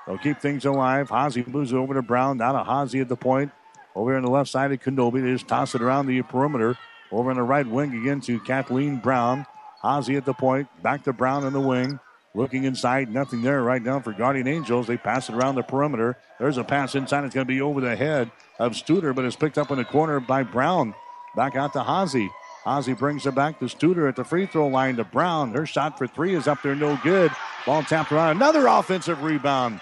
They'll 0.08 0.18
keep 0.18 0.40
things 0.40 0.66
alive. 0.66 1.12
Hazy 1.12 1.44
moves 1.46 1.74
it 1.74 1.76
over 1.76 1.94
to 1.94 2.02
Brown. 2.02 2.40
Now 2.40 2.54
to 2.54 2.64
Hazy 2.64 3.02
at 3.02 3.08
the 3.08 3.16
point. 3.16 3.52
Over 3.96 4.10
here 4.10 4.18
on 4.18 4.24
the 4.24 4.32
left 4.32 4.50
side 4.50 4.72
of 4.72 4.80
Kenobi. 4.80 5.22
They 5.22 5.32
just 5.32 5.48
toss 5.48 5.76
it 5.76 5.82
around 5.84 6.08
the 6.08 6.24
perimeter. 6.24 6.76
Over 7.12 7.32
in 7.32 7.38
the 7.38 7.44
right 7.44 7.68
wing 7.68 7.94
again 7.94 8.22
to 8.22 8.40
Kathleen 8.40 8.98
Brown. 8.98 9.46
Hazy 9.84 10.16
at 10.16 10.26
the 10.26 10.34
point. 10.34 10.68
Back 10.82 11.04
to 11.04 11.14
Brown 11.14 11.46
in 11.46 11.54
the 11.54 11.60
wing. 11.60 12.00
Looking 12.34 12.64
inside, 12.64 13.14
nothing 13.14 13.42
there 13.42 13.62
right 13.62 13.84
now 13.84 14.00
for 14.00 14.14
Guardian 14.14 14.48
Angels. 14.48 14.88
They 14.88 14.96
pass 14.96 15.28
it 15.28 15.36
around 15.36 15.56
the 15.56 15.64
perimeter. 15.64 16.18
There's 16.40 16.58
a 16.58 16.64
pass 16.64 16.96
inside. 16.96 17.26
It's 17.26 17.36
going 17.36 17.46
to 17.46 17.54
be 17.54 17.60
over 17.60 17.82
the 17.82 17.96
head 17.96 18.32
of 18.58 18.74
Studer, 18.74 19.14
but 19.14 19.26
it's 19.26 19.36
picked 19.36 19.58
up 19.58 19.70
in 19.72 19.78
the 19.78 19.84
corner 19.84 20.22
by 20.22 20.44
Brown. 20.44 20.96
Back 21.36 21.56
out 21.58 21.74
to 21.74 21.84
Hazy. 21.84 22.30
Hazy 22.64 22.94
brings 22.94 23.26
it 23.26 23.36
back 23.36 23.60
to 23.60 23.66
Studer 23.66 24.08
at 24.08 24.16
the 24.16 24.24
free 24.24 24.46
throw 24.46 24.68
line 24.68 24.96
to 24.96 25.04
Brown. 25.04 25.54
Her 25.54 25.66
shot 25.66 25.98
for 25.98 26.08
three 26.08 26.36
is 26.36 26.48
up 26.48 26.62
there, 26.62 26.76
no 26.76 26.98
good. 27.04 27.32
Ball 27.66 27.84
tapped 27.84 28.12
around. 28.12 28.38
Another 28.38 28.68
offensive 28.68 29.24
rebound. 29.24 29.82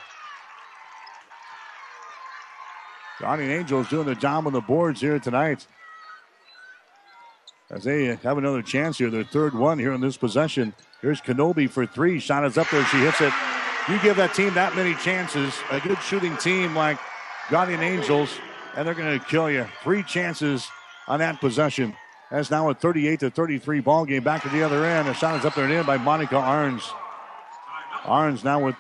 Guardian 3.19 3.51
Angels 3.51 3.89
doing 3.89 4.07
the 4.07 4.15
job 4.15 4.47
on 4.47 4.53
the 4.53 4.61
boards 4.61 5.01
here 5.01 5.19
tonight. 5.19 5.67
As 7.71 7.83
they 7.83 8.15
have 8.15 8.37
another 8.37 8.63
chance 8.63 8.97
here, 8.97 9.11
their 9.11 9.23
third 9.23 9.53
one 9.53 9.77
here 9.77 9.93
in 9.93 10.01
this 10.01 10.17
possession. 10.17 10.73
Here's 11.01 11.21
Kenobi 11.21 11.69
for 11.69 11.85
three. 11.85 12.19
Shot 12.19 12.43
is 12.43 12.57
up 12.57 12.67
there. 12.71 12.83
She 12.85 12.97
hits 12.97 13.21
it. 13.21 13.31
You 13.87 13.99
give 14.01 14.17
that 14.17 14.33
team 14.33 14.53
that 14.55 14.75
many 14.75 14.95
chances, 14.95 15.53
a 15.71 15.79
good 15.79 15.99
shooting 15.99 16.35
team 16.37 16.75
like 16.75 16.99
Guardian 17.49 17.81
Angels, 17.81 18.31
and 18.75 18.87
they're 18.87 18.95
going 18.95 19.19
to 19.19 19.23
kill 19.25 19.49
you. 19.51 19.67
Three 19.83 20.03
chances 20.03 20.67
on 21.07 21.19
that 21.19 21.39
possession. 21.39 21.95
That's 22.31 22.51
now 22.51 22.69
a 22.69 22.73
38 22.73 23.19
to 23.21 23.29
33 23.29 23.79
ball 23.81 24.05
game. 24.05 24.23
Back 24.23 24.43
to 24.43 24.49
the 24.49 24.63
other 24.63 24.85
end. 24.85 25.07
A 25.07 25.13
shot 25.13 25.39
is 25.39 25.45
up 25.45 25.55
there 25.55 25.65
and 25.65 25.73
in 25.73 25.85
by 25.85 25.97
Monica 25.97 26.35
Arns. 26.35 26.81
Arns 28.03 28.43
now 28.43 28.63
with 28.63 28.75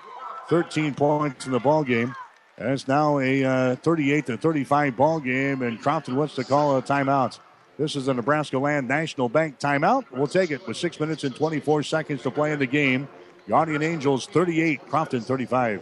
13 0.49 0.95
points 0.95 1.45
in 1.45 1.51
the 1.51 1.59
ball 1.59 1.83
game. 1.83 2.15
And 2.57 2.69
it's 2.69 2.87
now 2.87 3.19
a 3.19 3.43
uh, 3.43 3.75
38 3.77 4.25
to 4.27 4.37
35 4.37 4.97
ball 4.97 5.19
game, 5.19 5.61
and 5.61 5.79
Crofton 5.81 6.15
wants 6.15 6.35
to 6.35 6.43
call 6.43 6.77
a 6.77 6.81
timeout. 6.81 7.39
This 7.79 7.95
is 7.95 8.09
a 8.09 8.13
Nebraska 8.13 8.59
Land 8.59 8.89
National 8.89 9.29
Bank 9.29 9.57
timeout. 9.57 10.03
We'll 10.11 10.27
take 10.27 10.51
it 10.51 10.67
with 10.67 10.75
six 10.75 10.99
minutes 10.99 11.23
and 11.23 11.33
24 11.33 11.83
seconds 11.83 12.21
to 12.23 12.29
play 12.29 12.51
in 12.51 12.59
the 12.59 12.65
game. 12.65 13.07
Guardian 13.47 13.81
Angels 13.81 14.27
38, 14.27 14.85
Crofton 14.85 15.21
35. 15.21 15.81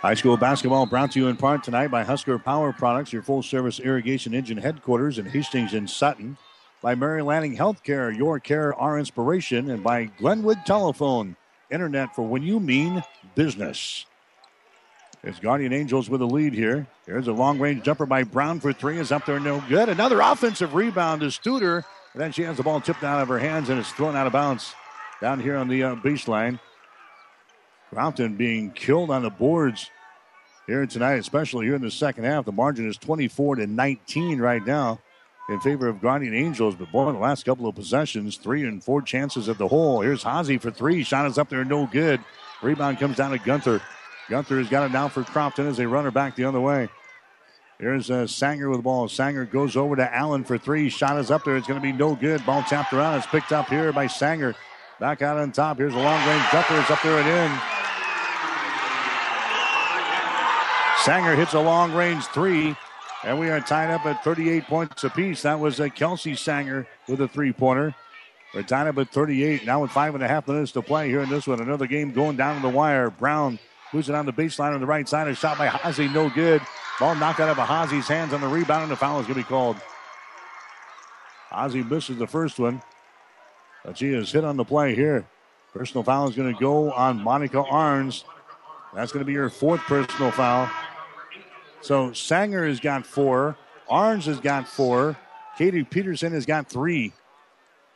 High 0.00 0.14
school 0.14 0.38
basketball 0.38 0.86
brought 0.86 1.12
to 1.12 1.18
you 1.18 1.28
in 1.28 1.36
part 1.36 1.62
tonight 1.62 1.88
by 1.88 2.04
Husker 2.04 2.38
Power 2.38 2.72
Products, 2.72 3.12
your 3.12 3.20
full 3.20 3.42
service 3.42 3.78
irrigation 3.78 4.32
engine 4.32 4.56
headquarters 4.56 5.18
in 5.18 5.26
Hastings 5.26 5.74
and 5.74 5.90
Sutton. 5.90 6.38
By 6.80 6.94
Mary 6.94 7.20
Lanning 7.20 7.54
Healthcare, 7.54 8.16
your 8.16 8.40
care, 8.40 8.74
our 8.76 8.98
inspiration. 8.98 9.70
And 9.70 9.84
by 9.84 10.04
Glenwood 10.04 10.64
Telephone, 10.64 11.36
internet 11.70 12.14
for 12.14 12.22
when 12.22 12.42
you 12.42 12.60
mean 12.60 13.04
business. 13.34 14.06
It's 15.22 15.38
Guardian 15.38 15.74
Angels 15.74 16.08
with 16.08 16.22
a 16.22 16.26
lead 16.26 16.54
here. 16.54 16.86
Here's 17.04 17.28
a 17.28 17.32
long 17.34 17.58
range 17.58 17.82
jumper 17.82 18.06
by 18.06 18.22
Brown 18.22 18.58
for 18.58 18.72
three. 18.72 18.98
Is 18.98 19.12
up 19.12 19.26
there, 19.26 19.38
no 19.38 19.62
good. 19.68 19.90
Another 19.90 20.20
offensive 20.20 20.74
rebound 20.74 21.20
to 21.20 21.26
Studer. 21.26 21.84
And 22.14 22.22
then 22.22 22.32
she 22.32 22.40
has 22.44 22.56
the 22.56 22.62
ball 22.62 22.80
tipped 22.80 23.04
out 23.04 23.20
of 23.20 23.28
her 23.28 23.38
hands 23.38 23.68
and 23.68 23.78
it's 23.78 23.92
thrown 23.92 24.16
out 24.16 24.26
of 24.26 24.32
bounds 24.32 24.74
down 25.20 25.40
here 25.40 25.58
on 25.58 25.68
the 25.68 25.82
uh, 25.82 25.96
baseline. 25.96 26.58
Crofton 27.90 28.36
being 28.36 28.70
killed 28.70 29.10
on 29.10 29.22
the 29.22 29.30
boards 29.30 29.90
here 30.66 30.86
tonight, 30.86 31.14
especially 31.14 31.66
here 31.66 31.74
in 31.74 31.82
the 31.82 31.90
second 31.90 32.24
half. 32.24 32.44
The 32.44 32.52
margin 32.52 32.88
is 32.88 32.96
24 32.96 33.56
to 33.56 33.66
19 33.66 34.40
right 34.40 34.64
now 34.64 35.00
in 35.48 35.60
favor 35.60 35.88
of 35.88 36.00
Guardian 36.00 36.32
Angels. 36.32 36.76
But 36.76 36.92
boy, 36.92 37.12
the 37.12 37.18
last 37.18 37.44
couple 37.44 37.66
of 37.66 37.74
possessions, 37.74 38.36
three 38.36 38.64
and 38.64 38.82
four 38.82 39.02
chances 39.02 39.48
at 39.48 39.58
the 39.58 39.66
hole. 39.66 40.00
Here's 40.00 40.22
Hazy 40.22 40.58
for 40.58 40.70
three. 40.70 41.02
Shot 41.02 41.26
is 41.26 41.36
up 41.38 41.48
there, 41.48 41.64
no 41.64 41.86
good. 41.86 42.20
Rebound 42.62 42.98
comes 42.98 43.16
down 43.16 43.32
to 43.32 43.38
Gunther. 43.38 43.82
Gunther 44.28 44.58
has 44.58 44.68
got 44.68 44.88
it 44.88 44.92
down 44.92 45.10
for 45.10 45.24
Crofton 45.24 45.66
as 45.66 45.76
they 45.76 45.86
run 45.86 46.04
her 46.04 46.12
back 46.12 46.36
the 46.36 46.44
other 46.44 46.60
way. 46.60 46.88
Here's 47.80 48.10
uh, 48.10 48.26
Sanger 48.26 48.68
with 48.68 48.78
the 48.78 48.82
ball. 48.82 49.08
Sanger 49.08 49.46
goes 49.46 49.76
over 49.76 49.96
to 49.96 50.14
Allen 50.14 50.44
for 50.44 50.58
three. 50.58 50.90
Shot 50.90 51.18
is 51.18 51.30
up 51.30 51.44
there. 51.44 51.56
It's 51.56 51.66
going 51.66 51.80
to 51.80 51.82
be 51.82 51.92
no 51.92 52.14
good. 52.14 52.44
Ball 52.46 52.62
tapped 52.62 52.92
around. 52.92 53.16
It's 53.16 53.26
picked 53.26 53.52
up 53.52 53.68
here 53.68 53.92
by 53.92 54.06
Sanger. 54.06 54.54
Back 55.00 55.22
out 55.22 55.38
on 55.38 55.50
top. 55.50 55.78
Here's 55.78 55.94
a 55.94 55.98
long 55.98 56.28
range 56.28 56.44
jumper. 56.52 56.78
It's 56.78 56.90
up 56.90 57.02
there 57.02 57.18
and 57.18 57.26
in. 57.26 57.79
Sanger 61.04 61.34
hits 61.34 61.54
a 61.54 61.60
long 61.60 61.94
range 61.94 62.26
three, 62.26 62.76
and 63.24 63.40
we 63.40 63.48
are 63.48 63.60
tied 63.60 63.90
up 63.90 64.04
at 64.04 64.22
38 64.22 64.64
points 64.64 65.02
apiece. 65.02 65.42
That 65.42 65.58
was 65.58 65.80
a 65.80 65.86
uh, 65.86 65.88
Kelsey 65.88 66.34
Sanger 66.34 66.86
with 67.08 67.22
a 67.22 67.28
three 67.28 67.54
pointer. 67.54 67.94
We're 68.52 68.64
tied 68.64 68.86
up 68.86 68.98
at 68.98 69.08
38 69.08 69.64
now 69.64 69.80
with 69.80 69.90
five 69.90 70.14
and 70.14 70.22
a 70.22 70.28
half 70.28 70.46
minutes 70.46 70.72
to 70.72 70.82
play 70.82 71.08
here 71.08 71.22
in 71.22 71.30
this 71.30 71.46
one. 71.46 71.60
Another 71.60 71.86
game 71.86 72.12
going 72.12 72.36
down 72.36 72.56
to 72.56 72.62
the 72.62 72.68
wire. 72.68 73.08
Brown 73.08 73.58
it 73.94 74.10
on 74.10 74.26
the 74.26 74.32
baseline 74.32 74.74
on 74.74 74.80
the 74.80 74.86
right 74.86 75.08
side. 75.08 75.26
A 75.26 75.34
shot 75.34 75.56
by 75.56 75.68
Hazy, 75.68 76.06
no 76.08 76.28
good. 76.28 76.60
Ball 76.98 77.14
knocked 77.14 77.40
out 77.40 77.48
of 77.48 77.56
Hazy's 77.56 78.06
hands 78.06 78.34
on 78.34 78.42
the 78.42 78.48
rebound, 78.48 78.82
and 78.82 78.92
the 78.92 78.96
foul 78.96 79.20
is 79.20 79.26
going 79.26 79.38
to 79.38 79.40
be 79.40 79.48
called. 79.48 79.76
Hazy 81.50 81.82
misses 81.82 82.18
the 82.18 82.26
first 82.26 82.58
one, 82.58 82.82
but 83.84 83.96
she 83.96 84.08
is 84.08 84.30
hit 84.30 84.44
on 84.44 84.56
the 84.58 84.64
play 84.64 84.94
here. 84.94 85.26
Personal 85.72 86.04
foul 86.04 86.28
is 86.28 86.36
going 86.36 86.52
to 86.54 86.60
go 86.60 86.92
on 86.92 87.22
Monica 87.22 87.62
Arns. 87.62 88.24
That's 88.94 89.12
going 89.12 89.24
to 89.24 89.26
be 89.26 89.34
her 89.34 89.48
fourth 89.48 89.80
personal 89.80 90.30
foul. 90.30 90.70
So 91.80 92.12
Sanger 92.12 92.66
has 92.66 92.80
got 92.80 93.06
four. 93.06 93.56
Arns 93.90 94.24
has 94.24 94.40
got 94.40 94.68
four. 94.68 95.16
Katie 95.56 95.84
Peterson 95.84 96.32
has 96.32 96.46
got 96.46 96.68
three. 96.68 97.12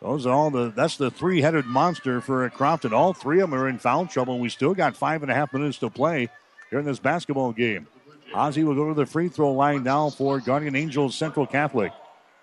Those 0.01 0.27
are 0.27 0.35
all 0.35 0.51
the. 0.51 0.71
That's 0.75 0.97
the 0.97 1.11
three-headed 1.11 1.65
monster 1.67 2.21
for 2.21 2.49
Crofton. 2.51 2.93
All 2.93 3.13
three 3.13 3.41
of 3.41 3.51
them 3.51 3.59
are 3.59 3.69
in 3.69 3.79
foul 3.79 4.07
trouble. 4.07 4.39
We 4.39 4.49
still 4.49 4.75
got 4.75 4.97
five 4.97 5.23
and 5.23 5.31
a 5.31 5.35
half 5.35 5.53
minutes 5.53 5.79
to 5.79 5.89
play 5.89 6.29
here 6.71 6.79
in 6.79 6.85
this 6.85 6.99
basketball 6.99 7.53
game. 7.53 7.87
Ozzy 8.35 8.65
will 8.65 8.75
go 8.75 8.89
to 8.89 8.95
the 8.95 9.07
free 9.07 9.29
throw 9.29 9.53
line 9.53 9.85
now 9.85 10.11
for 10.11 10.41
Guardian 10.41 10.75
Angels 10.75 11.17
Central 11.17 11.47
Catholic. 11.47 11.93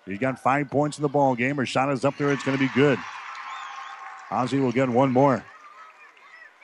He's 0.06 0.18
got 0.18 0.40
five 0.40 0.70
points 0.70 0.98
in 0.98 1.02
the 1.02 1.08
ball 1.08 1.34
game. 1.36 1.56
Her 1.56 1.66
shot 1.66 1.92
is 1.92 2.04
up 2.04 2.16
there. 2.16 2.32
It's 2.32 2.42
going 2.42 2.56
to 2.56 2.64
be 2.64 2.70
good. 2.74 2.98
Ozzy 4.30 4.60
will 4.60 4.72
get 4.72 4.88
one 4.88 5.12
more. 5.12 5.44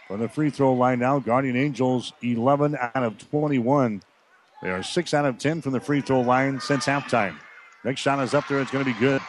From 0.09 0.21
the 0.21 0.29
free 0.29 0.51
throw 0.51 0.73
line 0.73 0.99
now, 1.01 1.19
Guardian 1.19 1.55
Angels 1.55 2.15
11 2.23 2.77
out 2.81 2.97
of 2.97 3.19
21 3.31 4.03
they 4.63 4.71
are 4.71 4.83
6 4.83 5.15
out 5.15 5.25
of 5.25 5.39
10 5.39 5.63
from 5.63 5.73
the 5.73 5.81
free 5.81 6.01
throw 6.01 6.21
line 6.21 6.61
since 6.61 6.87
halftime. 6.87 7.37
Next 7.85 8.01
shot 8.01 8.23
is 8.23 8.35
up 8.35 8.49
there. 8.49 8.61
It's 8.61 8.71
going 8.71 8.85
to 8.85 8.93
be 8.93 8.99
good. 8.99 9.23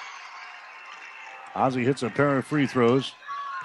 Ozzy 1.54 1.84
hits 1.84 2.04
a 2.04 2.10
pair 2.10 2.38
of 2.38 2.46
free 2.46 2.68
throws. 2.68 3.14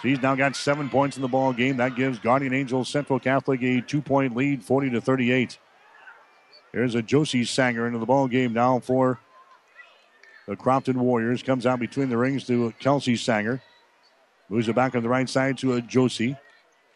She's 0.03 0.21
now 0.21 0.35
got 0.35 0.57
seven 0.57 0.91
points 0.91 1.17
in 1.17 1.23
the 1.23 1.29
ball 1.29 1.53
game. 1.53 1.79
That 1.79 1.97
gives 1.97 2.19
Guardian 2.19 2.53
Angels 2.53 2.89
Central 2.89 3.19
Catholic 3.19 3.63
a 3.63 3.81
two-point 3.81 4.37
lead, 4.37 4.63
40 4.63 4.91
to 4.91 5.01
38. 5.01 5.59
There's 6.73 6.95
a 6.95 7.03
Josie 7.03 7.45
Sanger 7.45 7.87
into 7.87 7.99
the 7.99 8.07
ball 8.07 8.29
game 8.29 8.53
now 8.53 8.81
for 8.81 9.21
the 10.47 10.57
Crofton 10.57 11.01
Warriors. 11.01 11.43
Comes 11.43 11.65
out 11.65 11.79
between 11.79 12.11
the 12.11 12.19
rings 12.19 12.45
to 12.49 12.75
Kelsey 12.81 13.17
Sanger. 13.17 13.63
Moves 14.51 14.69
it 14.69 14.75
back 14.75 14.95
on 14.95 15.03
the 15.03 15.09
right 15.09 15.29
side 15.29 15.57
to 15.59 15.75
a 15.75 15.81
Josie. 15.81 16.37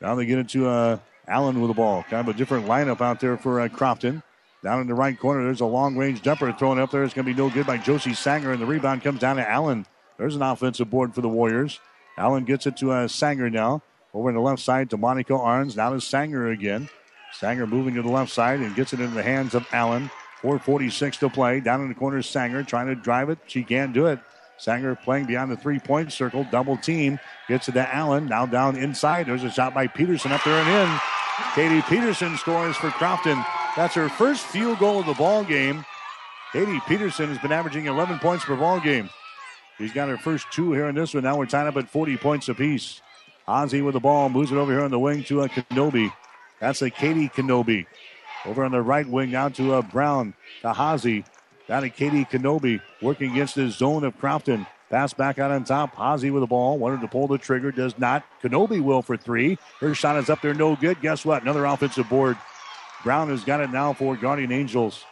Now 0.01 0.15
they 0.15 0.27
get 0.27 0.39
it 0.39 0.49
to 0.51 0.69
uh, 0.69 0.99
Allen 1.27 1.61
with 1.61 1.69
the 1.69 1.75
ball. 1.75 2.03
Kind 2.03 2.29
of 2.29 2.35
a 2.35 2.37
different 2.37 2.67
lineup 2.67 3.01
out 3.01 3.21
there 3.21 3.37
for 3.37 3.61
uh, 3.61 3.69
Crofton. 3.69 4.23
Down 4.63 4.81
in 4.81 4.89
the 4.89 4.95
right 4.95 5.19
corner, 5.19 5.45
there's 5.45 5.61
a 5.61 5.67
long 5.67 5.97
range 5.97 6.23
jumper 6.23 6.53
thrown 6.53 6.79
up 6.79 6.91
there. 6.91 7.05
It's 7.05 7.15
going 7.15 7.27
to 7.27 7.33
be 7.33 7.39
no 7.39 7.49
good 7.49 7.67
by 7.67 7.79
Josie 7.79 8.15
Sanger, 8.15 8.53
and 8.53 8.61
the 8.61 8.67
rebound 8.67 9.03
comes 9.03 9.21
down 9.21 9.37
to 9.37 9.49
Allen. 9.49 9.87
There's 10.19 10.35
an 10.35 10.43
offensive 10.43 10.91
board 10.91 11.15
for 11.15 11.21
the 11.21 11.29
Warriors. 11.29 11.79
Allen 12.17 12.45
gets 12.45 12.67
it 12.67 12.77
to 12.79 12.91
uh, 12.91 13.09
Sanger 13.09 13.49
now. 13.49 13.83
Over 14.13 14.31
on 14.31 14.35
the 14.35 14.41
left 14.41 14.61
side 14.61 14.91
to 14.91 14.97
Monica 14.97 15.35
Arns. 15.35 15.77
Now 15.77 15.91
to 15.91 16.01
Sanger 16.01 16.49
again. 16.49 16.89
Sanger 17.33 17.67
moving 17.67 17.95
to 17.95 18.03
the 18.03 18.09
left 18.09 18.33
side 18.33 18.59
and 18.59 18.75
gets 18.75 18.93
it 18.93 19.01
into 19.01 19.15
the 19.15 19.23
hands 19.23 19.55
of 19.55 19.67
Allen. 19.71 20.11
4.46 20.43 21.19
to 21.21 21.29
play. 21.29 21.61
Down 21.61 21.83
in 21.83 21.89
the 21.89 21.95
corner, 21.95 22.21
Sanger 22.23 22.65
trying 22.65 22.87
to 22.87 22.95
drive 22.97 23.31
it. 23.31 23.39
She 23.47 23.63
can't 23.63 23.93
do 23.93 24.07
it. 24.07 24.19
Sanger 24.57 24.97
playing 24.97 25.27
beyond 25.27 25.53
the 25.53 25.57
three 25.57 25.79
point 25.79 26.13
circle. 26.13 26.45
Double 26.51 26.77
team. 26.77 27.21
Gets 27.47 27.69
it 27.69 27.73
to 27.73 27.95
Allen. 27.95 28.27
Now 28.27 28.47
down 28.47 28.77
inside. 28.77 29.27
There's 29.27 29.45
a 29.45 29.51
shot 29.51 29.73
by 29.73 29.87
Peterson 29.87 30.33
up 30.33 30.43
there 30.43 30.61
and 30.61 30.91
in. 30.91 31.01
Katie 31.55 31.83
Peterson 31.83 32.37
scores 32.37 32.77
for 32.77 32.91
Crofton. 32.91 33.45
That's 33.79 33.95
her 33.95 34.09
first 34.09 34.45
field 34.45 34.81
goal 34.81 34.99
of 34.99 35.07
the 35.07 35.15
ball 35.15 35.45
game. 35.45 35.85
Katie 36.53 36.81
Peterson 36.89 37.29
has 37.29 37.39
been 37.39 37.53
averaging 37.53 37.87
11 37.87 38.19
points 38.19 38.45
per 38.45 38.57
ball 38.57 38.81
game. 38.81 39.09
She's 39.77 39.93
got 39.93 40.09
her 40.09 40.19
first 40.19 40.51
two 40.51 40.73
here 40.73 40.89
in 40.89 40.97
this 40.97 41.15
one. 41.15 41.23
Now 41.23 41.39
we're 41.39 41.47
tied 41.47 41.69
up 41.69 41.77
at 41.77 41.89
40 41.89 42.17
points 42.17 42.49
apiece. 42.49 43.01
Ozzy 43.47 43.85
with 43.85 43.95
the 43.95 44.01
ball 44.01 44.31
moves 44.31 44.51
it 44.51 44.57
over 44.57 44.73
here 44.73 44.81
on 44.83 44.91
the 44.91 44.99
wing 44.99 45.23
to 45.23 45.43
a 45.43 45.49
Kenobi. 45.49 46.13
That's 46.59 46.83
a 46.83 46.91
Katie 46.91 47.29
Kenobi. 47.29 47.87
Over 48.47 48.65
on 48.65 48.73
the 48.73 48.83
right 48.83 49.09
wing 49.09 49.31
now 49.31 49.49
to 49.51 49.75
a 49.75 49.83
Brown 49.83 50.35
to 50.63 50.75
Hazy. 50.75 51.25
Down 51.69 51.83
to 51.83 51.91
Katie 51.91 52.25
Kenobi 52.25 52.81
working 53.01 53.31
against 53.31 53.55
the 53.55 53.71
zone 53.71 54.03
of 54.03 54.19
Crofton. 54.19 54.67
Pass 54.91 55.15
back 55.15 55.39
out 55.39 55.53
on 55.53 55.63
top. 55.63 55.95
Hazy 55.95 56.33
with 56.33 56.41
the 56.41 56.49
ball. 56.49 56.79
Wanted 56.79 57.01
to 57.03 57.07
pull 57.07 57.29
the 57.29 57.39
trigger. 57.39 57.71
Does 57.71 57.97
not. 57.97 58.25
Kenobi 58.43 58.83
will 58.83 59.03
for 59.03 59.17
three. 59.17 59.57
Her 59.79 59.95
shot 59.95 60.17
is 60.17 60.29
up 60.29 60.43
there. 60.43 60.53
No 60.53 60.75
good. 60.75 61.01
Guess 61.01 61.25
what? 61.25 61.43
Another 61.43 61.65
offensive 61.65 62.09
board. 62.09 62.37
Brown 63.05 63.29
has 63.29 63.45
got 63.45 63.61
it 63.61 63.71
now 63.71 63.93
for 63.93 64.17
Guardian 64.17 64.53
Angels. 64.53 65.05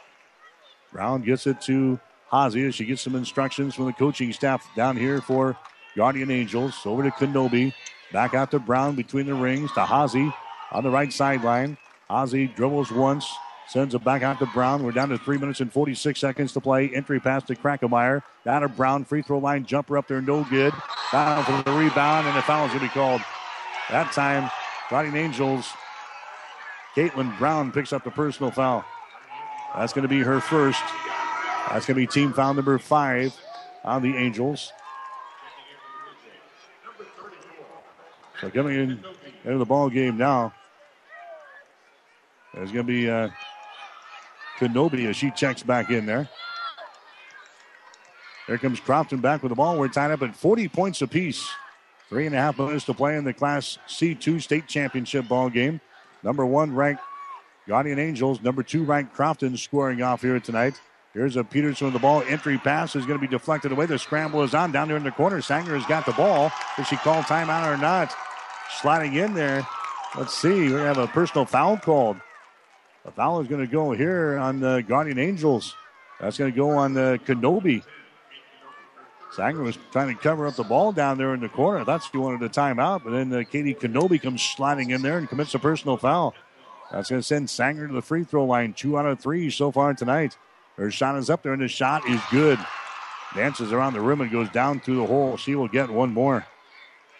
Brown 0.92 1.22
gets 1.22 1.46
it 1.46 1.60
to 1.62 2.00
Hazy 2.30 2.66
as 2.66 2.74
she 2.74 2.84
gets 2.84 3.02
some 3.02 3.14
instructions 3.14 3.74
from 3.74 3.86
the 3.86 3.92
coaching 3.92 4.32
staff 4.32 4.66
down 4.74 4.96
here 4.96 5.20
for 5.20 5.56
Guardian 5.96 6.30
Angels. 6.30 6.74
Over 6.84 7.02
to 7.04 7.10
Kenobi. 7.10 7.72
Back 8.12 8.34
out 8.34 8.50
to 8.52 8.58
Brown 8.58 8.94
between 8.94 9.26
the 9.26 9.34
rings 9.34 9.72
to 9.72 9.84
Hazy 9.84 10.32
on 10.72 10.84
the 10.84 10.90
right 10.90 11.12
sideline. 11.12 11.76
Hazy 12.08 12.46
dribbles 12.46 12.92
once, 12.92 13.26
Sends 13.68 13.96
it 13.96 14.04
back 14.04 14.22
out 14.22 14.38
to 14.38 14.46
Brown. 14.46 14.84
We're 14.84 14.92
down 14.92 15.08
to 15.08 15.18
three 15.18 15.38
minutes 15.38 15.60
and 15.60 15.72
46 15.72 16.20
seconds 16.20 16.52
to 16.52 16.60
play. 16.60 16.88
Entry 16.94 17.18
pass 17.18 17.42
to 17.44 17.56
Krackemeyer. 17.56 18.22
Down 18.44 18.62
to 18.62 18.68
Brown. 18.68 19.04
Free 19.04 19.22
throw 19.22 19.38
line 19.38 19.64
jumper 19.64 19.98
up 19.98 20.06
there. 20.06 20.22
No 20.22 20.44
good. 20.44 20.72
Down 21.10 21.44
for 21.44 21.62
the 21.68 21.76
rebound, 21.76 22.28
and 22.28 22.36
the 22.36 22.42
foul 22.42 22.66
is 22.66 22.72
going 22.72 22.80
to 22.80 22.86
be 22.86 22.90
called. 22.90 23.22
That 23.90 24.12
time, 24.12 24.50
Guardian 24.88 25.16
Angels. 25.16 25.68
Caitlin 26.96 27.38
Brown 27.38 27.72
picks 27.72 27.92
up 27.92 28.04
the 28.04 28.10
personal 28.10 28.50
foul. 28.50 28.82
That's 29.76 29.92
going 29.92 30.04
to 30.04 30.08
be 30.08 30.20
her 30.20 30.40
first. 30.40 30.82
That's 31.68 31.84
going 31.84 31.94
to 31.94 32.00
be 32.00 32.06
team 32.06 32.32
foul 32.32 32.54
number 32.54 32.78
five 32.78 33.38
on 33.84 34.00
the 34.00 34.16
Angels. 34.16 34.72
So 38.40 38.48
coming 38.50 38.74
in 38.76 39.04
into 39.44 39.58
the 39.58 39.66
ball 39.66 39.90
game 39.90 40.16
now. 40.16 40.54
There's 42.54 42.72
going 42.72 42.86
to 42.86 42.92
be 42.92 43.10
uh, 43.10 43.28
Kenobi 44.58 45.06
as 45.06 45.16
she 45.16 45.30
checks 45.30 45.62
back 45.62 45.90
in 45.90 46.06
there. 46.06 46.30
There 48.48 48.56
comes 48.56 48.80
Crofton 48.80 49.20
back 49.20 49.42
with 49.42 49.50
the 49.50 49.56
ball. 49.56 49.78
We're 49.78 49.88
tied 49.88 50.12
up 50.12 50.22
at 50.22 50.34
40 50.34 50.68
points 50.68 51.02
apiece. 51.02 51.46
Three 52.08 52.24
and 52.24 52.34
a 52.34 52.38
half 52.38 52.58
minutes 52.58 52.84
to 52.86 52.94
play 52.94 53.16
in 53.16 53.24
the 53.24 53.34
Class 53.34 53.78
C2 53.88 54.40
state 54.40 54.66
championship 54.66 55.28
ball 55.28 55.50
game. 55.50 55.80
Number 56.26 56.44
one 56.44 56.74
ranked 56.74 57.02
Guardian 57.68 58.00
Angels. 58.00 58.42
Number 58.42 58.64
two 58.64 58.82
ranked 58.82 59.14
Crofton 59.14 59.56
scoring 59.56 60.02
off 60.02 60.22
here 60.22 60.40
tonight. 60.40 60.80
Here's 61.14 61.36
a 61.36 61.44
Peterson 61.44 61.86
with 61.86 61.94
the 61.94 62.00
ball. 62.00 62.20
Entry 62.26 62.58
pass 62.58 62.96
is 62.96 63.06
going 63.06 63.16
to 63.16 63.24
be 63.24 63.30
deflected 63.30 63.70
away. 63.70 63.86
The 63.86 63.96
scramble 63.96 64.42
is 64.42 64.52
on 64.52 64.72
down 64.72 64.88
there 64.88 64.96
in 64.96 65.04
the 65.04 65.12
corner. 65.12 65.40
Sanger 65.40 65.78
has 65.78 65.86
got 65.86 66.04
the 66.04 66.12
ball. 66.14 66.50
Does 66.76 66.88
she 66.88 66.96
call 66.96 67.22
timeout 67.22 67.72
or 67.72 67.76
not? 67.76 68.12
Sliding 68.80 69.14
in 69.14 69.34
there. 69.34 69.64
Let's 70.18 70.34
see. 70.34 70.68
To 70.68 70.74
have 70.74 70.98
a 70.98 71.06
personal 71.06 71.46
foul 71.46 71.76
called. 71.76 72.16
A 73.04 73.12
foul 73.12 73.40
is 73.40 73.46
going 73.46 73.64
to 73.64 73.72
go 73.72 73.92
here 73.92 74.36
on 74.36 74.58
the 74.58 74.84
Guardian 74.88 75.20
Angels. 75.20 75.76
That's 76.20 76.38
going 76.38 76.50
to 76.50 76.56
go 76.56 76.70
on 76.70 76.92
the 76.92 77.20
Kenobi. 77.24 77.84
Sanger 79.36 79.62
was 79.62 79.78
trying 79.92 80.08
to 80.08 80.20
cover 80.20 80.46
up 80.46 80.56
the 80.56 80.64
ball 80.64 80.92
down 80.92 81.18
there 81.18 81.34
in 81.34 81.40
the 81.40 81.48
corner. 81.50 81.84
That's 81.84 82.10
she 82.10 82.16
wanted 82.16 82.42
a 82.42 82.48
timeout, 82.48 83.04
but 83.04 83.10
then 83.10 83.30
uh, 83.32 83.42
Katie 83.44 83.74
Kenobi 83.74 84.20
comes 84.20 84.42
sliding 84.42 84.90
in 84.90 85.02
there 85.02 85.18
and 85.18 85.28
commits 85.28 85.54
a 85.54 85.58
personal 85.58 85.98
foul. 85.98 86.34
That's 86.90 87.10
going 87.10 87.20
to 87.20 87.26
send 87.26 87.50
Sanger 87.50 87.86
to 87.86 87.92
the 87.92 88.00
free 88.00 88.24
throw 88.24 88.46
line. 88.46 88.72
Two 88.72 88.98
out 88.98 89.04
of 89.04 89.20
three 89.20 89.50
so 89.50 89.70
far 89.70 89.92
tonight. 89.92 90.38
Her 90.76 90.90
shot 90.90 91.18
is 91.18 91.28
up 91.28 91.42
there, 91.42 91.52
and 91.52 91.60
the 91.60 91.68
shot 91.68 92.08
is 92.08 92.20
good. 92.30 92.58
Dances 93.34 93.72
around 93.72 93.92
the 93.92 94.00
rim 94.00 94.22
and 94.22 94.30
goes 94.30 94.48
down 94.48 94.80
through 94.80 94.96
the 94.96 95.06
hole. 95.06 95.36
She 95.36 95.54
will 95.54 95.68
get 95.68 95.90
one 95.90 96.14
more. 96.14 96.46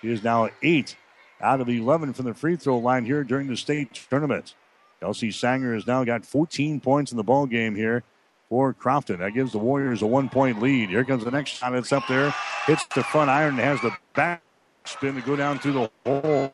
She 0.01 0.09
is 0.09 0.22
now 0.22 0.48
eight 0.62 0.97
out 1.43 1.60
of 1.60 1.68
11 1.68 2.14
from 2.14 2.24
the 2.24 2.34
free 2.34 2.56
throw 2.56 2.78
line 2.78 3.05
here 3.05 3.24
during 3.24 3.48
the 3.48 3.56
state 3.56 3.93
tournament. 4.09 4.55
Kelsey 5.01 5.30
Sanger 5.30 5.74
has 5.74 5.86
now 5.86 6.02
got 6.05 6.24
14 6.24 6.80
points 6.80 7.10
in 7.10 7.18
the 7.18 7.22
ball 7.22 7.44
game 7.44 7.74
here 7.74 8.02
for 8.48 8.73
Crofton. 8.73 9.18
That 9.18 9.32
gives 9.32 9.52
the 9.52 9.59
Warriors 9.59 10.02
a 10.02 10.06
one 10.06 10.28
point 10.28 10.60
lead. 10.60 10.90
Here 10.90 11.05
comes 11.05 11.24
the 11.24 11.31
next 11.31 11.51
shot. 11.51 11.74
It's 11.74 11.93
up 11.93 12.06
there. 12.09 12.35
Hits 12.66 12.85
the 12.94 13.02
front 13.02 13.31
iron 13.31 13.56
has 13.56 13.81
the 13.81 13.93
back 14.14 14.43
spin 14.85 15.14
to 15.14 15.20
go 15.20 15.36
down 15.36 15.59
through 15.59 15.73
the 15.73 15.90
hole. 16.05 16.52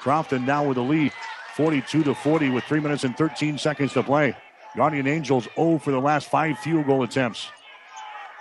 Crofton 0.00 0.44
now 0.44 0.66
with 0.66 0.76
the 0.76 0.82
lead, 0.82 1.12
42 1.56 2.04
to 2.04 2.14
40 2.14 2.50
with 2.50 2.64
three 2.64 2.80
minutes 2.80 3.04
and 3.04 3.16
13 3.16 3.58
seconds 3.58 3.92
to 3.94 4.02
play. 4.02 4.36
Guardian 4.76 5.06
Angels 5.06 5.48
0 5.54 5.78
for 5.78 5.92
the 5.92 6.00
last 6.00 6.28
five 6.28 6.58
field 6.58 6.86
goal 6.86 7.02
attempts. 7.04 7.48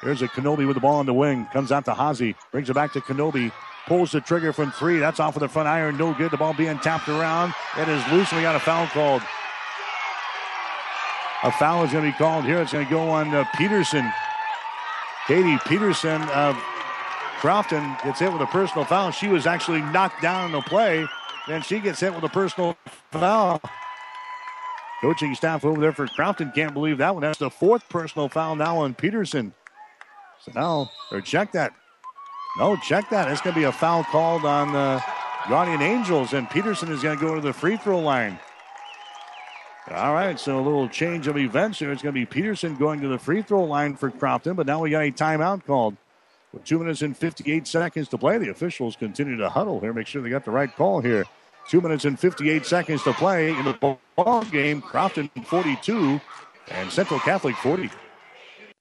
There's 0.02 0.22
a 0.22 0.28
Kenobi 0.28 0.68
with 0.68 0.76
the 0.76 0.82
ball 0.82 0.96
on 0.96 1.06
the 1.06 1.14
wing. 1.14 1.48
Comes 1.54 1.72
out 1.72 1.86
to 1.86 1.94
Hazy. 1.94 2.36
Brings 2.52 2.70
it 2.70 2.74
back 2.74 2.92
to 2.94 3.00
Kenobi. 3.00 3.52
Pulls 3.88 4.12
the 4.12 4.20
trigger 4.20 4.52
from 4.52 4.72
three. 4.72 5.00
That's 5.00 5.20
off 5.20 5.36
of 5.36 5.40
the 5.40 5.48
front 5.48 5.70
iron. 5.70 5.98
No 5.98 6.14
good. 6.14 6.32
The 6.32 6.38
ball 6.38 6.54
being 6.54 6.78
tapped 6.80 7.08
around. 7.08 7.54
It 7.78 7.88
is 7.88 8.06
loose. 8.12 8.32
We 8.34 8.42
got 8.42 8.56
a 8.56 8.60
foul 8.60 8.88
called. 8.88 9.22
A 11.44 11.52
foul 11.52 11.84
is 11.84 11.92
going 11.92 12.06
to 12.06 12.12
be 12.12 12.18
called 12.18 12.46
here. 12.46 12.62
It's 12.62 12.72
going 12.72 12.86
to 12.86 12.92
go 12.92 13.10
on 13.10 13.34
uh, 13.36 13.44
Peterson. 13.56 14.10
Katie 15.28 15.58
Peterson 15.66 16.22
of 16.30 16.56
Crofton 17.40 17.98
gets 18.04 18.20
hit 18.20 18.32
with 18.32 18.42
a 18.42 18.48
personal 18.48 18.86
foul. 18.86 19.12
She 19.12 19.28
was 19.28 19.46
actually 19.46 19.82
knocked 19.82 20.22
down 20.22 20.46
in 20.46 20.52
the 20.54 20.62
play. 20.62 21.06
Then 21.48 21.62
she 21.62 21.80
gets 21.80 22.00
hit 22.00 22.16
with 22.16 22.24
a 22.24 22.30
personal 22.30 22.78
foul. 23.12 23.62
Coaching 25.02 25.36
staff 25.36 25.66
over 25.66 25.82
there 25.82 25.92
for 25.92 26.08
Crofton 26.08 26.54
can't 26.56 26.74
believe 26.74 26.98
that 27.00 27.14
one. 27.14 27.22
That's 27.22 27.40
the 27.40 27.50
fourth 27.50 27.88
personal 27.90 28.30
foul 28.30 28.56
now 28.56 28.78
on 28.78 28.94
Peterson. 28.94 29.54
So 30.40 30.54
now, 30.56 30.90
or 31.12 31.20
check 31.20 31.52
that. 31.52 31.74
No, 32.58 32.78
check 32.78 33.10
that. 33.10 33.30
It's 33.30 33.42
going 33.42 33.54
to 33.54 33.60
be 33.60 33.66
a 33.66 33.72
foul 33.72 34.06
called 34.06 34.46
on 34.46 34.72
the 34.72 35.04
Guardian 35.50 35.82
Angels, 35.82 36.32
and 36.32 36.50
Peterson 36.50 36.90
is 36.90 37.04
going 37.04 37.18
to 37.18 37.26
go 37.26 37.36
to 37.36 37.42
the 37.42 37.52
free 37.52 37.76
throw 37.76 38.00
line. 38.00 38.40
All 39.92 40.14
right, 40.14 40.40
so 40.40 40.58
a 40.58 40.62
little 40.62 40.88
change 40.88 41.28
of 41.28 41.38
events 41.38 41.80
here. 41.80 41.92
It's 41.92 42.02
going 42.02 42.16
to 42.16 42.20
be 42.20 42.26
Peterson 42.26 42.76
going 42.76 43.02
to 43.02 43.10
the 43.10 43.20
free 43.20 43.42
throw 43.42 43.66
line 43.66 43.96
for 43.96 44.10
Crofton, 44.10 44.56
but 44.56 44.66
now 44.66 44.80
we 44.80 44.90
got 44.90 45.04
a 45.04 45.12
timeout 45.12 45.66
called. 45.66 45.98
With 46.54 46.64
two 46.64 46.80
minutes 46.80 47.02
and 47.02 47.18
58 47.18 47.68
seconds 47.68 48.08
to 48.10 48.18
play, 48.18 48.38
the 48.38 48.50
officials 48.50 48.96
continue 48.96 49.36
to 49.38 49.50
huddle 49.50 49.82
here, 49.82 49.92
make 49.92 50.08
sure 50.08 50.22
they 50.22 50.30
got 50.30 50.46
the 50.46 50.52
right 50.52 50.74
call 50.74 51.02
here. 51.02 51.26
Two 51.68 51.82
minutes 51.82 52.06
and 52.06 52.18
58 52.18 52.66
seconds 52.66 53.04
to 53.04 53.14
play 53.14 53.50
in 53.50 53.66
the 53.66 53.98
ball 54.16 54.44
game. 54.46 54.82
Crofton 54.82 55.30
42 55.46 56.22
and 56.70 56.92
Central 56.92 57.20
Catholic 57.20 57.56
40. 57.56 57.90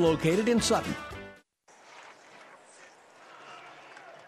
located 0.00 0.48
in 0.48 0.60
Sutton. 0.60 0.94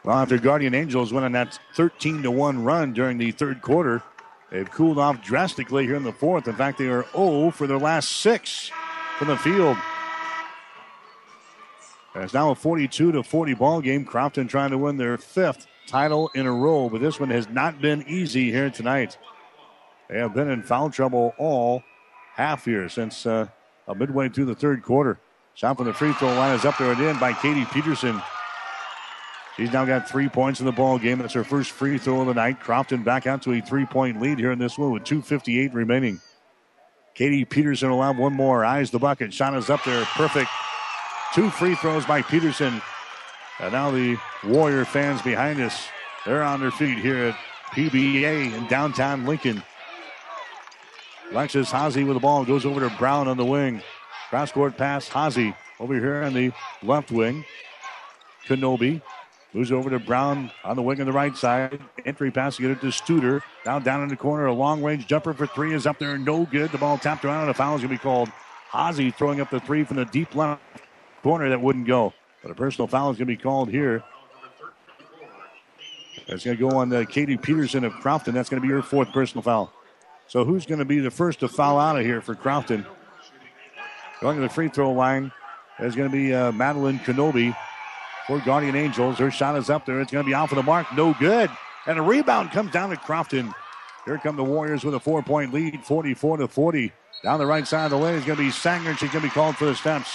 Well, 0.04 0.18
after 0.18 0.36
Guardian 0.36 0.74
Angels 0.74 1.12
went 1.12 1.24
on 1.24 1.32
that 1.32 1.58
13 1.74 2.24
to 2.24 2.30
1 2.30 2.64
run 2.64 2.92
during 2.92 3.18
the 3.18 3.30
third 3.30 3.62
quarter, 3.62 4.02
they've 4.50 4.68
cooled 4.68 4.98
off 4.98 5.22
drastically 5.22 5.86
here 5.86 5.94
in 5.94 6.02
the 6.02 6.12
fourth. 6.12 6.48
In 6.48 6.56
fact, 6.56 6.78
they 6.78 6.88
are 6.88 7.06
0 7.12 7.52
for 7.52 7.68
their 7.68 7.78
last 7.78 8.10
six 8.10 8.72
from 9.18 9.28
the 9.28 9.36
field. 9.36 9.76
it's 12.16 12.34
now 12.34 12.50
a 12.50 12.54
42 12.54 13.12
to 13.12 13.22
40 13.22 13.54
ball 13.54 13.80
game. 13.80 14.04
Crofton 14.04 14.48
trying 14.48 14.70
to 14.70 14.78
win 14.78 14.96
their 14.96 15.16
fifth 15.18 15.68
title 15.86 16.30
in 16.34 16.46
a 16.46 16.52
row, 16.52 16.88
but 16.88 17.00
this 17.00 17.20
one 17.20 17.30
has 17.30 17.48
not 17.48 17.80
been 17.80 18.04
easy 18.08 18.50
here 18.50 18.70
tonight. 18.70 19.16
They 20.08 20.18
have 20.18 20.34
been 20.34 20.50
in 20.50 20.64
foul 20.64 20.90
trouble 20.90 21.32
all 21.38 21.82
half 22.34 22.64
here 22.64 22.88
since 22.88 23.24
uh, 23.24 23.46
midway 23.96 24.28
through 24.28 24.46
the 24.46 24.54
third 24.54 24.82
quarter. 24.82 25.20
Shot 25.54 25.76
from 25.76 25.86
the 25.86 25.92
free 25.92 26.12
throw 26.14 26.28
line 26.34 26.54
is 26.54 26.64
up 26.64 26.78
there 26.78 26.92
and 26.92 27.00
in 27.00 27.18
by 27.18 27.32
Katie 27.32 27.66
Peterson. 27.66 28.20
She's 29.56 29.72
now 29.72 29.84
got 29.84 30.08
three 30.08 30.28
points 30.28 30.60
in 30.60 30.66
the 30.66 30.72
ball 30.72 30.98
game. 30.98 31.18
That's 31.18 31.34
her 31.34 31.44
first 31.44 31.72
free 31.72 31.98
throw 31.98 32.22
of 32.22 32.26
the 32.26 32.34
night. 32.34 32.58
Crofton 32.60 33.02
back 33.02 33.26
out 33.26 33.42
to 33.42 33.52
a 33.52 33.60
three-point 33.60 34.20
lead 34.20 34.38
here 34.38 34.50
in 34.50 34.58
this 34.58 34.78
one 34.78 34.92
with 34.92 35.04
2:58 35.04 35.74
remaining. 35.74 36.20
Katie 37.14 37.44
Peterson 37.44 37.92
have 37.92 38.16
one 38.16 38.32
more. 38.32 38.64
Eyes 38.64 38.90
the 38.90 38.98
bucket. 38.98 39.34
Shot 39.34 39.54
is 39.54 39.68
up 39.68 39.84
there. 39.84 40.04
Perfect. 40.06 40.48
Two 41.34 41.50
free 41.50 41.74
throws 41.74 42.06
by 42.06 42.22
Peterson. 42.22 42.80
And 43.60 43.72
now 43.72 43.90
the 43.90 44.16
Warrior 44.44 44.86
fans 44.86 45.20
behind 45.20 45.60
us, 45.60 45.86
they're 46.24 46.42
on 46.42 46.60
their 46.60 46.70
feet 46.70 46.98
here 46.98 47.26
at 47.26 47.36
PBA 47.72 48.54
in 48.54 48.66
downtown 48.68 49.26
Lincoln. 49.26 49.62
Alexis 51.30 51.70
Hazy 51.70 52.04
with 52.04 52.16
the 52.16 52.20
ball 52.20 52.44
goes 52.44 52.64
over 52.64 52.80
to 52.80 52.94
Brown 52.96 53.28
on 53.28 53.36
the 53.36 53.44
wing. 53.44 53.82
Cross 54.32 54.52
court 54.52 54.78
pass. 54.78 55.08
Hazy 55.08 55.54
over 55.78 55.92
here 55.92 56.22
on 56.22 56.32
the 56.32 56.52
left 56.82 57.10
wing. 57.10 57.44
Kenobi 58.46 59.02
moves 59.52 59.70
over 59.70 59.90
to 59.90 59.98
Brown 59.98 60.50
on 60.64 60.74
the 60.74 60.80
wing 60.80 60.98
on 61.00 61.06
the 61.06 61.12
right 61.12 61.36
side. 61.36 61.78
Entry 62.06 62.30
pass 62.30 62.56
to 62.56 62.62
get 62.62 62.70
it 62.70 62.80
to 62.80 62.86
Studer. 62.86 63.42
Now 63.66 63.78
down 63.78 64.02
in 64.02 64.08
the 64.08 64.16
corner. 64.16 64.46
A 64.46 64.54
long 64.54 64.82
range 64.82 65.06
jumper 65.06 65.34
for 65.34 65.46
three 65.46 65.74
is 65.74 65.86
up 65.86 65.98
there. 65.98 66.16
No 66.16 66.46
good. 66.46 66.72
The 66.72 66.78
ball 66.78 66.96
tapped 66.96 67.26
around 67.26 67.42
and 67.42 67.50
a 67.50 67.54
foul 67.54 67.74
is 67.74 67.82
going 67.82 67.90
to 67.90 67.94
be 67.94 68.02
called. 68.02 68.30
Hazy 68.72 69.10
throwing 69.10 69.42
up 69.42 69.50
the 69.50 69.60
three 69.60 69.84
from 69.84 69.98
the 69.98 70.06
deep 70.06 70.34
left 70.34 70.62
corner 71.22 71.50
that 71.50 71.60
wouldn't 71.60 71.86
go. 71.86 72.14
But 72.40 72.52
a 72.52 72.54
personal 72.54 72.88
foul 72.88 73.10
is 73.10 73.18
going 73.18 73.28
to 73.28 73.36
be 73.36 73.36
called 73.36 73.68
here. 73.68 74.02
That's 76.26 76.42
going 76.42 76.56
to 76.56 76.70
go 76.70 76.74
on 76.78 76.90
uh, 76.90 77.04
Katie 77.06 77.36
Peterson 77.36 77.84
of 77.84 77.92
Crofton. 77.92 78.32
That's 78.32 78.48
going 78.48 78.62
to 78.62 78.66
be 78.66 78.72
her 78.72 78.80
fourth 78.80 79.12
personal 79.12 79.42
foul. 79.42 79.70
So 80.26 80.46
who's 80.46 80.64
going 80.64 80.78
to 80.78 80.86
be 80.86 81.00
the 81.00 81.10
first 81.10 81.40
to 81.40 81.48
foul 81.48 81.78
out 81.78 81.98
of 81.98 82.06
here 82.06 82.22
for 82.22 82.34
Crofton? 82.34 82.86
Going 84.22 84.36
to 84.36 84.42
the 84.42 84.48
free 84.48 84.68
throw 84.68 84.92
line 84.92 85.32
is 85.80 85.96
going 85.96 86.08
to 86.08 86.16
be 86.16 86.32
uh, 86.32 86.52
Madeline 86.52 87.00
Kenobi 87.00 87.56
for 88.28 88.38
Guardian 88.38 88.76
Angels. 88.76 89.18
Her 89.18 89.32
shot 89.32 89.56
is 89.56 89.68
up 89.68 89.84
there. 89.84 90.00
It's 90.00 90.12
going 90.12 90.24
to 90.24 90.28
be 90.28 90.32
off 90.32 90.52
of 90.52 90.56
the 90.56 90.62
mark. 90.62 90.86
No 90.94 91.12
good. 91.18 91.50
And 91.86 91.98
a 91.98 92.02
rebound 92.02 92.52
comes 92.52 92.70
down 92.70 92.90
to 92.90 92.96
Crofton. 92.96 93.52
Here 94.04 94.18
come 94.18 94.36
the 94.36 94.44
Warriors 94.44 94.84
with 94.84 94.94
a 94.94 95.00
four 95.00 95.24
point 95.24 95.52
lead, 95.52 95.84
44 95.84 96.36
to 96.36 96.46
40. 96.46 96.92
Down 97.24 97.40
the 97.40 97.46
right 97.46 97.66
side 97.66 97.86
of 97.86 97.90
the 97.90 97.96
lane 97.96 98.14
is 98.14 98.24
going 98.24 98.38
to 98.38 98.44
be 98.44 98.52
Sanger, 98.52 98.90
and 98.90 98.98
she's 98.98 99.10
going 99.10 99.22
to 99.22 99.28
be 99.28 99.34
called 99.34 99.56
for 99.56 99.64
the 99.64 99.74
steps. 99.74 100.14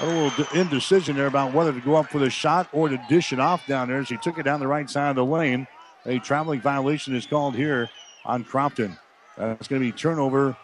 A 0.00 0.06
little 0.06 0.46
indecision 0.60 1.14
there 1.14 1.28
about 1.28 1.52
whether 1.52 1.72
to 1.72 1.80
go 1.80 1.94
up 1.94 2.10
for 2.10 2.18
the 2.18 2.30
shot 2.30 2.68
or 2.72 2.88
to 2.88 3.00
dish 3.08 3.32
it 3.32 3.38
off 3.38 3.64
down 3.68 3.86
there. 3.86 4.04
She 4.04 4.16
took 4.16 4.38
it 4.38 4.42
down 4.42 4.58
the 4.58 4.66
right 4.66 4.90
side 4.90 5.10
of 5.10 5.16
the 5.16 5.24
lane. 5.24 5.68
A 6.06 6.18
traveling 6.18 6.60
violation 6.60 7.14
is 7.14 7.24
called 7.24 7.54
here 7.54 7.88
on 8.24 8.42
Crofton. 8.42 8.98
That's 9.36 9.68
going 9.68 9.80
to 9.80 9.86
be 9.86 9.92
turnover 9.92 10.56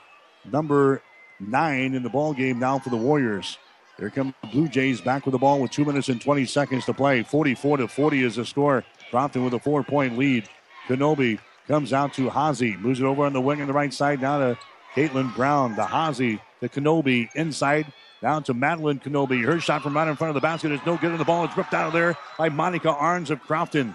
number 0.44 1.00
nine 1.40 1.94
in 1.94 2.02
the 2.02 2.10
ball 2.10 2.32
game 2.32 2.58
now 2.58 2.78
for 2.78 2.90
the 2.90 2.96
Warriors. 2.96 3.58
Here 3.98 4.10
come 4.10 4.34
the 4.42 4.48
Blue 4.48 4.68
Jays 4.68 5.00
back 5.00 5.24
with 5.24 5.32
the 5.32 5.38
ball 5.38 5.60
with 5.60 5.70
two 5.70 5.84
minutes 5.84 6.08
and 6.08 6.20
20 6.20 6.44
seconds 6.46 6.84
to 6.86 6.94
play. 6.94 7.22
44 7.22 7.78
to 7.78 7.88
40 7.88 8.22
is 8.22 8.36
the 8.36 8.44
score. 8.44 8.84
Crofton 9.10 9.44
with 9.44 9.54
a 9.54 9.60
four 9.60 9.84
point 9.84 10.18
lead. 10.18 10.48
Kenobi 10.88 11.38
comes 11.68 11.92
out 11.92 12.12
to 12.14 12.28
Hazy. 12.28 12.76
Moves 12.76 13.00
it 13.00 13.04
over 13.04 13.24
on 13.24 13.32
the 13.32 13.40
wing 13.40 13.60
on 13.60 13.68
the 13.68 13.72
right 13.72 13.94
side. 13.94 14.20
Now 14.20 14.38
to 14.38 14.58
Caitlin 14.94 15.34
Brown. 15.36 15.76
The 15.76 15.86
Hazy 15.86 16.40
the 16.60 16.68
Kenobi 16.68 17.28
inside. 17.34 17.92
Down 18.22 18.42
to 18.44 18.54
Madeline 18.54 19.00
Kenobi. 19.00 19.44
Her 19.44 19.60
shot 19.60 19.82
from 19.82 19.94
right 19.94 20.08
in 20.08 20.16
front 20.16 20.30
of 20.30 20.34
the 20.34 20.40
basket 20.40 20.72
is 20.72 20.80
no 20.86 20.96
good, 20.96 21.10
and 21.10 21.20
the 21.20 21.26
ball 21.26 21.44
is 21.44 21.54
ripped 21.56 21.74
out 21.74 21.88
of 21.88 21.92
there 21.92 22.16
by 22.38 22.48
Monica 22.48 22.88
Arns 22.88 23.28
of 23.28 23.42
Crofton. 23.42 23.94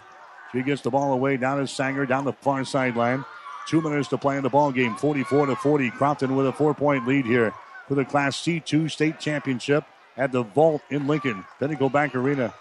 She 0.52 0.62
gets 0.62 0.84
the 0.84 0.92
ball 0.92 1.14
away 1.14 1.36
down 1.38 1.58
to 1.58 1.68
Sanger 1.68 2.06
down 2.06 2.26
the 2.26 2.34
far 2.34 2.64
sideline. 2.64 3.26
Two 3.70 3.82
minutes 3.82 4.08
to 4.08 4.18
play 4.18 4.36
in 4.36 4.42
the 4.42 4.50
ball 4.50 4.72
game. 4.72 4.96
44 4.96 5.46
to 5.46 5.56
40. 5.56 5.92
Crofton 5.92 6.36
with 6.36 6.48
a 6.48 6.52
four 6.52 6.74
point 6.74 7.06
lead 7.08 7.24
here 7.24 7.54
for 7.88 7.94
the 7.94 8.04
Class 8.04 8.36
C2 8.38 8.90
state 8.90 9.20
championship 9.20 9.84
at 10.18 10.32
the 10.32 10.42
Vault 10.42 10.82
in 10.90 11.06
Lincoln, 11.06 11.46
Pinnacle 11.60 11.88
Bank 11.88 12.16
Arena. 12.16 12.52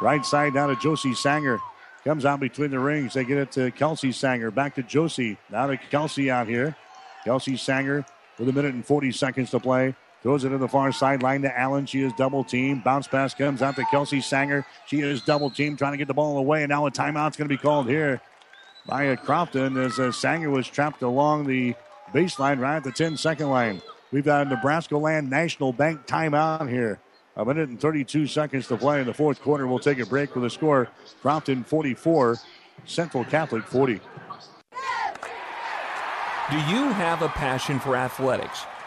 Right 0.00 0.24
side 0.24 0.54
down 0.54 0.68
to 0.68 0.80
Josie 0.80 1.14
Sanger. 1.14 1.58
Comes 2.04 2.24
out 2.24 2.38
between 2.38 2.70
the 2.70 2.78
rings. 2.78 3.14
They 3.14 3.24
get 3.24 3.38
it 3.38 3.50
to 3.52 3.72
Kelsey 3.72 4.12
Sanger. 4.12 4.52
Back 4.52 4.76
to 4.76 4.84
Josie. 4.84 5.36
Now 5.50 5.66
to 5.66 5.76
Kelsey 5.76 6.30
out 6.30 6.46
here. 6.46 6.76
Kelsey 7.24 7.56
Sanger 7.56 8.04
with 8.38 8.48
a 8.48 8.52
minute 8.52 8.74
and 8.74 8.86
40 8.86 9.10
seconds 9.10 9.50
to 9.50 9.58
play. 9.58 9.96
Throws 10.22 10.44
it 10.44 10.50
to 10.50 10.58
the 10.58 10.68
far 10.68 10.92
sideline 10.92 11.42
to 11.42 11.58
Allen. 11.58 11.86
She 11.86 12.02
is 12.02 12.12
double 12.12 12.44
teamed. 12.44 12.84
Bounce 12.84 13.08
pass 13.08 13.34
comes 13.34 13.62
out 13.62 13.74
to 13.74 13.84
Kelsey 13.86 14.20
Sanger. 14.20 14.64
She 14.86 15.00
is 15.00 15.22
double 15.22 15.50
teamed, 15.50 15.78
trying 15.78 15.92
to 15.92 15.98
get 15.98 16.06
the 16.06 16.14
ball 16.14 16.38
away. 16.38 16.62
And 16.62 16.70
now 16.70 16.86
a 16.86 16.90
timeout's 16.92 17.36
going 17.36 17.48
to 17.48 17.54
be 17.54 17.60
called 17.60 17.88
here 17.88 18.20
by 18.86 19.04
a 19.04 19.16
Crofton 19.16 19.76
as 19.76 19.98
uh, 19.98 20.12
Sanger 20.12 20.50
was 20.50 20.66
trapped 20.66 21.02
along 21.02 21.46
the 21.46 21.74
baseline 22.12 22.58
right 22.58 22.76
at 22.76 22.84
the 22.84 22.92
10 22.92 23.16
second 23.16 23.48
line. 23.48 23.80
We've 24.10 24.24
got 24.24 24.46
a 24.46 24.50
Nebraska 24.50 24.96
Land 24.96 25.30
National 25.30 25.72
Bank 25.72 26.06
timeout 26.06 26.68
here. 26.68 27.00
A 27.36 27.44
minute 27.44 27.70
and 27.70 27.80
32 27.80 28.26
seconds 28.26 28.68
to 28.68 28.76
play 28.76 29.00
in 29.00 29.06
the 29.06 29.14
fourth 29.14 29.40
quarter. 29.40 29.66
We'll 29.66 29.78
take 29.78 29.98
a 29.98 30.06
break 30.06 30.34
with 30.34 30.44
a 30.44 30.50
score. 30.50 30.88
Crofton 31.22 31.64
44, 31.64 32.38
Central 32.84 33.24
Catholic 33.24 33.64
40. 33.64 34.00
Do 36.50 36.56
you 36.56 36.90
have 36.90 37.22
a 37.22 37.28
passion 37.28 37.80
for 37.80 37.96
athletics? 37.96 38.66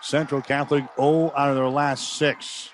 Central 0.00 0.40
Catholic 0.40 0.84
0 0.96 1.32
out 1.36 1.50
of 1.50 1.56
their 1.56 1.68
last 1.68 2.14
six. 2.14 2.70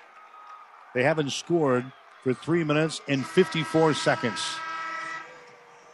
They 0.94 1.02
haven't 1.02 1.30
scored 1.30 1.90
for 2.22 2.34
three 2.34 2.64
minutes 2.64 3.00
and 3.08 3.24
54 3.24 3.94
seconds. 3.94 4.40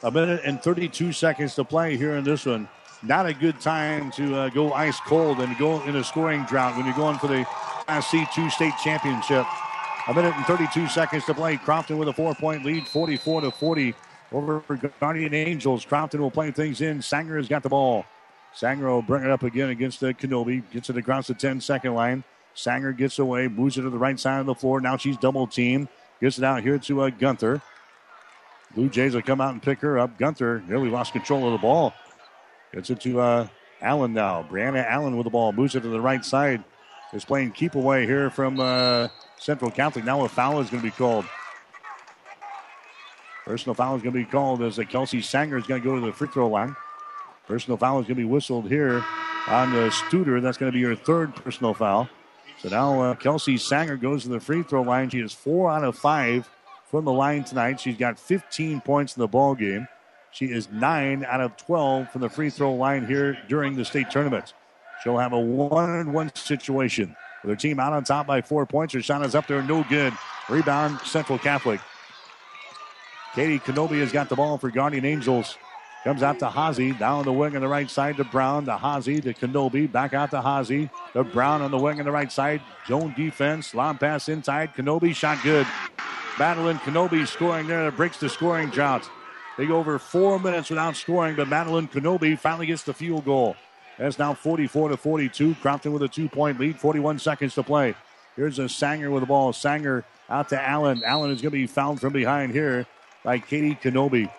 A 0.03 0.11
minute 0.11 0.43
and 0.45 0.63
32 0.63 1.13
seconds 1.13 1.55
to 1.57 1.65
play 1.65 1.97
here 1.97 2.17
in 2.17 2.25
this 2.25 2.47
one. 2.47 2.69
Not 3.03 3.27
a 3.27 3.33
good 3.33 3.61
time 3.61 4.11
to 4.13 4.35
uh, 4.37 4.49
go 4.51 4.73
ice 4.73 5.01
cold 5.01 5.41
and 5.41 5.57
go 5.59 5.83
in 5.85 5.97
a 5.97 6.05
scoring 6.05 6.45
drought 6.45 6.77
when 6.77 6.85
you're 6.85 6.95
going 6.95 7.19
for 7.19 7.29
the 7.29 7.45
Class 7.45 8.07
C2 8.09 8.51
state 8.51 8.75
championship. 8.83 9.47
A 10.09 10.15
minute 10.15 10.35
and 10.37 10.45
32 10.47 10.89
seconds 10.89 11.25
to 11.27 11.35
play. 11.35 11.57
Crofton 11.57 11.99
with 11.99 12.09
a 12.09 12.13
four 12.13 12.35
point 12.35 12.65
lead, 12.65 12.87
44 12.87 13.43
to 13.43 13.51
40 13.51 13.95
over 14.33 14.61
Guardian 15.01 15.35
Angels. 15.35 15.85
Crofton 15.85 16.21
will 16.21 16.31
play 16.31 16.51
things 16.51 16.81
in. 16.81 17.03
Sanger 17.03 17.37
has 17.37 17.49
got 17.49 17.63
the 17.63 17.69
ball. 17.69 18.05
Sanger 18.55 18.89
will 18.89 19.03
bring 19.03 19.25
it 19.25 19.31
up 19.31 19.43
again 19.43 19.71
against 19.71 20.01
the 20.01 20.13
Kenobi. 20.13 20.63
Gets 20.73 20.91
it 20.91 20.97
across 20.97 21.27
the 21.27 21.35
10 21.35 21.61
second 21.61 21.95
line. 21.95 22.25
Sanger 22.55 22.93
gets 22.93 23.19
away, 23.19 23.49
moves 23.49 23.79
it 23.79 23.83
to 23.83 23.91
the 23.91 23.99
right 23.99 24.19
side 24.19 24.41
of 24.41 24.47
the 24.47 24.55
floor. 24.55 24.81
Now 24.81 24.97
she's 24.97 25.17
double 25.17 25.47
teamed. 25.47 25.89
Gets 26.21 26.39
it 26.39 26.45
out 26.45 26.63
here 26.63 26.79
to 26.79 27.03
uh, 27.03 27.11
Gunther. 27.11 27.63
Blue 28.75 28.89
Jays 28.89 29.15
will 29.15 29.23
come 29.23 29.41
out 29.41 29.53
and 29.53 29.63
pick 29.63 29.81
her 29.81 29.99
up. 29.99 30.19
Gunther 30.19 30.63
nearly 30.69 30.91
lost 30.91 31.13
control 31.13 31.47
of 31.47 31.53
the 31.53 31.59
ball. 31.59 31.95
Gets 32.73 32.91
it 32.91 33.01
to 33.01 33.21
uh, 33.21 33.49
Allen 33.81 34.13
now. 34.13 34.47
Brianna 34.49 34.85
Allen 34.87 35.17
with 35.17 35.25
the 35.25 35.31
ball. 35.31 35.53
Moves 35.53 35.75
it 35.75 35.81
to 35.81 35.89
the 35.89 36.01
right 36.01 36.25
side. 36.25 36.63
Is 37.13 37.25
playing 37.25 37.51
keep 37.53 37.75
away 37.75 38.07
here 38.07 38.31
from 38.31 38.61
uh, 38.61 39.09
Central 39.37 39.71
Catholic. 39.71 40.05
Now 40.05 40.25
a 40.25 40.29
foul 40.29 40.61
is 40.61 40.71
going 40.71 40.83
to 40.83 40.89
be 40.89 40.93
called. 40.93 41.25
Personal 43.45 43.75
foul 43.75 43.97
is 43.97 44.03
going 44.03 44.13
to 44.13 44.21
be 44.21 44.25
called 44.25 44.63
as 44.63 44.79
Kelsey 44.89 45.21
Sanger 45.21 45.57
is 45.57 45.67
going 45.67 45.83
to 45.83 45.89
go 45.89 45.99
to 45.99 46.07
the 46.07 46.13
free 46.13 46.29
throw 46.29 46.47
line. 46.47 46.77
Personal 47.51 47.79
foul 47.79 47.99
is 47.99 48.05
going 48.05 48.15
to 48.15 48.23
be 48.23 48.25
whistled 48.25 48.69
here 48.69 49.05
on 49.49 49.73
the 49.73 49.89
Studer. 49.89 50.41
That's 50.41 50.57
going 50.57 50.71
to 50.71 50.73
be 50.73 50.79
your 50.79 50.95
third 50.95 51.35
personal 51.35 51.75
foul. 51.75 52.09
So 52.61 52.69
now 52.69 53.01
uh, 53.01 53.15
Kelsey 53.17 53.57
Sanger 53.57 53.97
goes 53.97 54.23
to 54.23 54.29
the 54.29 54.39
free 54.39 54.63
throw 54.63 54.83
line. 54.83 55.11
She 55.11 55.19
is 55.19 55.33
four 55.33 55.69
out 55.69 55.83
of 55.83 55.99
five 55.99 56.49
from 56.87 57.05
the 57.05 57.13
line 57.13 57.43
tonight. 57.43 57.81
She's 57.81 57.97
got 57.97 58.21
15 58.21 58.83
points 58.83 59.17
in 59.17 59.21
the 59.21 59.27
ball 59.27 59.57
game. 59.57 59.89
She 60.31 60.47
is 60.47 60.71
nine 60.71 61.25
out 61.25 61.41
of 61.41 61.57
12 61.57 62.13
from 62.13 62.21
the 62.21 62.29
free 62.29 62.51
throw 62.51 62.73
line 62.73 63.05
here 63.05 63.37
during 63.49 63.75
the 63.75 63.85
state 63.85 64.13
tournament. 64.13 64.55
She'll 65.03 65.19
have 65.19 65.33
a 65.33 65.41
one-on-one 65.41 66.33
situation 66.37 67.17
with 67.43 67.51
her 67.51 67.57
team 67.57 67.81
out 67.81 67.93
on 67.93 68.05
top 68.05 68.29
by 68.29 68.43
four 68.43 68.65
points. 68.65 68.95
Her 68.95 69.03
shot 69.03 69.27
is 69.27 69.35
up 69.35 69.49
there, 69.49 69.61
no 69.61 69.85
good. 69.89 70.13
Rebound, 70.49 71.01
Central 71.01 71.37
Catholic. 71.37 71.81
Katie 73.35 73.59
Kenobi 73.59 73.99
has 73.99 74.13
got 74.13 74.29
the 74.29 74.37
ball 74.37 74.57
for 74.57 74.71
Guardian 74.71 75.05
Angels. 75.05 75.59
Comes 76.05 76.23
out 76.23 76.39
to 76.39 76.49
Hazy. 76.49 76.93
Down 76.93 77.25
the 77.25 77.33
wing 77.33 77.55
on 77.57 77.61
the 77.61 77.69
right 77.69 77.91
side 77.91 78.17
to 78.17 78.25
Brown. 78.25 78.65
To 78.65 78.79
Hazy. 78.79 79.21
To 79.21 79.35
Kenobi. 79.35 79.91
Back 79.91 80.15
out 80.15 80.31
to 80.31 80.41
Hazy. 80.41 80.89
To 81.13 81.25
Brown 81.25 81.61
on 81.61 81.71
the 81.71 81.79
wing 81.79 81.99
on 81.99 82.07
the 82.07 82.13
right 82.13 82.33
side. 82.33 82.63
Zone 82.87 83.13
defense. 83.17 83.75
Long 83.75 83.99
pass 83.99 84.29
inside. 84.29 84.75
Kenobi 84.75 85.15
shot 85.15 85.43
good. 85.43 85.67
Madeline 86.39 86.79
Kenobi 86.79 87.27
scoring 87.27 87.67
there. 87.67 87.85
That 87.85 87.97
breaks 87.97 88.17
the 88.17 88.31
scoring 88.31 88.71
drought. 88.71 89.09
They 89.59 89.67
go 89.67 89.77
over 89.77 89.99
four 89.99 90.39
minutes 90.39 90.71
without 90.71 90.97
scoring, 90.97 91.37
but 91.37 91.49
Madeline 91.49 91.87
Kenobi 91.87 92.39
finally 92.39 92.65
gets 92.65 92.83
the 92.83 92.95
field 92.95 93.27
goal. 93.27 93.57
That's 93.99 94.19
now 94.19 94.33
44 94.33 94.89
to 94.89 94.97
42. 94.97 95.57
Crofton 95.57 95.93
with 95.93 96.03
a 96.03 96.09
two 96.09 96.31
point 96.31 96.59
lead. 96.59 96.81
41 96.81 97.19
seconds 97.19 97.55
to 97.57 97.63
play. 97.63 97.95
Here's 98.37 98.59
a 98.59 98.71
Sanger 98.71 99.11
with 99.11 99.23
the 99.23 99.27
ball. 99.27 99.53
Sanger 99.53 100.07
out 100.31 100.49
to 100.49 100.59
Allen. 100.59 101.03
Allen 101.05 101.31
is 101.31 101.43
going 101.43 101.51
to 101.51 101.59
be 101.59 101.67
fouled 101.67 102.01
from 102.01 102.15
behind 102.15 102.53
here 102.53 102.87
by 103.23 103.39
Katie 103.39 103.75
Kenobi. 103.75 104.31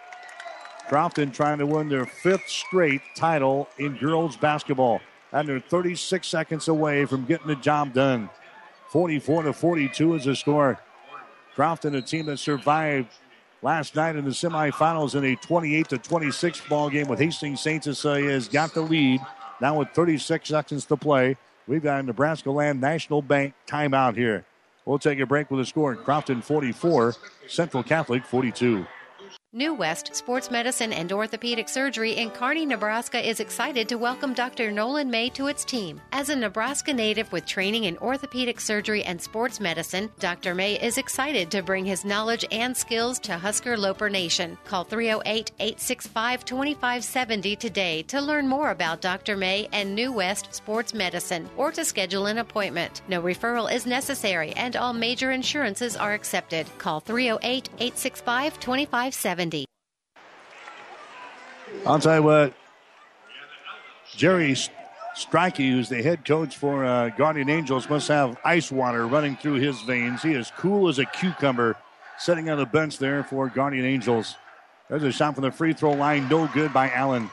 Crofton 0.91 1.31
trying 1.31 1.57
to 1.59 1.65
win 1.65 1.87
their 1.87 2.05
fifth 2.05 2.49
straight 2.49 3.01
title 3.15 3.69
in 3.77 3.95
girls 3.95 4.35
basketball. 4.35 4.99
and 5.31 5.47
they're 5.47 5.61
36 5.61 6.27
seconds 6.27 6.67
away 6.67 7.05
from 7.05 7.23
getting 7.23 7.47
the 7.47 7.55
job 7.55 7.93
done. 7.93 8.29
44 8.89 9.43
to 9.43 9.53
42 9.53 10.15
is 10.15 10.25
the 10.25 10.35
score. 10.35 10.77
Crofton, 11.55 11.95
a 11.95 12.01
team 12.01 12.25
that 12.25 12.39
survived 12.39 13.07
last 13.61 13.95
night 13.95 14.17
in 14.17 14.25
the 14.25 14.31
semifinals 14.31 15.15
in 15.15 15.23
a 15.23 15.37
28 15.37 15.87
to 15.87 15.97
26 15.97 16.59
ball 16.67 16.89
game 16.89 17.07
with 17.07 17.19
Hastings 17.19 17.61
St. 17.61 17.81
Cecilia, 17.81 18.29
has 18.31 18.49
got 18.49 18.73
the 18.73 18.81
lead. 18.81 19.21
Now 19.61 19.79
with 19.79 19.91
36 19.91 20.49
seconds 20.49 20.83
to 20.87 20.97
play, 20.97 21.37
we've 21.67 21.81
got 21.81 22.01
a 22.01 22.03
Nebraska 22.03 22.51
Land 22.51 22.81
National 22.81 23.21
Bank 23.21 23.53
timeout 23.65 24.17
here. 24.17 24.43
We'll 24.83 24.99
take 24.99 25.21
a 25.21 25.25
break 25.25 25.51
with 25.51 25.61
a 25.61 25.65
score. 25.65 25.95
Crofton 25.95 26.41
44, 26.41 27.15
Central 27.47 27.81
Catholic 27.81 28.25
42. 28.25 28.85
New 29.53 29.73
West 29.73 30.15
Sports 30.15 30.49
Medicine 30.49 30.93
and 30.93 31.11
Orthopedic 31.11 31.67
Surgery 31.67 32.13
in 32.13 32.29
Kearney, 32.29 32.65
Nebraska 32.65 33.19
is 33.19 33.41
excited 33.41 33.89
to 33.89 33.97
welcome 33.97 34.33
Dr. 34.33 34.71
Nolan 34.71 35.11
May 35.11 35.27
to 35.31 35.47
its 35.47 35.65
team. 35.65 35.99
As 36.13 36.29
a 36.29 36.35
Nebraska 36.37 36.93
native 36.93 37.29
with 37.33 37.45
training 37.45 37.83
in 37.83 37.97
orthopedic 37.97 38.61
surgery 38.61 39.03
and 39.03 39.21
sports 39.21 39.59
medicine, 39.59 40.09
Dr. 40.19 40.55
May 40.55 40.81
is 40.81 40.97
excited 40.97 41.51
to 41.51 41.61
bring 41.61 41.83
his 41.83 42.05
knowledge 42.05 42.45
and 42.49 42.77
skills 42.77 43.19
to 43.19 43.37
Husker 43.37 43.75
Loper 43.75 44.09
Nation. 44.09 44.57
Call 44.63 44.85
308 44.85 45.51
865 45.59 46.45
2570 46.45 47.55
today 47.57 48.03
to 48.03 48.21
learn 48.21 48.47
more 48.47 48.71
about 48.71 49.01
Dr. 49.01 49.35
May 49.35 49.67
and 49.73 49.93
New 49.93 50.13
West 50.13 50.55
Sports 50.55 50.93
Medicine 50.93 51.49
or 51.57 51.73
to 51.73 51.83
schedule 51.83 52.27
an 52.27 52.37
appointment. 52.37 53.01
No 53.09 53.21
referral 53.21 53.69
is 53.69 53.85
necessary 53.85 54.53
and 54.53 54.77
all 54.77 54.93
major 54.93 55.33
insurances 55.33 55.97
are 55.97 56.13
accepted. 56.13 56.67
Call 56.77 57.01
308 57.01 57.67
865 57.79 58.57
2570. 58.57 59.40
I'll 61.85 61.99
tell 61.99 62.17
you 62.17 62.23
what, 62.23 62.53
Jerry 64.15 64.55
Strikey, 65.15 65.71
who's 65.71 65.89
the 65.89 66.01
head 66.01 66.25
coach 66.25 66.57
for 66.57 66.85
uh, 66.85 67.09
Guardian 67.09 67.49
Angels, 67.49 67.89
must 67.89 68.07
have 68.07 68.37
ice 68.45 68.71
water 68.71 69.07
running 69.07 69.35
through 69.35 69.55
his 69.55 69.81
veins. 69.81 70.21
He 70.21 70.33
is 70.33 70.51
cool 70.57 70.89
as 70.89 70.99
a 70.99 71.05
cucumber 71.05 71.75
sitting 72.19 72.49
on 72.49 72.57
the 72.57 72.65
bench 72.65 72.97
there 72.97 73.23
for 73.23 73.49
Guardian 73.49 73.85
Angels. 73.85 74.35
There's 74.89 75.03
a 75.03 75.11
shot 75.11 75.35
from 75.35 75.43
the 75.43 75.51
free 75.51 75.73
throw 75.73 75.93
line, 75.93 76.27
no 76.29 76.47
good 76.47 76.73
by 76.73 76.89
Allen. 76.91 77.29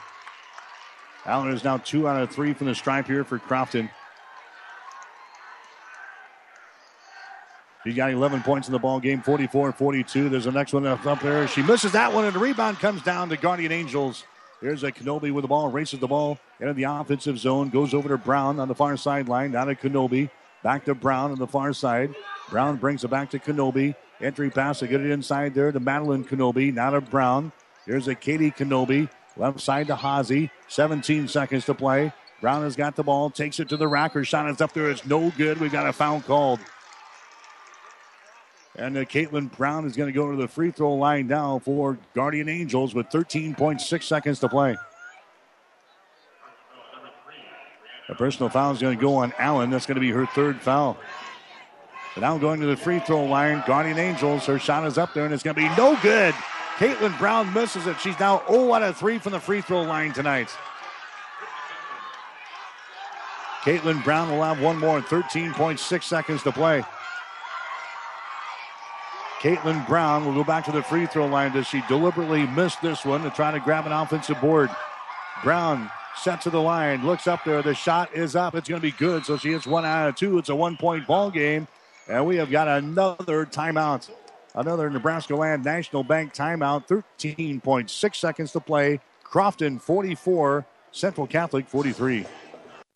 Allen 1.25 1.51
is 1.51 1.63
now 1.63 1.77
two 1.77 2.07
out 2.07 2.21
of 2.21 2.31
three 2.31 2.53
from 2.53 2.67
the 2.67 2.75
stripe 2.75 3.05
here 3.05 3.23
for 3.23 3.37
Crofton. 3.37 3.89
He 7.83 7.93
got 7.93 8.11
11 8.11 8.41
points 8.43 8.67
in 8.67 8.73
the 8.73 8.79
ball 8.79 8.99
game, 8.99 9.21
44 9.21 9.67
and 9.67 9.75
42. 9.75 10.29
There's 10.29 10.43
the 10.43 10.51
next 10.51 10.73
one 10.73 10.85
up 10.85 11.21
there. 11.21 11.47
She 11.47 11.61
misses 11.61 11.93
that 11.93 12.13
one, 12.13 12.25
and 12.25 12.35
the 12.35 12.39
rebound 12.39 12.79
comes 12.79 13.01
down 13.01 13.29
to 13.29 13.37
Guardian 13.37 13.71
Angels. 13.71 14.25
Here's 14.59 14.83
a 14.83 14.91
Kenobi 14.91 15.31
with 15.31 15.43
the 15.43 15.47
ball, 15.47 15.69
races 15.69 15.99
the 15.99 16.07
ball 16.07 16.37
into 16.59 16.73
the 16.73 16.83
offensive 16.83 17.39
zone, 17.39 17.69
goes 17.69 17.93
over 17.93 18.09
to 18.09 18.17
Brown 18.17 18.59
on 18.59 18.67
the 18.67 18.75
far 18.75 18.97
sideline, 18.97 19.51
down 19.51 19.67
to 19.67 19.75
Kenobi, 19.75 20.29
back 20.61 20.83
to 20.85 20.93
Brown 20.93 21.31
on 21.31 21.39
the 21.39 21.47
far 21.47 21.71
side. 21.71 22.13
Brown 22.49 22.75
brings 22.75 23.05
it 23.05 23.09
back 23.09 23.29
to 23.29 23.39
Kenobi. 23.39 23.95
Entry 24.19 24.49
pass 24.49 24.79
to 24.79 24.87
get 24.87 24.99
it 24.99 25.11
inside 25.11 25.53
there 25.53 25.71
to 25.71 25.79
Madeline 25.79 26.25
Kenobi, 26.25 26.73
now 26.73 26.89
to 26.89 26.99
Brown. 26.99 27.53
Here's 27.85 28.09
a 28.09 28.15
Katie 28.15 28.51
Kenobi, 28.51 29.09
left 29.37 29.61
side 29.61 29.87
to 29.87 29.95
Hazy. 29.95 30.51
17 30.67 31.29
seconds 31.29 31.63
to 31.65 31.73
play. 31.73 32.11
Brown 32.41 32.63
has 32.63 32.75
got 32.75 32.97
the 32.97 33.03
ball, 33.03 33.29
takes 33.29 33.61
it 33.61 33.69
to 33.69 33.77
the 33.77 33.87
rack. 33.87 34.11
Her 34.11 34.25
shot 34.25 34.49
is 34.49 34.59
up 34.59 34.73
there. 34.73 34.89
It's 34.89 35.05
no 35.05 35.31
good. 35.31 35.59
We've 35.61 35.71
got 35.71 35.87
a 35.87 35.93
foul 35.93 36.19
called. 36.19 36.59
And 38.79 38.97
uh, 38.97 39.03
Caitlin 39.03 39.55
Brown 39.57 39.85
is 39.85 39.97
going 39.97 40.07
to 40.07 40.13
go 40.13 40.31
to 40.31 40.37
the 40.37 40.47
free 40.47 40.71
throw 40.71 40.93
line 40.93 41.27
now 41.27 41.59
for 41.59 41.97
Guardian 42.15 42.47
Angels 42.47 42.95
with 42.95 43.09
13.6 43.09 44.03
seconds 44.03 44.39
to 44.39 44.47
play. 44.47 44.77
A 48.07 48.15
personal 48.15 48.49
foul 48.49 48.71
is 48.71 48.79
going 48.79 48.97
to 48.97 49.01
go 49.01 49.15
on 49.15 49.33
Allen. 49.37 49.69
That's 49.69 49.85
going 49.85 49.95
to 49.95 50.01
be 50.01 50.11
her 50.11 50.25
third 50.27 50.61
foul. 50.61 50.97
Now 52.17 52.37
going 52.37 52.61
to 52.61 52.67
the 52.67 52.77
free 52.77 52.99
throw 52.99 53.25
line, 53.25 53.63
Guardian 53.67 53.99
Angels. 53.99 54.45
Her 54.45 54.57
shot 54.57 54.87
is 54.87 54.97
up 54.97 55.13
there, 55.13 55.25
and 55.25 55.33
it's 55.33 55.43
going 55.43 55.55
to 55.55 55.61
be 55.61 55.69
no 55.75 55.99
good. 56.01 56.33
Caitlin 56.77 57.17
Brown 57.19 57.53
misses 57.53 57.85
it. 57.85 57.99
She's 57.99 58.17
now 58.17 58.41
0 58.49 58.73
out 58.73 58.81
of 58.81 58.95
3 58.95 59.19
from 59.19 59.33
the 59.33 59.39
free 59.41 59.59
throw 59.59 59.81
line 59.81 60.13
tonight. 60.13 60.49
Caitlin 63.61 64.01
Brown 64.05 64.29
will 64.31 64.43
have 64.43 64.61
one 64.61 64.77
more, 64.77 65.01
13.6 65.01 66.03
seconds 66.03 66.43
to 66.43 66.51
play. 66.53 66.81
Caitlin 69.39 69.87
Brown 69.87 70.25
will 70.25 70.33
go 70.33 70.43
back 70.43 70.65
to 70.65 70.71
the 70.71 70.83
free 70.83 71.05
throw 71.05 71.25
line. 71.25 71.53
Does 71.53 71.65
she 71.65 71.81
deliberately 71.87 72.45
miss 72.47 72.75
this 72.77 73.05
one 73.05 73.23
to 73.23 73.29
try 73.29 73.51
to 73.51 73.59
grab 73.61 73.85
an 73.85 73.93
offensive 73.93 74.39
board? 74.41 74.69
Brown 75.43 75.89
sets 76.17 76.43
to 76.43 76.49
the 76.49 76.61
line, 76.61 77.05
looks 77.05 77.25
up 77.25 77.45
there. 77.45 77.61
The 77.61 77.73
shot 77.73 78.13
is 78.13 78.35
up. 78.35 78.53
It's 78.53 78.67
going 78.67 78.81
to 78.81 78.85
be 78.85 78.91
good. 78.91 79.25
So 79.25 79.37
she 79.37 79.53
hits 79.53 79.65
one 79.65 79.85
out 79.85 80.09
of 80.09 80.15
two. 80.15 80.37
It's 80.37 80.49
a 80.49 80.55
one 80.55 80.75
point 80.75 81.07
ball 81.07 81.31
game. 81.31 81.69
And 82.09 82.25
we 82.25 82.35
have 82.35 82.51
got 82.51 82.67
another 82.67 83.45
timeout. 83.45 84.09
Another 84.55 84.89
Nebraska 84.89 85.35
Land 85.35 85.63
National 85.63 86.03
Bank 86.03 86.33
timeout. 86.33 86.87
13.6 86.87 88.15
seconds 88.15 88.51
to 88.51 88.59
play. 88.59 88.99
Crofton 89.23 89.79
44, 89.79 90.65
Central 90.91 91.27
Catholic 91.27 91.67
43. 91.69 92.25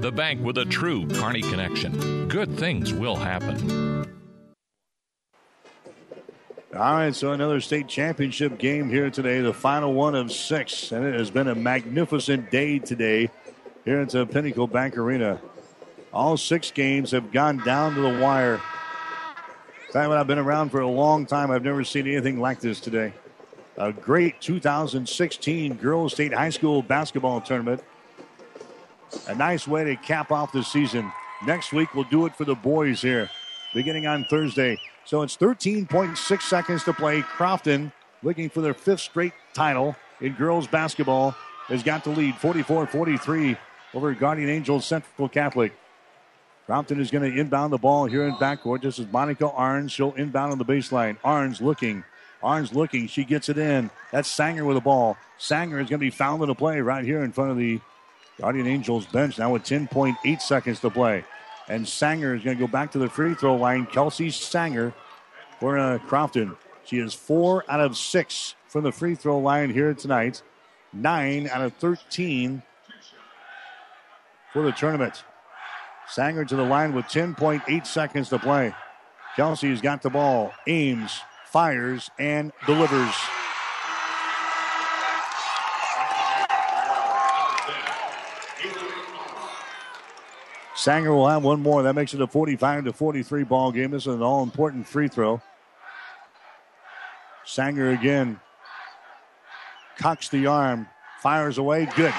the 0.00 0.12
bank 0.12 0.42
with 0.42 0.58
a 0.58 0.64
true 0.64 1.06
Kearney 1.08 1.42
connection. 1.42 2.28
Good 2.28 2.56
things 2.56 2.92
will 2.92 3.16
happen. 3.16 4.06
All 6.74 6.92
right, 6.92 7.14
so 7.14 7.32
another 7.32 7.60
state 7.60 7.88
championship 7.88 8.58
game 8.58 8.88
here 8.88 9.10
today, 9.10 9.40
the 9.40 9.52
final 9.52 9.94
one 9.94 10.14
of 10.14 10.30
six. 10.30 10.92
And 10.92 11.04
it 11.04 11.14
has 11.14 11.30
been 11.30 11.48
a 11.48 11.54
magnificent 11.54 12.50
day 12.50 12.78
today 12.78 13.30
here 13.84 14.00
at 14.00 14.10
the 14.10 14.26
Pinnacle 14.26 14.66
Bank 14.66 14.96
Arena. 14.96 15.40
All 16.12 16.36
six 16.36 16.70
games 16.70 17.10
have 17.10 17.32
gone 17.32 17.58
down 17.64 17.94
to 17.94 18.00
the 18.00 18.20
wire. 18.20 18.60
Time 19.92 20.10
I've 20.10 20.26
been 20.26 20.38
around 20.38 20.68
for 20.70 20.80
a 20.80 20.88
long 20.88 21.26
time, 21.26 21.50
I've 21.50 21.64
never 21.64 21.82
seen 21.82 22.06
anything 22.06 22.38
like 22.38 22.60
this 22.60 22.78
today. 22.78 23.14
A 23.78 23.92
great 23.92 24.40
2016 24.40 25.74
Girls 25.76 26.12
State 26.12 26.34
High 26.34 26.50
School 26.50 26.82
basketball 26.82 27.40
tournament. 27.40 27.82
A 29.26 29.34
nice 29.34 29.66
way 29.66 29.84
to 29.84 29.96
cap 29.96 30.32
off 30.32 30.52
the 30.52 30.62
season. 30.62 31.10
Next 31.46 31.72
week, 31.72 31.94
we'll 31.94 32.04
do 32.04 32.26
it 32.26 32.34
for 32.34 32.44
the 32.44 32.54
boys 32.54 33.00
here, 33.00 33.30
beginning 33.72 34.06
on 34.06 34.24
Thursday. 34.24 34.78
So 35.04 35.22
it's 35.22 35.36
13.6 35.36 36.42
seconds 36.42 36.84
to 36.84 36.92
play. 36.92 37.22
Crofton, 37.22 37.92
looking 38.22 38.50
for 38.50 38.60
their 38.60 38.74
fifth 38.74 39.00
straight 39.00 39.32
title 39.54 39.96
in 40.20 40.34
girls 40.34 40.66
basketball, 40.66 41.34
has 41.68 41.82
got 41.82 42.04
the 42.04 42.10
lead 42.10 42.36
44 42.36 42.86
43 42.86 43.56
over 43.94 44.14
Guardian 44.14 44.50
Angels 44.50 44.84
Central 44.84 45.28
Catholic. 45.28 45.72
Crofton 46.66 47.00
is 47.00 47.10
going 47.10 47.30
to 47.30 47.40
inbound 47.40 47.72
the 47.72 47.78
ball 47.78 48.04
here 48.04 48.26
in 48.26 48.34
backcourt. 48.34 48.82
This 48.82 48.98
is 48.98 49.10
Monica 49.10 49.44
Arns. 49.48 49.90
She'll 49.90 50.12
inbound 50.14 50.52
on 50.52 50.58
the 50.58 50.64
baseline. 50.66 51.18
Arns 51.20 51.62
looking. 51.62 52.04
Arns 52.42 52.74
looking. 52.74 53.06
She 53.06 53.24
gets 53.24 53.48
it 53.48 53.56
in. 53.56 53.90
That's 54.12 54.28
Sanger 54.28 54.66
with 54.66 54.76
the 54.76 54.82
ball. 54.82 55.16
Sanger 55.38 55.78
is 55.78 55.88
going 55.88 55.98
to 56.00 56.04
be 56.04 56.10
fouled 56.10 56.42
in 56.42 56.50
a 56.50 56.54
play 56.54 56.80
right 56.80 57.04
here 57.04 57.22
in 57.24 57.32
front 57.32 57.50
of 57.50 57.56
the 57.56 57.80
Guardian 58.40 58.66
Angels 58.66 59.06
bench 59.06 59.38
now 59.38 59.52
with 59.52 59.64
10.8 59.64 60.40
seconds 60.40 60.80
to 60.80 60.90
play. 60.90 61.24
And 61.68 61.86
Sanger 61.86 62.34
is 62.34 62.42
going 62.42 62.56
to 62.56 62.60
go 62.66 62.70
back 62.70 62.92
to 62.92 62.98
the 62.98 63.08
free 63.08 63.34
throw 63.34 63.56
line. 63.56 63.86
Kelsey 63.86 64.30
Sanger 64.30 64.94
for 65.60 65.78
uh, 65.78 65.98
Crofton. 65.98 66.56
She 66.84 66.98
is 66.98 67.12
four 67.12 67.64
out 67.68 67.80
of 67.80 67.96
six 67.96 68.54
from 68.68 68.84
the 68.84 68.92
free 68.92 69.14
throw 69.14 69.38
line 69.38 69.70
here 69.70 69.92
tonight. 69.92 70.42
Nine 70.92 71.48
out 71.48 71.60
of 71.60 71.74
13 71.74 72.62
for 74.52 74.62
the 74.62 74.72
tournament. 74.72 75.24
Sanger 76.08 76.44
to 76.46 76.56
the 76.56 76.62
line 76.62 76.94
with 76.94 77.04
10.8 77.06 77.86
seconds 77.86 78.30
to 78.30 78.38
play. 78.38 78.74
Kelsey's 79.36 79.82
got 79.82 80.00
the 80.00 80.10
ball, 80.10 80.52
aims, 80.66 81.20
fires, 81.44 82.10
and 82.18 82.52
delivers. 82.66 83.14
Sanger 90.78 91.12
will 91.12 91.28
have 91.28 91.42
one 91.42 91.60
more. 91.60 91.82
That 91.82 91.94
makes 91.94 92.14
it 92.14 92.20
a 92.20 92.26
45 92.26 92.84
to 92.84 92.92
43 92.92 93.44
ball 93.44 93.72
game. 93.72 93.90
This 93.90 94.06
is 94.06 94.14
an 94.14 94.22
all 94.22 94.42
important 94.42 94.86
free 94.86 95.08
throw. 95.08 95.42
Sanger 97.44 97.90
again 97.90 98.40
cocks 99.98 100.28
the 100.28 100.46
arm, 100.46 100.86
fires 101.20 101.58
away. 101.58 101.88
Good. 101.96 102.14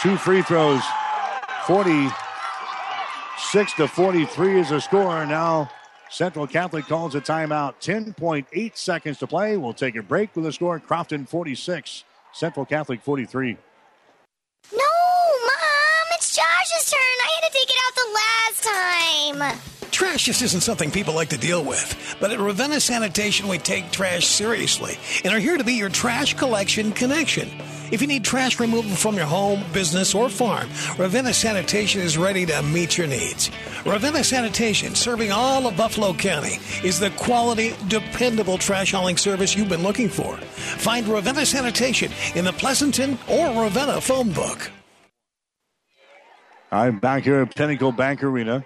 Two 0.00 0.16
free 0.16 0.42
throws. 0.42 0.82
40 1.66 2.08
46 3.46 3.74
to 3.74 3.88
43 3.88 4.60
is 4.60 4.70
the 4.70 4.80
score. 4.80 5.24
Now 5.24 5.70
Central 6.10 6.46
Catholic 6.46 6.84
calls 6.86 7.14
a 7.14 7.20
timeout. 7.20 7.74
10.8 7.80 8.76
seconds 8.76 9.18
to 9.18 9.26
play. 9.26 9.56
We'll 9.56 9.72
take 9.72 9.96
a 9.96 10.02
break 10.02 10.34
with 10.34 10.44
the 10.44 10.52
score. 10.52 10.80
Crofton 10.80 11.26
46, 11.26 12.04
Central 12.32 12.66
Catholic 12.66 13.00
43. 13.02 13.56
Time. 18.60 19.58
Trash 19.90 20.24
just 20.24 20.42
isn't 20.42 20.60
something 20.60 20.90
people 20.90 21.14
like 21.14 21.30
to 21.30 21.38
deal 21.38 21.64
with. 21.64 22.16
But 22.20 22.30
at 22.30 22.38
Ravenna 22.38 22.80
Sanitation, 22.80 23.48
we 23.48 23.58
take 23.58 23.90
trash 23.90 24.26
seriously 24.26 24.98
and 25.24 25.32
are 25.32 25.38
here 25.38 25.56
to 25.56 25.64
be 25.64 25.74
your 25.74 25.88
trash 25.88 26.34
collection 26.34 26.92
connection. 26.92 27.48
If 27.92 28.02
you 28.02 28.06
need 28.06 28.24
trash 28.24 28.58
removal 28.58 28.96
from 28.96 29.14
your 29.14 29.26
home, 29.26 29.64
business, 29.72 30.14
or 30.14 30.28
farm, 30.28 30.68
Ravenna 30.98 31.32
Sanitation 31.32 32.02
is 32.02 32.18
ready 32.18 32.44
to 32.44 32.62
meet 32.62 32.98
your 32.98 33.06
needs. 33.06 33.50
Ravenna 33.86 34.24
Sanitation, 34.24 34.94
serving 34.94 35.30
all 35.30 35.66
of 35.66 35.76
Buffalo 35.76 36.12
County, 36.12 36.58
is 36.84 36.98
the 36.98 37.10
quality, 37.10 37.74
dependable 37.88 38.58
trash 38.58 38.92
hauling 38.92 39.16
service 39.16 39.56
you've 39.56 39.68
been 39.68 39.84
looking 39.84 40.08
for. 40.08 40.36
Find 40.36 41.06
Ravenna 41.06 41.46
Sanitation 41.46 42.12
in 42.34 42.44
the 42.44 42.52
Pleasanton 42.52 43.18
or 43.28 43.62
Ravenna 43.62 44.00
phone 44.00 44.32
book. 44.32 44.70
I'm 46.72 46.98
back 46.98 47.22
here 47.22 47.42
at 47.42 47.54
Pinnacle 47.54 47.92
Bank 47.92 48.24
Arena. 48.24 48.64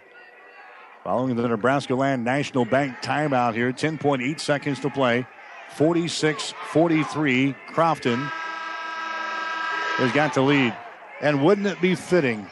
Following 1.04 1.36
the 1.36 1.46
Nebraska 1.46 1.94
Land 1.94 2.24
National 2.24 2.64
Bank 2.64 2.96
timeout 3.02 3.54
here, 3.54 3.72
10.8 3.72 4.40
seconds 4.40 4.80
to 4.80 4.88
play. 4.88 5.26
46 5.76 6.54
43. 6.72 7.54
Crofton 7.68 8.18
has 9.96 10.12
got 10.12 10.32
the 10.32 10.40
lead. 10.40 10.74
And 11.20 11.44
wouldn't 11.44 11.66
it 11.66 11.78
be 11.82 11.94
fitting? 11.94 12.46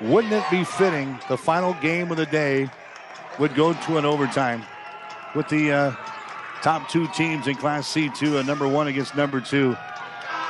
Wouldn't 0.00 0.32
it 0.32 0.44
be 0.50 0.64
fitting 0.64 1.16
the 1.28 1.36
final 1.36 1.74
game 1.74 2.10
of 2.10 2.16
the 2.16 2.26
day 2.26 2.68
would 3.38 3.54
go 3.54 3.72
to 3.72 3.98
an 3.98 4.04
overtime 4.04 4.64
with 5.36 5.48
the 5.48 5.70
uh, 5.70 5.94
top 6.60 6.88
two 6.88 7.06
teams 7.08 7.46
in 7.46 7.54
Class 7.54 7.86
C2, 7.92 8.40
a 8.40 8.42
number 8.42 8.66
one 8.66 8.88
against 8.88 9.14
number 9.14 9.40
two? 9.40 9.76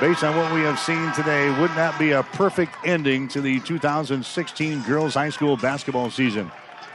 Based 0.01 0.24
on 0.24 0.36
what 0.36 0.52
we 0.52 0.62
have 0.62 0.81
seen 0.81 1.12
today, 1.12 1.48
wouldn't 1.51 1.77
that 1.77 1.97
be 1.98 2.10
a 2.10 2.24
perfect 2.24 2.74
ending 2.85 3.28
to 3.28 3.40
the 3.40 3.60
2016 3.60 4.82
girls 4.82 5.14
high 5.14 5.31
school 5.31 5.56
basketball 5.56 6.10
season? 6.10 6.51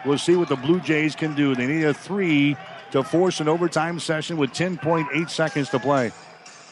We'll 0.06 0.18
see 0.18 0.36
what 0.36 0.50
the 0.50 0.58
Blue 0.58 0.82
Jays 0.82 1.16
can 1.16 1.34
do. 1.34 1.56
They 1.56 1.68
need 1.68 1.84
a 1.84 1.94
three 1.94 2.58
to 2.92 3.04
force 3.04 3.40
an 3.40 3.48
overtime 3.48 4.00
session 4.00 4.36
with 4.36 4.52
10.8 4.52 5.30
seconds 5.30 5.70
to 5.70 5.80
play. 5.80 6.12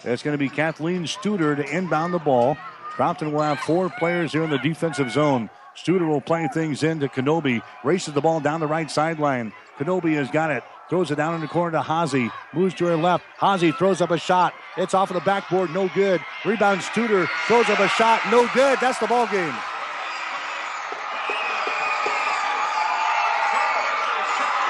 It's 0.03 0.23
going 0.23 0.34
to 0.34 0.38
be 0.38 0.49
Kathleen 0.49 1.03
Studer 1.03 1.56
to 1.56 1.64
inbound 1.64 2.14
the 2.14 2.19
ball. 2.19 2.57
Crofton 2.91 3.31
will 3.31 3.41
have 3.41 3.60
four 3.60 3.89
players 3.89 4.34
here 4.34 4.43
in 4.43 4.49
the 4.49 4.57
defensive 4.57 5.11
zone. 5.11 5.49
Studer 5.76 6.07
will 6.07 6.22
play 6.22 6.47
things 6.53 6.84
into 6.84 7.07
Kenobi. 7.07 7.61
Races 7.84 8.14
the 8.14 8.22
ball 8.22 8.39
down 8.39 8.60
the 8.60 8.68
right 8.68 8.89
sideline. 8.91 9.53
Kenobi 9.77 10.15
has 10.15 10.30
got 10.31 10.52
it. 10.52 10.64
Throws 10.90 11.10
it 11.10 11.16
down 11.16 11.34
in 11.34 11.41
the 11.41 11.48
corner 11.48 11.72
to 11.72 11.84
Hazy. 11.84 12.30
Moves 12.53 12.76
to 12.76 12.86
her 12.86 12.95
left. 12.95 13.26
Hazy 13.40 13.72
throws 13.72 14.02
up 14.02 14.12
a 14.12 14.18
shot. 14.18 14.53
It's 14.78 14.94
off 14.94 15.10
of 15.10 15.16
the 15.16 15.22
backboard. 15.22 15.72
No 15.72 15.90
good. 15.95 16.22
Rebound 16.45 16.82
Studer. 16.82 17.28
Throws 17.48 17.70
up 17.70 17.80
a 17.80 17.88
shot. 17.90 18.22
No 18.30 18.48
good. 18.53 18.78
That's 18.80 18.99
the 18.99 19.07
ball 19.07 19.28
game. 19.28 19.53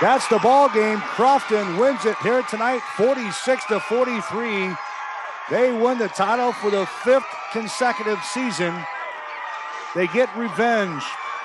That's 0.01 0.27
the 0.27 0.39
ball 0.39 0.69
game. 0.69 0.99
Crofton 0.99 1.77
wins 1.77 2.05
it 2.05 2.17
here 2.17 2.43
tonight, 2.43 2.81
46 2.95 3.65
to 3.67 3.79
43. 3.79 4.75
They 5.49 5.71
win 5.71 5.97
the 5.97 6.09
title 6.09 6.51
for 6.53 6.69
the 6.69 6.85
fifth 6.85 7.25
consecutive 7.53 8.21
season. 8.23 8.75
They 9.95 10.07
get 10.07 10.35
revenge 10.35 11.01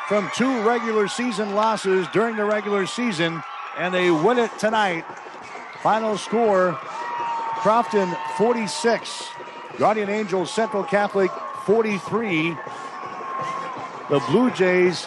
from 0.08 0.28
two 0.34 0.62
regular 0.62 1.06
season 1.06 1.54
losses 1.54 2.08
during 2.08 2.34
the 2.34 2.44
regular 2.44 2.86
season, 2.86 3.40
and 3.78 3.94
they 3.94 4.10
win 4.10 4.38
it 4.38 4.50
tonight. 4.58 5.04
Final 5.82 6.18
score 6.18 6.78
Crofton 7.58 8.14
46, 8.36 9.28
Guardian 9.78 10.08
Angels 10.08 10.50
Central 10.50 10.84
Catholic 10.84 11.30
43. 11.64 12.56
The 14.08 14.20
Blue 14.28 14.50
Jays 14.50 15.06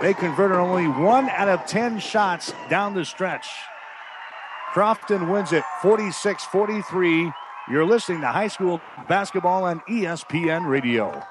they 0.00 0.12
converted 0.12 0.56
only 0.56 0.88
one 0.88 1.28
out 1.30 1.48
of 1.48 1.66
10 1.66 1.98
shots 2.00 2.52
down 2.68 2.94
the 2.94 3.04
stretch. 3.04 3.48
Crofton 4.72 5.30
wins 5.30 5.52
it 5.52 5.64
46 5.82 6.44
43. 6.44 7.32
You're 7.70 7.86
listening 7.86 8.20
to 8.20 8.26
high 8.26 8.48
school 8.48 8.80
basketball 9.08 9.64
on 9.64 9.80
ESPN 9.88 10.66
Radio. 10.68 11.22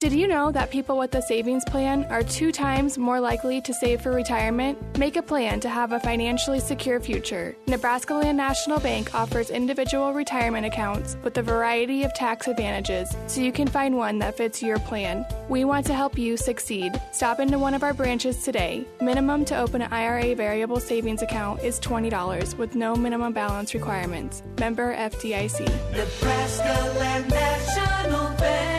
Did 0.00 0.12
you 0.12 0.28
know 0.28 0.52
that 0.52 0.70
people 0.70 0.96
with 0.96 1.12
a 1.16 1.22
savings 1.22 1.64
plan 1.64 2.04
are 2.04 2.22
two 2.22 2.52
times 2.52 2.98
more 2.98 3.18
likely 3.18 3.60
to 3.62 3.74
save 3.74 4.00
for 4.00 4.12
retirement? 4.12 4.78
Make 4.96 5.16
a 5.16 5.22
plan 5.22 5.58
to 5.58 5.68
have 5.68 5.90
a 5.90 5.98
financially 5.98 6.60
secure 6.60 7.00
future. 7.00 7.56
Nebraska 7.66 8.14
Land 8.14 8.36
National 8.36 8.78
Bank 8.78 9.12
offers 9.12 9.50
individual 9.50 10.14
retirement 10.14 10.64
accounts 10.64 11.16
with 11.24 11.36
a 11.38 11.42
variety 11.42 12.04
of 12.04 12.14
tax 12.14 12.46
advantages, 12.46 13.12
so 13.26 13.40
you 13.40 13.50
can 13.50 13.66
find 13.66 13.96
one 13.96 14.20
that 14.20 14.36
fits 14.36 14.62
your 14.62 14.78
plan. 14.78 15.26
We 15.48 15.64
want 15.64 15.84
to 15.86 15.94
help 15.94 16.16
you 16.16 16.36
succeed. 16.36 16.92
Stop 17.10 17.40
into 17.40 17.58
one 17.58 17.74
of 17.74 17.82
our 17.82 17.92
branches 17.92 18.44
today. 18.44 18.86
Minimum 19.00 19.46
to 19.46 19.58
open 19.58 19.82
an 19.82 19.92
IRA 19.92 20.36
variable 20.36 20.78
savings 20.78 21.22
account 21.22 21.60
is 21.64 21.80
$20 21.80 22.56
with 22.56 22.76
no 22.76 22.94
minimum 22.94 23.32
balance 23.32 23.74
requirements. 23.74 24.44
Member 24.60 24.94
FDIC. 24.94 25.58
Nebraska 25.90 26.94
Land 27.00 27.28
National 27.28 28.36
Bank. 28.36 28.78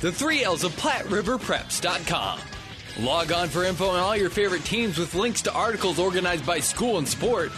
The 0.00 0.12
three 0.12 0.44
L's 0.44 0.62
of 0.62 0.72
PlatteRiverPreps.com. 0.76 2.40
Log 3.00 3.32
on 3.32 3.48
for 3.48 3.64
info 3.64 3.88
on 3.88 3.98
all 3.98 4.16
your 4.16 4.30
favorite 4.30 4.64
teams 4.64 4.96
with 4.96 5.14
links 5.16 5.42
to 5.42 5.52
articles 5.52 5.98
organized 5.98 6.46
by 6.46 6.60
school 6.60 6.98
and 6.98 7.08
sport. 7.08 7.50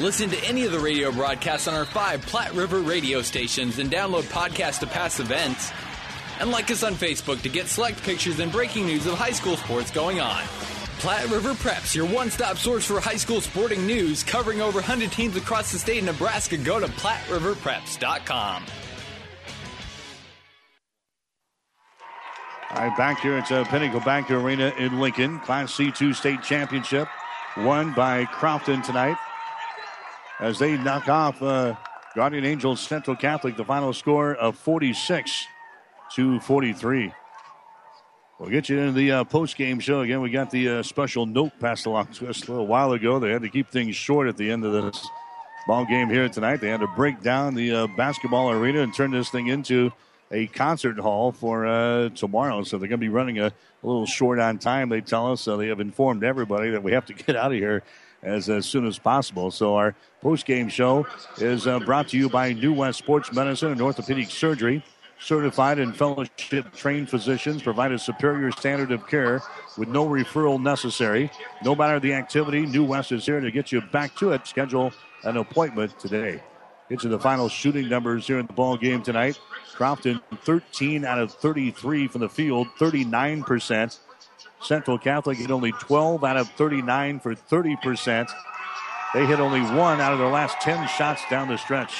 Listen 0.00 0.30
to 0.30 0.44
any 0.44 0.64
of 0.64 0.72
the 0.72 0.80
radio 0.80 1.12
broadcasts 1.12 1.68
on 1.68 1.74
our 1.74 1.84
five 1.84 2.22
Platte 2.22 2.54
River 2.54 2.80
radio 2.80 3.20
stations 3.20 3.78
and 3.78 3.90
download 3.90 4.22
podcasts 4.24 4.80
to 4.80 4.86
past 4.86 5.20
events. 5.20 5.70
And 6.40 6.50
like 6.50 6.70
us 6.70 6.82
on 6.82 6.94
Facebook 6.94 7.42
to 7.42 7.50
get 7.50 7.66
select 7.66 8.02
pictures 8.02 8.40
and 8.40 8.50
breaking 8.50 8.86
news 8.86 9.06
of 9.06 9.14
high 9.14 9.32
school 9.32 9.58
sports 9.58 9.90
going 9.90 10.18
on. 10.18 10.42
Platte 10.98 11.28
River 11.28 11.52
Preps, 11.52 11.94
your 11.94 12.06
one 12.06 12.30
stop 12.30 12.56
source 12.56 12.86
for 12.86 13.00
high 13.00 13.16
school 13.16 13.42
sporting 13.42 13.86
news, 13.86 14.22
covering 14.22 14.62
over 14.62 14.78
100 14.78 15.12
teams 15.12 15.36
across 15.36 15.72
the 15.72 15.78
state 15.78 15.98
of 15.98 16.04
Nebraska. 16.04 16.56
Go 16.56 16.80
to 16.80 16.86
PlatteRiverPreps.com. 16.86 18.64
All 22.74 22.88
right, 22.88 22.96
back 22.96 23.20
here 23.20 23.34
at 23.34 23.52
uh, 23.52 23.64
Pinnacle 23.64 24.00
Bank 24.00 24.30
Arena 24.30 24.72
in 24.78 24.98
Lincoln. 24.98 25.38
Class 25.40 25.76
C2 25.76 26.14
state 26.14 26.42
championship 26.42 27.06
won 27.58 27.92
by 27.92 28.24
Crofton 28.24 28.80
tonight 28.80 29.18
as 30.40 30.58
they 30.58 30.78
knock 30.78 31.06
off 31.06 31.42
uh, 31.42 31.74
Guardian 32.14 32.46
Angels 32.46 32.80
Central 32.80 33.14
Catholic. 33.14 33.58
The 33.58 33.64
final 33.64 33.92
score 33.92 34.34
of 34.36 34.56
46 34.56 35.44
to 36.14 36.40
43. 36.40 37.12
We'll 38.38 38.48
get 38.48 38.70
you 38.70 38.78
into 38.78 38.92
the 38.92 39.12
uh, 39.12 39.24
post 39.24 39.58
game 39.58 39.78
show 39.78 40.00
again. 40.00 40.22
We 40.22 40.30
got 40.30 40.50
the 40.50 40.68
uh, 40.68 40.82
special 40.82 41.26
note 41.26 41.52
passed 41.60 41.84
along 41.84 42.06
to 42.14 42.30
us 42.30 42.42
a 42.48 42.50
little 42.50 42.66
while 42.66 42.92
ago. 42.92 43.18
They 43.18 43.32
had 43.32 43.42
to 43.42 43.50
keep 43.50 43.68
things 43.68 43.96
short 43.96 44.28
at 44.28 44.38
the 44.38 44.50
end 44.50 44.64
of 44.64 44.72
this 44.72 45.06
ball 45.66 45.84
game 45.84 46.08
here 46.08 46.26
tonight. 46.30 46.62
They 46.62 46.70
had 46.70 46.80
to 46.80 46.88
break 46.96 47.20
down 47.20 47.54
the 47.54 47.70
uh, 47.70 47.86
basketball 47.98 48.50
arena 48.50 48.80
and 48.80 48.94
turn 48.94 49.10
this 49.10 49.28
thing 49.28 49.48
into 49.48 49.92
a 50.32 50.46
concert 50.48 50.98
hall 50.98 51.30
for 51.30 51.66
uh, 51.66 52.08
tomorrow. 52.10 52.64
So 52.64 52.78
they're 52.78 52.88
going 52.88 53.00
to 53.00 53.04
be 53.04 53.10
running 53.10 53.38
a, 53.38 53.46
a, 53.46 53.52
little 53.82 54.06
short 54.06 54.38
on 54.38 54.58
time, 54.58 54.88
they 54.88 55.00
tell 55.00 55.30
us. 55.30 55.42
So 55.42 55.56
they 55.56 55.68
have 55.68 55.80
informed 55.80 56.24
everybody 56.24 56.70
that 56.70 56.82
we 56.82 56.92
have 56.92 57.06
to 57.06 57.12
get 57.14 57.36
out 57.36 57.52
of 57.52 57.58
here 57.58 57.82
as, 58.22 58.48
as 58.48 58.66
soon 58.66 58.86
as 58.86 58.98
possible. 58.98 59.50
So 59.50 59.76
our 59.76 59.94
post 60.20 60.46
game 60.46 60.68
show 60.68 61.06
is 61.38 61.66
uh, 61.66 61.78
brought 61.80 62.08
to 62.08 62.16
you 62.16 62.28
by 62.28 62.52
New 62.52 62.72
West 62.72 62.98
Sports 62.98 63.32
Medicine 63.32 63.72
and 63.72 63.80
Orthopedic 63.80 64.30
Surgery. 64.30 64.82
Certified 65.20 65.78
and 65.78 65.96
fellowship 65.96 66.74
trained 66.74 67.08
physicians 67.08 67.62
provide 67.62 67.92
a 67.92 67.98
superior 67.98 68.50
standard 68.50 68.90
of 68.90 69.06
care 69.06 69.40
with 69.78 69.88
no 69.88 70.04
referral 70.04 70.60
necessary. 70.60 71.30
No 71.62 71.76
matter 71.76 72.00
the 72.00 72.12
activity, 72.12 72.66
New 72.66 72.82
West 72.82 73.12
is 73.12 73.24
here 73.24 73.38
to 73.38 73.52
get 73.52 73.70
you 73.70 73.80
back 73.80 74.16
to 74.16 74.32
it. 74.32 74.48
Schedule 74.48 74.92
an 75.22 75.36
appointment 75.36 75.96
today. 76.00 76.42
Get 76.90 77.08
the 77.08 77.18
final 77.18 77.48
shooting 77.48 77.88
numbers 77.88 78.26
here 78.26 78.38
in 78.38 78.46
the 78.46 78.52
ball 78.52 78.76
game 78.76 79.02
tonight. 79.02 79.38
Crofton 79.82 80.20
13 80.44 81.04
out 81.04 81.18
of 81.18 81.32
33 81.32 82.06
from 82.06 82.20
the 82.20 82.28
field, 82.28 82.68
39%. 82.78 83.98
Central 84.60 84.96
Catholic 84.96 85.38
hit 85.38 85.50
only 85.50 85.72
12 85.72 86.22
out 86.22 86.36
of 86.36 86.48
39 86.50 87.18
for 87.18 87.34
30%. 87.34 88.30
They 89.12 89.26
hit 89.26 89.40
only 89.40 89.60
one 89.60 90.00
out 90.00 90.12
of 90.12 90.20
their 90.20 90.28
last 90.28 90.60
10 90.60 90.86
shots 90.86 91.22
down 91.28 91.48
the 91.48 91.56
stretch. 91.56 91.94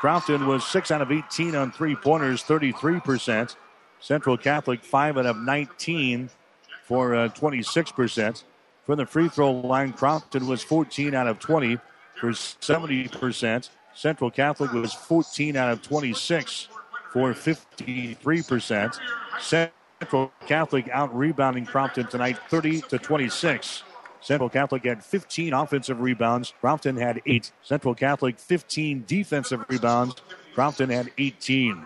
Crofton 0.00 0.48
was 0.48 0.66
6 0.66 0.90
out 0.90 1.02
of 1.02 1.12
18 1.12 1.54
on 1.54 1.70
three 1.70 1.94
pointers, 1.94 2.42
33%. 2.42 3.54
Central 4.00 4.36
Catholic 4.36 4.82
5 4.82 5.18
out 5.18 5.26
of 5.26 5.36
19 5.36 6.30
for 6.82 7.14
uh, 7.14 7.28
26%. 7.28 8.42
From 8.86 8.96
the 8.96 9.06
free 9.06 9.28
throw 9.28 9.52
line, 9.52 9.92
Crofton 9.92 10.48
was 10.48 10.64
14 10.64 11.14
out 11.14 11.28
of 11.28 11.38
20 11.38 11.78
for 12.18 12.30
70%. 12.30 13.68
Central 13.94 14.30
Catholic 14.30 14.72
was 14.72 14.92
14 14.92 15.56
out 15.56 15.72
of 15.72 15.82
26 15.82 16.68
for 17.12 17.32
53%. 17.32 18.98
Central 19.40 20.32
Catholic 20.46 20.88
out 20.90 21.14
rebounding 21.16 21.66
Crofton 21.66 22.06
tonight 22.06 22.38
30 22.48 22.82
to 22.82 22.98
26. 22.98 23.82
Central 24.20 24.48
Catholic 24.48 24.84
had 24.84 25.04
15 25.04 25.52
offensive 25.52 26.00
rebounds. 26.00 26.52
Crofton 26.60 26.96
had 26.96 27.20
8. 27.26 27.52
Central 27.62 27.94
Catholic 27.94 28.38
15 28.38 29.04
defensive 29.06 29.64
rebounds. 29.68 30.14
Crofton 30.54 30.90
had 30.90 31.10
18. 31.18 31.84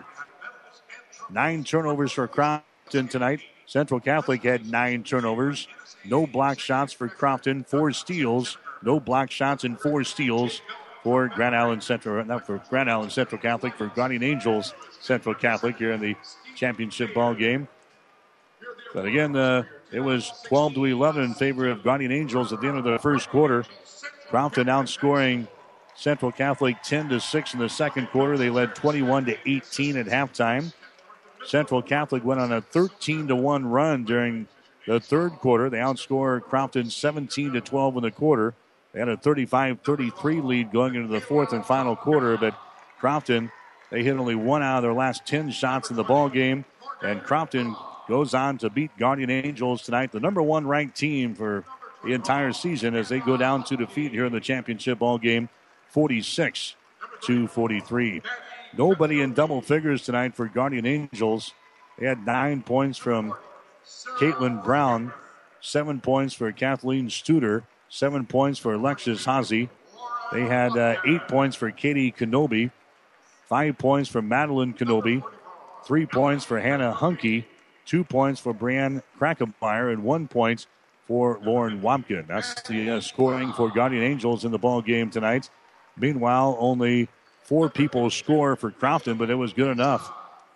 Nine 1.29 1.63
turnovers 1.63 2.11
for 2.11 2.27
Crofton 2.27 3.07
tonight. 3.07 3.41
Central 3.65 3.99
Catholic 3.99 4.43
had 4.43 4.69
nine 4.69 5.03
turnovers. 5.03 5.67
No 6.03 6.27
block 6.27 6.59
shots 6.59 6.93
for 6.93 7.07
Crofton. 7.07 7.65
Four 7.65 7.91
steals. 7.91 8.57
No 8.83 8.99
block 8.99 9.31
shots 9.31 9.63
and 9.63 9.79
four 9.79 10.03
steals 10.03 10.61
for 11.05 11.27
Grand 11.27 11.55
Island 11.55 11.83
Central. 11.83 12.25
Not 12.25 12.47
for 12.47 12.59
Grand 12.67 12.89
Island 12.89 13.11
Central 13.11 13.39
Catholic. 13.39 13.75
For 13.75 13.85
Guardian 13.89 14.23
Angels 14.23 14.73
Central 14.99 15.35
Catholic 15.35 15.77
here 15.77 15.91
in 15.91 16.01
the 16.01 16.15
championship 16.55 17.13
ball 17.13 17.35
game. 17.35 17.67
But 18.91 19.05
again, 19.05 19.35
uh, 19.35 19.65
it 19.91 19.99
was 19.99 20.31
12 20.47 20.73
to 20.73 20.85
11 20.85 21.23
in 21.23 21.33
favor 21.35 21.69
of 21.69 21.83
Guardian 21.83 22.11
Angels 22.11 22.51
at 22.51 22.59
the 22.59 22.67
end 22.67 22.79
of 22.79 22.83
the 22.83 22.97
first 22.97 23.29
quarter. 23.29 23.65
Crofton 24.29 24.65
outscoring 24.65 25.47
Central 25.95 26.31
Catholic 26.31 26.81
10 26.81 27.09
to 27.09 27.19
6 27.19 27.53
in 27.53 27.59
the 27.59 27.69
second 27.69 28.07
quarter. 28.07 28.35
They 28.35 28.49
led 28.49 28.73
21 28.73 29.25
to 29.25 29.37
18 29.45 29.97
at 29.97 30.07
halftime. 30.07 30.73
Central 31.45 31.83
Catholic 31.83 32.25
went 32.25 32.41
on 32.41 32.51
a 32.51 32.61
13 32.61 33.27
to 33.27 33.35
1 33.35 33.67
run 33.67 34.05
during 34.05 34.47
the 34.87 34.99
third 34.99 35.33
quarter. 35.33 35.69
They 35.69 35.77
outscored 35.77 36.45
Crofton 36.45 36.89
17 36.89 37.53
to 37.53 37.61
12 37.61 37.97
in 37.97 38.01
the 38.01 38.09
quarter. 38.09 38.55
They 38.95 39.01
had 39.01 39.09
a 39.09 39.17
35 39.17 39.81
33 39.81 40.39
lead 40.39 40.71
going 40.71 40.95
into 40.95 41.09
the 41.09 41.19
fourth 41.19 41.51
and 41.51 41.65
final 41.65 41.97
quarter, 41.97 42.37
but 42.37 42.55
Crofton, 42.97 43.51
they 43.91 44.03
hit 44.03 44.15
only 44.15 44.35
one 44.35 44.63
out 44.63 44.77
of 44.77 44.83
their 44.83 44.93
last 44.93 45.25
10 45.25 45.51
shots 45.51 45.89
in 45.89 45.97
the 45.97 46.03
ball 46.03 46.29
game. 46.29 46.63
And 47.03 47.21
Crofton 47.21 47.75
goes 48.07 48.33
on 48.33 48.57
to 48.59 48.69
beat 48.69 48.97
Guardian 48.97 49.29
Angels 49.29 49.81
tonight, 49.81 50.13
the 50.13 50.21
number 50.21 50.41
one 50.41 50.65
ranked 50.65 50.95
team 50.95 51.35
for 51.35 51.65
the 52.05 52.13
entire 52.13 52.53
season 52.53 52.95
as 52.95 53.09
they 53.09 53.19
go 53.19 53.35
down 53.35 53.65
to 53.65 53.75
defeat 53.75 54.13
here 54.13 54.25
in 54.25 54.31
the 54.31 54.39
championship 54.39 54.99
ball 54.99 55.17
game, 55.17 55.49
46 55.89 56.75
to 57.23 57.47
43. 57.49 58.21
Nobody 58.77 59.19
in 59.19 59.33
double 59.33 59.59
figures 59.59 60.03
tonight 60.03 60.35
for 60.35 60.47
Guardian 60.47 60.85
Angels. 60.85 61.53
They 61.99 62.05
had 62.05 62.25
nine 62.25 62.61
points 62.61 62.97
from 62.97 63.35
Caitlin 64.19 64.63
Brown, 64.63 65.11
seven 65.59 65.99
points 65.99 66.33
for 66.33 66.49
Kathleen 66.53 67.09
Studer, 67.09 67.63
seven 67.89 68.25
points 68.25 68.59
for 68.59 68.73
Alexis 68.73 69.25
Hazy. 69.25 69.69
They 70.31 70.41
had 70.41 70.77
uh, 70.77 70.97
eight 71.05 71.27
points 71.27 71.55
for 71.55 71.71
Katie 71.71 72.11
Kenobi, 72.11 72.71
five 73.47 73.77
points 73.77 74.09
for 74.09 74.21
Madeline 74.21 74.73
Kenobi, 74.73 75.23
three 75.85 76.05
points 76.05 76.43
for 76.43 76.59
Hannah 76.59 76.91
Hunky, 76.91 77.47
two 77.85 78.03
points 78.03 78.39
for 78.39 78.53
Brianne 78.53 79.03
Krackemeyer, 79.19 79.93
and 79.93 80.03
one 80.03 80.27
point 80.27 80.65
for 81.07 81.39
Lauren 81.43 81.81
Wampkin. 81.81 82.27
That's 82.27 82.61
the 82.63 82.89
uh, 82.89 83.01
scoring 83.01 83.53
for 83.53 83.69
Guardian 83.69 84.03
Angels 84.03 84.43
in 84.43 84.51
the 84.51 84.57
ball 84.57 84.81
game 84.81 85.11
tonight. 85.11 85.49
Meanwhile, 85.97 86.57
only 86.59 87.07
four 87.43 87.69
people 87.69 88.09
score 88.09 88.55
for 88.55 88.71
Crofton, 88.71 89.17
but 89.17 89.29
it 89.29 89.35
was 89.35 89.53
good 89.53 89.69
enough. 89.69 90.11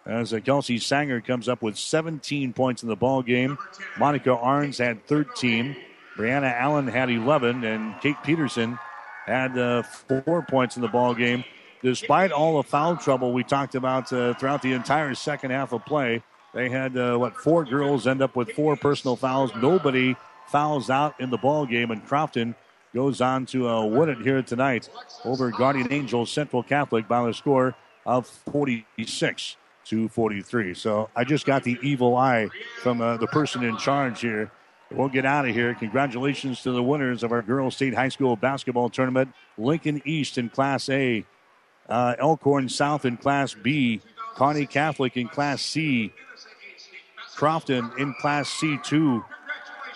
As 0.06 0.34
uh, 0.34 0.40
Kelsey 0.40 0.80
Sanger 0.80 1.22
comes 1.22 1.48
up 1.48 1.62
with 1.62 1.78
17 1.78 2.54
points 2.54 2.82
in 2.82 2.90
the 2.90 2.96
ball 2.96 3.22
game. 3.22 3.60
Monica 3.98 4.30
Arns 4.30 4.80
had 4.80 5.06
13. 5.06 5.76
Brianna 6.20 6.54
Allen 6.54 6.86
had 6.86 7.10
11, 7.10 7.64
and 7.64 7.98
Kate 8.02 8.22
Peterson 8.24 8.78
had 9.26 9.58
uh, 9.58 9.84
four 9.84 10.42
points 10.42 10.76
in 10.76 10.82
the 10.82 10.90
ball 10.90 11.16
game. 11.16 11.46
Despite 11.82 12.34
all 12.34 12.62
the 12.62 12.68
foul 12.68 12.98
trouble 12.98 13.32
we 13.32 13.46
talked 13.46 13.74
about 13.74 14.12
uh, 14.12 14.34
throughout 14.34 14.62
the 14.62 14.74
entire 14.74 15.16
second 15.16 15.52
half 15.52 15.72
of 15.72 15.86
play, 15.86 16.22
they 16.54 16.68
had 16.68 16.98
uh, 16.98 17.16
what 17.16 17.38
four 17.38 17.64
girls 17.64 18.06
end 18.06 18.22
up 18.22 18.36
with 18.36 18.52
four 18.52 18.76
personal 18.76 19.16
fouls. 19.16 19.52
Nobody 19.56 20.18
fouls 20.48 20.90
out 20.90 21.18
in 21.22 21.30
the 21.30 21.38
ball 21.38 21.66
game, 21.66 21.90
and 21.90 22.06
Crofton 22.06 22.54
goes 22.94 23.22
on 23.22 23.46
to 23.46 23.70
uh, 23.70 23.86
win 23.86 24.10
it 24.10 24.18
here 24.18 24.42
tonight 24.42 24.90
over 25.24 25.52
Guardian 25.52 25.88
Angels 25.90 26.30
Central 26.30 26.64
Catholic 26.64 27.08
by 27.08 27.26
the 27.26 27.34
score 27.34 27.76
of 28.06 28.28
46 28.28 29.56
to 29.86 30.10
43. 30.10 30.74
So 30.74 31.10
I 31.16 31.24
just 31.24 31.46
got 31.46 31.64
the 31.64 31.78
evil 31.82 32.18
eye 32.18 32.50
from 32.82 33.00
uh, 33.00 33.16
the 33.16 33.28
person 33.28 33.64
in 33.64 33.78
charge 33.78 34.20
here. 34.20 34.52
We'll 34.92 35.08
get 35.08 35.26
out 35.26 35.48
of 35.48 35.54
here. 35.54 35.76
Congratulations 35.76 36.64
to 36.64 36.72
the 36.72 36.82
winners 36.82 37.22
of 37.22 37.32
our 37.32 37.44
Girls 37.44 37.76
State 37.76 37.94
High 37.94 38.10
School 38.10 38.36
basketball 38.36 38.90
tournament. 38.90 39.34
Lincoln 39.58 40.02
East 40.04 40.40
in 40.40 40.50
Class 40.50 40.90
A, 40.90 41.26
uh, 41.88 42.16
Elkhorn 42.18 42.70
South 42.70 43.06
in 43.06 43.16
Class 43.16 43.54
B, 43.54 44.02
Kearney 44.36 44.66
Catholic 44.66 45.16
in 45.16 45.28
Class 45.28 45.62
C, 45.62 46.12
Crofton 47.36 47.92
in 48.00 48.16
Class 48.16 48.50
C2, 48.50 49.24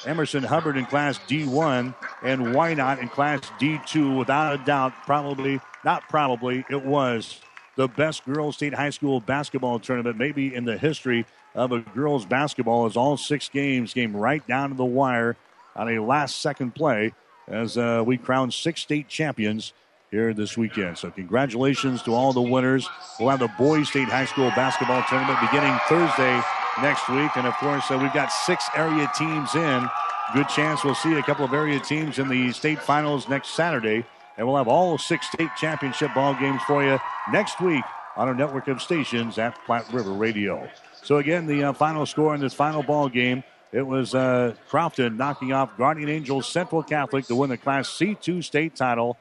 Emerson 0.06 0.44
Hubbard 0.44 0.78
in 0.78 0.86
Class 0.86 1.18
D1, 1.28 1.96
and 2.22 2.42
Wynot 2.48 3.02
in 3.02 3.10
Class 3.10 3.42
D2. 3.60 4.16
Without 4.18 4.54
a 4.54 4.64
doubt, 4.64 4.94
probably, 5.06 5.60
not 5.84 6.08
probably, 6.08 6.66
it 6.70 6.86
was 6.86 7.42
the 7.78 7.88
best 7.88 8.26
girls 8.26 8.58
state 8.58 8.76
high 8.76 8.92
school 8.92 9.20
basketball 9.20 9.80
tournament, 9.80 10.18
maybe 10.18 10.54
in 10.54 10.66
the 10.66 10.78
history 10.78 11.26
of 11.56 11.72
a 11.72 11.80
girls 11.80 12.26
basketball, 12.26 12.86
as 12.86 12.98
all 12.98 13.18
six 13.18 13.50
games 13.50 13.94
came 13.94 14.16
right 14.16 14.46
down 14.48 14.70
to 14.70 14.76
the 14.76 14.86
wire 14.86 15.36
on 15.76 15.90
a 15.90 16.02
last 16.02 16.42
second 16.42 16.76
play 16.76 17.14
as 17.48 17.78
uh, 17.78 18.04
we 18.06 18.18
crowned 18.18 18.54
six 18.54 18.82
state 18.82 19.08
champions 19.08 19.74
here 20.12 20.34
this 20.34 20.58
weekend. 20.58 20.98
So, 20.98 21.12
congratulations 21.12 22.04
to 22.04 22.14
all 22.14 22.34
the 22.34 22.42
winners. 22.42 22.88
We'll 23.20 23.30
have 23.30 23.40
the 23.40 23.52
boys 23.58 23.90
state 23.90 24.08
high 24.08 24.26
school 24.26 24.50
basketball 24.52 25.04
tournament 25.10 25.40
beginning 25.42 25.78
Thursday 25.88 26.42
next 26.82 27.10
week. 27.10 27.36
And 27.36 27.48
of 27.48 27.56
course, 27.56 27.90
uh, 27.90 27.98
we've 27.98 28.14
got 28.14 28.32
six 28.32 28.66
area 28.76 29.10
teams 29.18 29.56
in. 29.56 29.90
Good 30.34 30.50
chance 30.50 30.84
we'll 30.84 30.96
see 30.96 31.14
a 31.14 31.24
couple 31.24 31.46
of 31.46 31.54
area 31.54 31.80
teams 31.80 32.20
in 32.20 32.28
the 32.28 32.52
state 32.52 32.80
finals 32.80 33.28
next 33.28 33.50
Saturday. 33.50 34.06
And 34.38 34.48
we'll 34.48 34.58
have 34.58 34.68
all 34.68 34.98
six 34.98 35.28
state 35.28 35.50
championship 35.58 36.14
ball 36.14 36.34
games 36.34 36.62
for 36.66 36.84
you 36.84 37.00
next 37.32 37.62
week 37.62 37.84
on 38.16 38.28
our 38.28 38.36
network 38.36 38.68
of 38.68 38.82
stations 38.82 39.38
at 39.38 39.58
Platte 39.66 39.92
River 39.92 40.12
Radio. 40.12 40.68
So 41.04 41.18
again, 41.18 41.46
the 41.46 41.66
uh, 41.66 41.74
final 41.74 42.06
score 42.06 42.34
in 42.34 42.40
this 42.40 42.54
final 42.54 42.82
ball 42.82 43.10
game, 43.10 43.44
it 43.74 43.82
was 43.82 44.16
uh, 44.16 44.56
Crofton 44.70 45.18
knocking 45.18 45.52
off 45.52 45.76
Guardian 45.78 46.08
Angels 46.08 46.48
Central 46.48 46.82
Catholic 46.82 47.26
to 47.26 47.36
win 47.36 47.50
the 47.50 47.58
Class 47.58 47.90
C2 47.90 48.44
state 48.44 48.76
title. 48.76 49.18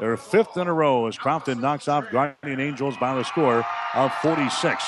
Their 0.00 0.16
fifth 0.16 0.56
in 0.56 0.68
a 0.68 0.72
row 0.72 1.06
as 1.06 1.18
Crofton 1.18 1.60
knocks 1.60 1.86
off 1.86 2.10
Guardian 2.10 2.60
Angels 2.60 2.96
by 2.96 3.14
the 3.14 3.24
score 3.24 3.64
of 3.94 4.12
46 4.14 4.82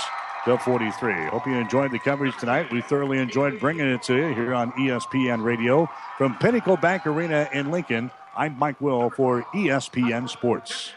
to 0.46 0.56
43. 0.56 1.26
Hope 1.26 1.46
you 1.46 1.54
enjoyed 1.54 1.90
the 1.90 1.98
coverage 1.98 2.36
tonight. 2.38 2.72
We 2.72 2.80
thoroughly 2.80 3.18
enjoyed 3.18 3.60
bringing 3.60 3.86
it 3.86 4.02
to 4.04 4.16
you 4.16 4.34
here 4.34 4.54
on 4.54 4.72
ESPN 4.72 5.42
Radio 5.44 5.90
from 6.16 6.36
Pinnacle 6.38 6.78
Bank 6.78 7.06
Arena 7.06 7.48
in 7.52 7.70
Lincoln. 7.70 8.10
I'm 8.34 8.58
Mike 8.58 8.80
Will 8.80 9.10
for 9.10 9.42
ESPN 9.54 10.28
Sports. 10.28 10.92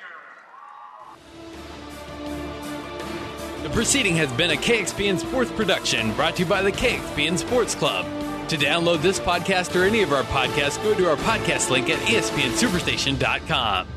The 3.67 3.73
proceeding 3.73 4.15
has 4.15 4.31
been 4.31 4.51
a 4.51 4.55
KXPN 4.55 5.19
Sports 5.19 5.51
production 5.51 6.13
brought 6.13 6.37
to 6.37 6.43
you 6.43 6.47
by 6.47 6.61
the 6.61 6.71
KXPN 6.71 7.37
Sports 7.37 7.75
Club. 7.75 8.05
To 8.47 8.55
download 8.55 9.01
this 9.01 9.19
podcast 9.19 9.75
or 9.75 9.83
any 9.83 10.01
of 10.01 10.13
our 10.13 10.23
podcasts, 10.23 10.81
go 10.81 10.93
to 10.93 11.09
our 11.09 11.17
podcast 11.17 11.69
link 11.69 11.89
at 11.89 11.99
espnsuperstation.com. 11.99 13.87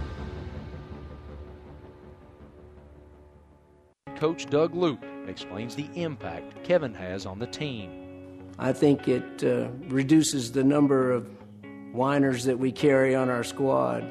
Coach 4.17 4.51
Doug 4.51 4.75
Luke 4.75 5.05
explains 5.29 5.77
the 5.77 5.89
impact 5.95 6.65
Kevin 6.65 6.93
has 6.93 7.25
on 7.25 7.39
the 7.39 7.47
team. 7.47 8.51
I 8.59 8.73
think 8.73 9.07
it 9.07 9.45
uh, 9.45 9.69
reduces 9.87 10.51
the 10.51 10.65
number 10.65 11.13
of 11.13 11.31
whiners 11.93 12.43
that 12.43 12.59
we 12.59 12.73
carry 12.73 13.15
on 13.15 13.31
our 13.31 13.45
squad. 13.45 14.03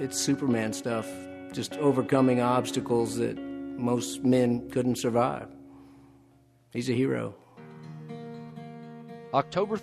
It's 0.00 0.18
Superman 0.18 0.72
stuff, 0.72 1.08
just 1.52 1.74
overcoming 1.74 2.40
obstacles 2.40 3.16
that 3.18 3.38
most 3.78 4.24
men 4.24 4.68
couldn't 4.70 4.96
survive. 4.96 5.48
He's 6.72 6.90
a 6.90 6.92
hero. 6.92 7.34
October 9.32 9.76